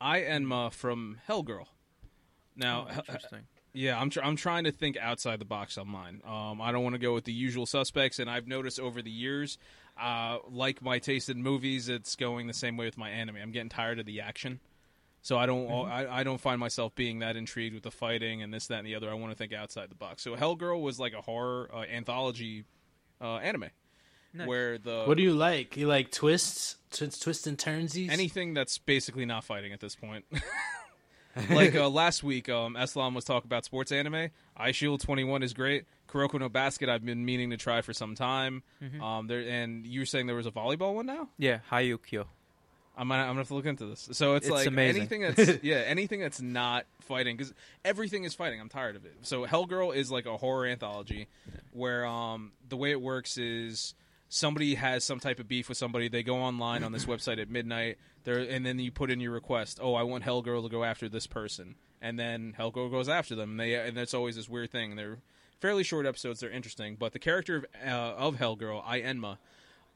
Ai 0.00 0.20
Enma 0.22 0.70
from 0.72 1.18
Hellgirl. 1.28 1.66
Now, 2.54 2.86
Oh, 2.90 2.98
interesting. 2.98 3.46
Yeah, 3.74 3.98
I'm 3.98 4.10
tr- 4.10 4.22
I'm 4.22 4.36
trying 4.36 4.64
to 4.64 4.72
think 4.72 4.96
outside 4.98 5.38
the 5.38 5.44
box 5.46 5.78
on 5.78 5.88
mine. 5.88 6.20
Um, 6.26 6.60
I 6.60 6.72
don't 6.72 6.82
want 6.82 6.94
to 6.94 6.98
go 6.98 7.14
with 7.14 7.24
the 7.24 7.32
usual 7.32 7.64
suspects, 7.64 8.18
and 8.18 8.28
I've 8.28 8.46
noticed 8.46 8.78
over 8.78 9.00
the 9.00 9.10
years, 9.10 9.56
uh, 10.00 10.38
like 10.50 10.82
my 10.82 10.98
taste 10.98 11.28
in 11.30 11.42
movies, 11.42 11.88
it's 11.88 12.14
going 12.14 12.46
the 12.46 12.52
same 12.52 12.76
way 12.76 12.84
with 12.84 12.98
my 12.98 13.08
anime. 13.08 13.36
I'm 13.36 13.50
getting 13.50 13.70
tired 13.70 13.98
of 13.98 14.04
the 14.04 14.20
action, 14.20 14.60
so 15.22 15.38
I 15.38 15.46
don't 15.46 15.70
I, 15.70 16.18
I 16.20 16.22
don't 16.22 16.40
find 16.40 16.60
myself 16.60 16.94
being 16.94 17.20
that 17.20 17.34
intrigued 17.36 17.72
with 17.74 17.84
the 17.84 17.90
fighting 17.90 18.42
and 18.42 18.52
this 18.52 18.66
that 18.66 18.78
and 18.78 18.86
the 18.86 18.94
other. 18.94 19.10
I 19.10 19.14
want 19.14 19.32
to 19.32 19.38
think 19.38 19.54
outside 19.54 19.90
the 19.90 19.94
box. 19.94 20.22
So 20.22 20.36
Hellgirl 20.36 20.82
was 20.82 21.00
like 21.00 21.14
a 21.14 21.22
horror 21.22 21.70
uh, 21.72 21.78
anthology 21.82 22.64
uh, 23.22 23.36
anime 23.36 23.70
Nice. 24.34 24.48
where 24.48 24.76
the 24.78 25.04
What 25.06 25.16
do 25.16 25.22
you 25.22 25.32
like? 25.34 25.76
You 25.78 25.86
like 25.88 26.10
twists, 26.10 26.76
twists, 26.90 27.20
twists 27.20 27.46
and 27.46 27.56
turnsies? 27.56 28.10
anything 28.10 28.52
that's 28.52 28.76
basically 28.78 29.24
not 29.24 29.44
fighting 29.44 29.72
at 29.72 29.80
this 29.80 29.94
point. 29.94 30.26
like 31.50 31.74
uh, 31.74 31.88
last 31.90 32.22
week, 32.22 32.48
um, 32.48 32.74
Eslam 32.74 33.14
was 33.14 33.24
talking 33.24 33.48
about 33.48 33.64
sports 33.64 33.92
anime. 33.92 34.30
Eye 34.56 34.72
Shield 34.72 35.00
21 35.00 35.42
is 35.42 35.54
great. 35.54 35.84
Kuroko 36.08 36.38
no 36.38 36.48
Basket, 36.48 36.88
I've 36.88 37.04
been 37.04 37.24
meaning 37.24 37.50
to 37.50 37.56
try 37.56 37.80
for 37.80 37.92
some 37.92 38.14
time. 38.14 38.62
Mm-hmm. 38.82 39.02
Um, 39.02 39.26
there 39.26 39.40
and 39.40 39.86
you 39.86 40.00
were 40.00 40.06
saying 40.06 40.26
there 40.26 40.36
was 40.36 40.46
a 40.46 40.50
volleyball 40.50 40.94
one 40.94 41.06
now. 41.06 41.28
Yeah, 41.38 41.60
Haikyu. 41.70 42.26
I'm 42.96 43.08
gonna, 43.08 43.22
I'm 43.22 43.28
gonna 43.28 43.38
have 43.40 43.48
to 43.48 43.54
look 43.54 43.64
into 43.64 43.86
this. 43.86 44.08
So 44.12 44.34
it's, 44.34 44.46
It's 44.46 44.54
like 44.54 44.66
amazing. 44.66 45.00
anything 45.00 45.20
that's 45.22 45.58
yeah, 45.62 45.76
anything 45.76 46.20
that's 46.20 46.42
not 46.42 46.84
fighting 47.00 47.36
because 47.36 47.54
everything 47.84 48.24
is 48.24 48.34
fighting. 48.34 48.60
I'm 48.60 48.68
tired 48.68 48.96
of 48.96 49.06
it. 49.06 49.14
So 49.22 49.46
Hellgirl 49.46 49.96
is 49.96 50.10
like 50.10 50.26
a 50.26 50.36
horror 50.36 50.66
anthology 50.66 51.28
where 51.72 52.04
um 52.04 52.52
the 52.68 52.76
way 52.76 52.90
it 52.90 53.00
works 53.00 53.38
is 53.38 53.94
somebody 54.32 54.76
has 54.76 55.04
some 55.04 55.20
type 55.20 55.38
of 55.38 55.46
beef 55.46 55.68
with 55.68 55.76
somebody. 55.76 56.08
They 56.08 56.22
go 56.22 56.36
online 56.36 56.82
on 56.82 56.92
this 56.92 57.04
website 57.06 57.40
at 57.40 57.50
midnight. 57.50 57.98
There 58.24 58.38
and 58.38 58.64
then 58.64 58.78
you 58.78 58.90
put 58.90 59.10
in 59.10 59.20
your 59.20 59.32
request. 59.32 59.78
Oh, 59.82 59.94
I 59.94 60.04
want 60.04 60.24
Hellgirl 60.24 60.62
to 60.62 60.68
go 60.68 60.84
after 60.84 61.08
this 61.08 61.26
person, 61.26 61.74
and 62.00 62.18
then 62.18 62.54
Hellgirl 62.58 62.90
goes 62.90 63.08
after 63.08 63.34
them. 63.34 63.50
And 63.50 63.60
they 63.60 63.74
and 63.74 63.96
that's 63.96 64.14
always 64.14 64.36
this 64.36 64.48
weird 64.48 64.70
thing. 64.70 64.96
They're 64.96 65.18
fairly 65.60 65.82
short 65.84 66.06
episodes. 66.06 66.40
They're 66.40 66.50
interesting, 66.50 66.96
but 66.96 67.12
the 67.12 67.18
character 67.18 67.56
of 67.56 67.66
uh, 67.86 68.14
of 68.16 68.36
Hellgirl, 68.36 68.82
Ai 68.86 69.02
Enma, 69.02 69.38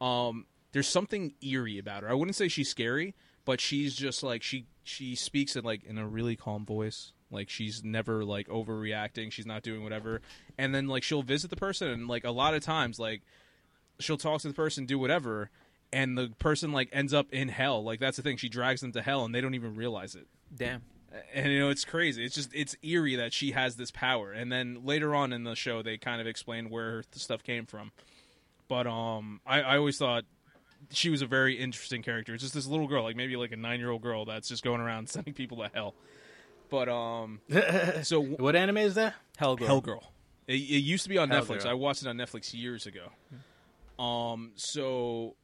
um, 0.04 0.44
there's 0.72 0.88
something 0.88 1.34
eerie 1.40 1.78
about 1.78 2.02
her. 2.02 2.10
I 2.10 2.14
wouldn't 2.14 2.36
say 2.36 2.48
she's 2.48 2.68
scary, 2.68 3.14
but 3.46 3.60
she's 3.60 3.94
just 3.94 4.22
like 4.22 4.42
she 4.42 4.66
she 4.84 5.14
speaks 5.14 5.56
in 5.56 5.64
like 5.64 5.82
in 5.84 5.96
a 5.96 6.06
really 6.06 6.36
calm 6.36 6.66
voice. 6.66 7.12
Like 7.30 7.48
she's 7.48 7.82
never 7.82 8.24
like 8.24 8.48
overreacting. 8.48 9.32
She's 9.32 9.46
not 9.46 9.62
doing 9.62 9.82
whatever. 9.82 10.20
And 10.58 10.74
then 10.74 10.88
like 10.88 11.02
she'll 11.02 11.22
visit 11.22 11.48
the 11.48 11.56
person 11.56 11.88
and 11.88 12.06
like 12.06 12.24
a 12.24 12.30
lot 12.30 12.54
of 12.54 12.62
times 12.62 12.98
like 12.98 13.22
she'll 13.98 14.16
talk 14.16 14.40
to 14.42 14.48
the 14.48 14.54
person, 14.54 14.86
do 14.86 14.98
whatever, 14.98 15.50
and 15.92 16.16
the 16.16 16.32
person 16.38 16.72
like 16.72 16.88
ends 16.92 17.14
up 17.14 17.32
in 17.32 17.48
hell. 17.48 17.82
Like 17.82 18.00
that's 18.00 18.16
the 18.16 18.22
thing. 18.22 18.36
She 18.36 18.48
drags 18.48 18.80
them 18.80 18.92
to 18.92 19.02
hell 19.02 19.24
and 19.24 19.34
they 19.34 19.40
don't 19.40 19.54
even 19.54 19.74
realize 19.74 20.14
it 20.14 20.26
Damn. 20.54 20.82
and 21.34 21.50
you 21.50 21.58
know 21.58 21.70
it's 21.70 21.84
crazy 21.84 22.24
it's 22.24 22.34
just 22.34 22.50
it's 22.54 22.76
eerie 22.82 23.16
that 23.16 23.32
she 23.32 23.52
has 23.52 23.76
this 23.76 23.90
power 23.90 24.32
and 24.32 24.50
then 24.52 24.82
later 24.84 25.14
on 25.14 25.32
in 25.32 25.44
the 25.44 25.54
show 25.54 25.82
they 25.82 25.96
kind 25.96 26.20
of 26.20 26.26
explain 26.26 26.70
where 26.70 26.90
her 26.90 27.02
th- 27.02 27.22
stuff 27.22 27.42
came 27.42 27.66
from 27.66 27.90
but 28.68 28.86
um 28.86 29.40
I, 29.46 29.62
I 29.62 29.76
always 29.78 29.98
thought 29.98 30.24
she 30.90 31.10
was 31.10 31.22
a 31.22 31.26
very 31.26 31.54
interesting 31.54 32.02
character 32.02 32.34
it's 32.34 32.42
just 32.42 32.54
this 32.54 32.66
little 32.66 32.86
girl 32.86 33.02
like 33.02 33.16
maybe 33.16 33.36
like 33.36 33.52
a 33.52 33.56
nine 33.56 33.80
year 33.80 33.90
old 33.90 34.02
girl 34.02 34.24
that's 34.24 34.48
just 34.48 34.62
going 34.62 34.80
around 34.80 35.08
sending 35.10 35.34
people 35.34 35.58
to 35.58 35.70
hell 35.72 35.94
but 36.68 36.88
um 36.88 37.40
so 38.02 38.20
what 38.20 38.56
anime 38.56 38.78
is 38.78 38.94
that? 38.96 39.14
Hellgirl. 39.40 39.66
Hellgirl. 39.66 40.02
It, 40.46 40.54
it 40.54 40.82
used 40.82 41.04
to 41.04 41.08
be 41.08 41.18
on 41.18 41.28
Netflix. 41.28 41.62
Hellgirl. 41.62 41.66
I 41.66 41.74
watched 41.74 42.02
it 42.02 42.08
on 42.08 42.16
Netflix 42.16 42.54
years 42.54 42.86
ago. 42.86 43.10
Um, 43.98 44.52
so 44.56 45.36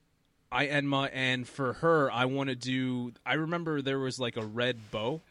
Ai 0.51 0.67
Enma, 0.67 1.09
and 1.13 1.49
for 1.49 1.75
her, 1.75 2.11
I 2.11 2.27
want 2.27 2.51
to 2.51 2.57
do. 2.57 3.13
I 3.25 3.35
remember 3.35 3.83
there 3.83 3.99
was 3.99 4.19
like 4.19 4.37
a 4.37 4.45
red 4.45 4.91
bow, 4.91 5.23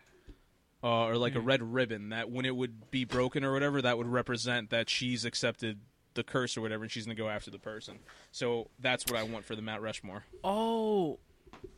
uh, 0.83 1.05
or 1.05 1.17
like 1.17 1.35
a 1.35 1.39
red 1.39 1.61
ribbon 1.61 2.09
that 2.09 2.31
when 2.31 2.45
it 2.45 2.55
would 2.55 2.89
be 2.89 3.05
broken 3.05 3.43
or 3.43 3.53
whatever, 3.53 3.81
that 3.81 3.97
would 3.97 4.07
represent 4.07 4.71
that 4.71 4.89
she's 4.89 5.25
accepted 5.25 5.79
the 6.13 6.23
curse 6.23 6.57
or 6.57 6.61
whatever, 6.61 6.83
and 6.83 6.91
she's 6.91 7.05
gonna 7.05 7.15
go 7.15 7.29
after 7.29 7.51
the 7.51 7.59
person. 7.59 7.99
So 8.31 8.69
that's 8.79 9.05
what 9.09 9.19
I 9.19 9.23
want 9.23 9.45
for 9.45 9.55
the 9.55 9.61
Mount 9.61 9.81
Rushmore. 9.81 10.25
Oh 10.43 11.19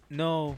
no. 0.10 0.58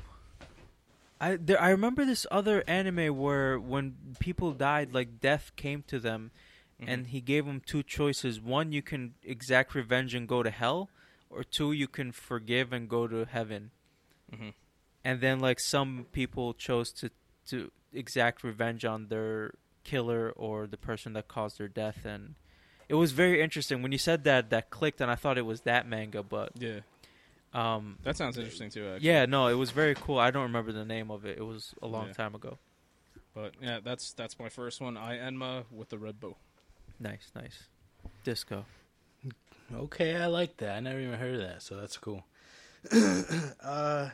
I 1.20 1.38
there, 1.38 1.60
I 1.62 1.70
remember 1.70 2.06
this 2.06 2.28
other 2.30 2.64
anime 2.68 3.18
where 3.18 3.60
when 3.60 3.96
people 4.20 4.52
died, 4.52 4.94
like 4.94 5.20
death 5.20 5.52
came 5.56 5.84
to 5.88 6.00
them, 6.00 6.32
and 6.80 7.08
he 7.08 7.22
gave 7.22 7.46
him 7.46 7.62
two 7.66 7.84
choices: 7.84 8.40
one, 8.42 8.72
you 8.72 8.82
can 8.82 9.16
exact 9.24 9.74
revenge 9.76 10.14
and 10.14 10.28
go 10.28 10.44
to 10.44 10.50
hell, 10.52 10.90
or 11.30 11.44
two, 11.44 11.72
you 11.72 11.88
can 11.88 12.12
forgive 12.12 12.74
and 12.74 12.88
go 12.90 13.08
to 13.08 13.26
heaven. 13.26 13.72
Mhm. 14.32 14.54
And 15.04 15.22
then, 15.22 15.40
like 15.40 15.60
some 15.60 16.06
people 16.12 16.54
chose 16.54 16.92
to 16.94 17.10
to 17.48 17.72
exact 17.94 18.44
revenge 18.44 18.84
on 18.86 19.08
their 19.08 19.54
killer 19.84 20.32
or 20.32 20.66
the 20.68 20.78
person 20.78 21.14
that 21.14 21.28
caused 21.28 21.58
their 21.60 21.68
death, 21.68 22.06
and 22.06 22.36
it 22.90 22.96
was 22.96 23.12
very 23.12 23.42
interesting. 23.42 23.82
When 23.84 23.92
you 23.92 23.98
said 24.00 24.24
that, 24.26 24.50
that 24.50 24.70
clicked, 24.70 25.00
and 25.02 25.10
I 25.12 25.16
thought 25.16 25.38
it 25.38 25.46
was 25.46 25.62
that 25.62 25.88
manga, 25.88 26.24
but 26.24 26.52
Yeah, 26.60 26.80
um, 27.54 28.00
that 28.04 28.18
sounds 28.18 28.38
interesting 28.38 28.70
too. 28.70 28.88
Actually. 28.88 29.08
yeah, 29.08 29.26
no, 29.26 29.48
it 29.48 29.54
was 29.54 29.72
very 29.72 29.96
cool. 29.96 30.18
I 30.20 30.32
don't 30.32 30.44
remember 30.44 30.72
the 30.72 30.86
name 30.86 31.10
of 31.12 31.24
it. 31.26 31.38
It 31.38 31.44
was 31.44 31.74
a 31.82 31.88
long 31.88 32.08
Yeah. 32.08 32.14
time 32.14 32.36
ago. 32.36 32.58
but 33.34 33.54
yeah, 33.62 33.80
that's 33.84 34.14
that's 34.14 34.40
my 34.40 34.48
first 34.50 34.80
one. 34.82 34.98
Ai 34.98 35.18
Enma 35.18 35.66
with 35.72 35.90
the 35.90 35.98
red 35.98 36.20
bow. 36.20 36.38
Nice, 37.00 37.32
nice. 37.36 37.64
Disco. 38.24 38.66
Okay, 39.74 40.16
I 40.16 40.28
like 40.28 40.58
that. 40.58 40.78
I 40.78 40.80
never 40.80 41.00
even 41.00 41.14
heard 41.14 41.36
of 41.36 41.42
that, 41.42 41.62
so 41.62 41.76
that's 41.76 41.98
cool. 41.98 42.24
uh, 43.64 44.10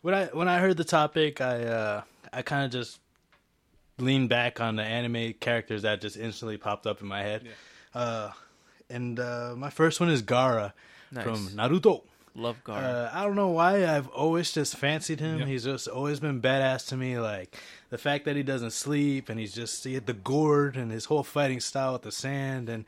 when 0.00 0.14
I 0.14 0.26
when 0.26 0.48
I 0.48 0.58
heard 0.58 0.76
the 0.76 0.84
topic, 0.84 1.40
I 1.40 1.64
uh, 1.64 2.02
I 2.32 2.42
kind 2.42 2.64
of 2.64 2.70
just 2.70 2.98
leaned 3.98 4.28
back 4.28 4.60
on 4.60 4.76
the 4.76 4.82
anime 4.82 5.34
characters 5.34 5.82
that 5.82 6.00
just 6.00 6.16
instantly 6.16 6.56
popped 6.56 6.86
up 6.86 7.00
in 7.00 7.06
my 7.06 7.22
head. 7.22 7.42
Yeah. 7.44 8.00
Uh, 8.00 8.32
and 8.88 9.18
uh, 9.18 9.54
my 9.56 9.70
first 9.70 10.00
one 10.00 10.08
is 10.10 10.22
Gaara 10.22 10.72
Nice. 11.10 11.24
from 11.24 11.48
Naruto. 11.48 12.02
Love 12.36 12.62
Gar. 12.64 12.78
Uh, 12.78 13.10
I 13.12 13.24
don't 13.24 13.34
know 13.34 13.48
why 13.48 13.86
I've 13.86 14.08
always 14.08 14.52
just 14.52 14.76
fancied 14.76 15.20
him. 15.20 15.40
Yeah. 15.40 15.46
He's 15.46 15.64
just 15.64 15.88
always 15.88 16.20
been 16.20 16.40
badass 16.42 16.88
to 16.88 16.96
me. 16.96 17.18
Like 17.18 17.56
the 17.90 17.98
fact 17.98 18.26
that 18.26 18.36
he 18.36 18.42
doesn't 18.42 18.72
sleep 18.72 19.28
and 19.28 19.40
he's 19.40 19.54
just 19.54 19.82
he 19.84 19.94
had 19.94 20.06
the 20.06 20.12
gourd 20.12 20.76
and 20.76 20.90
his 20.92 21.06
whole 21.06 21.22
fighting 21.22 21.60
style 21.60 21.94
with 21.94 22.02
the 22.02 22.12
sand 22.12 22.68
and 22.68 22.84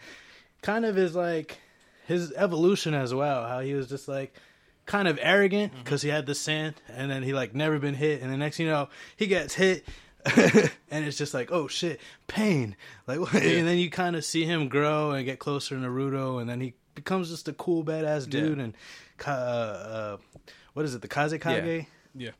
kind 0.62 0.84
of 0.84 0.96
his 0.96 1.14
like 1.16 1.58
his 2.06 2.32
evolution 2.36 2.92
as 2.94 3.14
well. 3.14 3.46
How 3.46 3.60
he 3.60 3.72
was 3.74 3.88
just 3.88 4.06
like 4.06 4.34
kind 4.86 5.08
of 5.08 5.18
arrogant 5.22 5.72
Mm-hmm. 5.72 5.82
because 5.84 6.02
he 6.02 6.08
had 6.10 6.26
the 6.26 6.34
sand 6.34 6.74
and 6.88 7.10
then 7.10 7.22
he 7.22 7.32
like 7.32 7.54
never 7.54 7.78
been 7.78 7.94
hit 7.94 8.20
and 8.22 8.32
the 8.32 8.36
next 8.36 8.58
you 8.58 8.66
know 8.66 8.88
he 9.16 9.26
gets 9.26 9.54
hit. 9.54 9.84
and 10.36 11.04
it's 11.06 11.16
just 11.16 11.32
like, 11.32 11.50
oh 11.52 11.68
shit, 11.68 12.00
pain. 12.26 12.76
Like, 13.06 13.18
and 13.34 13.66
then 13.66 13.78
you 13.78 13.88
kind 13.88 14.14
of 14.16 14.24
see 14.24 14.44
him 14.44 14.68
grow 14.68 15.12
and 15.12 15.24
get 15.24 15.38
closer 15.38 15.74
to 15.76 15.80
Naruto, 15.80 16.40
and 16.40 16.50
then 16.50 16.60
he 16.60 16.74
becomes 17.04 17.30
just 17.30 17.48
a 17.48 17.52
cool, 17.52 17.84
badass 17.84 18.24
Yeah. 18.26 18.40
dude. 18.40 18.58
And 18.58 18.74
uh, 19.26 19.30
uh, 19.30 20.16
what 20.74 20.84
is 20.84 20.94
it, 20.94 21.02
the 21.02 21.08
Kazekage? 21.08 21.86
Yeah, 22.14 22.30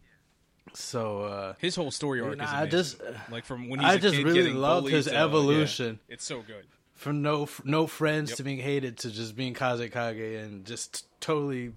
So 0.74 1.22
uh, 1.22 1.54
his 1.58 1.76
whole 1.76 1.90
story 1.90 2.20
arc 2.20 2.36
Nah, 2.38 2.44
is 2.44 2.50
I 2.50 2.62
amazing. 2.62 2.70
just- 2.78 2.96
like 3.30 3.44
from 3.44 3.68
when 3.68 3.80
he's 3.80 3.88
I 3.88 3.94
a 3.94 3.98
just 3.98 4.14
kid 4.16 4.24
really 4.24 4.38
getting 4.42 4.56
loved 4.56 4.88
his 4.88 5.06
to- 5.06 5.12
yeah, 5.12 5.24
evolution. 5.24 6.00
it's 6.08 6.24
so 6.24 6.42
good. 6.42 6.66
from 6.94 7.22
no 7.22 7.48
no 7.64 7.86
friends 7.86 8.30
Yep. 8.30 8.36
to 8.38 8.42
being 8.42 8.58
hated 8.58 8.98
to 8.98 9.10
just 9.10 9.36
being 9.36 9.54
Kazekage 9.54 10.42
and 10.44 10.64
just 10.66 11.06
totally 11.20 11.72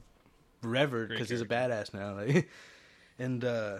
revered 0.63 1.09
because 1.09 1.29
he's 1.29 1.41
a 1.41 1.45
badass 1.45 1.93
now. 1.93 2.15
Like, 2.15 2.49
and 3.19 3.43
uh, 3.45 3.79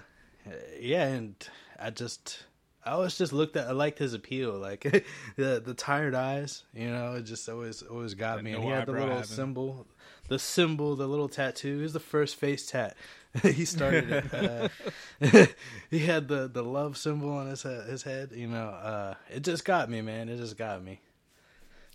yeah, 0.79 1.05
and 1.07 1.35
I 1.79 1.89
just 1.89 2.43
I 2.83 2.91
always 2.91 3.17
just 3.17 3.31
looked 3.33 3.55
at 3.55 3.67
I 3.67 3.71
liked 3.71 3.99
his 3.99 4.13
appeal, 4.13 4.53
like 4.53 4.81
the 5.35 5.61
the 5.63 5.73
tired 5.73 6.15
eyes, 6.15 6.63
you 6.73 6.89
know, 6.89 7.13
it 7.15 7.23
just 7.23 7.47
always 7.49 7.81
always 7.83 8.13
got 8.15 8.37
That 8.37 8.43
me. 8.43 8.51
no 8.51 8.57
and 8.57 8.65
he 8.65 8.71
had 8.71 8.87
the 8.87 8.91
little 8.93 9.07
having. 9.09 9.23
symbol, 9.23 9.87
the 10.29 10.39
symbol, 10.39 10.95
the 10.95 11.07
little 11.07 11.29
tattoo. 11.29 11.77
He 11.77 11.83
was 11.83 11.93
the 11.93 11.99
first 11.99 12.35
face 12.37 12.65
tat. 12.65 12.95
he 13.43 13.63
started 13.65 14.11
it. 14.11 14.33
Uh, 14.33 15.45
he 15.89 15.99
had 15.99 16.27
the 16.27 16.47
the 16.47 16.63
love 16.63 16.97
symbol 16.97 17.29
on 17.31 17.47
his 17.47 17.63
head, 17.63 17.87
his 17.87 18.03
head. 18.03 18.31
You 18.33 18.47
know, 18.47 18.67
uh, 18.69 19.13
it 19.29 19.43
just 19.43 19.63
got 19.63 19.89
me, 19.89 20.01
man. 20.01 20.27
It 20.27 20.37
just 20.37 20.57
got 20.57 20.83
me. 20.83 20.99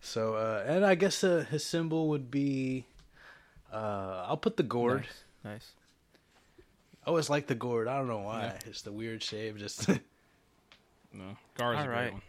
So, 0.01 0.35
uh, 0.35 0.65
and 0.67 0.85
I 0.87 0.95
guess 0.95 1.23
uh, 1.25 1.45
his 1.51 1.65
symbol 1.65 2.09
would 2.09 2.31
be. 2.31 2.87
Uh, 3.73 4.25
I'll 4.29 4.37
put 4.37 4.57
the 4.57 4.63
gourd. 4.63 5.07
Nice. 5.45 5.53
nice. 5.55 5.71
I 7.05 7.09
always 7.09 7.29
like 7.29 7.49
the 7.49 7.55
gourd. 7.55 7.89
I 7.89 7.99
don't 7.99 8.09
know 8.09 8.19
why. 8.21 8.45
Yeah. 8.45 8.59
It's 8.67 8.83
the 8.83 8.93
weird 8.93 9.23
shape. 9.23 9.59
Just 9.59 9.89
No, 11.17 11.37
Gar's 11.57 11.77
a 11.77 11.81
All 11.81 11.87
great 11.87 11.95
right. 11.97 12.13
one. 12.13 12.23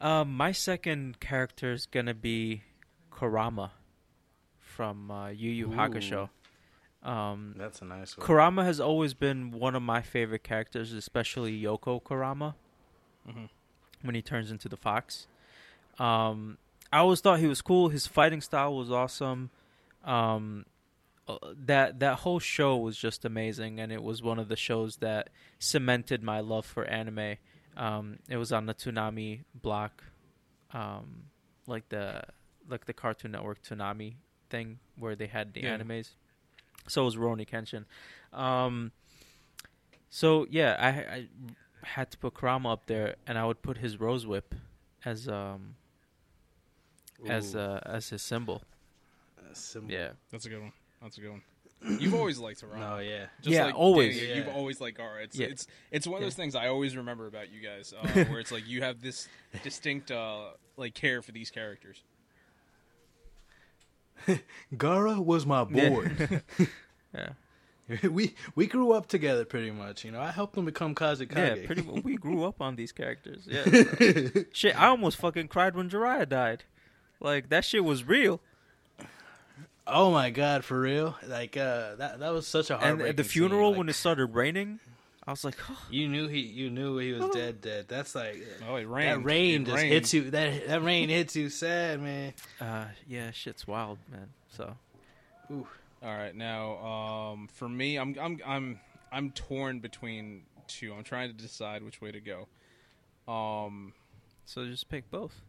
Um, 0.00 0.36
my 0.36 0.52
second 0.52 1.20
character 1.20 1.72
is 1.72 1.86
gonna 1.86 2.14
be 2.14 2.62
Kurama 3.10 3.72
from 4.58 5.10
uh, 5.10 5.28
Yu 5.28 5.50
Yu 5.50 5.68
Hakusho. 5.68 6.28
Um, 7.02 7.54
that's 7.56 7.80
a 7.82 7.84
nice 7.84 8.16
one. 8.16 8.26
Kurama 8.26 8.64
has 8.64 8.80
always 8.80 9.14
been 9.14 9.50
one 9.50 9.74
of 9.74 9.82
my 9.82 10.00
favorite 10.02 10.42
characters, 10.44 10.92
especially 10.92 11.60
Yoko 11.60 12.02
Kurama 12.02 12.54
Mhm. 13.28 13.48
when 14.02 14.14
he 14.14 14.22
turns 14.22 14.50
into 14.50 14.68
the 14.68 14.76
fox. 14.76 15.26
Um, 15.98 16.58
I 16.92 16.98
always 16.98 17.20
thought 17.20 17.38
he 17.40 17.46
was 17.46 17.60
cool. 17.60 17.88
His 17.88 18.06
fighting 18.06 18.40
style 18.40 18.74
was 18.74 18.90
awesome. 18.90 19.50
Um, 20.04 20.64
uh, 21.26 21.36
that 21.66 21.98
that 22.00 22.20
whole 22.20 22.38
show 22.38 22.76
was 22.76 22.96
just 22.96 23.24
amazing, 23.24 23.78
and 23.80 23.92
it 23.92 24.02
was 24.02 24.22
one 24.22 24.38
of 24.38 24.48
the 24.48 24.56
shows 24.56 24.96
that 24.96 25.28
cemented 25.58 26.22
my 26.22 26.40
love 26.40 26.64
for 26.64 26.84
anime. 26.84 27.36
Um, 27.78 28.18
it 28.28 28.36
was 28.36 28.52
on 28.52 28.66
the 28.66 28.74
Toonami 28.74 29.44
block, 29.54 30.02
um, 30.72 31.22
like 31.66 31.88
the 31.88 32.22
like 32.68 32.84
the 32.84 32.92
Cartoon 32.92 33.30
Network 33.32 33.62
Toonami 33.62 34.16
thing 34.50 34.78
where 34.98 35.14
they 35.16 35.26
had 35.28 35.54
the 35.54 35.60
Yeah. 35.62 35.78
animes. 35.78 36.10
So 36.88 37.04
was 37.04 37.16
Rurouni 37.16 37.46
Kenshin. 37.48 37.84
Um, 38.36 38.92
so 40.10 40.46
yeah, 40.50 40.76
I, 40.78 40.88
I 41.16 41.28
had 41.84 42.10
to 42.10 42.18
put 42.18 42.34
Kurama 42.34 42.72
up 42.72 42.86
there, 42.86 43.14
and 43.26 43.38
I 43.38 43.44
would 43.46 43.62
put 43.62 43.78
his 43.78 44.00
Rose 44.00 44.26
Whip 44.26 44.54
as 45.04 45.28
um 45.28 45.76
as 47.28 47.54
uh 47.54 47.80
as 47.86 48.08
his 48.10 48.22
symbol. 48.22 48.62
a 49.50 49.54
symbol. 49.54 49.90
Yeah, 49.92 50.10
That's 50.30 50.46
a 50.46 50.48
good 50.48 50.60
one. 50.62 50.72
That's 51.00 51.16
a 51.18 51.20
good 51.20 51.30
one. 51.30 51.42
You've 51.86 52.14
always 52.14 52.38
liked 52.38 52.58
to 52.60 52.66
Toronto. 52.66 52.96
Oh 52.96 52.98
yeah. 52.98 53.26
Just 53.40 53.54
Yeah, 53.54 53.66
like 53.66 53.74
always. 53.76 54.16
Danny, 54.16 54.28
Yeah. 54.30 54.36
You've 54.36 54.48
always 54.48 54.80
liked 54.80 54.98
Gaara. 54.98 55.22
It's 55.24 55.38
Yeah. 55.38 55.46
it's 55.46 55.66
it's 55.92 56.06
one 56.06 56.16
of 56.16 56.22
those 56.22 56.32
Yeah. 56.36 56.42
things 56.42 56.54
I 56.56 56.66
always 56.68 56.96
remember 56.96 57.26
about 57.26 57.50
you 57.52 57.60
guys, 57.60 57.92
uh, 58.00 58.06
where 58.24 58.40
it's 58.40 58.50
like 58.52 58.66
you 58.66 58.82
have 58.82 59.00
this 59.00 59.28
distinct 59.62 60.10
uh, 60.10 60.48
like 60.76 60.94
care 60.94 61.22
for 61.22 61.32
these 61.32 61.50
characters. 61.50 62.02
Gaara 64.74 65.24
was 65.24 65.46
my 65.46 65.64
boy. 65.64 66.10
yeah, 67.14 67.30
we 68.10 68.34
we 68.54 68.66
grew 68.66 68.92
up 68.92 69.06
together 69.06 69.44
pretty 69.44 69.70
much. 69.70 70.04
You 70.04 70.10
know, 70.10 70.20
I 70.20 70.30
helped 70.32 70.56
him 70.56 70.64
become 70.64 70.94
Kazekage. 70.94 71.60
yeah. 71.60 71.66
Pretty. 71.66 71.82
much. 71.82 72.02
We 72.04 72.16
grew 72.16 72.44
up 72.44 72.60
on 72.60 72.76
these 72.76 72.92
characters. 72.92 73.46
Yeah. 73.48 73.64
so- 73.64 74.44
shit, 74.52 74.78
I 74.80 74.86
almost 74.88 75.16
fucking 75.18 75.48
cried 75.48 75.76
when 75.76 75.88
Jiraiya 75.88 76.28
died. 76.28 76.64
Like 77.20 77.48
that 77.50 77.64
shit 77.64 77.84
was 77.84 78.04
real. 78.04 78.40
Oh 79.88 80.10
my 80.12 80.30
god, 80.30 80.64
for 80.64 80.80
real? 80.80 81.16
Like 81.26 81.56
uh, 81.56 81.96
that 81.96 82.20
that 82.20 82.30
was 82.32 82.46
such 82.46 82.70
a 82.70 82.74
And 82.74 82.82
heartbreaking 82.82 83.10
at 83.10 83.16
the 83.16 83.24
scene, 83.24 83.30
funeral 83.30 83.70
like, 83.70 83.78
when 83.78 83.88
it 83.88 83.94
started 83.94 84.26
raining, 84.26 84.80
I 85.26 85.30
was 85.32 85.44
like, 85.44 85.56
you 85.90 86.08
knew 86.08 86.28
he 86.28 86.40
you 86.40 86.70
knew 86.70 86.98
he 86.98 87.12
was 87.12 87.28
dead 87.30 87.60
dead. 87.62 87.86
That's 87.88 88.14
like 88.14 88.36
Oh, 88.68 88.76
it 88.76 88.82
that 88.84 88.88
rained. 88.88 89.24
rain 89.24 89.62
It 89.62 89.64
just 89.66 89.76
rained. 89.76 89.92
hits 89.92 90.14
you. 90.14 90.30
That 90.30 90.66
that 90.68 90.82
rain 90.82 91.08
hits 91.08 91.34
you 91.36 91.48
sad, 91.50 92.00
man. 92.00 92.32
uh, 92.60 92.86
yeah, 93.08 93.30
shit's 93.30 93.66
wild, 93.66 93.98
man. 94.10 94.28
So 94.48 94.76
ooh. 95.50 95.66
All 96.02 96.16
right, 96.16 96.34
now 96.34 96.76
um, 97.32 97.48
for 97.52 97.68
me, 97.68 97.96
I'm 97.98 98.14
I'm 98.20 98.38
I'm 98.46 98.80
I'm 99.10 99.30
torn 99.32 99.80
between 99.80 100.42
two. 100.68 100.94
I'm 100.94 101.02
trying 101.02 101.28
to 101.30 101.34
decide 101.36 101.82
which 101.82 102.00
way 102.00 102.12
to 102.12 102.20
go. 102.20 102.46
Um, 103.32 103.92
so 104.44 104.64
just 104.66 104.88
pick 104.88 105.10
both. 105.10 105.40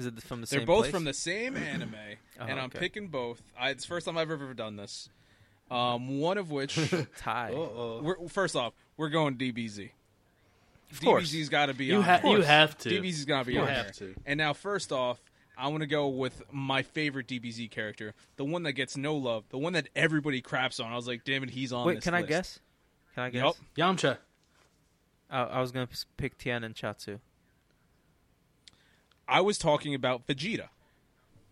Is 0.00 0.06
it 0.06 0.22
from 0.22 0.40
the 0.40 0.46
they're 0.46 0.60
same 0.60 0.66
both 0.66 0.82
place? 0.84 0.90
from 0.92 1.04
the 1.04 1.12
same 1.14 1.56
anime, 1.56 1.94
Oh, 2.40 2.44
and 2.44 2.58
I'm 2.58 2.66
okay. 2.66 2.78
picking 2.78 3.08
both. 3.08 3.42
I, 3.58 3.70
it's 3.70 3.84
the 3.84 3.88
first 3.88 4.06
time 4.06 4.16
I've 4.16 4.30
ever 4.30 4.44
ever 4.44 4.54
done 4.54 4.76
this. 4.76 5.08
Um, 5.70 6.18
one 6.20 6.38
of 6.38 6.50
which, 6.50 6.78
tie. 7.18 7.52
We're, 7.52 8.28
first 8.28 8.56
off, 8.56 8.72
we're 8.96 9.10
going 9.10 9.36
DBZ. 9.36 9.90
Of 10.90 11.00
course. 11.02 11.30
DBZ's 11.30 11.48
got 11.48 11.66
to 11.66 11.74
be 11.74 11.84
You 11.84 11.96
on. 11.98 12.02
have 12.02 12.24
you 12.24 12.40
have 12.42 12.76
to. 12.78 12.88
DBZ's 12.88 13.24
got 13.26 13.40
to 13.40 13.44
be 13.46 13.52
You 13.54 13.60
on 13.60 13.68
have 13.68 13.96
there. 13.96 14.08
to. 14.08 14.14
And 14.26 14.38
now, 14.38 14.52
first 14.52 14.90
off, 14.90 15.20
I 15.56 15.68
want 15.68 15.82
to 15.82 15.86
go 15.86 16.08
with 16.08 16.42
my 16.50 16.82
favorite 16.82 17.28
DBZ 17.28 17.70
character, 17.70 18.14
the 18.36 18.44
one 18.44 18.62
that 18.64 18.72
gets 18.72 18.96
no 18.96 19.14
love, 19.14 19.44
the 19.50 19.58
one 19.58 19.74
that 19.74 19.88
everybody 19.94 20.40
craps 20.40 20.80
on. 20.80 20.90
I 20.90 20.96
was 20.96 21.06
like, 21.06 21.22
damn 21.24 21.42
it, 21.44 21.50
he's 21.50 21.72
on. 21.72 21.86
Wait, 21.86 21.96
this 21.96 22.04
can 22.04 22.14
I 22.14 22.22
guess? 22.22 22.58
Can 23.14 23.24
I 23.24 23.30
guess? 23.30 23.42
Yup. 23.42 23.56
Yamcha. 23.76 24.16
I, 25.30 25.42
I 25.42 25.60
was 25.60 25.70
gonna 25.70 25.88
pick 26.16 26.38
Tien 26.38 26.64
and 26.64 26.74
Chiaotzu. 26.74 27.20
I 29.30 29.40
was 29.40 29.58
talking 29.58 29.94
about 29.94 30.26
Vegeta, 30.26 30.68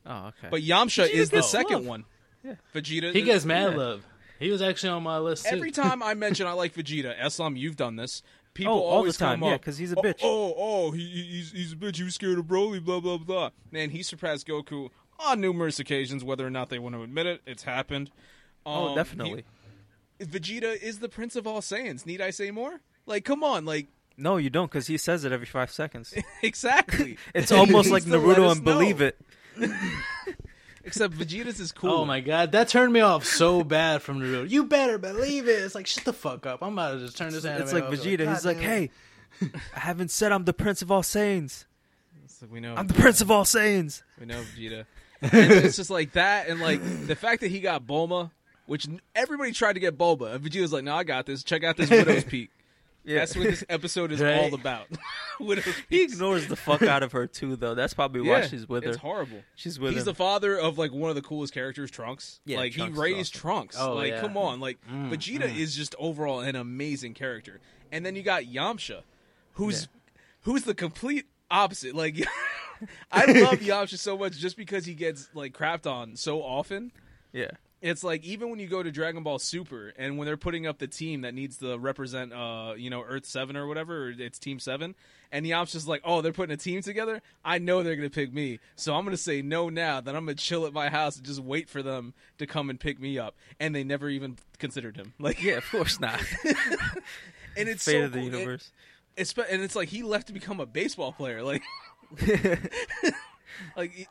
Oh, 0.06 0.26
okay. 0.28 0.48
but 0.50 0.62
Yamcha 0.62 1.06
Vegeta 1.06 1.10
is 1.10 1.30
the 1.30 1.42
second 1.42 1.76
love. 1.78 1.86
one. 1.86 2.04
Yeah. 2.44 2.54
Vegeta. 2.74 3.12
He 3.12 3.22
gets 3.22 3.44
mad 3.44 3.72
yeah. 3.72 3.78
love. 3.78 4.06
He 4.38 4.50
was 4.50 4.62
actually 4.62 4.90
on 4.90 5.02
my 5.02 5.18
list 5.18 5.44
too. 5.46 5.54
every 5.56 5.70
time 5.70 6.02
I 6.02 6.14
mention 6.14 6.46
I 6.46 6.52
like 6.52 6.74
Vegeta. 6.74 7.18
Eslam, 7.20 7.58
you've 7.58 7.76
done 7.76 7.96
this. 7.96 8.22
People 8.54 8.72
Oh, 8.72 8.76
all 8.78 8.90
the 8.90 8.96
always 8.96 9.16
time, 9.16 9.40
come 9.40 9.50
yeah, 9.50 9.56
because 9.56 9.78
he's 9.78 9.92
a 9.92 9.96
"Oh, 9.96 10.02
bitch." 10.02 10.20
Oh, 10.22 10.54
oh, 10.56 10.90
he, 10.90 11.06
he- 11.06 11.22
he's 11.36 11.52
he's 11.52 11.72
a 11.72 11.76
bitch. 11.76 11.96
He 11.96 12.02
was 12.04 12.14
scared 12.14 12.38
of 12.38 12.46
Broly. 12.46 12.82
Blah 12.84 13.00
blah 13.00 13.18
blah. 13.18 13.50
Man, 13.70 13.90
he 13.90 14.02
surpassed 14.02 14.46
Goku 14.48 14.88
on 15.20 15.40
numerous 15.40 15.78
occasions. 15.78 16.24
Whether 16.24 16.46
or 16.46 16.50
not 16.50 16.68
they 16.68 16.78
want 16.78 16.94
to 16.96 17.02
admit 17.02 17.26
it, 17.26 17.40
it's 17.46 17.64
happened. 17.64 18.10
oh, 18.66 18.88
Um, 18.90 18.94
definitely. 18.96 19.44
he- 20.18 20.24
Vegeta 20.24 20.76
is 20.80 20.98
the 20.98 21.08
prince 21.08 21.36
of 21.36 21.46
all 21.46 21.60
Saiyans. 21.60 22.04
Need 22.06 22.20
I 22.20 22.30
say 22.30 22.50
more? 22.50 22.80
Like, 23.06 23.24
come 23.24 23.44
on, 23.44 23.64
like 23.64 23.86
No, 24.20 24.36
you 24.36 24.50
don't, 24.50 24.66
because 24.68 24.88
he 24.88 24.96
says 24.98 25.24
it 25.24 25.30
every 25.32 25.46
five 25.46 25.70
seconds. 25.70 26.12
exactly. 26.42 27.16
It's 27.34 27.52
almost 27.52 27.88
like 27.92 28.04
needs 28.04 28.16
let 28.16 28.36
Naruto 28.36 28.46
us 28.50 28.56
and 28.56 28.64
Believe. 28.64 29.00
It. 29.00 29.16
Except 30.84 31.14
Vegeta's 31.14 31.60
is 31.60 31.70
cool. 31.72 31.90
Oh 31.90 32.04
my 32.04 32.20
god, 32.20 32.52
that 32.52 32.68
turned 32.68 32.92
me 32.92 33.00
off 33.00 33.24
so 33.24 33.62
bad 33.62 34.00
from 34.02 34.20
Naruto. 34.20 34.48
You 34.48 34.64
better 34.64 34.96
believe 34.98 35.46
it. 35.48 35.62
It's 35.62 35.74
like 35.74 35.86
shut 35.86 36.04
the 36.04 36.12
fuck 36.12 36.46
up. 36.46 36.62
I'm 36.62 36.72
about 36.72 36.92
to 36.94 36.98
just 37.00 37.16
turn 37.16 37.32
this 37.32 37.44
anime 37.44 37.62
It's 37.62 37.72
like 37.72 37.84
off. 37.84 37.92
Vegeta. 37.92 38.24
God 38.24 38.34
He's 38.34 38.44
like, 38.46 38.58
damn 38.60 38.82
it. 38.84 38.90
hey, 39.42 39.50
I 39.76 39.78
haven't 39.80 40.10
said 40.10 40.32
I'm 40.32 40.44
the 40.44 40.52
Prince 40.54 40.80
of 40.82 40.90
all 40.90 41.02
Saiyans. 41.02 41.66
It's 42.24 42.40
like, 42.42 42.50
we 42.50 42.60
know. 42.60 42.74
I'm 42.74 42.86
the 42.86 42.94
Prince 42.94 43.20
of 43.20 43.30
all 43.30 43.44
Saiyans. 43.44 44.02
We 44.18 44.26
know 44.26 44.40
Vegeta. 44.56 44.86
and 45.20 45.32
it's 45.52 45.76
just 45.76 45.90
like 45.90 46.12
that, 46.12 46.48
and 46.48 46.60
like 46.60 46.80
the 47.06 47.16
fact 47.16 47.40
that 47.42 47.50
he 47.50 47.60
got 47.60 47.86
Bulma, 47.86 48.30
which 48.66 48.88
n- 48.88 49.00
everybody 49.14 49.52
tried 49.52 49.74
to 49.74 49.80
get 49.80 49.98
Bulma, 49.98 50.34
and 50.34 50.44
Vegeta's 50.44 50.72
like, 50.72 50.84
"No, 50.84 50.94
I 50.94 51.04
got 51.04 51.26
this. 51.26 51.42
Check 51.44 51.64
out 51.64 51.76
this 51.76 51.90
Widow's 51.90 52.24
Peak." 52.24 52.50
Yeah. 53.08 53.20
That's 53.20 53.34
what 53.36 53.44
this 53.44 53.64
episode 53.70 54.12
is 54.12 54.20
Right. 54.20 54.36
all 54.36 54.52
about. 54.54 54.86
He 55.88 56.02
ignores 56.02 56.48
the 56.48 56.56
fuck 56.56 56.82
out 56.82 57.02
of 57.04 57.12
her 57.12 57.26
too, 57.28 57.54
though. 57.54 57.74
That's 57.76 57.94
probably 57.94 58.22
why 58.22 58.40
Yeah, 58.40 58.46
she's 58.48 58.68
with 58.68 58.82
her. 58.84 58.90
It's 58.90 58.98
horrible. 58.98 59.42
She's 59.54 59.78
with 59.78 59.92
He's 59.92 60.00
him. 60.00 60.06
the 60.06 60.14
father 60.14 60.58
of 60.58 60.78
like 60.78 60.92
one 60.92 61.10
of 61.10 61.14
the 61.16 61.22
coolest 61.22 61.54
characters, 61.54 61.90
Trunks. 61.92 62.40
Yeah, 62.44 62.58
like 62.58 62.72
Trunks 62.72 62.96
he 62.96 63.00
raised 63.00 63.34
awesome. 63.36 63.40
Trunks. 63.48 63.76
Oh, 63.78 63.94
like, 63.94 64.10
yeah. 64.10 64.20
come 64.20 64.36
on, 64.36 64.58
like 64.60 64.78
Mm, 64.90 65.10
Vegeta 65.10 65.56
is 65.56 65.76
just 65.76 65.94
overall 65.98 66.40
an 66.40 66.56
amazing 66.56 67.14
character. 67.14 67.60
And 67.92 68.04
then 68.04 68.16
you 68.16 68.22
got 68.22 68.42
Yamcha, 68.44 69.02
who's 69.52 69.86
who's 70.42 70.64
the 70.64 70.74
complete 70.74 71.26
opposite. 71.50 71.94
Like 71.94 72.16
I 73.12 73.24
love 73.26 73.58
Yamcha 73.60 73.96
so 73.96 74.18
much 74.18 74.36
just 74.38 74.56
because 74.56 74.86
he 74.86 74.94
gets 74.94 75.30
like 75.34 75.52
crapped 75.56 75.86
on 75.90 76.16
so 76.16 76.42
often. 76.42 76.90
yeah. 77.32 77.52
It's 77.80 78.02
like 78.02 78.24
even 78.24 78.50
when 78.50 78.58
you 78.58 78.66
go 78.66 78.82
to 78.82 78.90
Dragon 78.90 79.22
Ball 79.22 79.38
Super 79.38 79.92
and 79.96 80.18
when 80.18 80.26
they're 80.26 80.36
putting 80.36 80.66
up 80.66 80.78
the 80.78 80.88
team 80.88 81.20
that 81.20 81.32
needs 81.32 81.58
to 81.58 81.78
represent, 81.78 82.32
uh, 82.32 82.74
you 82.76 82.90
know, 82.90 83.02
Earth 83.02 83.24
Seven 83.24 83.56
or 83.56 83.68
whatever, 83.68 84.06
or 84.08 84.10
it's 84.10 84.38
Team 84.40 84.58
Seven, 84.58 84.96
and 85.30 85.46
Yamcha's 85.46 85.72
just 85.72 85.84
is 85.84 85.88
like, 85.88 86.00
"Oh, 86.04 86.20
they're 86.20 86.32
putting 86.32 86.52
a 86.52 86.56
team 86.56 86.82
together. 86.82 87.22
I 87.44 87.58
know 87.58 87.84
they're 87.84 87.94
gonna 87.94 88.10
pick 88.10 88.32
me, 88.32 88.58
so 88.74 88.94
I'm 88.96 89.04
gonna 89.04 89.16
say 89.16 89.42
no 89.42 89.68
now. 89.68 90.00
Then 90.00 90.16
I'm 90.16 90.24
gonna 90.24 90.34
chill 90.34 90.66
at 90.66 90.72
my 90.72 90.88
house 90.88 91.18
and 91.18 91.24
just 91.26 91.38
wait 91.40 91.68
for 91.68 91.80
them 91.82 92.14
to 92.38 92.46
come 92.48 92.68
and 92.68 92.80
pick 92.80 92.98
me 92.98 93.16
up." 93.16 93.36
And 93.60 93.74
they 93.76 93.84
never 93.84 94.08
even 94.08 94.38
considered 94.58 94.96
him. 94.96 95.14
Like, 95.20 95.40
Yeah, 95.40 95.58
of 95.58 95.70
course 95.70 96.00
not. 96.00 96.20
and 97.56 97.68
it's 97.68 97.84
Fate 97.84 97.92
so 97.92 98.04
of 98.06 98.12
the 98.12 98.18
cool. 98.20 98.28
It- 98.28 98.32
universe. 98.32 98.72
it's 99.16 99.32
and 99.38 99.62
it's 99.62 99.76
like 99.76 99.88
he 99.90 100.02
left 100.02 100.26
to 100.26 100.32
become 100.32 100.58
a 100.58 100.66
baseball 100.66 101.12
player. 101.12 101.44
Like, 101.44 101.62
like. 103.76 104.08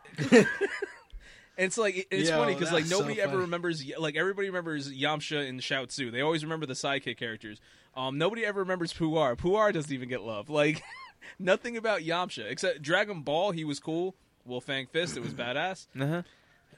And 1.58 1.66
it's 1.66 1.78
like 1.78 2.08
it's 2.12 2.30
Yo, 2.30 2.38
funny 2.38 2.54
because 2.54 2.72
like 2.72 2.84
that's 2.84 2.96
so 2.96 3.00
nobody 3.00 3.20
ever 3.20 3.38
remembers 3.40 3.84
like 3.98 4.16
everybody 4.16 4.48
remembers 4.48 4.94
Yamcha 4.94 5.48
and 5.50 5.60
Chiaotzu. 5.60 6.12
They 6.12 6.22
always 6.22 6.44
remember 6.44 6.68
the 6.68 6.76
sidekick 6.76 7.18
characters. 7.18 7.60
Um, 7.96 8.20
nobody 8.20 8.46
ever 8.46 8.60
remembers 8.60 8.94
Puar. 8.94 9.36
Puar 9.36 9.74
doesn't 9.74 9.92
even 9.92 10.08
get 10.08 10.22
love. 10.22 10.50
Like 10.58 10.84
nothing 11.40 11.76
about 11.76 12.02
Yamcha 12.02 12.50
except 12.50 12.84
Dragon 12.84 13.22
Ball. 13.24 13.52
He 13.52 13.64
was 13.64 13.80
cool. 13.80 14.16
Wolf 14.46 14.66
Fang 14.66 14.86
Fist. 14.86 15.18
It 15.18 15.24
was 15.24 15.34
badass. 15.34 15.88
uh-huh. 16.00 16.22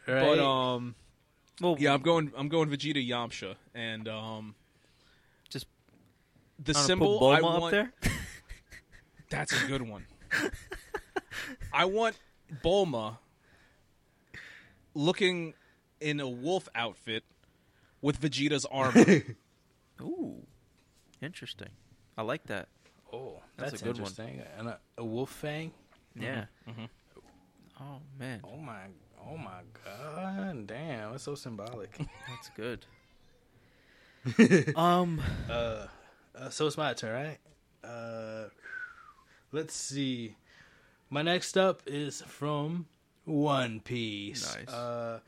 Right? 0.08 0.22
But 0.22 0.40
um, 0.40 0.96
Well, 1.60 1.76
yeah, 1.78 1.94
I'm 1.94 2.02
going. 2.02 2.32
I'm 2.38 2.48
going 2.48 2.70
Vegeta 2.70 3.06
Yamcha 3.06 3.56
and 3.76 4.08
um, 4.08 4.56
Just 5.50 5.68
the 6.58 6.74
symbol 6.74 7.28
I 7.28 7.42
want. 7.42 7.66
up 7.66 7.72
there. 7.72 7.94
That's 9.30 9.52
a 9.52 9.68
good 9.68 9.82
one. 9.88 10.06
I 11.74 11.86
want 11.86 12.18
Bulma 12.64 13.18
looking 15.00 15.54
in 16.02 16.20
a 16.20 16.28
wolf 16.28 16.68
outfit 16.76 17.24
with 18.02 18.20
Vegeta's 18.22 18.66
armor. 18.72 19.06
Ooh, 20.02 20.46
interesting. 21.22 21.70
I 22.18 22.22
like 22.24 22.44
that. 22.48 22.68
oh, 23.14 23.42
That's 23.58 23.72
that's, 23.72 23.82
a 23.82 23.86
good 23.86 24.00
one. 24.00 24.12
And 24.58 24.68
a, 24.68 24.80
a 24.98 25.06
wolf 25.06 25.30
fang. 25.32 25.72
Yeah. 26.16 26.46
mhm. 26.68 26.90
Oh 27.82 28.00
man, 28.20 28.42
Oh 28.44 28.58
my, 28.58 28.82
oh 29.26 29.38
my 29.38 29.62
god, 29.86 30.68
damn, 30.68 31.12
that's 31.12 31.24
so 31.24 31.36
symbolic. 31.36 31.98
that's 32.28 32.50
good. 32.56 32.86
Um, 34.76 35.22
Uh, 35.50 35.88
uh, 36.38 36.50
so 36.50 36.68
it's 36.68 36.78
my 36.78 36.94
turn, 36.94 37.14
right? 37.84 37.90
Uh, 37.90 38.50
let's 39.54 39.74
see. 39.74 40.36
My 41.10 41.22
next 41.22 41.58
up 41.58 41.82
is 41.88 42.22
from 42.24 42.86
One 43.30 43.80
Piece. 43.80 44.56
Nice. 44.56 44.68
Uh, 44.74 45.20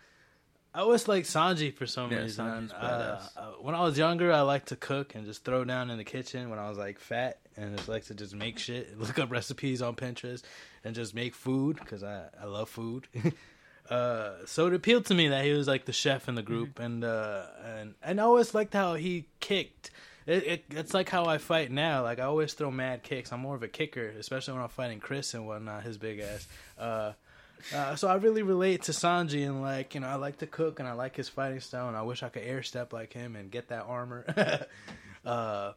I 0.74 0.80
always 0.80 1.08
like 1.08 1.26
Sanji 1.26 1.74
for 1.74 1.86
some 1.86 2.12
Yeah, 2.12 2.20
reason. 2.20 2.72
Uh, 2.72 3.20
uh, 3.36 3.42
when 3.62 3.76
I 3.76 3.82
was 3.82 3.98
younger, 3.98 4.32
I 4.32 4.42
liked 4.42 4.70
to 4.70 4.78
cook 4.78 5.16
and 5.16 5.26
just 5.26 5.44
throw 5.44 5.66
down 5.66 5.90
in 5.90 5.98
the 5.98 6.06
kitchen. 6.06 6.50
When 6.50 6.60
I 6.60 6.70
was 6.70 6.78
like 6.78 6.98
fat, 6.98 7.40
and 7.58 7.76
just 7.76 7.90
like 7.90 8.06
to 8.06 8.14
just 8.14 8.34
make 8.34 8.58
shit, 8.58 8.98
look 9.00 9.20
up 9.20 9.32
recipes 9.32 9.82
on 9.82 9.96
Pinterest, 9.96 10.44
and 10.84 10.96
just 10.96 11.14
make 11.14 11.36
food 11.36 11.78
because 11.78 12.04
I 12.04 12.28
I 12.42 12.46
love 12.46 12.70
food. 12.70 13.08
uh, 13.90 14.32
so 14.46 14.68
it 14.68 14.74
appealed 14.74 15.06
to 15.08 15.14
me 15.14 15.28
that 15.28 15.44
he 15.44 15.52
was 15.52 15.68
like 15.68 15.86
the 15.86 15.94
chef 15.94 16.30
in 16.30 16.36
the 16.36 16.42
group, 16.42 16.80
and 16.80 17.04
uh, 17.04 17.48
and 17.66 17.96
and 18.02 18.22
I 18.22 18.24
always 18.24 18.54
liked 18.56 18.74
how 18.74 18.94
he 18.96 19.26
kicked. 19.42 19.92
It, 20.26 20.46
it, 20.46 20.66
it's 20.70 20.94
like 20.94 21.10
how 21.10 21.26
I 21.26 21.40
fight 21.40 21.70
now. 21.72 22.04
Like 22.04 22.20
I 22.20 22.24
always 22.24 22.54
throw 22.54 22.72
mad 22.72 23.04
kicks. 23.04 23.34
I'm 23.34 23.42
more 23.42 23.56
of 23.56 23.64
a 23.64 23.68
kicker, 23.68 24.08
especially 24.08 24.54
when 24.54 24.64
I'm 24.64 24.70
fighting 24.70 25.00
Chris 25.02 25.34
and 25.34 25.46
whatnot. 25.46 25.84
His 25.84 25.98
big 25.98 26.20
ass. 26.20 26.48
Uh, 27.74 27.96
so 27.96 28.08
I 28.08 28.16
really 28.16 28.42
relate 28.44 28.84
to 28.84 28.92
Sanji 28.92 29.46
and 29.46 29.62
like 29.62 29.94
you 29.96 30.02
know 30.02 30.08
I 30.08 30.16
like 30.16 30.38
to 30.40 30.48
cook 30.48 30.80
and 30.80 30.88
I 30.88 30.94
like 30.94 31.16
his 31.16 31.30
fighting 31.30 31.60
style 31.60 31.88
and 31.88 31.96
I 31.98 32.02
wish 32.02 32.24
I 32.24 32.30
could 32.30 32.44
air 32.44 32.64
step 32.64 32.94
like 32.94 33.14
him 33.14 33.36
and 33.36 33.50
get 33.52 33.70
that 33.70 33.84
armor. 33.88 34.26
uh, 35.26 35.74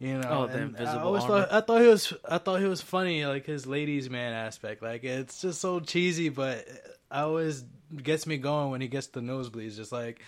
you 0.00 0.16
know, 0.18 0.28
Oh, 0.30 0.46
the 0.46 0.58
invisible 0.62 0.98
I 0.98 1.02
always 1.02 1.22
armor. 1.24 1.42
thought 1.46 1.52
I 1.52 1.60
thought 1.60 1.80
he 1.80 1.86
was 1.88 2.12
I 2.28 2.38
thought 2.38 2.60
he 2.60 2.66
was 2.66 2.80
funny 2.80 3.24
like 3.26 3.46
his 3.46 3.66
ladies 3.66 4.08
man 4.10 4.32
aspect. 4.32 4.82
Like 4.82 5.04
it's 5.04 5.40
just 5.40 5.60
so 5.60 5.80
cheesy, 5.80 6.28
but 6.28 6.66
I 7.10 7.20
always 7.22 7.64
gets 8.02 8.26
me 8.26 8.36
going 8.38 8.70
when 8.70 8.80
he 8.80 8.88
gets 8.88 9.06
the 9.08 9.20
nosebleeds. 9.20 9.76
Just 9.76 9.92
like 9.92 10.20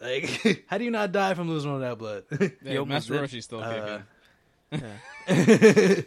like 0.00 0.64
how 0.68 0.78
do 0.78 0.84
you 0.84 0.90
not 0.90 1.12
die 1.12 1.34
from 1.34 1.48
losing 1.48 1.70
all 1.70 1.80
that 1.80 1.98
blood? 1.98 2.24
Yeah, 2.62 2.78
almost 2.78 3.10
Master. 3.10 3.22
Roshi's 3.22 3.44
still 3.44 3.62
Uh, 3.62 4.00
yeah. 4.72 6.00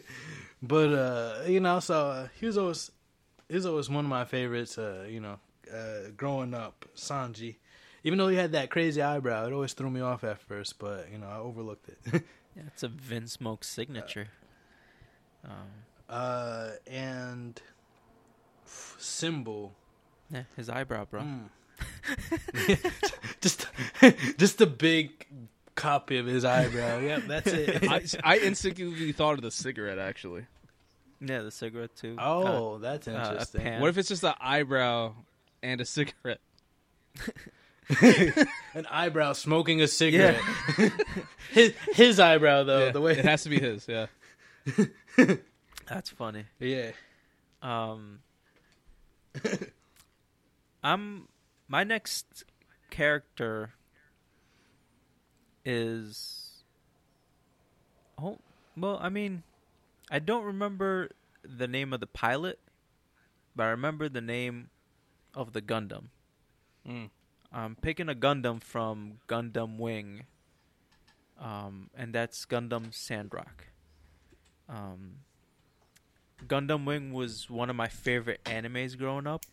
but 0.62 0.92
uh, 0.92 1.34
you 1.46 1.60
know, 1.60 1.80
so 1.80 2.06
uh, 2.06 2.28
he 2.40 2.46
was 2.46 2.58
always 2.58 2.90
he 3.48 3.54
was 3.54 3.66
always 3.66 3.88
one 3.88 4.04
of 4.04 4.10
my 4.10 4.24
favorites. 4.24 4.78
Uh, 4.78 5.06
you 5.08 5.20
know, 5.20 5.38
uh, 5.72 6.10
growing 6.16 6.54
up, 6.54 6.84
Sanji. 6.96 7.56
Even 8.04 8.18
though 8.18 8.28
he 8.28 8.36
had 8.36 8.52
that 8.52 8.70
crazy 8.70 9.02
eyebrow, 9.02 9.46
it 9.46 9.52
always 9.52 9.72
threw 9.72 9.90
me 9.90 10.00
off 10.00 10.24
at 10.24 10.40
first. 10.40 10.78
But 10.78 11.08
you 11.12 11.18
know, 11.18 11.26
I 11.26 11.38
overlooked 11.38 11.88
it. 11.88 11.98
yeah, 12.56 12.62
it's 12.66 12.82
a 12.82 12.88
Vinsmoke 12.88 13.64
signature. 13.64 14.28
Um, 15.44 15.52
uh, 16.08 16.70
and 16.86 17.60
symbol. 18.64 19.74
yeah, 20.30 20.44
his 20.56 20.68
eyebrow, 20.68 21.04
bro. 21.06 21.22
Mm. 21.22 21.48
just, 23.40 23.66
just 24.36 24.60
a 24.60 24.66
big 24.66 25.26
copy 25.74 26.18
of 26.18 26.26
his 26.26 26.44
eyebrow. 26.44 26.98
Yep, 26.98 27.22
that's 27.28 27.52
it. 27.52 27.88
I, 27.88 28.02
I 28.24 28.38
instinctively 28.38 29.12
thought 29.12 29.34
of 29.34 29.42
the 29.42 29.50
cigarette. 29.50 29.98
Actually, 29.98 30.46
Yeah, 31.20 31.42
the 31.42 31.50
cigarette 31.50 31.96
too. 31.96 32.16
oh, 32.18 32.78
that's 32.78 33.08
interesting. 33.08 33.60
pan. 33.62 33.80
what 33.80 33.88
if 33.90 33.98
it's 33.98 34.08
just 34.08 34.22
an 34.24 34.34
eyebrow 34.40 35.14
and 35.62 35.80
a 35.80 35.84
cigarette? 35.84 36.40
An 38.74 38.86
eyebrow 38.90 39.32
smoking 39.32 39.80
a 39.80 39.88
cigarette. 39.88 40.40
his 41.52 41.72
his 41.94 42.20
eyebrow 42.20 42.64
though, 42.64 42.86
Yeah, 42.86 42.92
the 42.92 43.00
way 43.00 43.12
it 43.12 43.24
has 43.24 43.44
to 43.44 43.48
be 43.48 43.58
his. 43.58 43.88
Yeah. 43.88 44.06
Uh, 45.16 45.36
that's 45.88 46.10
funny. 46.10 46.44
yeah. 46.60 46.90
Um, 47.62 48.20
I'm 50.84 51.28
my 51.66 51.82
next 51.82 52.44
character 52.90 53.70
is 55.64 56.62
oh 58.20 58.38
well 58.76 58.98
I 59.00 59.08
mean 59.08 59.42
I 60.10 60.18
don't 60.18 60.44
remember 60.44 61.10
the 61.42 61.68
name 61.68 61.92
of 61.92 62.00
the 62.00 62.06
pilot 62.06 62.58
but 63.58 63.64
I 63.64 63.70
remember 63.70 64.08
the 64.08 64.20
name 64.20 64.70
of 65.34 65.52
the 65.52 65.60
Gundam. 65.60 66.04
Mm. 66.88 67.10
I'm 67.52 67.74
picking 67.74 68.08
a 68.08 68.14
Gundam 68.14 68.62
from 68.62 69.14
Gundam 69.28 69.78
Wing, 69.78 70.26
um, 71.40 71.90
and 71.96 72.14
that's 72.14 72.46
Gundam 72.46 72.94
Sandrock. 72.94 73.66
Um, 74.68 75.16
Gundam 76.46 76.84
Wing 76.84 77.12
was 77.12 77.50
one 77.50 77.68
of 77.68 77.74
my 77.74 77.88
favorite 77.88 78.44
animes 78.44 78.96
growing 78.96 79.26
up. 79.26 79.44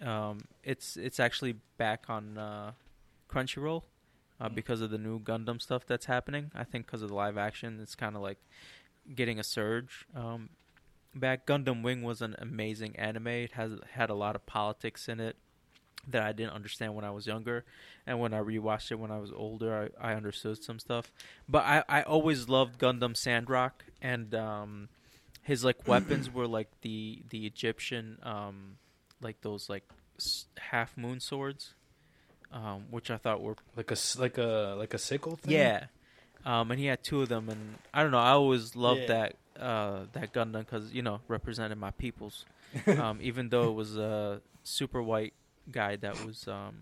Um, 0.00 0.38
it's 0.62 0.96
it's 0.96 1.20
actually 1.20 1.56
back 1.76 2.06
on 2.08 2.38
uh, 2.38 2.72
Crunchyroll 3.28 3.82
uh, 4.40 4.48
because 4.48 4.80
of 4.80 4.90
the 4.90 4.98
new 4.98 5.20
Gundam 5.20 5.60
stuff 5.60 5.84
that's 5.86 6.06
happening. 6.06 6.52
I 6.54 6.64
think 6.64 6.86
because 6.86 7.02
of 7.02 7.10
the 7.10 7.14
live 7.14 7.36
action, 7.36 7.80
it's 7.82 7.94
kind 7.94 8.16
of 8.16 8.22
like 8.22 8.38
getting 9.12 9.38
a 9.38 9.44
surge. 9.44 10.06
Um, 10.14 10.50
back 11.14 11.46
Gundam 11.46 11.82
Wing 11.82 12.02
was 12.02 12.22
an 12.22 12.34
amazing 12.38 12.96
anime. 12.96 13.26
It 13.28 13.52
has 13.52 13.72
had 13.92 14.10
a 14.10 14.14
lot 14.14 14.34
of 14.36 14.46
politics 14.46 15.08
in 15.08 15.20
it 15.20 15.36
that 16.06 16.22
I 16.22 16.32
didn't 16.32 16.52
understand 16.52 16.94
when 16.94 17.04
I 17.04 17.10
was 17.10 17.26
younger, 17.26 17.64
and 18.06 18.20
when 18.20 18.34
I 18.34 18.38
rewatched 18.40 18.90
it 18.90 18.96
when 18.98 19.10
I 19.10 19.18
was 19.18 19.32
older, 19.32 19.90
I, 20.00 20.10
I 20.12 20.14
understood 20.14 20.62
some 20.62 20.78
stuff. 20.78 21.10
But 21.48 21.64
I, 21.64 21.82
I 21.88 22.02
always 22.02 22.46
loved 22.48 22.78
Gundam 22.78 23.16
Sandrock, 23.16 23.84
and 24.02 24.34
um, 24.34 24.88
his 25.42 25.64
like 25.64 25.78
weapons 25.88 26.30
were 26.30 26.46
like 26.46 26.68
the 26.82 27.22
the 27.30 27.46
Egyptian 27.46 28.18
um, 28.22 28.76
like 29.22 29.40
those 29.40 29.70
like 29.70 29.84
s- 30.18 30.44
half 30.58 30.94
moon 30.98 31.20
swords, 31.20 31.72
um, 32.52 32.84
which 32.90 33.10
I 33.10 33.16
thought 33.16 33.40
were 33.40 33.56
Like 33.74 33.90
a 33.90 33.92
s- 33.92 34.18
like 34.18 34.36
a 34.36 34.74
like 34.76 34.92
a 34.92 34.98
sickle 34.98 35.36
thing. 35.36 35.52
yeah. 35.52 35.86
Um, 36.44 36.70
and 36.70 36.78
he 36.78 36.86
had 36.86 37.02
two 37.02 37.22
of 37.22 37.28
them, 37.28 37.48
and 37.48 37.76
I 37.92 38.02
don't 38.02 38.12
know. 38.12 38.18
I 38.18 38.30
always 38.30 38.76
loved 38.76 39.02
Yeah. 39.02 39.06
that 39.06 39.62
uh, 39.62 40.00
that 40.12 40.32
Gundam 40.32 40.60
because 40.60 40.92
you 40.92 41.02
know 41.02 41.20
represented 41.28 41.78
my 41.78 41.90
peoples. 41.92 42.44
um, 42.98 43.18
even 43.22 43.48
though 43.50 43.70
it 43.70 43.74
was 43.74 43.96
a 43.96 44.40
super 44.64 45.02
white 45.02 45.32
guy 45.70 45.96
that 45.96 46.24
was 46.24 46.46
um, 46.48 46.74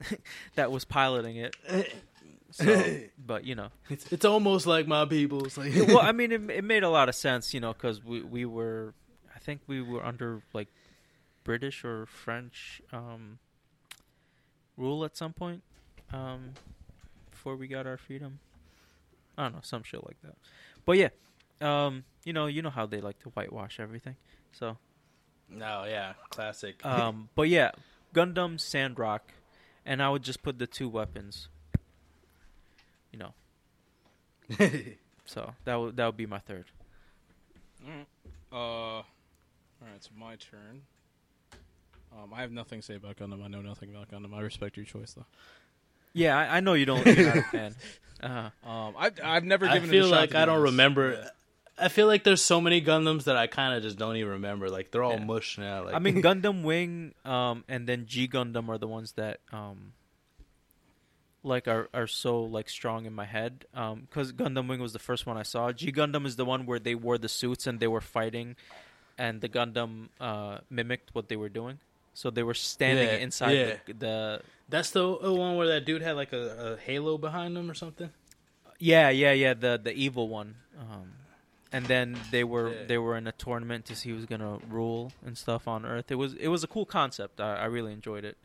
that 0.56 0.70
was 0.72 0.84
piloting 0.84 1.36
it. 1.36 1.56
So, 2.50 2.84
but 3.26 3.44
you 3.44 3.54
know, 3.54 3.68
It's, 3.88 4.12
it's 4.12 4.24
almost 4.24 4.66
like 4.66 4.86
my 4.86 5.04
people's. 5.06 5.56
Like, 5.56 5.72
well, 5.88 6.00
I 6.00 6.12
mean, 6.12 6.32
it, 6.32 6.50
it 6.50 6.64
made 6.64 6.82
a 6.82 6.90
lot 6.90 7.08
of 7.08 7.14
sense, 7.14 7.54
you 7.54 7.60
know, 7.60 7.72
because 7.72 8.04
we 8.04 8.22
we 8.22 8.44
were, 8.44 8.92
I 9.34 9.38
think 9.38 9.60
we 9.66 9.80
were 9.80 10.04
under 10.04 10.42
like 10.52 10.68
British 11.44 11.84
or 11.84 12.06
French 12.06 12.82
um, 12.92 13.38
rule 14.76 15.04
at 15.04 15.16
some 15.16 15.32
point 15.32 15.62
um, 16.12 16.50
before 17.42 17.56
we 17.56 17.66
got 17.66 17.88
our 17.88 17.96
freedom. 17.96 18.38
I 19.36 19.44
don't 19.44 19.54
know, 19.54 19.60
some 19.62 19.82
shit 19.82 20.04
like 20.04 20.20
that. 20.22 20.36
But 20.86 20.92
yeah, 20.92 21.08
um, 21.60 22.04
you 22.24 22.32
know, 22.32 22.46
you 22.46 22.62
know 22.62 22.70
how 22.70 22.86
they 22.86 23.00
like 23.00 23.18
to 23.20 23.30
whitewash 23.30 23.80
everything. 23.80 24.14
So, 24.52 24.76
no, 25.50 25.84
yeah, 25.84 26.12
classic. 26.30 26.86
um, 26.86 27.30
but 27.34 27.48
yeah, 27.48 27.72
Gundam 28.14 28.60
Sandrock, 28.60 29.32
and 29.84 30.00
I 30.00 30.08
would 30.08 30.22
just 30.22 30.44
put 30.44 30.60
the 30.60 30.68
two 30.68 30.88
weapons. 30.88 31.48
You 33.12 33.18
know, 33.18 33.34
so 35.24 35.54
that 35.64 35.74
would 35.74 35.96
that 35.96 36.06
would 36.06 36.16
be 36.16 36.26
my 36.26 36.38
third. 36.38 36.66
Alright. 37.84 38.06
Uh, 38.52 38.56
all 38.56 39.04
right, 39.80 39.96
it's 39.96 40.10
my 40.16 40.36
turn. 40.36 40.82
Um, 42.12 42.32
I 42.32 42.42
have 42.42 42.52
nothing 42.52 42.80
to 42.80 42.86
say 42.86 42.94
about 42.94 43.16
Gundam. 43.16 43.42
I 43.44 43.48
know 43.48 43.62
nothing 43.62 43.90
about 43.90 44.10
Gundam. 44.10 44.32
I 44.34 44.42
respect 44.42 44.76
your 44.76 44.86
choice, 44.86 45.14
though. 45.14 45.26
Yeah, 46.14 46.36
I, 46.38 46.56
I 46.58 46.60
know 46.60 46.74
you 46.74 46.84
don't. 46.86 47.04
You're 47.06 47.26
not 47.26 47.36
a 47.38 47.42
fan. 47.42 47.74
Uh, 48.22 48.50
Um, 48.64 48.94
I've 48.96 49.18
I've 49.20 49.44
never 49.44 49.66
I 49.66 49.72
given. 49.74 49.88
it 49.88 49.92
feel 49.92 50.06
a 50.06 50.10
shot, 50.10 50.16
like 50.16 50.28
to 50.30 50.34
be 50.36 50.38
I 50.38 50.44
don't 50.44 50.58
honest. 50.60 50.70
remember. 50.70 51.30
I 51.76 51.88
feel 51.88 52.06
like 52.06 52.22
there's 52.22 52.40
so 52.40 52.60
many 52.60 52.80
Gundams 52.80 53.24
that 53.24 53.36
I 53.36 53.48
kind 53.48 53.74
of 53.74 53.82
just 53.82 53.98
don't 53.98 54.14
even 54.14 54.34
remember. 54.34 54.70
Like 54.70 54.92
they're 54.92 55.02
all 55.02 55.14
Yeah. 55.18 55.24
mush 55.24 55.58
now. 55.58 55.86
Like 55.86 55.94
I 55.96 55.98
mean, 55.98 56.22
Gundam 56.22 56.62
Wing, 56.62 57.14
um, 57.24 57.64
and 57.68 57.88
then 57.88 58.06
G 58.06 58.28
Gundam 58.28 58.68
are 58.68 58.78
the 58.78 58.86
ones 58.86 59.14
that, 59.14 59.40
um, 59.50 59.92
like 61.42 61.66
are 61.66 61.88
are 61.92 62.06
so 62.06 62.42
like 62.44 62.68
strong 62.68 63.06
in 63.06 63.12
my 63.12 63.24
head. 63.24 63.64
Um, 63.74 64.02
because 64.08 64.32
Gundam 64.32 64.68
Wing 64.68 64.78
was 64.80 64.92
the 64.92 65.00
first 65.00 65.26
one 65.26 65.36
I 65.36 65.42
saw. 65.42 65.72
G 65.72 65.90
Gundam 65.90 66.24
is 66.24 66.36
the 66.36 66.44
one 66.44 66.64
where 66.66 66.78
they 66.78 66.94
wore 66.94 67.18
the 67.18 67.28
suits 67.28 67.66
and 67.66 67.80
they 67.80 67.88
were 67.88 68.00
fighting, 68.00 68.54
and 69.18 69.40
the 69.40 69.48
Gundam 69.48 70.10
uh 70.20 70.58
mimicked 70.70 71.12
what 71.12 71.28
they 71.28 71.36
were 71.36 71.48
doing. 71.48 71.80
So 72.14 72.30
they 72.30 72.42
were 72.42 72.54
standing 72.54 73.08
Yeah, 73.08 73.14
inside 73.16 73.52
yeah. 73.52 73.74
the, 73.86 73.92
the 73.94 74.42
that's 74.68 74.90
the 74.90 75.18
the 75.18 75.32
one 75.32 75.56
where 75.56 75.68
that 75.68 75.84
dude 75.84 76.02
had 76.02 76.16
like 76.16 76.32
a, 76.32 76.74
a 76.74 76.76
halo 76.76 77.18
behind 77.18 77.56
him 77.56 77.70
or 77.70 77.74
something. 77.74 78.10
Yeah, 78.78 79.10
yeah, 79.10 79.32
yeah. 79.32 79.54
The 79.54 79.80
the 79.82 79.92
evil 79.94 80.28
one. 80.28 80.56
Um, 80.78 81.12
and 81.72 81.86
then 81.86 82.18
they 82.30 82.44
were 82.44 82.70
Yeah. 82.70 82.84
they 82.86 82.98
were 82.98 83.16
in 83.16 83.26
a 83.26 83.32
tournament 83.32 83.86
to 83.86 83.96
see 83.96 84.10
who's 84.10 84.26
gonna 84.26 84.58
rule 84.68 85.12
and 85.24 85.38
stuff 85.38 85.66
on 85.66 85.86
Earth. 85.86 86.10
It 86.10 86.16
was 86.16 86.34
it 86.34 86.48
was 86.48 86.62
a 86.64 86.66
cool 86.66 86.84
concept. 86.84 87.40
I, 87.40 87.56
I 87.56 87.64
really 87.66 87.92
enjoyed 87.92 88.24
it. 88.24 88.36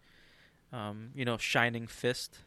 Um, 0.71 1.11
you 1.15 1.25
know, 1.25 1.37
Shining 1.37 1.87
Fist. 1.87 2.39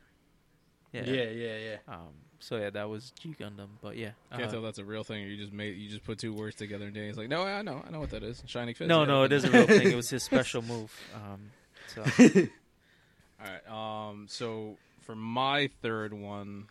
Yeah. 0.92 1.04
Yeah, 1.04 1.24
yeah, 1.30 1.56
yeah. 1.56 1.76
Um, 1.88 2.14
so 2.40 2.56
yeah, 2.56 2.70
that 2.70 2.88
was 2.88 3.12
G 3.20 3.34
Gundam. 3.38 3.68
But 3.82 3.96
yeah. 3.96 4.10
I 4.32 4.36
can't 4.38 4.48
uh, 4.48 4.52
tell 4.52 4.62
that's 4.62 4.78
a 4.78 4.84
real 4.84 5.04
thing. 5.04 5.22
Or 5.24 5.26
you 5.28 5.36
just 5.36 5.52
made 5.52 5.76
you 5.76 5.88
just 5.88 6.04
put 6.04 6.18
two 6.18 6.32
words 6.32 6.56
together, 6.56 6.86
and 6.86 6.94
Danny's 6.94 7.16
like, 7.16 7.28
"No, 7.28 7.42
I 7.42 7.62
know, 7.62 7.82
I 7.86 7.90
know 7.90 8.00
what 8.00 8.10
that 8.10 8.22
is." 8.22 8.42
Shining 8.46 8.74
fist. 8.74 8.88
no, 8.88 9.00
yeah, 9.00 9.06
no, 9.06 9.22
I 9.22 9.24
it 9.26 9.30
know. 9.30 9.36
is 9.36 9.44
a 9.44 9.50
real 9.50 9.66
thing. 9.66 9.90
It 9.92 9.96
was 9.96 10.10
his 10.10 10.22
special 10.22 10.62
move. 10.72 10.92
Um, 11.14 11.50
so 11.94 12.02
All 13.40 13.46
right. 13.46 14.08
Um. 14.10 14.26
So 14.28 14.76
for 15.00 15.14
my 15.14 15.70
third 15.82 16.12
one, 16.12 16.66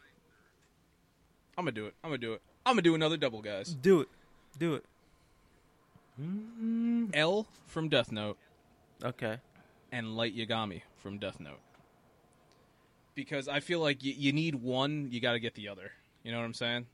I'm 1.58 1.64
gonna 1.66 1.72
do 1.72 1.86
it. 1.86 1.94
I'm 2.04 2.10
gonna 2.10 2.18
do 2.18 2.34
it. 2.34 2.42
I'm 2.66 2.74
gonna 2.74 2.82
do 2.82 2.96
another 2.96 3.18
double, 3.18 3.42
guys. 3.42 3.74
Do 3.74 4.02
it. 4.02 4.08
Do 4.58 4.74
it. 4.76 4.84
L 7.14 7.48
from 7.68 7.88
Death 7.88 8.12
Note 8.12 8.38
Okay. 9.04 9.38
and 9.92 10.18
Light 10.18 10.36
Yagami 10.36 10.82
from 10.98 11.18
Death 11.18 11.40
Note. 11.40 11.60
Because 13.26 13.48
I 13.50 13.60
feel 13.60 13.80
like 13.82 13.98
y- 14.04 14.14
you 14.18 14.32
need 14.32 14.56
one, 14.56 15.10
you 15.12 15.20
got 15.20 15.34
to 15.34 15.40
get 15.40 15.56
the 15.56 15.68
other. 15.68 15.92
You 16.24 16.32
know 16.32 16.38
what 16.40 16.46
I'm 16.46 16.54
saying? 16.54 16.86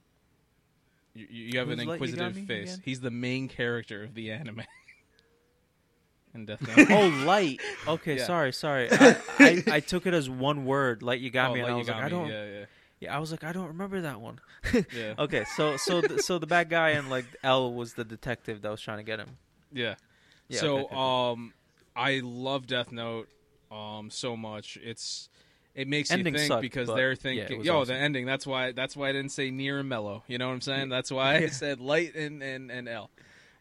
You, 1.14 1.28
you 1.30 1.60
have 1.60 1.70
an 1.70 1.78
Who's 1.80 1.88
Light 1.88 1.94
inquisitive 1.96 2.34
Yagami 2.34 2.48
face. 2.48 2.70
again? 2.70 2.82
He's 2.84 3.00
the 3.00 3.12
main 3.12 3.48
character 3.48 4.04
of 4.04 4.14
the 4.16 4.32
anime. 4.32 4.64
in 6.34 6.46
Death 6.46 6.68
Note. 6.68 6.88
Oh, 6.92 7.08
light. 7.26 7.62
Okay, 7.88 8.18
Yeah. 8.18 8.26
sorry, 8.26 8.52
sorry. 8.54 8.90
I, 8.92 9.16
I, 9.40 9.64
I 9.72 9.80
took 9.80 10.06
it 10.06 10.14
as 10.14 10.30
one 10.30 10.66
word. 10.66 11.04
Light 11.04 11.20
you 11.22 11.30
got 11.30 11.52
Oh, 11.52 11.54
me, 11.54 11.62
and 11.62 11.70
I 11.72 11.76
was 11.76 11.88
like, 11.88 12.04
I 12.04 12.10
don't. 12.10 12.28
Yeah, 12.30 12.46
Yeah, 12.46 12.66
yeah, 13.00 13.16
I 13.16 13.20
was 13.20 13.32
like, 13.32 13.44
I 13.44 13.52
don't 13.54 13.68
remember 13.68 14.02
that 14.02 14.20
one. 14.20 14.40
yeah, 14.74 14.82
yeah. 14.94 15.14
Okay, 15.20 15.44
so 15.56 15.78
so 15.78 16.02
th- 16.02 16.22
so 16.22 16.40
the 16.40 16.48
bad 16.48 16.70
guy 16.70 16.90
and 16.92 17.10
like 17.10 17.26
L 17.44 17.72
was 17.74 17.94
the 17.94 18.04
detective 18.04 18.62
that 18.64 18.70
was 18.72 18.82
trying 18.82 18.98
to 18.98 19.04
get 19.04 19.20
him. 19.20 19.30
Yeah. 19.72 19.96
Yeah, 20.50 20.60
so 20.60 20.74
okay, 20.78 20.86
okay, 20.86 20.96
okay. 20.96 21.32
um 21.34 21.54
I 21.96 22.22
love 22.24 22.68
Death 22.68 22.92
Note 22.92 23.30
um 23.72 24.10
so 24.10 24.36
much. 24.36 24.78
It's 24.82 25.30
it 25.76 25.88
makes 25.90 26.10
Ending 26.10 26.34
you 26.34 26.40
think 26.40 26.48
sucked, 26.48 26.62
because 26.62 26.88
they're 26.88 27.16
thinking 27.16 27.58
was 27.60 27.68
yo, 27.68 27.82
awesome. 27.82 27.96
the 27.96 28.02
ending, 28.02 28.26
that's 28.26 28.48
why 28.48 28.72
that's 28.72 28.96
why 28.96 29.10
I 29.10 29.12
didn't 29.12 29.32
say 29.32 29.52
near 29.52 29.80
and 29.80 29.90
Mello. 29.90 30.24
You 30.28 30.38
know 30.38 30.48
what 30.48 30.54
I'm 30.54 30.62
saying? 30.62 30.90
That's 30.90 31.12
why 31.12 31.36
I 31.44 31.48
said 31.48 31.80
light 31.82 32.16
and 32.16 32.42
and, 32.42 32.72
and 32.72 32.88
L. 32.88 33.12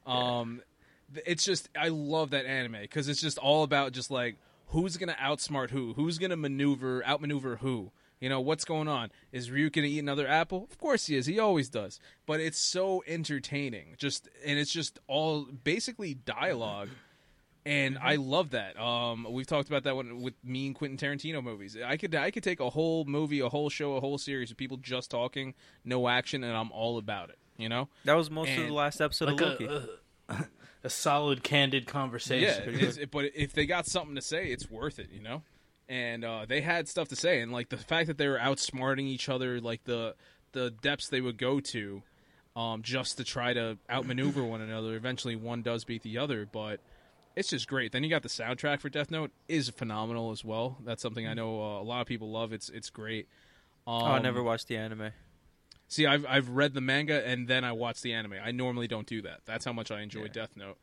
Um 0.06 0.62
th- 1.12 1.26
it's 1.26 1.44
just 1.44 1.68
I 1.78 1.88
love 1.88 2.30
that 2.30 2.46
anime 2.46 2.80
because 2.82 3.08
it's 3.08 3.20
just 3.20 3.36
all 3.38 3.64
about 3.64 3.92
just 3.92 4.10
like 4.10 4.36
who's 4.68 4.96
gonna 4.96 5.16
outsmart 5.20 5.70
who, 5.70 5.94
who's 5.94 6.18
gonna 6.18 6.36
maneuver 6.36 7.04
outmaneuver 7.04 7.56
who. 7.56 7.90
You 8.20 8.30
know 8.30 8.40
what's 8.40 8.64
going 8.64 8.88
on? 8.88 9.10
Is 9.32 9.50
Ryuk 9.50 9.72
gonna 9.72 9.88
eat 9.88 9.98
another 9.98 10.26
apple? 10.26 10.66
Of 10.70 10.78
course 10.78 11.06
he 11.06 11.16
is. 11.16 11.26
He 11.26 11.38
always 11.38 11.68
does. 11.68 12.00
But 12.26 12.40
it's 12.40 12.58
so 12.58 13.02
entertaining. 13.06 13.96
Just 13.98 14.28
and 14.46 14.58
it's 14.58 14.72
just 14.72 14.98
all 15.08 15.44
basically 15.44 16.14
dialogue, 16.14 16.88
and 17.66 17.98
I 17.98 18.16
love 18.16 18.50
that. 18.50 18.78
Um, 18.78 19.26
we've 19.30 19.46
talked 19.46 19.68
about 19.68 19.84
that 19.84 19.96
one 19.96 20.20
with 20.22 20.34
me 20.44 20.66
and 20.66 20.74
Quentin 20.74 20.98
Tarantino 20.98 21.42
movies. 21.42 21.76
I 21.84 21.96
could 21.96 22.14
I 22.14 22.30
could 22.30 22.42
take 22.42 22.60
a 22.60 22.70
whole 22.70 23.04
movie, 23.04 23.40
a 23.40 23.48
whole 23.48 23.70
show, 23.70 23.96
a 23.96 24.00
whole 24.00 24.18
series 24.18 24.50
of 24.50 24.56
people 24.56 24.76
just 24.76 25.10
talking, 25.10 25.54
no 25.84 26.08
action, 26.08 26.44
and 26.44 26.56
I'm 26.56 26.70
all 26.72 26.98
about 26.98 27.30
it. 27.30 27.38
You 27.56 27.68
know? 27.68 27.88
That 28.04 28.14
was 28.14 28.30
most 28.30 28.50
of 28.50 28.66
the 28.66 28.72
last 28.72 29.00
episode 29.00 29.26
like 29.26 29.40
of 29.40 29.60
Loki. 29.60 29.64
a, 29.66 29.88
a, 30.28 30.46
a 30.84 30.90
solid, 30.90 31.42
candid 31.44 31.84
Yeah, 31.84 31.90
conversation. 31.92 32.74
it's, 32.80 32.98
but 33.10 33.26
if 33.34 33.52
they 33.52 33.64
got 33.64 33.86
something 33.86 34.16
to 34.16 34.22
say, 34.22 34.48
it's 34.48 34.68
worth 34.70 34.98
it, 34.98 35.08
you 35.12 35.22
know. 35.22 35.42
And 35.88 36.24
uh, 36.24 36.46
they 36.48 36.62
had 36.62 36.88
stuff 36.88 37.08
to 37.08 37.16
say, 37.16 37.40
and 37.40 37.52
like 37.52 37.68
the 37.68 37.76
fact 37.76 38.08
that 38.08 38.18
they 38.18 38.26
were 38.26 38.38
outsmarting 38.38 39.04
each 39.04 39.28
other, 39.28 39.60
like 39.60 39.84
the 39.84 40.14
the 40.52 40.70
depths 40.70 41.08
they 41.08 41.20
would 41.20 41.36
go 41.36 41.60
to, 41.60 42.02
um, 42.56 42.82
just 42.82 43.18
to 43.18 43.24
try 43.24 43.52
to 43.52 43.76
outmaneuver 43.90 44.42
one 44.42 44.60
another. 44.60 44.94
Eventually, 44.96 45.36
one 45.36 45.62
does 45.62 45.84
beat 45.84 46.02
the 46.02 46.18
other, 46.18 46.46
but 46.50 46.80
it's 47.36 47.48
just 47.50 47.66
great. 47.68 47.92
Then 47.92 48.04
you 48.04 48.10
got 48.10 48.22
the 48.22 48.28
soundtrack 48.28 48.80
for 48.80 48.88
Death 48.88 49.10
Note 49.10 49.30
is 49.48 49.68
phenomenal 49.68 50.30
as 50.30 50.44
well. 50.44 50.78
That's 50.84 51.02
something 51.02 51.26
I 51.26 51.34
know 51.34 51.60
uh, 51.62 51.80
a 51.80 51.84
lot 51.84 52.00
of 52.00 52.06
people 52.06 52.30
love. 52.30 52.52
It's 52.52 52.68
it's 52.68 52.90
great. 52.90 53.28
Um, 53.86 53.94
oh, 54.02 54.06
I 54.06 54.18
never 54.20 54.42
watched 54.42 54.68
the 54.68 54.76
anime. 54.76 55.10
See, 55.88 56.06
I've 56.06 56.24
I've 56.26 56.48
read 56.48 56.74
the 56.74 56.80
manga 56.80 57.26
and 57.26 57.46
then 57.46 57.64
I 57.64 57.72
watched 57.72 58.02
the 58.02 58.12
anime. 58.14 58.34
I 58.42 58.50
normally 58.52 58.86
don't 58.88 59.06
do 59.06 59.22
that. 59.22 59.40
That's 59.44 59.64
how 59.64 59.72
much 59.72 59.90
I 59.90 60.00
enjoy 60.00 60.22
Yeah. 60.22 60.28
Death 60.32 60.56
Note. 60.56 60.78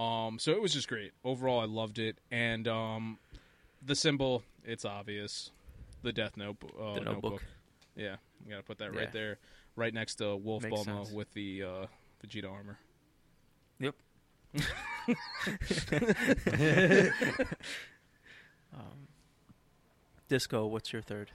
Um, 0.00 0.38
so 0.38 0.52
it 0.52 0.62
was 0.62 0.72
just 0.72 0.88
great. 0.88 1.12
Overall, 1.22 1.60
I 1.60 1.66
loved 1.66 1.98
it. 1.98 2.16
And 2.30 2.66
um, 2.66 3.18
the 3.84 3.94
symbol, 3.94 4.42
it's 4.64 4.84
obvious. 4.86 5.50
The 6.02 6.12
Death 6.12 6.36
Note, 6.36 6.56
uh, 6.80 6.94
The 6.94 7.00
notebook. 7.00 7.44
Yeah, 7.94 8.16
I'm 8.42 8.50
gonna 8.50 8.62
put 8.62 8.78
that 8.78 8.92
Yeah. 8.94 9.00
right 9.00 9.12
there, 9.12 9.38
right 9.76 9.92
next 9.92 10.14
to 10.16 10.34
Wolf 10.34 10.62
Makes 10.62 10.80
Bulma 10.80 11.04
sense. 11.04 11.10
with 11.12 11.32
the 11.34 11.62
uh, 11.62 11.86
Vegeta 12.24 12.50
armor. 12.50 12.78
Yep. 13.80 13.94
um, 18.74 19.08
Disco, 20.28 20.66
what's 20.66 20.92
your 20.92 21.02
third? 21.02 21.30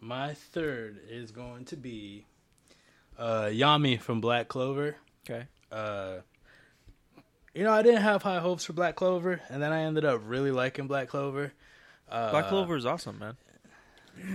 My 0.00 0.34
third 0.34 1.00
is 1.08 1.30
going 1.30 1.64
to 1.66 1.76
be 1.76 2.26
uh, 3.18 3.44
Yami 3.46 4.00
from 4.00 4.20
Black 4.20 4.48
Clover. 4.48 4.96
Okay. 5.28 5.46
Uh, 5.72 6.18
you 7.54 7.64
know, 7.64 7.72
I 7.72 7.82
didn't 7.82 8.02
have 8.02 8.22
high 8.22 8.38
hopes 8.38 8.64
for 8.64 8.72
Black 8.74 8.96
Clover, 8.96 9.40
and 9.48 9.62
then 9.62 9.72
I 9.72 9.82
ended 9.82 10.04
up 10.04 10.20
really 10.24 10.50
liking 10.50 10.86
Black 10.86 11.08
Clover. 11.08 11.52
Uh, 12.08 12.30
Black 12.30 12.48
Clover 12.48 12.76
is 12.76 12.86
awesome, 12.86 13.18
man. 13.18 13.36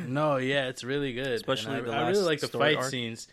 No, 0.07 0.37
yeah, 0.37 0.67
it's 0.67 0.83
really 0.83 1.13
good. 1.13 1.27
Especially 1.27 1.75
And 1.77 1.87
the 1.87 1.91
I, 1.91 2.03
I 2.03 2.09
really 2.09 2.23
like 2.23 2.39
the 2.39 2.47
fight 2.47 2.77
arc. 2.77 2.89
scenes. 2.89 3.27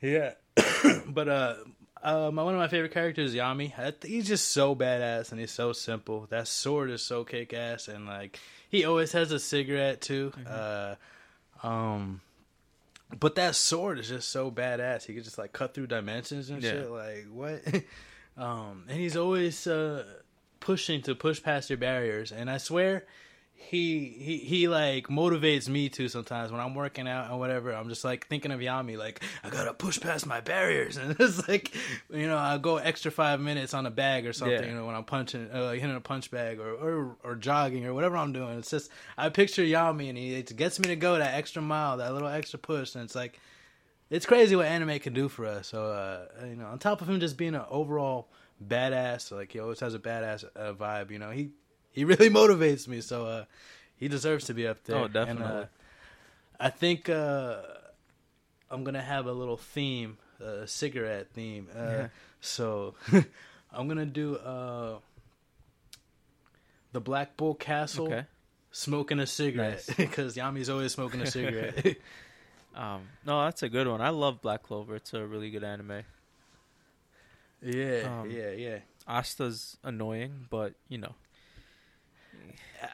Yeah, 0.00 0.34
but 1.06 1.28
uh, 1.28 1.54
uh, 2.02 2.30
my 2.32 2.42
one 2.42 2.54
of 2.54 2.60
my 2.60 2.68
favorite 2.68 2.92
characters, 2.92 3.34
is 3.34 3.36
Yami. 3.40 3.72
He's 4.04 4.26
just 4.28 4.48
so 4.52 4.74
badass 4.74 5.30
and 5.30 5.40
he's 5.40 5.50
so 5.50 5.72
simple. 5.72 6.26
That 6.30 6.48
sword 6.48 6.90
is 6.90 7.02
so 7.02 7.24
kick 7.24 7.52
ass, 7.52 7.88
and 7.88 8.06
like 8.06 8.38
he 8.70 8.84
always 8.84 9.12
has 9.12 9.32
a 9.32 9.38
cigarette 9.38 10.00
too. 10.00 10.32
Mm-hmm. 10.36 10.96
Uh, 11.64 11.66
um, 11.66 12.20
but 13.18 13.36
that 13.36 13.54
sword 13.56 13.98
is 13.98 14.08
just 14.08 14.28
so 14.28 14.50
badass. 14.50 15.04
He 15.06 15.14
could 15.14 15.24
just 15.24 15.38
like 15.38 15.52
cut 15.52 15.74
through 15.74 15.86
dimensions 15.88 16.50
and 16.50 16.62
Yeah. 16.62 16.70
shit. 16.70 16.90
Like 16.90 17.26
what? 17.32 17.62
um, 18.36 18.84
and 18.88 18.98
he's 18.98 19.16
always 19.16 19.66
uh 19.66 20.04
pushing 20.60 21.02
to 21.02 21.14
push 21.14 21.42
past 21.42 21.70
your 21.70 21.78
barriers. 21.78 22.32
And 22.32 22.50
I 22.50 22.58
swear, 22.58 23.04
he 23.60 24.14
he 24.18 24.38
he 24.38 24.68
like 24.68 25.08
motivates 25.08 25.68
me 25.68 25.88
too 25.88 26.08
sometimes 26.08 26.52
when 26.52 26.60
I'm 26.60 26.76
working 26.76 27.08
out 27.08 27.28
and 27.28 27.40
whatever. 27.40 27.72
I'm 27.72 27.88
just 27.88 28.04
like 28.04 28.26
thinking 28.28 28.52
of 28.52 28.60
Yami, 28.60 28.96
like 28.96 29.22
I 29.42 29.50
gotta 29.50 29.74
push 29.74 30.00
past 30.00 30.26
my 30.26 30.40
barriers, 30.40 30.96
and 30.98 31.16
it's 31.18 31.46
like 31.48 31.74
you 32.08 32.28
know 32.28 32.38
I 32.38 32.56
go 32.58 32.76
extra 32.76 33.10
five 33.10 33.40
minutes 33.40 33.74
on 33.74 33.84
a 33.84 33.90
bag 33.90 34.26
or 34.26 34.32
something. 34.32 34.62
Yeah. 34.62 34.68
You 34.68 34.74
know 34.74 34.86
when 34.86 34.94
I'm 34.94 35.04
punching, 35.04 35.50
uh, 35.50 35.72
hitting 35.72 35.94
a 35.94 36.00
punch 36.00 36.30
bag 36.30 36.60
or, 36.60 36.70
or 36.72 37.16
or 37.24 37.34
jogging 37.34 37.84
or 37.84 37.92
whatever 37.92 38.16
I'm 38.16 38.32
doing. 38.32 38.58
It's 38.58 38.70
just 38.70 38.90
I 39.18 39.28
picture 39.28 39.62
Yami 39.62 40.08
and 40.08 40.16
he 40.16 40.36
it 40.36 40.56
gets 40.56 40.78
me 40.78 40.86
to 40.88 40.96
go 40.96 41.18
that 41.18 41.34
extra 41.34 41.60
mile, 41.60 41.96
that 41.96 42.14
little 42.14 42.28
extra 42.28 42.60
push, 42.60 42.94
and 42.94 43.02
it's 43.02 43.16
like 43.16 43.40
it's 44.08 44.24
crazy 44.24 44.54
what 44.54 44.66
anime 44.66 45.00
can 45.00 45.12
do 45.12 45.28
for 45.28 45.44
us. 45.44 45.66
So 45.66 45.86
uh, 45.86 46.46
you 46.46 46.54
know, 46.56 46.66
on 46.66 46.78
top 46.78 47.02
of 47.02 47.08
him 47.10 47.18
just 47.18 47.36
being 47.36 47.56
an 47.56 47.64
overall 47.68 48.28
badass, 48.64 49.32
like 49.32 49.52
he 49.52 49.58
always 49.58 49.80
has 49.80 49.94
a 49.94 49.98
badass 49.98 50.44
uh, 50.56 50.72
vibe. 50.72 51.10
You 51.10 51.18
know, 51.18 51.30
he 51.30 51.50
he 51.92 52.04
really 52.04 52.30
motivates 52.40 52.86
me. 52.88 53.00
So 53.00 53.26
uh, 53.26 53.44
he 53.96 54.08
deserves 54.08 54.44
to 54.46 54.54
be 54.54 54.66
up 54.66 54.82
there. 54.84 54.96
Oh, 54.96 55.08
definitely. 55.08 55.44
And, 55.44 55.52
uh, 55.52 55.66
I 56.60 56.70
think 56.70 57.08
uh, 57.08 57.56
I'm 58.70 58.84
gonna 58.84 59.02
have 59.02 59.26
a 59.26 59.32
little 59.32 59.56
theme, 59.56 60.18
a 60.40 60.66
cigarette 60.66 61.28
theme. 61.32 61.68
Uh, 61.74 61.78
Yeah. 61.82 62.08
So 62.40 62.94
I'm 63.72 63.88
gonna 63.88 64.06
do 64.06 64.36
uh, 64.36 64.98
the 66.92 67.00
Black 67.00 67.36
Bull 67.36 67.54
Castle 67.54 68.06
Okay. 68.06 68.24
smoking 68.70 69.18
a 69.20 69.26
cigarette 69.26 69.84
Nice. 69.88 69.96
because 69.96 70.36
Yami's 70.36 70.68
always 70.70 70.92
smoking 70.92 71.20
a 71.20 71.26
cigarette. 71.30 71.96
Um, 72.74 73.02
no, 73.26 73.44
that's 73.44 73.62
a 73.62 73.68
good 73.68 73.88
one. 73.88 74.00
I 74.00 74.10
love 74.10 74.40
Black 74.40 74.62
Clover. 74.62 74.94
It's 74.96 75.12
a 75.14 75.26
really 75.26 75.50
good 75.50 75.64
anime. 75.64 76.02
yeah, 77.62 78.20
Um, 78.20 78.30
yeah, 78.30 78.50
yeah. 78.50 78.78
Asta's 79.06 79.76
annoying, 79.82 80.46
but 80.50 80.74
you 80.88 80.98
know, 80.98 81.14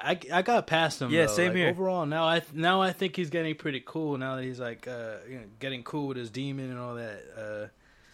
I, 0.03 0.19
I 0.33 0.43
got 0.43 0.67
past 0.67 1.01
him. 1.03 1.11
Yeah, 1.11 1.27
though. 1.27 1.33
same 1.33 1.49
Like, 1.49 1.57
here. 1.57 1.69
Overall, 1.69 2.07
now 2.07 2.25
I 2.27 2.43
now 2.53 2.81
I 2.83 2.93
think 2.93 3.17
he's 3.17 3.31
getting 3.31 3.55
pretty 3.55 3.83
cool. 3.85 4.17
Now 4.19 4.37
that 4.37 4.45
he's 4.45 4.61
like 4.61 4.87
uh, 4.89 5.17
you 5.29 5.37
know, 5.37 5.45
getting 5.61 5.83
cool 5.83 6.07
with 6.09 6.17
his 6.17 6.31
demon 6.31 6.71
and 6.71 6.79
all 6.79 6.95
that. 6.95 7.23
Uh, 7.37 7.67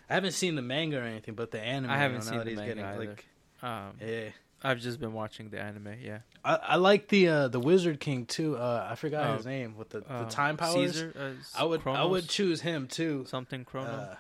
I 0.09 0.15
haven't 0.15 0.33
seen 0.33 0.57
the 0.57 0.63
manga 0.63 0.99
or 0.99 1.03
anything, 1.03 1.35
but 1.35 1.51
the 1.53 1.61
anime. 1.61 1.91
I 1.91 1.97
haven't 1.99 2.23
seen 2.23 2.33
now 2.33 2.39
that 2.39 2.45
the 2.45 2.51
he's 2.51 2.59
manga 2.59 2.75
getting, 2.75 2.85
either. 2.85 3.05
Like, 3.11 3.27
um, 3.63 3.93
yeah, 4.05 4.29
I've 4.63 4.81
just 4.81 4.99
been 4.99 5.13
watching 5.13 5.51
the 5.51 5.61
anime. 5.61 5.95
Yeah, 6.03 6.19
I, 6.45 6.55
I 6.57 6.77
like 6.77 7.07
the 7.09 7.29
uh, 7.29 7.49
the 7.49 7.61
Wizard 7.61 8.01
King 8.01 8.27
too. 8.27 8.57
Uh, 8.57 8.89
I 8.91 8.97
forgot 8.97 9.31
Oh, 9.31 9.37
his 9.37 9.47
name 9.47 9.77
with 9.77 9.91
the, 9.91 10.01
the 10.01 10.15
Um, 10.23 10.29
time 10.29 10.57
powers. 10.57 10.95
Caesar, 10.95 11.15
uh, 11.17 11.31
I 11.61 11.65
would 11.65 11.87
I 11.87 12.05
would 12.05 12.29
choose 12.29 12.61
him 12.63 12.89
too. 12.89 13.25
something 13.29 13.65
Chrono. 13.65 13.91
Uh, 13.91 14.15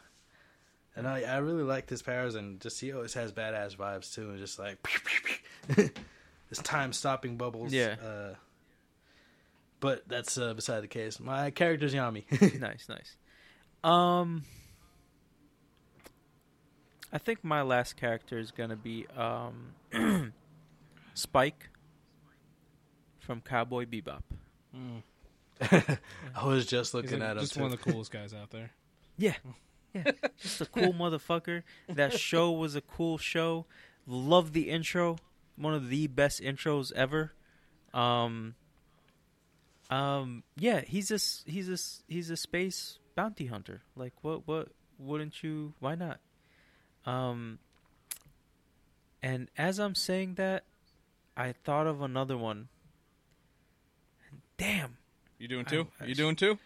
and 0.96 1.06
I, 1.08 1.22
I 1.22 1.36
really 1.38 1.62
like 1.62 1.88
his 1.88 2.02
powers, 2.02 2.34
and 2.34 2.60
just 2.60 2.80
he 2.80 2.92
always 2.92 3.14
has 3.14 3.32
badass 3.32 3.76
vibes 3.76 4.12
too, 4.14 4.28
and 4.30 4.38
just 4.38 4.58
like 4.58 4.78
his 6.50 6.58
time 6.58 6.92
stopping 6.92 7.36
bubbles. 7.36 7.72
Yeah. 7.72 7.96
Uh, 8.02 8.34
but 9.80 10.06
that's 10.06 10.36
uh, 10.36 10.52
beside 10.52 10.82
the 10.82 10.88
case. 10.88 11.18
My 11.18 11.50
character's 11.50 11.94
Yami. 11.94 12.60
nice, 12.60 12.86
nice. 12.88 13.16
Um, 13.82 14.44
I 17.12 17.18
think 17.18 17.42
my 17.42 17.62
last 17.62 17.96
character 17.96 18.38
is 18.38 18.50
gonna 18.50 18.76
be 18.76 19.06
um, 19.16 19.72
Spike 21.14 21.70
from 23.18 23.40
Cowboy 23.40 23.86
Bebop. 23.86 24.22
I 26.34 26.46
was 26.46 26.66
just 26.66 26.94
looking 26.94 27.20
like 27.20 27.28
at 27.28 27.36
him. 27.36 27.42
just 27.42 27.54
too. 27.54 27.62
one 27.62 27.72
of 27.72 27.82
the 27.82 27.90
coolest 27.90 28.10
guys 28.10 28.34
out 28.34 28.50
there. 28.50 28.70
Yeah, 29.18 29.34
yeah, 29.92 30.12
just 30.40 30.62
a 30.62 30.64
cool 30.64 30.94
motherfucker. 30.94 31.62
That 31.90 32.18
show 32.18 32.52
was 32.52 32.74
a 32.74 32.80
cool 32.80 33.18
show. 33.18 33.66
Love 34.06 34.54
the 34.54 34.70
intro, 34.70 35.18
one 35.60 35.74
of 35.74 35.88
the 35.88 36.06
best 36.06 36.40
intros 36.40 36.92
ever. 36.92 37.32
Um, 37.94 38.54
Um, 39.90 40.44
yeah, 40.56 40.82
he's 40.82 41.10
a 41.10 41.14
s- 41.14 41.42
he's 41.46 41.68
a 41.68 41.76
he's 42.12 42.30
a 42.30 42.36
space 42.36 42.98
bounty 43.16 43.46
hunter. 43.46 43.82
Like, 43.96 44.12
what 44.22 44.46
what 44.46 44.68
wouldn't 44.98 45.42
you? 45.42 45.74
Why 45.80 45.96
not? 45.96 46.20
Um, 47.04 47.58
and 49.22 49.50
as 49.58 49.78
I'm 49.80 49.94
saying 49.96 50.34
that, 50.36 50.64
I 51.36 51.52
thought 51.52 51.86
of 51.88 52.02
another 52.02 52.38
one. 52.38 52.68
Damn. 54.56 54.96
You 55.38 55.48
doing 55.48 55.64
two? 55.64 55.88
I- 56.00 56.04
You 56.04 56.14
doing 56.14 56.36
two? 56.36 56.58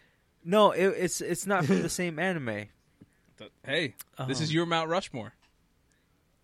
No, 0.44 0.72
it, 0.72 0.86
it's 0.98 1.20
it's 1.22 1.46
not 1.46 1.64
from 1.64 1.80
the 1.82 1.88
same 2.00 2.18
anime. 2.18 2.66
Hey, 3.64 3.94
this 4.28 4.40
is 4.40 4.50
Um, 4.50 4.54
your 4.54 4.66
Mount 4.66 4.88
Rushmore. 4.90 5.32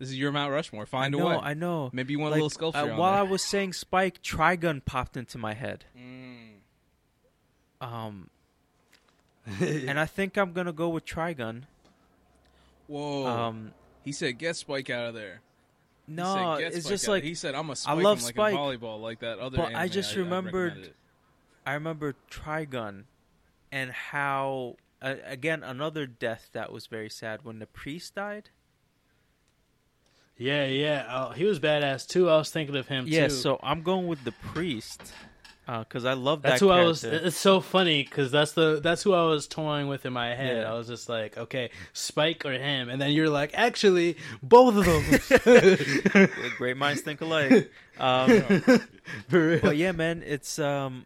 This 0.01 0.09
is 0.09 0.19
your 0.19 0.33
Mount 0.33 0.51
Rushmore. 0.51 0.87
Find 0.87 1.15
I 1.15 1.19
a 1.19 1.21
know, 1.21 1.29
way. 1.29 1.39
I 1.43 1.53
know. 1.53 1.91
Maybe 1.93 2.15
you 2.15 2.19
want 2.19 2.31
Like, 2.33 2.39
a 2.39 2.43
little 2.43 2.51
sculpture 2.51 2.93
uh, 2.93 2.97
while 2.97 3.13
I 3.13 3.23
was 3.23 3.45
saying 3.45 3.75
Spike, 3.75 4.23
Trigun 4.23 4.83
popped 4.83 5.15
into 5.15 5.37
my 5.37 5.53
head. 5.53 5.85
Mm. 5.95 6.55
Um, 7.83 8.31
and 9.61 10.01
I 10.01 10.07
think 10.07 10.39
I'm 10.39 10.53
gonna 10.53 10.73
go 10.73 10.89
with 10.89 11.05
Trigun. 11.05 11.65
Whoa. 12.87 13.27
Um, 13.27 13.73
he 14.03 14.13
said, 14.13 14.39
"Get 14.39 14.57
Spike 14.57 14.89
out 14.89 15.09
of 15.09 15.15
there." 15.15 15.43
No, 16.09 16.57
said, 16.59 16.73
it's 16.73 16.87
Spike 16.87 16.91
just 16.91 17.09
like 17.09 17.23
he 17.23 17.35
said, 17.35 17.55
"I'm 17.55 17.69
a 17.69 17.77
spike 17.77 18.03
love 18.03 18.19
him 18.19 18.25
like 18.25 18.35
Spike, 18.35 18.55
volleyball, 18.55 19.03
like 19.03 19.21
that 19.21 19.39
other." 19.39 19.59
but 19.59 19.75
I 19.75 19.89
just 19.89 20.17
I 20.17 20.21
remembered- 20.21 20.79
it. 20.79 20.97
I 21.67 21.75
remember 21.75 22.15
Trigun, 22.31 23.05
and 23.71 23.93
how 23.93 24.77
uh, 25.03 25.17
again 25.27 25.63
another 25.63 26.07
death 26.07 26.49
that 26.53 26.73
was 26.73 26.87
very 26.87 27.11
sad 27.11 27.45
when 27.45 27.59
the 27.59 27.67
priest 27.67 28.15
died. 28.15 28.49
Yeah, 30.41 30.65
yeah. 30.65 31.07
Oh, 31.11 31.33
he 31.33 31.45
was 31.45 31.61
badass 31.61 32.07
too. 32.07 32.31
I 32.31 32.39
was 32.39 32.51
thinking 32.51 32.75
of 32.75 32.89
him 32.89 33.05
too. 33.05 33.11
Yeah, 33.11 33.29
too. 33.29 33.35
so 33.35 33.61
I'm 33.63 33.83
going 33.83 34.07
with 34.07 34.25
the 34.25 34.33
priest 34.33 35.13
because 35.67 36.07
I 36.07 36.15
love 36.15 36.41
that's 36.41 36.61
that. 36.61 36.67
who 36.67 36.73
I 36.73 36.83
was. 36.83 37.05
It's 37.05 37.37
so 37.37 37.61
funny 37.61 38.03
because 38.03 38.33
that's 38.33 38.53
the 38.53 38.81
that's 38.83 39.03
who 39.03 39.13
I 39.13 39.25
was 39.27 39.47
toying 39.47 39.87
with 39.87 40.07
in 40.07 40.15
my 40.15 40.35
head. 40.35 40.63
Yeah. 40.63 40.73
I 40.73 40.79
was 40.79 40.89
just 40.89 41.11
like, 41.11 41.37
okay, 41.37 41.71
Spike 41.93 42.47
or 42.47 42.53
him, 42.53 42.89
and 42.89 43.01
then 43.01 43.13
you're 43.13 43.29
like, 43.29 43.51
actually, 43.53 44.17
both 44.43 44.77
of 44.77 44.87
them. 44.87 46.29
Great 46.57 46.79
minds 46.79 47.03
think 47.03 47.21
alike. 47.21 47.71
Um, 47.99 48.63
but 49.31 49.77
yeah, 49.77 49.93
man, 49.93 50.23
it's 50.25 50.59
um, 50.59 51.05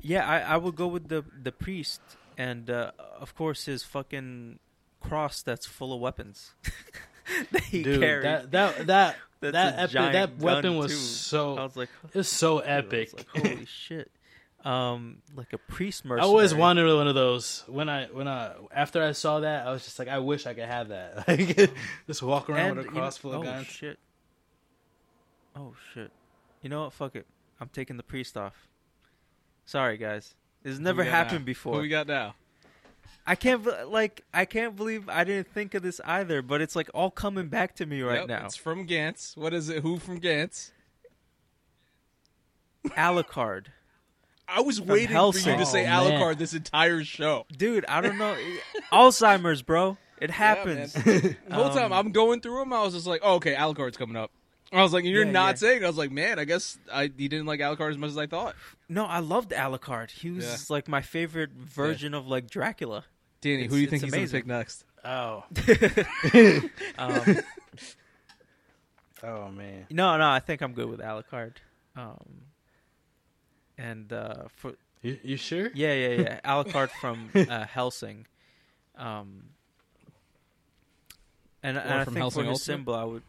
yeah, 0.00 0.26
I, 0.26 0.54
I 0.54 0.56
would 0.58 0.76
go 0.76 0.86
with 0.86 1.08
the 1.08 1.24
the 1.42 1.50
priest, 1.50 2.00
and 2.38 2.70
uh, 2.70 2.92
of 3.18 3.34
course 3.34 3.64
his 3.64 3.82
fucking 3.82 4.60
cross 5.00 5.42
that's 5.42 5.66
full 5.66 5.92
of 5.92 6.00
weapons 6.00 6.52
that 7.52 7.62
he 7.64 7.82
Dude, 7.82 8.00
carried. 8.00 8.24
that 8.24 8.50
that 8.52 8.86
that 8.86 9.16
That's 9.40 9.76
that 9.76 9.90
giant 9.90 10.12
that 10.14 10.38
weapon 10.42 10.76
was 10.76 10.90
too. 10.92 10.96
so 10.96 11.58
I 11.58 11.64
was 11.64 11.76
like, 11.76 11.90
it 12.12 12.14
was 12.16 12.28
so 12.28 12.60
epic. 12.60 13.12
like, 13.14 13.26
holy 13.46 13.64
shit. 13.66 14.10
Um, 14.64 15.18
like 15.36 15.52
a 15.52 15.58
priest 15.58 16.04
I 16.10 16.20
always 16.20 16.54
wanted 16.54 16.86
one 16.96 17.06
of 17.06 17.14
those. 17.14 17.62
When 17.66 17.90
I 17.90 18.06
when 18.06 18.26
I 18.26 18.52
after 18.74 19.02
I 19.02 19.12
saw 19.12 19.40
that, 19.40 19.66
I 19.66 19.70
was 19.72 19.84
just 19.84 19.98
like, 19.98 20.08
I 20.08 20.18
wish 20.20 20.46
I 20.46 20.54
could 20.54 20.64
have 20.64 20.88
that. 20.88 21.28
Like, 21.28 21.70
just 22.06 22.22
walk 22.22 22.48
around 22.48 22.68
And, 22.68 22.76
with 22.78 22.86
a 22.86 22.88
you 22.88 22.94
know- 22.94 23.00
cross 23.00 23.18
full 23.18 23.32
of 23.34 23.40
oh, 23.40 23.42
guns. 23.42 23.66
shit. 23.66 23.98
Oh 25.54 25.74
shit. 25.92 26.10
You 26.62 26.70
know 26.70 26.84
what? 26.84 26.94
Fuck 26.94 27.14
it. 27.16 27.26
I'm 27.60 27.68
taking 27.68 27.98
the 27.98 28.02
priest 28.02 28.36
off. 28.38 28.54
Sorry, 29.66 29.98
guys. 29.98 30.34
This 30.62 30.70
has 30.72 30.80
never 30.80 31.04
happened 31.04 31.40
now? 31.40 31.44
before. 31.46 31.74
Who 31.74 31.80
we 31.82 31.88
got 31.88 32.06
now? 32.06 32.34
I 33.26 33.34
can't 33.36 33.64
like 33.90 34.22
I 34.34 34.44
can't 34.44 34.76
believe 34.76 35.08
I 35.08 35.24
didn't 35.24 35.48
think 35.52 35.74
of 35.74 35.82
this 35.82 36.00
either, 36.04 36.42
but 36.42 36.60
it's 36.60 36.76
like 36.76 36.90
all 36.92 37.10
coming 37.10 37.48
back 37.48 37.74
to 37.76 37.86
me 37.86 38.02
right 38.02 38.20
Yep, 38.20 38.28
now. 38.28 38.44
It's 38.46 38.56
from 38.56 38.86
Gantz. 38.86 39.36
What 39.36 39.54
is 39.54 39.68
it? 39.68 39.82
Who 39.82 39.98
from 39.98 40.20
Gantz? 40.20 40.70
Alucard. 42.88 43.66
I 44.46 44.60
was 44.60 44.80
waiting 44.80 45.16
for 45.16 45.38
you 45.38 45.56
to 45.56 45.64
say 45.66 45.86
Oh, 45.86 45.88
Alucard 45.88 46.20
man. 46.32 46.38
this 46.38 46.52
entire 46.52 47.02
show. 47.02 47.46
Dude, 47.56 47.86
I 47.86 48.00
don't 48.02 48.18
know. 48.18 48.36
Alzheimer's, 48.92 49.62
bro. 49.62 49.96
It 50.20 50.30
happens. 50.30 50.92
The 50.92 51.36
whole 51.50 51.70
time 51.70 51.92
Um, 51.92 51.92
I'm 51.94 52.12
going 52.12 52.40
through 52.40 52.58
them, 52.60 52.72
I 52.72 52.82
was 52.82 52.92
just 52.94 53.06
like, 53.06 53.20
oh, 53.24 53.36
okay, 53.36 53.54
Alucard's 53.54 53.96
coming 53.96 54.16
up. 54.16 54.30
I 54.74 54.82
was 54.82 54.92
like, 54.92 55.04
you're 55.04 55.24
Yeah, 55.24 55.30
not 55.30 55.48
yeah. 55.48 55.54
saying. 55.54 55.84
I 55.84 55.86
was 55.86 55.96
like, 55.96 56.10
man, 56.10 56.38
I 56.38 56.44
guess 56.44 56.76
I 56.92 57.04
he 57.16 57.28
didn't 57.28 57.46
like 57.46 57.60
Alucard 57.60 57.90
as 57.92 57.98
much 57.98 58.10
as 58.10 58.18
I 58.18 58.26
thought. 58.26 58.56
no, 58.88 59.04
I 59.06 59.20
loved 59.20 59.50
Alucard. 59.52 60.10
He 60.10 60.30
was 60.30 60.44
Yeah. 60.44 60.56
like 60.74 60.88
my 60.88 61.00
favorite 61.00 61.50
version 61.52 62.12
of 62.14 62.26
like 62.26 62.50
Dracula. 62.50 63.04
Danny, 63.40 63.64
who 63.64 63.76
do 63.76 63.80
you 63.80 63.86
think 63.86 64.02
he's 64.02 64.12
gonna 64.12 64.26
pick 64.26 64.46
next? 64.46 64.84
Oh, 65.04 65.44
Um, 66.98 67.36
oh 69.22 69.48
man. 69.50 69.86
no, 69.90 70.16
no, 70.16 70.28
I 70.28 70.40
think 70.40 70.60
I'm 70.62 70.72
good 70.72 70.88
with 70.88 71.00
Alucard. 71.00 71.56
Um, 71.96 72.42
and 73.78 74.12
uh, 74.12 74.44
for 74.56 74.72
You, 75.02 75.18
you 75.22 75.36
sure? 75.36 75.70
yeah, 75.74 75.92
yeah, 75.94 76.08
yeah, 76.22 76.40
Alucard 76.44 76.88
from 77.00 77.30
uh, 77.34 77.64
Hellsing. 77.66 78.26
Um, 78.96 79.50
and, 81.62 81.76
and 81.76 81.92
I 81.92 82.04
from 82.04 82.14
think 82.14 82.22
Hellsing 82.22 82.44
for 82.44 82.50
his 82.50 82.62
symbol, 82.62 82.94
I 82.94 83.04
would. 83.04 83.22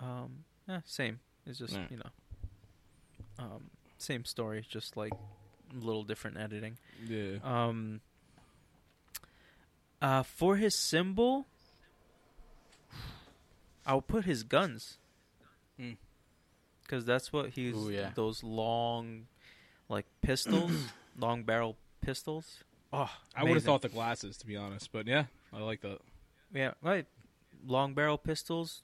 Um, 0.00 0.44
yeah, 0.68 0.80
same. 0.84 1.20
It's 1.46 1.58
just 1.58 1.74
Alright. 1.74 1.90
you 1.90 1.96
know, 1.98 2.10
um, 3.38 3.70
same 3.98 4.24
story, 4.24 4.64
just 4.68 4.96
like 4.96 5.12
a 5.12 5.84
little 5.84 6.04
different 6.04 6.38
editing. 6.38 6.78
Yeah. 7.06 7.36
Um, 7.42 8.00
uh, 10.00 10.22
for 10.22 10.56
his 10.56 10.74
symbol, 10.74 11.46
I'll 13.86 14.02
put 14.02 14.24
his 14.24 14.42
guns. 14.42 14.98
Hmm. 15.78 15.92
Because 16.82 17.04
that's 17.04 17.32
what 17.32 17.50
he's. 17.50 17.76
Ooh, 17.76 17.90
yeah. 17.90 18.10
Those 18.14 18.42
long, 18.42 19.26
like 19.88 20.06
pistols, 20.22 20.72
long 21.18 21.44
barrel 21.44 21.76
pistols. 22.00 22.64
Oh, 22.92 23.10
I 23.36 23.44
would 23.44 23.54
have 23.54 23.64
thought 23.64 23.82
the 23.82 23.88
glasses, 23.88 24.36
to 24.38 24.46
be 24.46 24.56
honest, 24.56 24.90
but 24.90 25.06
yeah, 25.06 25.24
I 25.52 25.60
like 25.60 25.82
that. 25.82 25.98
Yeah, 26.52 26.72
right. 26.82 27.06
Long 27.64 27.94
barrel 27.94 28.18
pistols. 28.18 28.82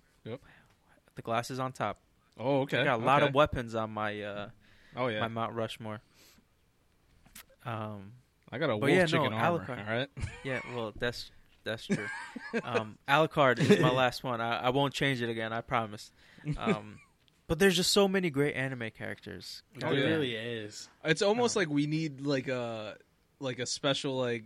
Yep. 1.17 1.23
The 1.23 1.23
glasses 1.23 1.59
on 1.59 1.73
top. 1.73 1.99
Oh, 2.39 2.61
okay. 2.63 2.81
I 2.81 2.85
got 2.85 3.01
a 3.01 3.05
lot 3.05 3.23
okay. 3.23 3.29
of 3.29 3.35
weapons 3.35 3.75
on 3.75 3.91
my 3.91 4.21
uh, 4.23 4.49
Oh 4.95 5.09
yeah, 5.09 5.21
my 5.21 5.29
Mount 5.29 5.55
Rushmore. 5.55 6.01
Um. 7.65 8.13
I 8.53 8.59
got 8.59 8.71
a 8.71 8.75
wolf 8.75 8.83
But 8.83 8.91
yeah, 8.93 9.01
no, 9.01 9.07
chicken 9.07 9.33
armor. 9.33 9.59
Alucard. 9.67 9.79
All 9.89 9.93
right. 9.97 10.09
Yeah, 10.45 10.61
well, 10.75 10.93
that's 10.99 11.31
that's 11.65 11.85
true. 11.87 12.07
um, 12.63 12.97
Alucard 13.09 13.59
is 13.59 13.81
my 13.81 13.91
last 13.91 14.23
one. 14.23 14.41
I, 14.41 14.59
I 14.67 14.71
won't 14.71 14.95
change 14.95 15.21
it 15.21 15.29
again. 15.29 15.53
I 15.53 15.63
promise. 15.63 16.13
Um, 16.57 17.01
but 17.49 17.59
there's 17.59 17.75
just 17.75 17.91
so 17.91 18.07
many 18.07 18.31
great 18.31 18.55
anime 18.55 18.91
characters. 18.97 19.63
It 19.75 19.83
Oh, 19.83 19.91
yeah. 19.91 20.05
really 20.05 20.35
is. 20.37 20.89
It's 21.05 21.23
almost 21.23 21.57
Um, 21.57 21.63
like 21.63 21.69
we 21.71 21.87
need 21.87 22.21
like 22.21 22.47
a 22.47 22.97
like 23.41 23.59
a 23.59 23.67
special 23.67 24.17
like 24.17 24.45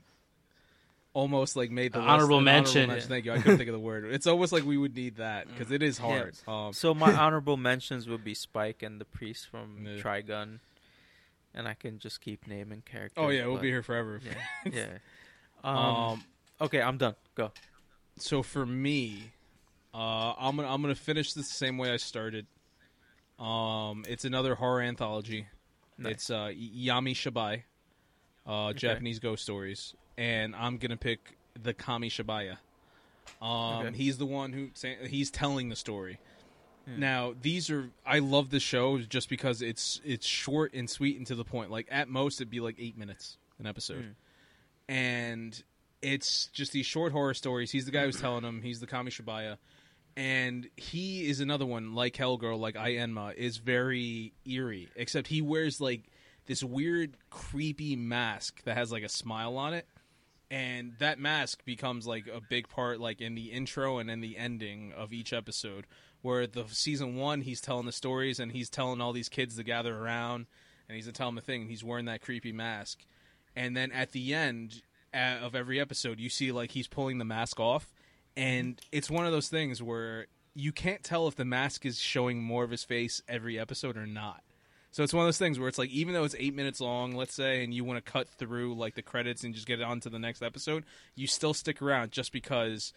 almost 1.13 1.57
like 1.57 1.71
made 1.71 1.93
the 1.93 1.99
An 1.99 2.05
list- 2.05 2.13
honorable 2.13 2.39
an 2.39 2.45
mention. 2.45 2.91
Thank 3.01 3.25
you. 3.25 3.33
I 3.33 3.39
couldn't 3.39 3.59
think 3.59 3.69
of 3.69 3.75
the 3.75 3.79
word. 3.81 4.05
It's 4.13 4.27
almost 4.27 4.53
like 4.53 4.65
we 4.65 4.77
would 4.77 4.95
need 4.95 5.17
that 5.17 5.49
because 5.49 5.71
it 5.73 5.83
is 5.83 5.99
hard. 5.99 6.37
Um, 6.47 6.73
So 6.73 6.95
my 6.95 7.13
honorable 7.25 7.57
mentions 7.57 8.07
would 8.09 8.23
be 8.25 8.35
Spike 8.35 8.83
and 8.83 9.01
the 9.01 9.05
priest 9.05 9.49
from 9.49 9.85
Yeah. 9.87 10.01
Trigun, 10.03 10.61
and 11.55 11.67
I 11.67 11.75
can 11.75 11.99
just 11.99 12.21
keep 12.21 12.47
naming 12.47 12.83
characters. 12.83 13.23
oh 13.23 13.29
yeah, 13.31 13.47
we'll 13.47 13.59
be 13.59 13.69
here 13.71 13.83
forever. 13.83 14.21
Yeah, 14.25 14.71
yeah. 14.73 14.87
Um, 15.65 15.77
Um, 15.77 16.25
okay, 16.61 16.81
I'm 16.81 16.97
done. 16.99 17.15
Go. 17.35 17.53
so 18.17 18.43
for 18.43 18.65
me, 18.65 19.33
uh, 19.93 20.35
I'm 20.39 20.55
gonna 20.57 20.73
I'm 20.73 20.81
gonna 20.83 20.95
finish 20.95 21.33
the 21.33 21.43
same 21.43 21.77
way 21.77 21.91
I 21.91 21.97
started. 21.97 22.47
Um, 23.39 24.05
it's 24.09 24.25
another 24.25 24.55
horror 24.55 24.83
anthology. 24.83 25.47
Nice. 25.99 26.13
It's 26.13 26.31
uh, 26.31 26.49
Yami 26.55 27.13
Shibai, 27.15 27.63
uh, 28.47 28.73
Japanese 28.75 29.19
ghost 29.19 29.43
stories, 29.43 29.95
and 30.21 30.55
I'm 30.55 30.77
gonna 30.77 30.97
pick 30.99 31.37
the 31.61 31.73
Kami 31.73 32.11
Shibaya. 32.11 32.59
Um, 33.41 33.87
Okay. 33.87 33.97
he's 33.97 34.19
the 34.19 34.27
one 34.27 34.53
who 34.53 34.69
he's 35.07 35.31
telling 35.31 35.69
the 35.71 35.77
story. 35.77 36.19
Hmm. 36.87 37.01
Now 37.01 37.35
these 37.41 37.71
are 37.71 37.91
I 38.05 38.19
love 38.19 38.51
the 38.51 38.61
show 38.61 38.99
just 38.99 39.29
because 39.31 39.63
it's 39.63 40.01
it's 40.05 40.27
short 40.27 40.75
and 40.75 40.89
sweet 40.91 41.17
and 41.17 41.27
to 41.29 41.35
the 41.35 41.45
point. 41.45 41.71
Like 41.71 41.87
at 41.91 42.09
most 42.09 42.41
it'd 42.41 42.51
be 42.51 42.61
like 42.61 42.77
eight 42.79 42.99
minutes 42.99 43.37
an 43.59 43.67
episode, 43.67 44.05
Hmm. 44.05 44.11
and 44.89 45.63
it's 46.03 46.47
just 46.47 46.73
these 46.73 46.87
short 46.87 47.13
horror 47.13 47.35
stories. 47.35 47.71
He's 47.71 47.85
the 47.85 47.91
guy 47.91 48.05
who's 48.05 48.21
telling 48.21 48.43
them. 48.43 48.63
He's 48.63 48.81
the 48.81 48.87
Kami 48.87 49.11
Shibaya, 49.11 49.59
and 50.17 50.69
he 50.77 51.29
is 51.29 51.41
another 51.41 51.67
one 51.67 51.95
like 51.95 52.15
Hellgirl, 52.17 52.59
like 52.59 52.77
Ai 52.77 52.93
Enma, 52.95 53.35
is 53.35 53.59
very 53.59 54.33
eerie. 54.47 54.89
Except 54.97 55.27
he 55.29 55.43
wears 55.43 55.81
like 55.81 56.05
this 56.47 56.65
weird, 56.65 57.17
creepy 57.29 57.97
mask 57.97 58.63
that 58.65 58.77
has 58.77 58.91
like 58.91 59.03
a 59.03 59.09
smile 59.11 59.57
on 59.59 59.75
it, 59.75 59.87
and 60.51 60.95
that 60.99 61.19
mask 61.19 61.65
becomes 61.65 62.07
like 62.07 62.27
a 62.27 62.41
big 62.41 62.69
part, 62.69 63.01
like 63.01 63.21
in 63.21 63.35
the 63.35 63.53
intro 63.53 63.99
and 63.99 64.11
in 64.11 64.21
the 64.21 64.37
ending 64.37 64.93
of 64.97 65.13
each 65.13 65.33
episode. 65.33 65.87
Where 66.23 66.47
the 66.47 66.65
season 66.69 67.17
one, 67.17 67.41
he's 67.41 67.63
telling 67.63 67.87
the 67.87 67.93
stories 67.93 68.39
and 68.39 68.53
he's 68.53 68.69
telling 68.69 69.01
all 69.01 69.13
these 69.13 69.31
kids 69.31 69.57
to 69.57 69.65
gather 69.65 69.97
around, 69.97 70.47
and 70.87 70.97
he's 70.97 71.11
telling 71.13 71.35
them 71.35 71.43
a 71.43 71.47
thing. 71.47 71.69
He's 71.69 71.85
wearing 71.85 72.05
that 72.07 72.21
creepy 72.21 72.53
mask, 72.53 73.07
and 73.57 73.77
then 73.77 73.91
at 73.93 74.13
the 74.13 74.35
end 74.35 74.83
of 75.15 75.55
every 75.55 75.81
episode, 75.81 76.21
you 76.21 76.29
see 76.29 76.53
like 76.53 76.73
he's 76.73 76.89
pulling 76.89 77.19
the 77.19 77.25
mask 77.25 77.59
off, 77.59 77.93
and 78.37 78.81
it's 78.93 79.11
one 79.11 79.25
of 79.25 79.33
those 79.33 79.49
things 79.49 79.83
where 79.83 80.27
you 80.55 80.73
can't 80.73 81.03
tell 81.03 81.27
if 81.27 81.37
the 81.37 81.45
mask 81.45 81.87
is 81.87 81.99
showing 81.99 82.43
more 82.43 82.65
of 82.65 82.71
his 82.71 82.85
face 82.85 83.23
every 83.29 83.59
episode 83.59 83.97
or 83.97 84.07
not. 84.07 84.43
So 84.93 85.03
it's 85.05 85.13
one 85.15 85.23
of 85.23 85.27
those 85.29 85.39
things 85.39 85.59
where 85.59 85.69
it's 85.69 85.79
like 85.79 85.91
even 85.91 86.15
though 86.15 86.25
it's 86.25 86.35
eight 86.39 86.55
minutes 86.55 86.81
long, 86.81 87.13
let's 87.15 87.35
say, 87.35 87.63
and 87.63 87.73
you 87.73 87.85
want 87.85 88.05
to 88.05 88.13
cut 88.13 88.29
through 88.29 88.75
like 88.75 88.95
the 88.97 89.03
credits 89.03 89.45
and 89.45 89.55
just 89.55 89.67
get 89.67 89.81
it 89.81 89.85
on 89.85 90.01
to 90.01 90.11
the 90.11 90.19
next 90.19 90.43
episode, 90.43 90.85
you 91.15 91.27
still 91.27 91.55
stick 91.55 91.81
around 91.81 92.11
just 92.11 92.33
because 92.33 92.93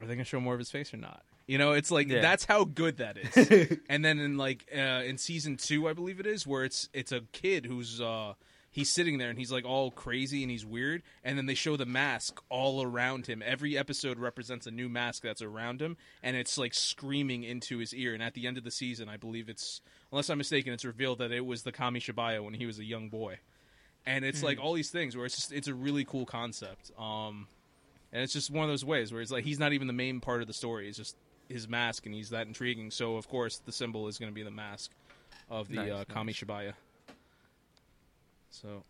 are 0.00 0.06
they 0.06 0.14
gonna 0.14 0.24
show 0.24 0.40
more 0.40 0.52
of 0.54 0.58
his 0.58 0.70
face 0.70 0.92
or 0.92 0.98
not? 0.98 1.22
You 1.46 1.58
know, 1.58 1.72
it's 1.72 1.90
like 1.90 2.08
Yeah. 2.08 2.20
that's 2.20 2.44
how 2.44 2.64
good 2.64 2.98
that 2.98 3.16
is. 3.18 3.78
and 3.88 4.04
then 4.04 4.18
in 4.18 4.36
like 4.36 4.66
uh, 4.74 4.78
in 5.04 5.16
season 5.18 5.56
two, 5.56 5.88
I 5.88 5.92
believe 5.94 6.20
it 6.20 6.26
is, 6.26 6.46
where 6.46 6.64
it's 6.64 6.88
it's 6.92 7.12
a 7.12 7.20
kid 7.32 7.64
who's 7.66 8.00
uh 8.00 8.34
he's 8.70 8.90
sitting 8.90 9.18
there 9.18 9.28
and 9.30 9.38
he's 9.38 9.52
like 9.52 9.64
all 9.64 9.90
crazy 9.92 10.42
and 10.42 10.50
he's 10.50 10.66
weird, 10.66 11.02
and 11.22 11.38
then 11.38 11.46
they 11.46 11.54
show 11.54 11.76
the 11.76 11.86
mask 11.86 12.42
all 12.50 12.82
around 12.82 13.26
him. 13.26 13.40
Every 13.44 13.78
episode 13.78 14.18
represents 14.18 14.66
a 14.66 14.70
new 14.70 14.88
mask 14.88 15.22
that's 15.22 15.42
around 15.42 15.80
him, 15.80 15.96
and 16.22 16.36
it's 16.36 16.58
like 16.58 16.74
screaming 16.74 17.44
into 17.44 17.78
his 17.78 17.94
ear. 17.94 18.14
And 18.14 18.22
at 18.22 18.34
the 18.34 18.46
end 18.46 18.58
of 18.58 18.64
the 18.64 18.70
season, 18.72 19.08
I 19.08 19.16
believe 19.16 19.48
it's 19.48 19.80
unless 20.14 20.30
I'm 20.30 20.38
mistaken, 20.38 20.72
it's 20.72 20.84
revealed 20.84 21.18
that 21.18 21.32
it 21.32 21.44
was 21.44 21.64
the 21.64 21.72
Kami 21.72 21.98
Shibaya 21.98 22.40
when 22.40 22.54
he 22.54 22.66
was 22.66 22.78
a 22.78 22.84
young 22.84 23.08
boy. 23.08 23.40
And 24.06 24.24
it's 24.24 24.44
like 24.44 24.60
all 24.60 24.72
these 24.72 24.90
things 24.90 25.16
where 25.16 25.26
it's 25.26 25.34
just 25.34 25.52
it's 25.52 25.66
a 25.66 25.74
really 25.74 26.04
cool 26.04 26.24
concept. 26.24 26.92
Um 26.96 27.48
and 28.12 28.22
it's 28.22 28.32
just 28.32 28.48
one 28.48 28.62
of 28.62 28.70
those 28.70 28.84
ways 28.84 29.12
where 29.12 29.20
it's 29.20 29.32
like 29.32 29.42
he's 29.42 29.58
not 29.58 29.72
even 29.72 29.88
the 29.88 29.92
main 29.92 30.20
part 30.20 30.40
of 30.40 30.46
the 30.46 30.52
story. 30.52 30.86
It's 30.88 30.98
just 30.98 31.16
his 31.48 31.68
mask, 31.68 32.06
and 32.06 32.14
he's 32.14 32.30
that 32.30 32.46
intriguing. 32.46 32.92
So 32.92 33.16
of 33.16 33.28
course 33.28 33.58
the 33.66 33.72
symbol 33.72 34.06
is 34.06 34.18
going 34.18 34.30
to 34.30 34.34
be 34.34 34.44
the 34.44 34.52
mask 34.52 34.92
of 35.50 35.68
the 35.68 35.76
Nice, 35.76 35.90
uh, 35.90 35.96
nice. 35.96 36.06
Kami 36.06 36.32
Shibaya. 36.32 36.74
So 38.50 38.84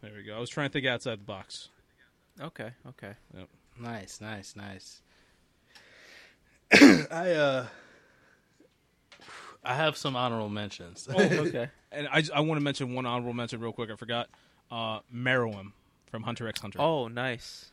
there 0.00 0.10
we 0.16 0.24
go. 0.24 0.34
I 0.36 0.40
was 0.40 0.50
trying 0.50 0.70
to 0.70 0.72
think 0.72 0.86
outside 0.86 1.20
the 1.20 1.24
box. 1.24 1.68
Okay, 2.40 2.70
okay. 2.88 3.12
Yep. 3.36 3.48
Nice, 3.78 4.20
nice, 4.20 4.56
nice. 4.56 5.02
I 7.12 7.30
uh, 7.32 7.66
I 9.68 9.74
have 9.74 9.96
some 9.96 10.16
honorable 10.16 10.48
mentions. 10.48 11.06
Oh, 11.12 11.20
okay. 11.22 11.68
And 11.92 12.08
I, 12.08 12.22
I 12.34 12.40
want 12.40 12.58
to 12.58 12.64
mention 12.64 12.94
one 12.94 13.04
honorable 13.06 13.34
mention 13.34 13.60
real 13.60 13.72
quick. 13.72 13.90
I 13.90 13.96
forgot. 13.96 14.28
Uh, 14.70 15.00
Meruem 15.14 15.72
from 16.10 16.22
Hunter 16.22 16.48
x 16.48 16.60
Hunter. 16.60 16.80
Oh, 16.80 17.08
nice. 17.08 17.70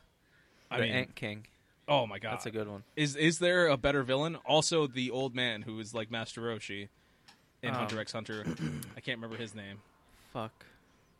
I 0.69 0.77
the 0.77 0.83
mean, 0.83 0.93
Ant 0.93 1.15
King. 1.15 1.45
oh 1.87 2.05
my 2.07 2.19
god, 2.19 2.33
That's 2.33 2.45
a 2.47 2.51
good 2.51 2.67
one. 2.67 2.83
Is 2.95 3.15
is 3.15 3.39
there 3.39 3.67
a 3.67 3.77
better 3.77 4.03
villain? 4.03 4.35
Also, 4.45 4.87
the 4.87 5.11
old 5.11 5.35
man 5.35 5.61
who 5.61 5.79
is 5.79 5.93
like 5.93 6.09
Master 6.11 6.41
Roshi 6.41 6.89
in 7.61 7.69
Um, 7.69 7.75
Hunter 7.75 7.99
x 7.99 8.11
Hunter. 8.11 8.43
I 8.97 8.99
can't 9.01 9.17
remember 9.19 9.37
his 9.37 9.53
name. 9.55 9.77
Fuck. 10.33 10.65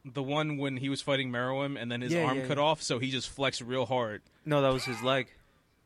The 0.03 0.23
one 0.23 0.57
when 0.57 0.77
he 0.77 0.89
was 0.89 1.01
fighting 1.01 1.31
Meruem 1.31 1.81
and 1.81 1.91
then 1.91 2.01
his 2.01 2.11
Yeah, 2.13 2.25
arm 2.25 2.37
yeah, 2.39 2.47
cut 2.47 2.57
yeah. 2.57 2.63
off, 2.63 2.81
so 2.81 2.99
he 2.99 3.11
just 3.11 3.29
flexed 3.29 3.61
real 3.61 3.85
hard. 3.85 4.21
No, 4.45 4.61
that 4.61 4.71
was 4.73 4.83
his 4.85 5.01
leg. 5.01 5.27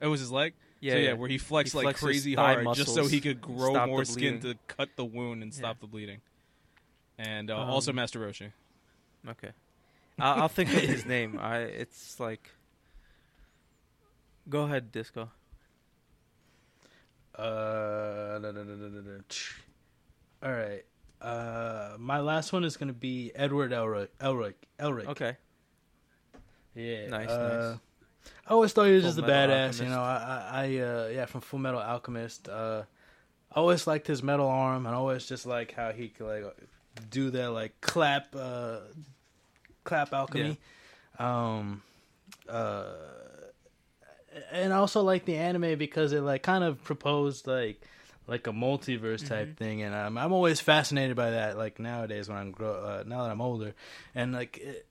It 0.01 0.07
was 0.07 0.19
his 0.19 0.31
leg. 0.31 0.53
Yeah, 0.81 0.93
so, 0.93 0.97
yeah, 0.97 1.03
yeah. 1.09 1.13
where 1.13 1.29
he 1.29 1.37
flexed 1.37 1.73
He 1.73 1.77
like 1.77 1.83
flexed 1.97 2.01
his 2.01 2.07
crazy 2.23 2.33
hard 2.35 2.65
just 2.75 2.93
so 2.93 3.07
he 3.07 3.19
could 3.19 3.41
grow 3.41 3.85
more 3.85 4.05
skin 4.05 4.39
to 4.41 4.55
cut 4.67 4.89
the 4.95 5.05
wound 5.05 5.43
and 5.43 5.51
Yeah. 5.51 5.57
stop 5.57 5.79
the 5.81 5.87
bleeding. 5.87 6.21
And 7.17 7.51
uh, 7.51 7.59
Um, 7.59 7.69
also 7.69 7.91
Master 7.91 8.19
Roshi. 8.19 8.51
Okay. 9.27 9.51
I'll, 10.17 10.43
I'll 10.43 10.47
think 10.47 10.69
of 10.73 10.79
his 10.81 11.05
name. 11.05 11.37
I. 11.39 11.59
It's 11.59 12.19
like. 12.19 12.49
Go 14.49 14.63
ahead, 14.63 14.91
Disco. 14.91 15.29
Uh, 17.35 18.39
da, 18.39 18.51
da, 18.51 18.51
da, 18.51 18.63
da, 18.63 18.87
da, 18.87 19.01
da. 19.01 20.47
all 20.47 20.51
right. 20.51 20.83
Uh, 21.21 21.95
my 21.97 22.19
last 22.19 22.51
one 22.53 22.63
is 22.63 22.75
gonna 22.77 22.93
be 22.93 23.31
Edward 23.35 23.71
Elric. 23.71 24.09
Elric. 24.19 24.55
Elric. 24.79 25.07
Okay. 25.07 25.37
Yeah. 26.75 27.07
Nice, 27.07 27.29
uh, 27.29 27.69
nice. 27.71 27.79
I 28.47 28.51
always 28.53 28.73
thought 28.73 28.85
he 28.85 28.93
was 28.93 29.03
Full 29.03 29.11
just 29.13 29.19
a 29.19 29.31
badass. 29.31 29.49
Alchemist. 29.51 29.81
You 29.81 29.89
know, 29.89 30.01
I, 30.01 30.15
I, 30.51 30.65
I 30.65 30.77
uh, 30.79 31.07
yeah, 31.13 31.25
from 31.25 31.41
Full 31.41 31.59
Metal 31.59 31.79
Alchemist. 31.79 32.49
Uh, 32.49 32.83
I 33.51 33.59
always 33.59 33.85
liked 33.87 34.07
his 34.07 34.21
metal 34.23 34.47
arm, 34.47 34.85
and 34.85 34.95
always 34.95 35.25
just 35.27 35.45
like 35.45 35.73
how 35.73 35.91
he 35.91 36.09
could 36.09 36.27
like 36.27 36.55
do 37.09 37.29
that 37.31 37.51
like 37.51 37.79
clap, 37.81 38.35
uh, 38.35 38.79
clap 39.83 40.13
alchemy. 40.13 40.59
Um, 41.17 41.81
uh, 42.47 42.83
and 44.51 44.71
I 44.73 44.77
also 44.77 45.01
like 45.01 45.25
the 45.25 45.35
anime 45.37 45.77
because 45.77 46.13
it 46.13 46.21
like 46.21 46.43
kind 46.43 46.63
of 46.63 46.83
proposed 46.83 47.47
like 47.47 47.81
like 48.27 48.45
a 48.45 48.51
multiverse 48.51 49.27
type 49.27 49.49
Mhm. 49.49 49.57
thing, 49.57 49.81
and 49.81 49.95
I'm 49.95 50.17
I'm 50.17 50.31
always 50.33 50.59
fascinated 50.59 51.15
by 51.15 51.31
that. 51.31 51.57
Like 51.57 51.79
nowadays 51.79 52.29
when 52.29 52.37
I'm 52.37 52.51
grow 52.51 52.73
uh, 52.73 53.03
now 53.05 53.23
that 53.23 53.31
I'm 53.31 53.41
older, 53.41 53.73
and 54.15 54.33
like. 54.33 54.57
It, 54.57 54.85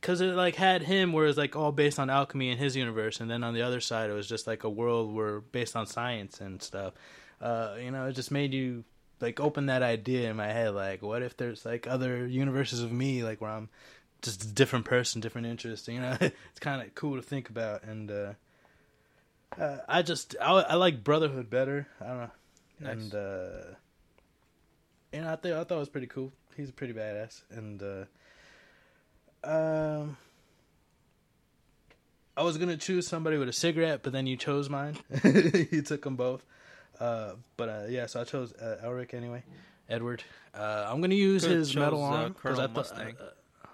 because 0.00 0.20
it 0.20 0.34
like 0.34 0.54
had 0.54 0.82
him 0.82 1.12
where 1.12 1.26
it's 1.26 1.38
like 1.38 1.56
all 1.56 1.72
based 1.72 1.98
on 1.98 2.10
alchemy 2.10 2.50
in 2.50 2.58
his 2.58 2.76
universe, 2.76 3.20
and 3.20 3.30
then 3.30 3.42
on 3.44 3.54
the 3.54 3.62
other 3.62 3.80
side 3.80 4.10
it 4.10 4.14
was 4.14 4.28
just 4.28 4.46
like 4.46 4.64
a 4.64 4.70
world 4.70 5.14
where 5.14 5.40
based 5.40 5.76
on 5.76 5.86
science 5.86 6.40
and 6.40 6.62
stuff. 6.62 6.94
Uh, 7.40 7.76
you 7.80 7.90
know, 7.90 8.06
it 8.06 8.12
just 8.12 8.30
made 8.30 8.52
you 8.52 8.84
like 9.20 9.40
open 9.40 9.66
that 9.66 9.82
idea 9.82 10.30
in 10.30 10.36
my 10.36 10.48
head. 10.48 10.74
Like, 10.74 11.02
what 11.02 11.22
if 11.22 11.36
there's 11.36 11.64
like 11.64 11.86
other 11.86 12.26
universes 12.26 12.82
of 12.82 12.90
me, 12.92 13.22
like 13.22 13.40
where 13.40 13.50
I'm 13.50 13.68
just 14.22 14.42
a 14.44 14.48
different 14.48 14.84
person, 14.84 15.20
different 15.20 15.46
interests. 15.46 15.86
You 15.88 16.00
know, 16.00 16.16
it's 16.20 16.60
kind 16.60 16.82
of 16.82 16.94
cool 16.94 17.16
to 17.16 17.22
think 17.22 17.48
about. 17.50 17.84
And 17.84 18.10
uh, 18.10 18.32
uh, 19.58 19.78
I 19.88 20.02
just 20.02 20.34
I, 20.40 20.52
I 20.52 20.74
like 20.74 21.04
Brotherhood 21.04 21.48
better. 21.50 21.86
I 22.00 22.06
don't 22.06 22.18
know, 22.18 22.30
Nice. 22.80 22.92
and 22.92 23.14
uh, 23.14 23.74
know, 25.12 25.32
I 25.32 25.36
think 25.36 25.54
I 25.54 25.64
thought 25.64 25.76
it 25.76 25.78
was 25.78 25.88
pretty 25.88 26.06
cool. 26.08 26.32
He's 26.56 26.70
a 26.70 26.72
pretty 26.72 26.92
badass, 26.92 27.42
and 27.50 27.80
uh, 27.82 28.04
um, 29.44 30.16
I 32.36 32.42
was 32.42 32.56
gonna 32.58 32.76
choose 32.76 33.06
somebody 33.06 33.36
with 33.36 33.48
a 33.48 33.52
cigarette, 33.52 34.00
but 34.02 34.12
then 34.12 34.26
you 34.26 34.36
chose 34.36 34.68
mine. 34.70 34.96
you 35.24 35.82
took 35.82 36.02
them 36.02 36.16
both. 36.16 36.44
Uh, 37.00 37.32
but 37.56 37.68
uh, 37.68 37.82
yeah, 37.88 38.06
so 38.06 38.20
I 38.20 38.24
chose 38.24 38.52
uh, 38.54 38.78
Elric 38.84 39.14
anyway. 39.14 39.42
Edward. 39.88 40.22
Uh, 40.54 40.86
I'm 40.88 41.00
gonna 41.00 41.14
use 41.14 41.42
Could've 41.42 41.58
his 41.58 41.76
metal 41.76 42.02
arm. 42.02 42.32
uh, 42.36 42.40
Colonel 42.40 42.60
I 42.60 42.62
thought- 42.66 42.74
Mustang. 42.76 43.16
uh, 43.20 43.66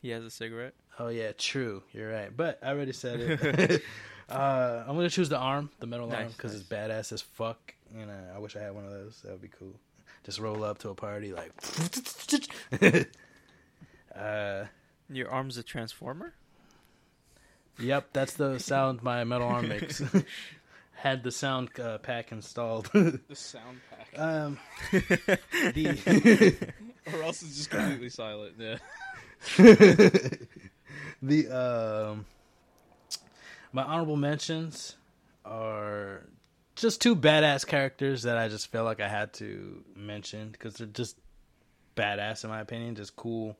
He 0.00 0.10
has 0.10 0.24
a 0.24 0.30
cigarette. 0.30 0.74
Oh 0.98 1.08
yeah, 1.08 1.32
true. 1.36 1.82
You're 1.92 2.10
right. 2.10 2.34
But 2.34 2.58
I 2.62 2.70
already 2.70 2.92
said 2.92 3.20
it. 3.20 3.82
uh, 4.30 4.84
I'm 4.86 4.96
gonna 4.96 5.10
choose 5.10 5.28
the 5.28 5.38
arm, 5.38 5.70
the 5.78 5.86
metal 5.86 6.12
arm, 6.12 6.28
because 6.28 6.52
nice. 6.52 6.60
it's 6.62 6.68
badass 6.70 7.12
as 7.12 7.20
fuck. 7.22 7.74
You 7.96 8.06
know, 8.06 8.18
I 8.34 8.38
wish 8.38 8.56
I 8.56 8.60
had 8.60 8.74
one 8.74 8.84
of 8.84 8.90
those. 8.90 9.20
That 9.22 9.32
would 9.32 9.42
be 9.42 9.50
cool. 9.58 9.74
Just 10.24 10.40
roll 10.40 10.64
up 10.64 10.78
to 10.78 10.88
a 10.88 10.94
party 10.94 11.32
like. 11.32 11.52
Uh, 14.16 14.66
Your 15.10 15.30
arm's 15.30 15.56
a 15.58 15.62
transformer. 15.62 16.34
yep, 17.78 18.08
that's 18.12 18.34
the 18.34 18.58
sound 18.72 19.02
my 19.02 19.24
metal 19.24 19.48
arm 19.48 19.68
makes. 19.68 20.02
had 20.94 21.22
the 21.22 21.30
sound 21.30 21.68
uh, 21.78 21.98
pack 21.98 22.32
installed. 22.32 22.88
The 22.92 23.20
sound 23.34 23.80
pack. 23.90 24.18
um, 24.18 24.58
the 24.90 26.56
or 27.12 27.22
else 27.22 27.42
it's 27.42 27.56
just 27.56 27.70
completely 27.70 28.08
silent. 28.08 28.54
Yeah. 28.58 28.78
the 31.22 31.48
um 31.48 32.24
my 33.72 33.82
honorable 33.82 34.16
mentions 34.16 34.96
are 35.44 36.22
just 36.76 37.00
two 37.02 37.14
badass 37.14 37.66
characters 37.66 38.22
that 38.22 38.38
I 38.38 38.48
just 38.48 38.70
felt 38.72 38.86
like 38.86 39.00
I 39.00 39.08
had 39.08 39.32
to 39.34 39.84
mention 39.94 40.48
because 40.50 40.76
they're 40.76 40.86
just 40.86 41.16
badass 41.94 42.44
in 42.44 42.50
my 42.50 42.60
opinion, 42.60 42.94
just 42.94 43.16
cool 43.16 43.56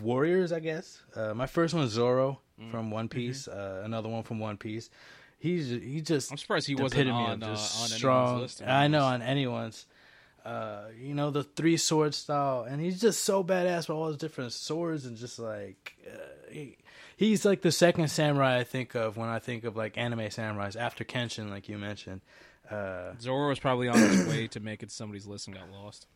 warriors, 0.00 0.52
I 0.52 0.60
guess. 0.60 1.00
Uh, 1.14 1.34
my 1.34 1.46
first 1.46 1.74
one 1.74 1.84
is 1.84 1.92
Zoro 1.92 2.40
Mm. 2.60 2.70
from 2.72 2.90
One 2.90 3.08
Piece. 3.08 3.46
Uh, 3.46 3.82
another 3.84 4.08
one 4.08 4.24
from 4.24 4.40
One 4.40 4.56
Piece. 4.56 4.90
He's 5.38 5.68
he 5.68 6.00
just 6.00 6.32
I'm 6.32 6.36
surprised 6.38 6.66
he 6.66 6.74
wasn't 6.74 7.08
on, 7.10 7.40
uh, 7.40 7.46
just 7.54 7.80
on 7.82 7.88
strong. 7.88 8.40
list. 8.40 8.60
I 8.62 8.88
know 8.88 9.04
on 9.04 9.22
anyone's. 9.22 9.86
Uh, 10.44 10.86
you 11.00 11.14
know 11.14 11.30
the 11.30 11.44
three 11.44 11.76
sword 11.76 12.14
style, 12.14 12.62
and 12.68 12.80
he's 12.80 13.00
just 13.00 13.22
so 13.24 13.44
badass 13.44 13.80
with 13.88 13.90
all 13.90 14.08
his 14.08 14.16
different 14.16 14.52
swords, 14.52 15.04
and 15.04 15.16
just 15.16 15.38
like 15.38 15.94
uh, 16.06 16.18
he, 16.50 16.76
he's 17.16 17.44
like 17.44 17.62
the 17.62 17.70
second 17.70 18.08
samurai 18.08 18.58
I 18.58 18.64
think 18.64 18.94
of 18.96 19.16
when 19.16 19.28
I 19.28 19.38
think 19.38 19.62
of 19.64 19.76
like 19.76 19.96
anime 19.98 20.20
samurais 20.20 20.74
after 20.74 21.04
Kenshin, 21.04 21.50
like 21.50 21.68
you 21.68 21.78
mentioned. 21.78 22.22
Uh, 22.68 23.12
Zoro 23.20 23.48
was 23.50 23.58
probably 23.60 23.88
on 23.88 23.98
his 23.98 24.26
way 24.26 24.46
to 24.48 24.58
make 24.60 24.82
it 24.82 24.90
somebody's 24.90 25.26
list 25.26 25.46
and 25.46 25.56
got 25.56 25.70
lost. 25.70 26.06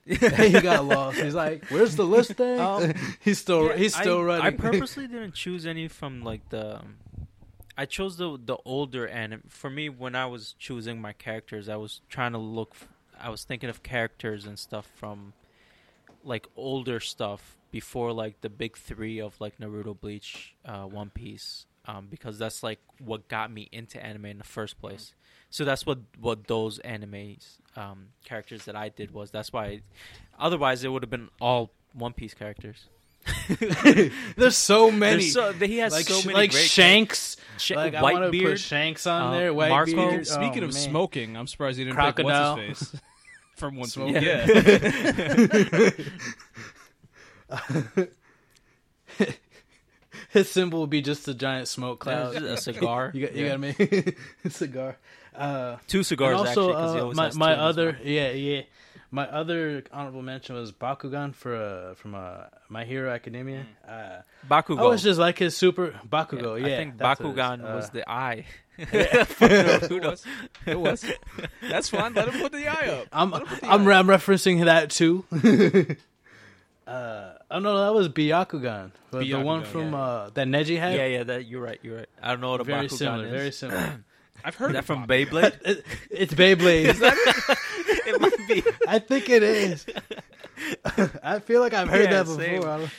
he 0.06 0.60
got 0.60 0.84
lost. 0.84 1.18
He's 1.18 1.34
like, 1.34 1.66
"Where's 1.66 1.96
the 1.96 2.04
list 2.04 2.32
thing?" 2.32 2.58
Um, 2.60 2.94
he's 3.20 3.38
still 3.38 3.66
Yeah, 3.68 3.76
he's 3.76 3.94
still 3.94 4.20
I, 4.20 4.24
running. 4.24 4.46
I 4.46 4.50
purposely 4.50 5.06
didn't 5.14 5.34
choose 5.34 5.66
any 5.66 5.88
from 5.88 6.22
like 6.22 6.48
the. 6.48 6.78
um, 6.78 6.96
I 7.76 7.86
chose 7.86 8.16
the 8.16 8.38
the 8.42 8.56
older 8.64 9.06
anime. 9.08 9.42
For 9.48 9.70
me, 9.70 9.88
when 9.88 10.14
I 10.14 10.26
was 10.26 10.54
choosing 10.58 11.00
my 11.00 11.12
characters, 11.12 11.68
I 11.68 11.76
was 11.76 12.00
trying 12.08 12.32
to 12.32 12.38
look. 12.38 12.70
f- 12.72 12.88
I 13.20 13.28
was 13.30 13.44
thinking 13.44 13.68
of 13.68 13.82
characters 13.82 14.46
and 14.46 14.58
stuff 14.58 14.88
from, 14.96 15.34
like 16.24 16.46
older 16.56 17.00
stuff 17.00 17.56
before 17.70 18.12
like 18.12 18.40
the 18.40 18.48
big 18.50 18.76
three 18.76 19.20
of 19.20 19.40
like 19.40 19.58
Naruto, 19.58 19.98
Bleach, 19.98 20.54
uh, 20.64 20.84
One 20.84 21.10
Piece, 21.10 21.66
um, 21.86 22.08
because 22.10 22.38
that's 22.38 22.62
like 22.62 22.80
what 22.98 23.28
got 23.28 23.52
me 23.52 23.68
into 23.70 24.02
anime 24.04 24.26
in 24.26 24.38
the 24.38 24.44
first 24.44 24.80
place. 24.80 25.14
So 25.50 25.64
that's 25.64 25.84
what 25.84 25.98
what 26.20 26.46
those 26.46 26.78
animes 26.80 27.56
um, 27.76 28.08
characters 28.24 28.64
that 28.66 28.76
I 28.76 28.88
did 28.88 29.10
was. 29.12 29.30
That's 29.30 29.52
why. 29.52 29.80
otherwise, 30.38 30.84
it 30.84 30.88
would 30.88 31.02
have 31.02 31.10
been 31.10 31.28
all 31.40 31.70
One 31.92 32.12
Piece 32.12 32.34
characters. 32.34 32.86
There's 34.36 34.56
so 34.56 34.90
many. 34.90 35.22
There's 35.30 35.32
so, 35.34 35.52
he 35.52 35.78
has 35.78 35.92
like 35.92 36.06
so 36.06 36.20
many 36.22 36.32
like 36.34 36.50
great 36.52 36.64
Shanks. 36.64 37.36
Sh- 37.58 37.72
like 37.72 37.94
I 37.94 38.02
want 38.02 38.32
to 38.32 38.42
put 38.42 38.58
Shanks 38.58 39.06
on 39.06 39.22
uh, 39.34 39.38
there. 39.38 39.52
Marco. 39.52 39.92
Whitebeard. 39.92 40.26
Speaking 40.26 40.62
Oh, 40.62 40.68
of 40.68 40.72
man. 40.74 40.82
smoking, 40.82 41.36
I'm 41.36 41.46
surprised 41.46 41.78
he 41.78 41.84
didn't 41.84 41.96
Crocodile. 41.96 42.56
pick 42.56 42.68
what's 42.68 42.80
his 42.80 42.88
face. 42.90 43.00
from 43.56 43.76
one 43.76 43.88
Smoke. 43.88 44.14
Piece. 44.14 44.22
Yeah. 44.22 45.90
His 50.30 50.48
symbol 50.48 50.80
would 50.82 50.90
be 50.90 51.02
just 51.02 51.26
a 51.28 51.34
giant 51.34 51.66
smoke 51.68 51.98
cloud. 52.00 52.36
a 52.36 52.56
cigar. 52.56 53.10
You 53.12 53.26
got, 53.26 53.34
you 53.34 53.44
Yeah. 53.44 53.50
got 53.50 53.60
me 53.60 54.14
a 54.44 54.50
cigar. 54.50 54.96
Uh, 55.36 55.76
Two 55.86 56.02
cigars 56.02 56.38
and 56.38 56.48
also, 56.48 56.70
actually. 56.70 56.74
'cause 56.74 56.94
he 56.94 57.00
uh, 57.00 57.04
my 57.06 57.12
my 57.12 57.28
two 57.30 57.52
in 57.52 57.58
his 57.58 57.58
other 57.78 57.98
yeah 58.04 58.30
yeah 58.32 58.62
my 59.12 59.26
other 59.28 59.82
honorable 59.92 60.22
mention 60.22 60.54
was 60.54 60.70
Bakugan 60.72 61.34
for 61.34 61.54
uh, 61.56 61.94
from 61.94 62.14
uh, 62.14 62.44
My 62.68 62.84
Hero 62.84 63.10
Academia. 63.10 63.66
Uh, 63.86 64.20
Bakugo. 64.48 64.78
I 64.78 64.82
was 64.86 65.02
just 65.02 65.18
like 65.18 65.36
his 65.38 65.56
super 65.56 65.98
Bakugo. 66.08 66.60
Yeah, 66.60 66.66
I 66.66 66.76
think 66.76 66.96
that's 66.98 67.20
what 67.20 67.26
it 67.26 67.32
is. 67.32 67.36
Bakugan 67.36 67.60
Uh, 67.72 67.76
was 67.76 67.90
the 67.90 68.08
eye. 68.08 68.44
it 68.78 70.02
was. 70.04 70.24
It 70.64 70.78
was. 70.80 71.04
That's 71.68 71.88
fine. 71.90 72.14
Let 72.14 72.28
him 72.28 72.40
put 72.40 72.52
the 72.52 72.68
eye 72.68 72.86
up. 73.00 73.08
I'm 73.12 73.30
Let 73.32 73.42
him 73.42 73.48
put 73.48 73.60
the 73.60 73.66
I'm, 73.66 73.88
eye 73.88 73.94
I'm 73.94 74.06
referencing 74.06 74.64
that 74.64 74.90
too. 74.90 75.24
uh, 76.86 77.32
oh 77.50 77.58
no, 77.58 77.78
that 77.84 77.92
was 77.94 78.08
Byakugan, 78.08 78.92
the, 79.10 79.18
the 79.20 79.34
one 79.40 79.64
from 79.64 79.92
yeah. 79.92 79.98
uh, 80.00 80.30
that 80.34 80.46
Neji 80.46 80.78
had. 80.78 80.94
yeah, 80.94 81.06
yeah. 81.06 81.22
That 81.24 81.46
you're 81.46 81.60
right. 81.62 81.78
You're 81.82 81.96
right. 81.98 82.08
I 82.22 82.30
don't 82.30 82.40
know 82.40 82.50
what 82.52 82.60
a 82.60 82.64
very 82.64 82.86
Bakugan 82.86 82.90
similar, 82.98 83.26
is. 83.26 83.30
very 83.32 83.52
similar. 83.52 84.04
I've 84.44 84.54
heard 84.54 84.70
Is 84.70 84.72
that 84.74 84.78
of 84.80 84.84
from 84.86 85.06
Bakugan. 85.06 85.26
Beyblade? 85.28 85.60
It- 85.66 85.84
it's 86.10 86.34
Beyblade. 86.34 86.86
it 88.06 88.20
might 88.20 88.48
be. 88.48 88.62
I 88.88 88.98
think 88.98 89.28
it 89.28 89.42
is. 89.42 89.86
I 91.22 91.38
feel 91.40 91.60
like 91.60 91.72
I've 91.74 91.88
heard 91.88 92.10
Yeah, 92.10 92.22
that 92.22 92.26
same. 92.28 92.56
before. 92.60 92.70
I 92.70 92.76
don't- 92.78 92.90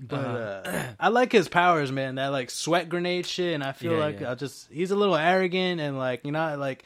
But 0.00 0.16
Uh-huh. 0.18 0.70
uh, 0.70 0.92
I 0.98 1.08
like 1.08 1.30
his 1.32 1.48
powers, 1.48 1.92
man. 1.92 2.16
That 2.16 2.28
like 2.28 2.50
sweat 2.50 2.88
grenade 2.88 3.24
shit, 3.26 3.54
and 3.54 3.62
I 3.62 3.72
feel 3.72 3.92
Yeah, 3.92 3.98
like 3.98 4.20
yeah. 4.20 4.32
I 4.32 4.34
just 4.34 4.68
he's 4.70 4.90
a 4.90 4.96
little 4.96 5.14
arrogant 5.16 5.80
and 5.80 5.96
like 5.96 6.24
you 6.24 6.32
know 6.32 6.56
like 6.56 6.84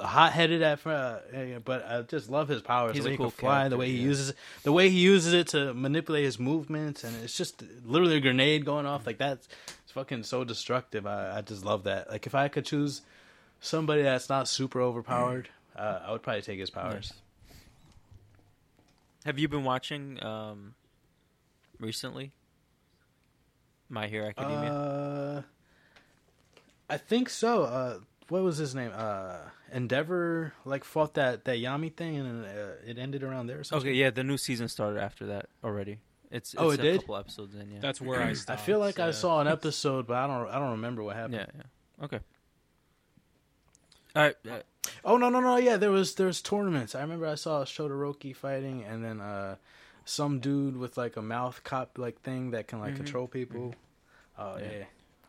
hot 0.00 0.32
headed 0.32 0.62
at 0.62 0.78
fir- 0.78 1.20
uh, 1.34 1.36
yeah, 1.42 1.58
but 1.58 1.84
I 1.88 2.02
just 2.02 2.30
love 2.30 2.46
his 2.48 2.62
powers. 2.62 2.94
He's 2.94 3.04
the 3.04 3.10
a 3.10 3.12
way 3.12 3.16
cool 3.16 3.26
he 3.26 3.32
can 3.32 3.40
fly, 3.40 3.54
the 3.68 3.76
character, 3.76 3.76
way 3.78 3.88
he 3.88 3.96
yeah. 3.96 4.02
uses 4.08 4.34
the 4.62 4.72
way 4.72 4.88
he 4.88 4.98
uses 4.98 5.32
it 5.32 5.48
to 5.48 5.74
manipulate 5.74 6.24
his 6.24 6.38
movements, 6.38 7.02
and 7.02 7.16
it's 7.24 7.36
just 7.36 7.62
literally 7.84 8.16
a 8.16 8.20
grenade 8.20 8.64
going 8.64 8.86
off 8.86 9.04
like 9.06 9.18
that's 9.18 9.48
it's 9.82 9.83
fucking 9.94 10.24
so 10.24 10.44
destructive. 10.44 11.06
I, 11.06 11.38
I 11.38 11.40
just 11.40 11.64
love 11.64 11.84
that. 11.84 12.10
Like 12.10 12.26
if 12.26 12.34
I 12.34 12.48
could 12.48 12.64
choose 12.66 13.02
somebody 13.60 14.02
that's 14.02 14.28
not 14.28 14.48
super 14.48 14.82
overpowered, 14.82 15.48
uh, 15.76 16.00
I 16.06 16.12
would 16.12 16.22
probably 16.22 16.42
take 16.42 16.58
his 16.58 16.70
powers. 16.70 17.12
Nice. 17.12 17.56
Have 19.24 19.38
you 19.38 19.48
been 19.48 19.64
watching 19.64 20.22
um, 20.22 20.74
recently? 21.80 22.32
My 23.88 24.08
Hero 24.08 24.28
Academia. 24.28 24.72
Uh, 24.72 25.42
I 26.90 26.96
think 26.96 27.30
so. 27.30 27.62
Uh, 27.62 27.98
what 28.28 28.42
was 28.42 28.56
his 28.56 28.74
name? 28.74 28.90
Uh, 28.94 29.36
Endeavor 29.72 30.52
like 30.64 30.84
fought 30.84 31.14
that 31.14 31.44
that 31.44 31.58
Yami 31.58 31.94
thing, 31.94 32.16
and 32.16 32.44
uh, 32.44 32.48
it 32.86 32.98
ended 32.98 33.22
around 33.22 33.46
there. 33.46 33.60
Or 33.60 33.64
something. 33.64 33.88
okay, 33.88 33.96
yeah, 33.96 34.10
the 34.10 34.24
new 34.24 34.36
season 34.36 34.68
started 34.68 35.00
after 35.00 35.26
that 35.26 35.46
already. 35.62 35.98
It's, 36.34 36.52
it's 36.52 36.60
Oh, 36.62 36.70
it 36.70 36.80
a 36.80 36.82
did? 36.82 37.00
couple 37.00 37.16
episodes 37.16 37.54
in. 37.54 37.70
Yeah, 37.70 37.78
That's 37.80 38.00
where 38.00 38.20
I 38.30 38.32
Stopped, 38.34 38.60
I 38.60 38.62
feel 38.62 38.78
like 38.80 38.98
I 38.98 39.12
saw 39.12 39.40
an 39.40 39.48
episode, 39.58 40.06
but 40.06 40.16
I 40.16 40.26
don't. 40.26 40.48
I 40.48 40.58
don't 40.58 40.72
remember 40.72 41.02
what 41.02 41.16
happened. 41.16 41.34
yeah, 41.34 41.46
yeah. 41.56 42.04
Okay. 42.04 42.20
All 44.16 44.22
right. 44.22 44.36
Uh, 44.50 44.58
Oh 45.04 45.16
no 45.16 45.28
no 45.30 45.40
no 45.40 45.56
yeah 45.56 45.76
there 45.78 45.90
was 45.90 46.14
there's 46.14 46.42
tournaments. 46.42 46.94
I 46.94 47.00
remember 47.00 47.26
I 47.26 47.34
saw 47.36 47.64
Shodoroki 47.64 48.36
fighting, 48.36 48.84
and 48.84 49.02
then 49.04 49.20
uh, 49.20 49.56
some 50.04 50.40
dude 50.40 50.76
with 50.76 50.96
like 50.98 51.16
a 51.16 51.22
mouth 51.22 51.62
cop 51.64 51.96
like 51.98 52.20
thing 52.20 52.50
that 52.50 52.68
can 52.68 52.80
like 52.80 52.92
Mhm. 52.94 52.96
control 52.98 53.26
people. 53.26 53.74
Oh 54.38 54.56
Yeah. 54.58 54.64
yeah. 54.72 54.84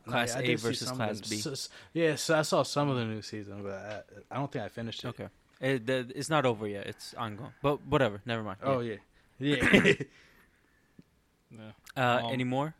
Class 0.06 0.36
I 0.36 0.40
A 0.40 0.46
did 0.46 0.60
see 0.60 0.66
versus 0.68 0.90
Class 0.90 1.20
B. 1.20 1.28
them. 1.28 1.30
B. 1.30 1.36
S- 1.38 1.46
s- 1.46 1.68
yeah, 1.94 2.14
so 2.16 2.38
I 2.38 2.42
saw 2.42 2.62
some 2.62 2.88
of 2.90 2.96
the 2.96 3.04
new 3.06 3.22
season, 3.22 3.62
but 3.62 3.72
I, 3.72 4.34
I 4.34 4.38
don't 4.38 4.52
think 4.52 4.64
I 4.64 4.68
finished 4.68 5.04
it. 5.04 5.08
okay. 5.08 5.28
It, 5.60 5.86
the, 5.86 6.12
it's 6.14 6.28
not 6.30 6.44
over 6.46 6.68
yet. 6.68 6.86
It's 6.86 7.14
ongoing. 7.14 7.52
But 7.62 7.84
whatever. 7.86 8.20
Never 8.26 8.42
mind. 8.42 8.58
Oh 8.62 8.80
yeah, 8.80 8.96
yeah. 9.38 9.56
Yeah. 9.72 9.92
Uh, 11.96 12.20
Um, 12.24 12.32
any 12.32 12.44
more? 12.44 12.74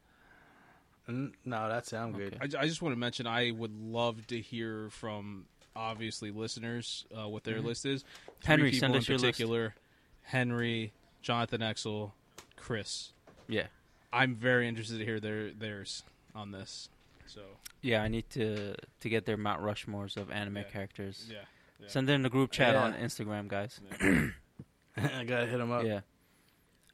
N- 1.09 1.35
no, 1.45 1.69
that's 1.69 1.93
it. 1.93 1.97
I'm 1.97 2.13
good. 2.13 2.37
I, 2.41 2.45
I 2.45 2.67
just 2.67 2.83
want 2.83 2.93
to 2.95 2.99
mention 2.99 3.27
I 3.27 3.51
would 3.53 3.77
love 3.81 4.27
to 4.29 4.41
hear 4.41 4.91
from 4.91 5.47
obviously 5.75 6.31
listeners 6.31 7.07
uh, 7.17 7.29
what 7.29 7.45
their 7.45 7.59
Mhm. 7.61 7.65
list 7.65 7.87
is. 7.87 8.03
Three 8.03 8.33
Henry, 8.45 8.71
people 8.71 8.81
send 8.81 8.95
in 8.95 8.99
us 9.01 9.09
your 9.09 9.19
list. 9.19 9.25
particular: 9.25 9.75
Henry, 10.23 10.93
Jonathan 11.23 11.61
Exel, 11.61 12.13
Chris. 12.57 13.13
Yeah. 13.49 13.67
I'm 14.13 14.35
very 14.35 14.67
interested 14.67 14.99
to 14.99 15.05
hear 15.05 15.21
their 15.21 15.53
theirs 15.53 16.03
on 16.35 16.51
this. 16.51 16.89
So 17.27 17.43
Yeah, 17.83 18.03
I 18.03 18.09
need 18.09 18.29
to 18.31 18.75
to 19.01 19.09
get 19.09 19.27
their 19.27 19.37
Mount 19.37 19.61
Rushmores 19.63 20.17
of 20.17 20.31
anime 20.31 20.57
Yeah. 20.59 20.63
characters. 20.65 21.29
yeah, 21.31 21.45
yeah. 21.79 21.89
Send 21.89 22.09
them 22.09 22.17
in 22.17 22.23
the 22.23 22.31
group 22.31 22.51
chat 22.51 22.75
Yeah. 22.75 22.83
on 22.83 22.95
Instagram, 22.95 23.47
guys. 23.47 23.81
I 24.97 25.25
gotta 25.25 25.47
hit 25.47 25.59
them 25.59 25.71
up. 25.71 25.85
Yeah. 25.85 26.01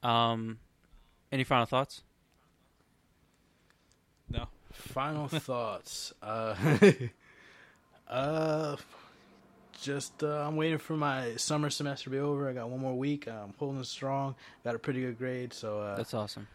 Um, 0.02 0.58
any 1.32 1.42
final 1.44 1.66
thoughts? 1.66 2.02
no. 4.30 4.46
Final 4.72 5.28
thoughts. 5.28 6.12
Uh, 6.22 6.54
uh, 8.08 8.76
just 9.80 10.22
uh, 10.22 10.46
I'm 10.46 10.56
waiting 10.56 10.78
for 10.78 10.94
my 10.96 11.36
summer 11.36 11.68
semester 11.70 12.04
to 12.04 12.10
be 12.10 12.18
over. 12.18 12.48
I 12.48 12.52
got 12.52 12.68
one 12.70 12.80
more 12.80 12.94
week. 12.96 13.26
I'm 13.28 13.52
holding 13.58 13.82
strong. 13.84 14.34
Got 14.64 14.74
a 14.74 14.78
pretty 14.78 15.00
good 15.00 15.18
grade, 15.18 15.52
so 15.52 15.80
uh, 15.80 15.96
That's 15.96 16.14
awesome. 16.14 16.46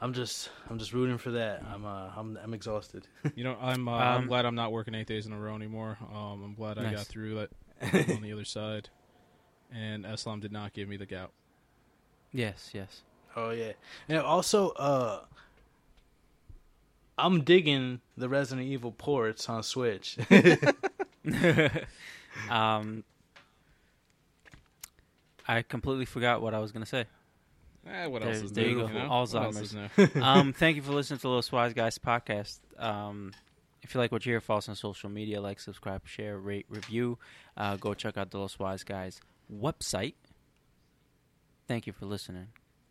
I'm 0.00 0.12
just 0.12 0.50
I'm 0.70 0.78
just 0.78 0.92
rooting 0.92 1.16
for 1.18 1.30
that. 1.32 1.62
I'm 1.72 1.84
uh, 1.86 2.10
I'm 2.16 2.38
I'm 2.42 2.54
exhausted. 2.54 3.06
You 3.34 3.44
know, 3.44 3.56
I'm 3.60 3.88
uh, 3.88 3.92
I'm 3.92 4.22
Um, 4.22 4.26
glad 4.28 4.44
I'm 4.44 4.54
not 4.54 4.70
working 4.72 4.94
eight 4.94 5.06
days 5.06 5.26
in 5.26 5.32
a 5.32 5.38
row 5.40 5.54
anymore. 5.54 5.96
Um, 6.14 6.42
I'm 6.44 6.54
glad 6.54 6.78
I 6.78 6.92
got 6.92 7.06
through 7.06 7.34
that 7.36 8.10
on 8.10 8.20
the 8.22 8.32
other 8.32 8.44
side. 8.44 8.90
And 9.72 10.04
Eslam 10.04 10.40
did 10.40 10.52
not 10.52 10.72
give 10.74 10.88
me 10.88 10.96
the 10.96 11.06
gout. 11.06 11.32
Yes, 12.32 12.70
yes. 12.74 13.02
Oh 13.36 13.50
yeah, 13.50 13.72
and 14.08 14.18
also 14.18 14.70
uh. 14.70 15.20
I'm 17.18 17.44
digging 17.44 18.02
the 18.18 18.28
Resident 18.28 18.66
Evil 18.66 18.92
ports 18.92 19.48
on 19.48 19.62
Switch. 19.62 20.18
um, 22.50 23.04
I 25.48 25.62
completely 25.62 26.04
forgot 26.04 26.42
what 26.42 26.52
I 26.52 26.58
was 26.58 26.72
gonna 26.72 26.84
say. 26.84 27.06
Eh, 27.86 28.06
what 28.06 28.20
There's- 28.22 28.36
else 28.36 28.44
is 28.46 28.52
there 28.52 28.64
new? 28.64 28.70
you 28.70 28.76
go. 28.80 28.88
know? 28.88 29.08
What 29.08 29.32
else 29.32 29.32
Alzheimer's. 29.32 29.74
is 29.74 29.74
new? 29.74 29.88
um, 30.22 30.52
thank 30.52 30.76
you 30.76 30.82
for 30.82 30.92
listening 30.92 31.18
to 31.18 31.22
the 31.22 31.28
Los 31.28 31.50
Wise 31.50 31.72
Guys 31.72 31.98
podcast. 31.98 32.58
Um, 32.78 33.32
if 33.82 33.94
you 33.94 34.00
like 34.00 34.10
what 34.12 34.26
you 34.26 34.32
hear, 34.32 34.40
follow 34.40 34.58
us 34.58 34.68
on 34.68 34.74
social 34.74 35.08
media, 35.08 35.40
like, 35.40 35.60
subscribe, 35.60 36.02
share, 36.06 36.38
rate, 36.38 36.66
review. 36.68 37.18
Uh, 37.56 37.76
go 37.76 37.94
check 37.94 38.18
out 38.18 38.30
the 38.30 38.38
Los 38.38 38.58
Wise 38.58 38.82
Guys 38.84 39.20
website. 39.50 40.14
Thank 41.68 41.86
you 41.86 41.92
for 41.92 42.06
listening, 42.06 42.48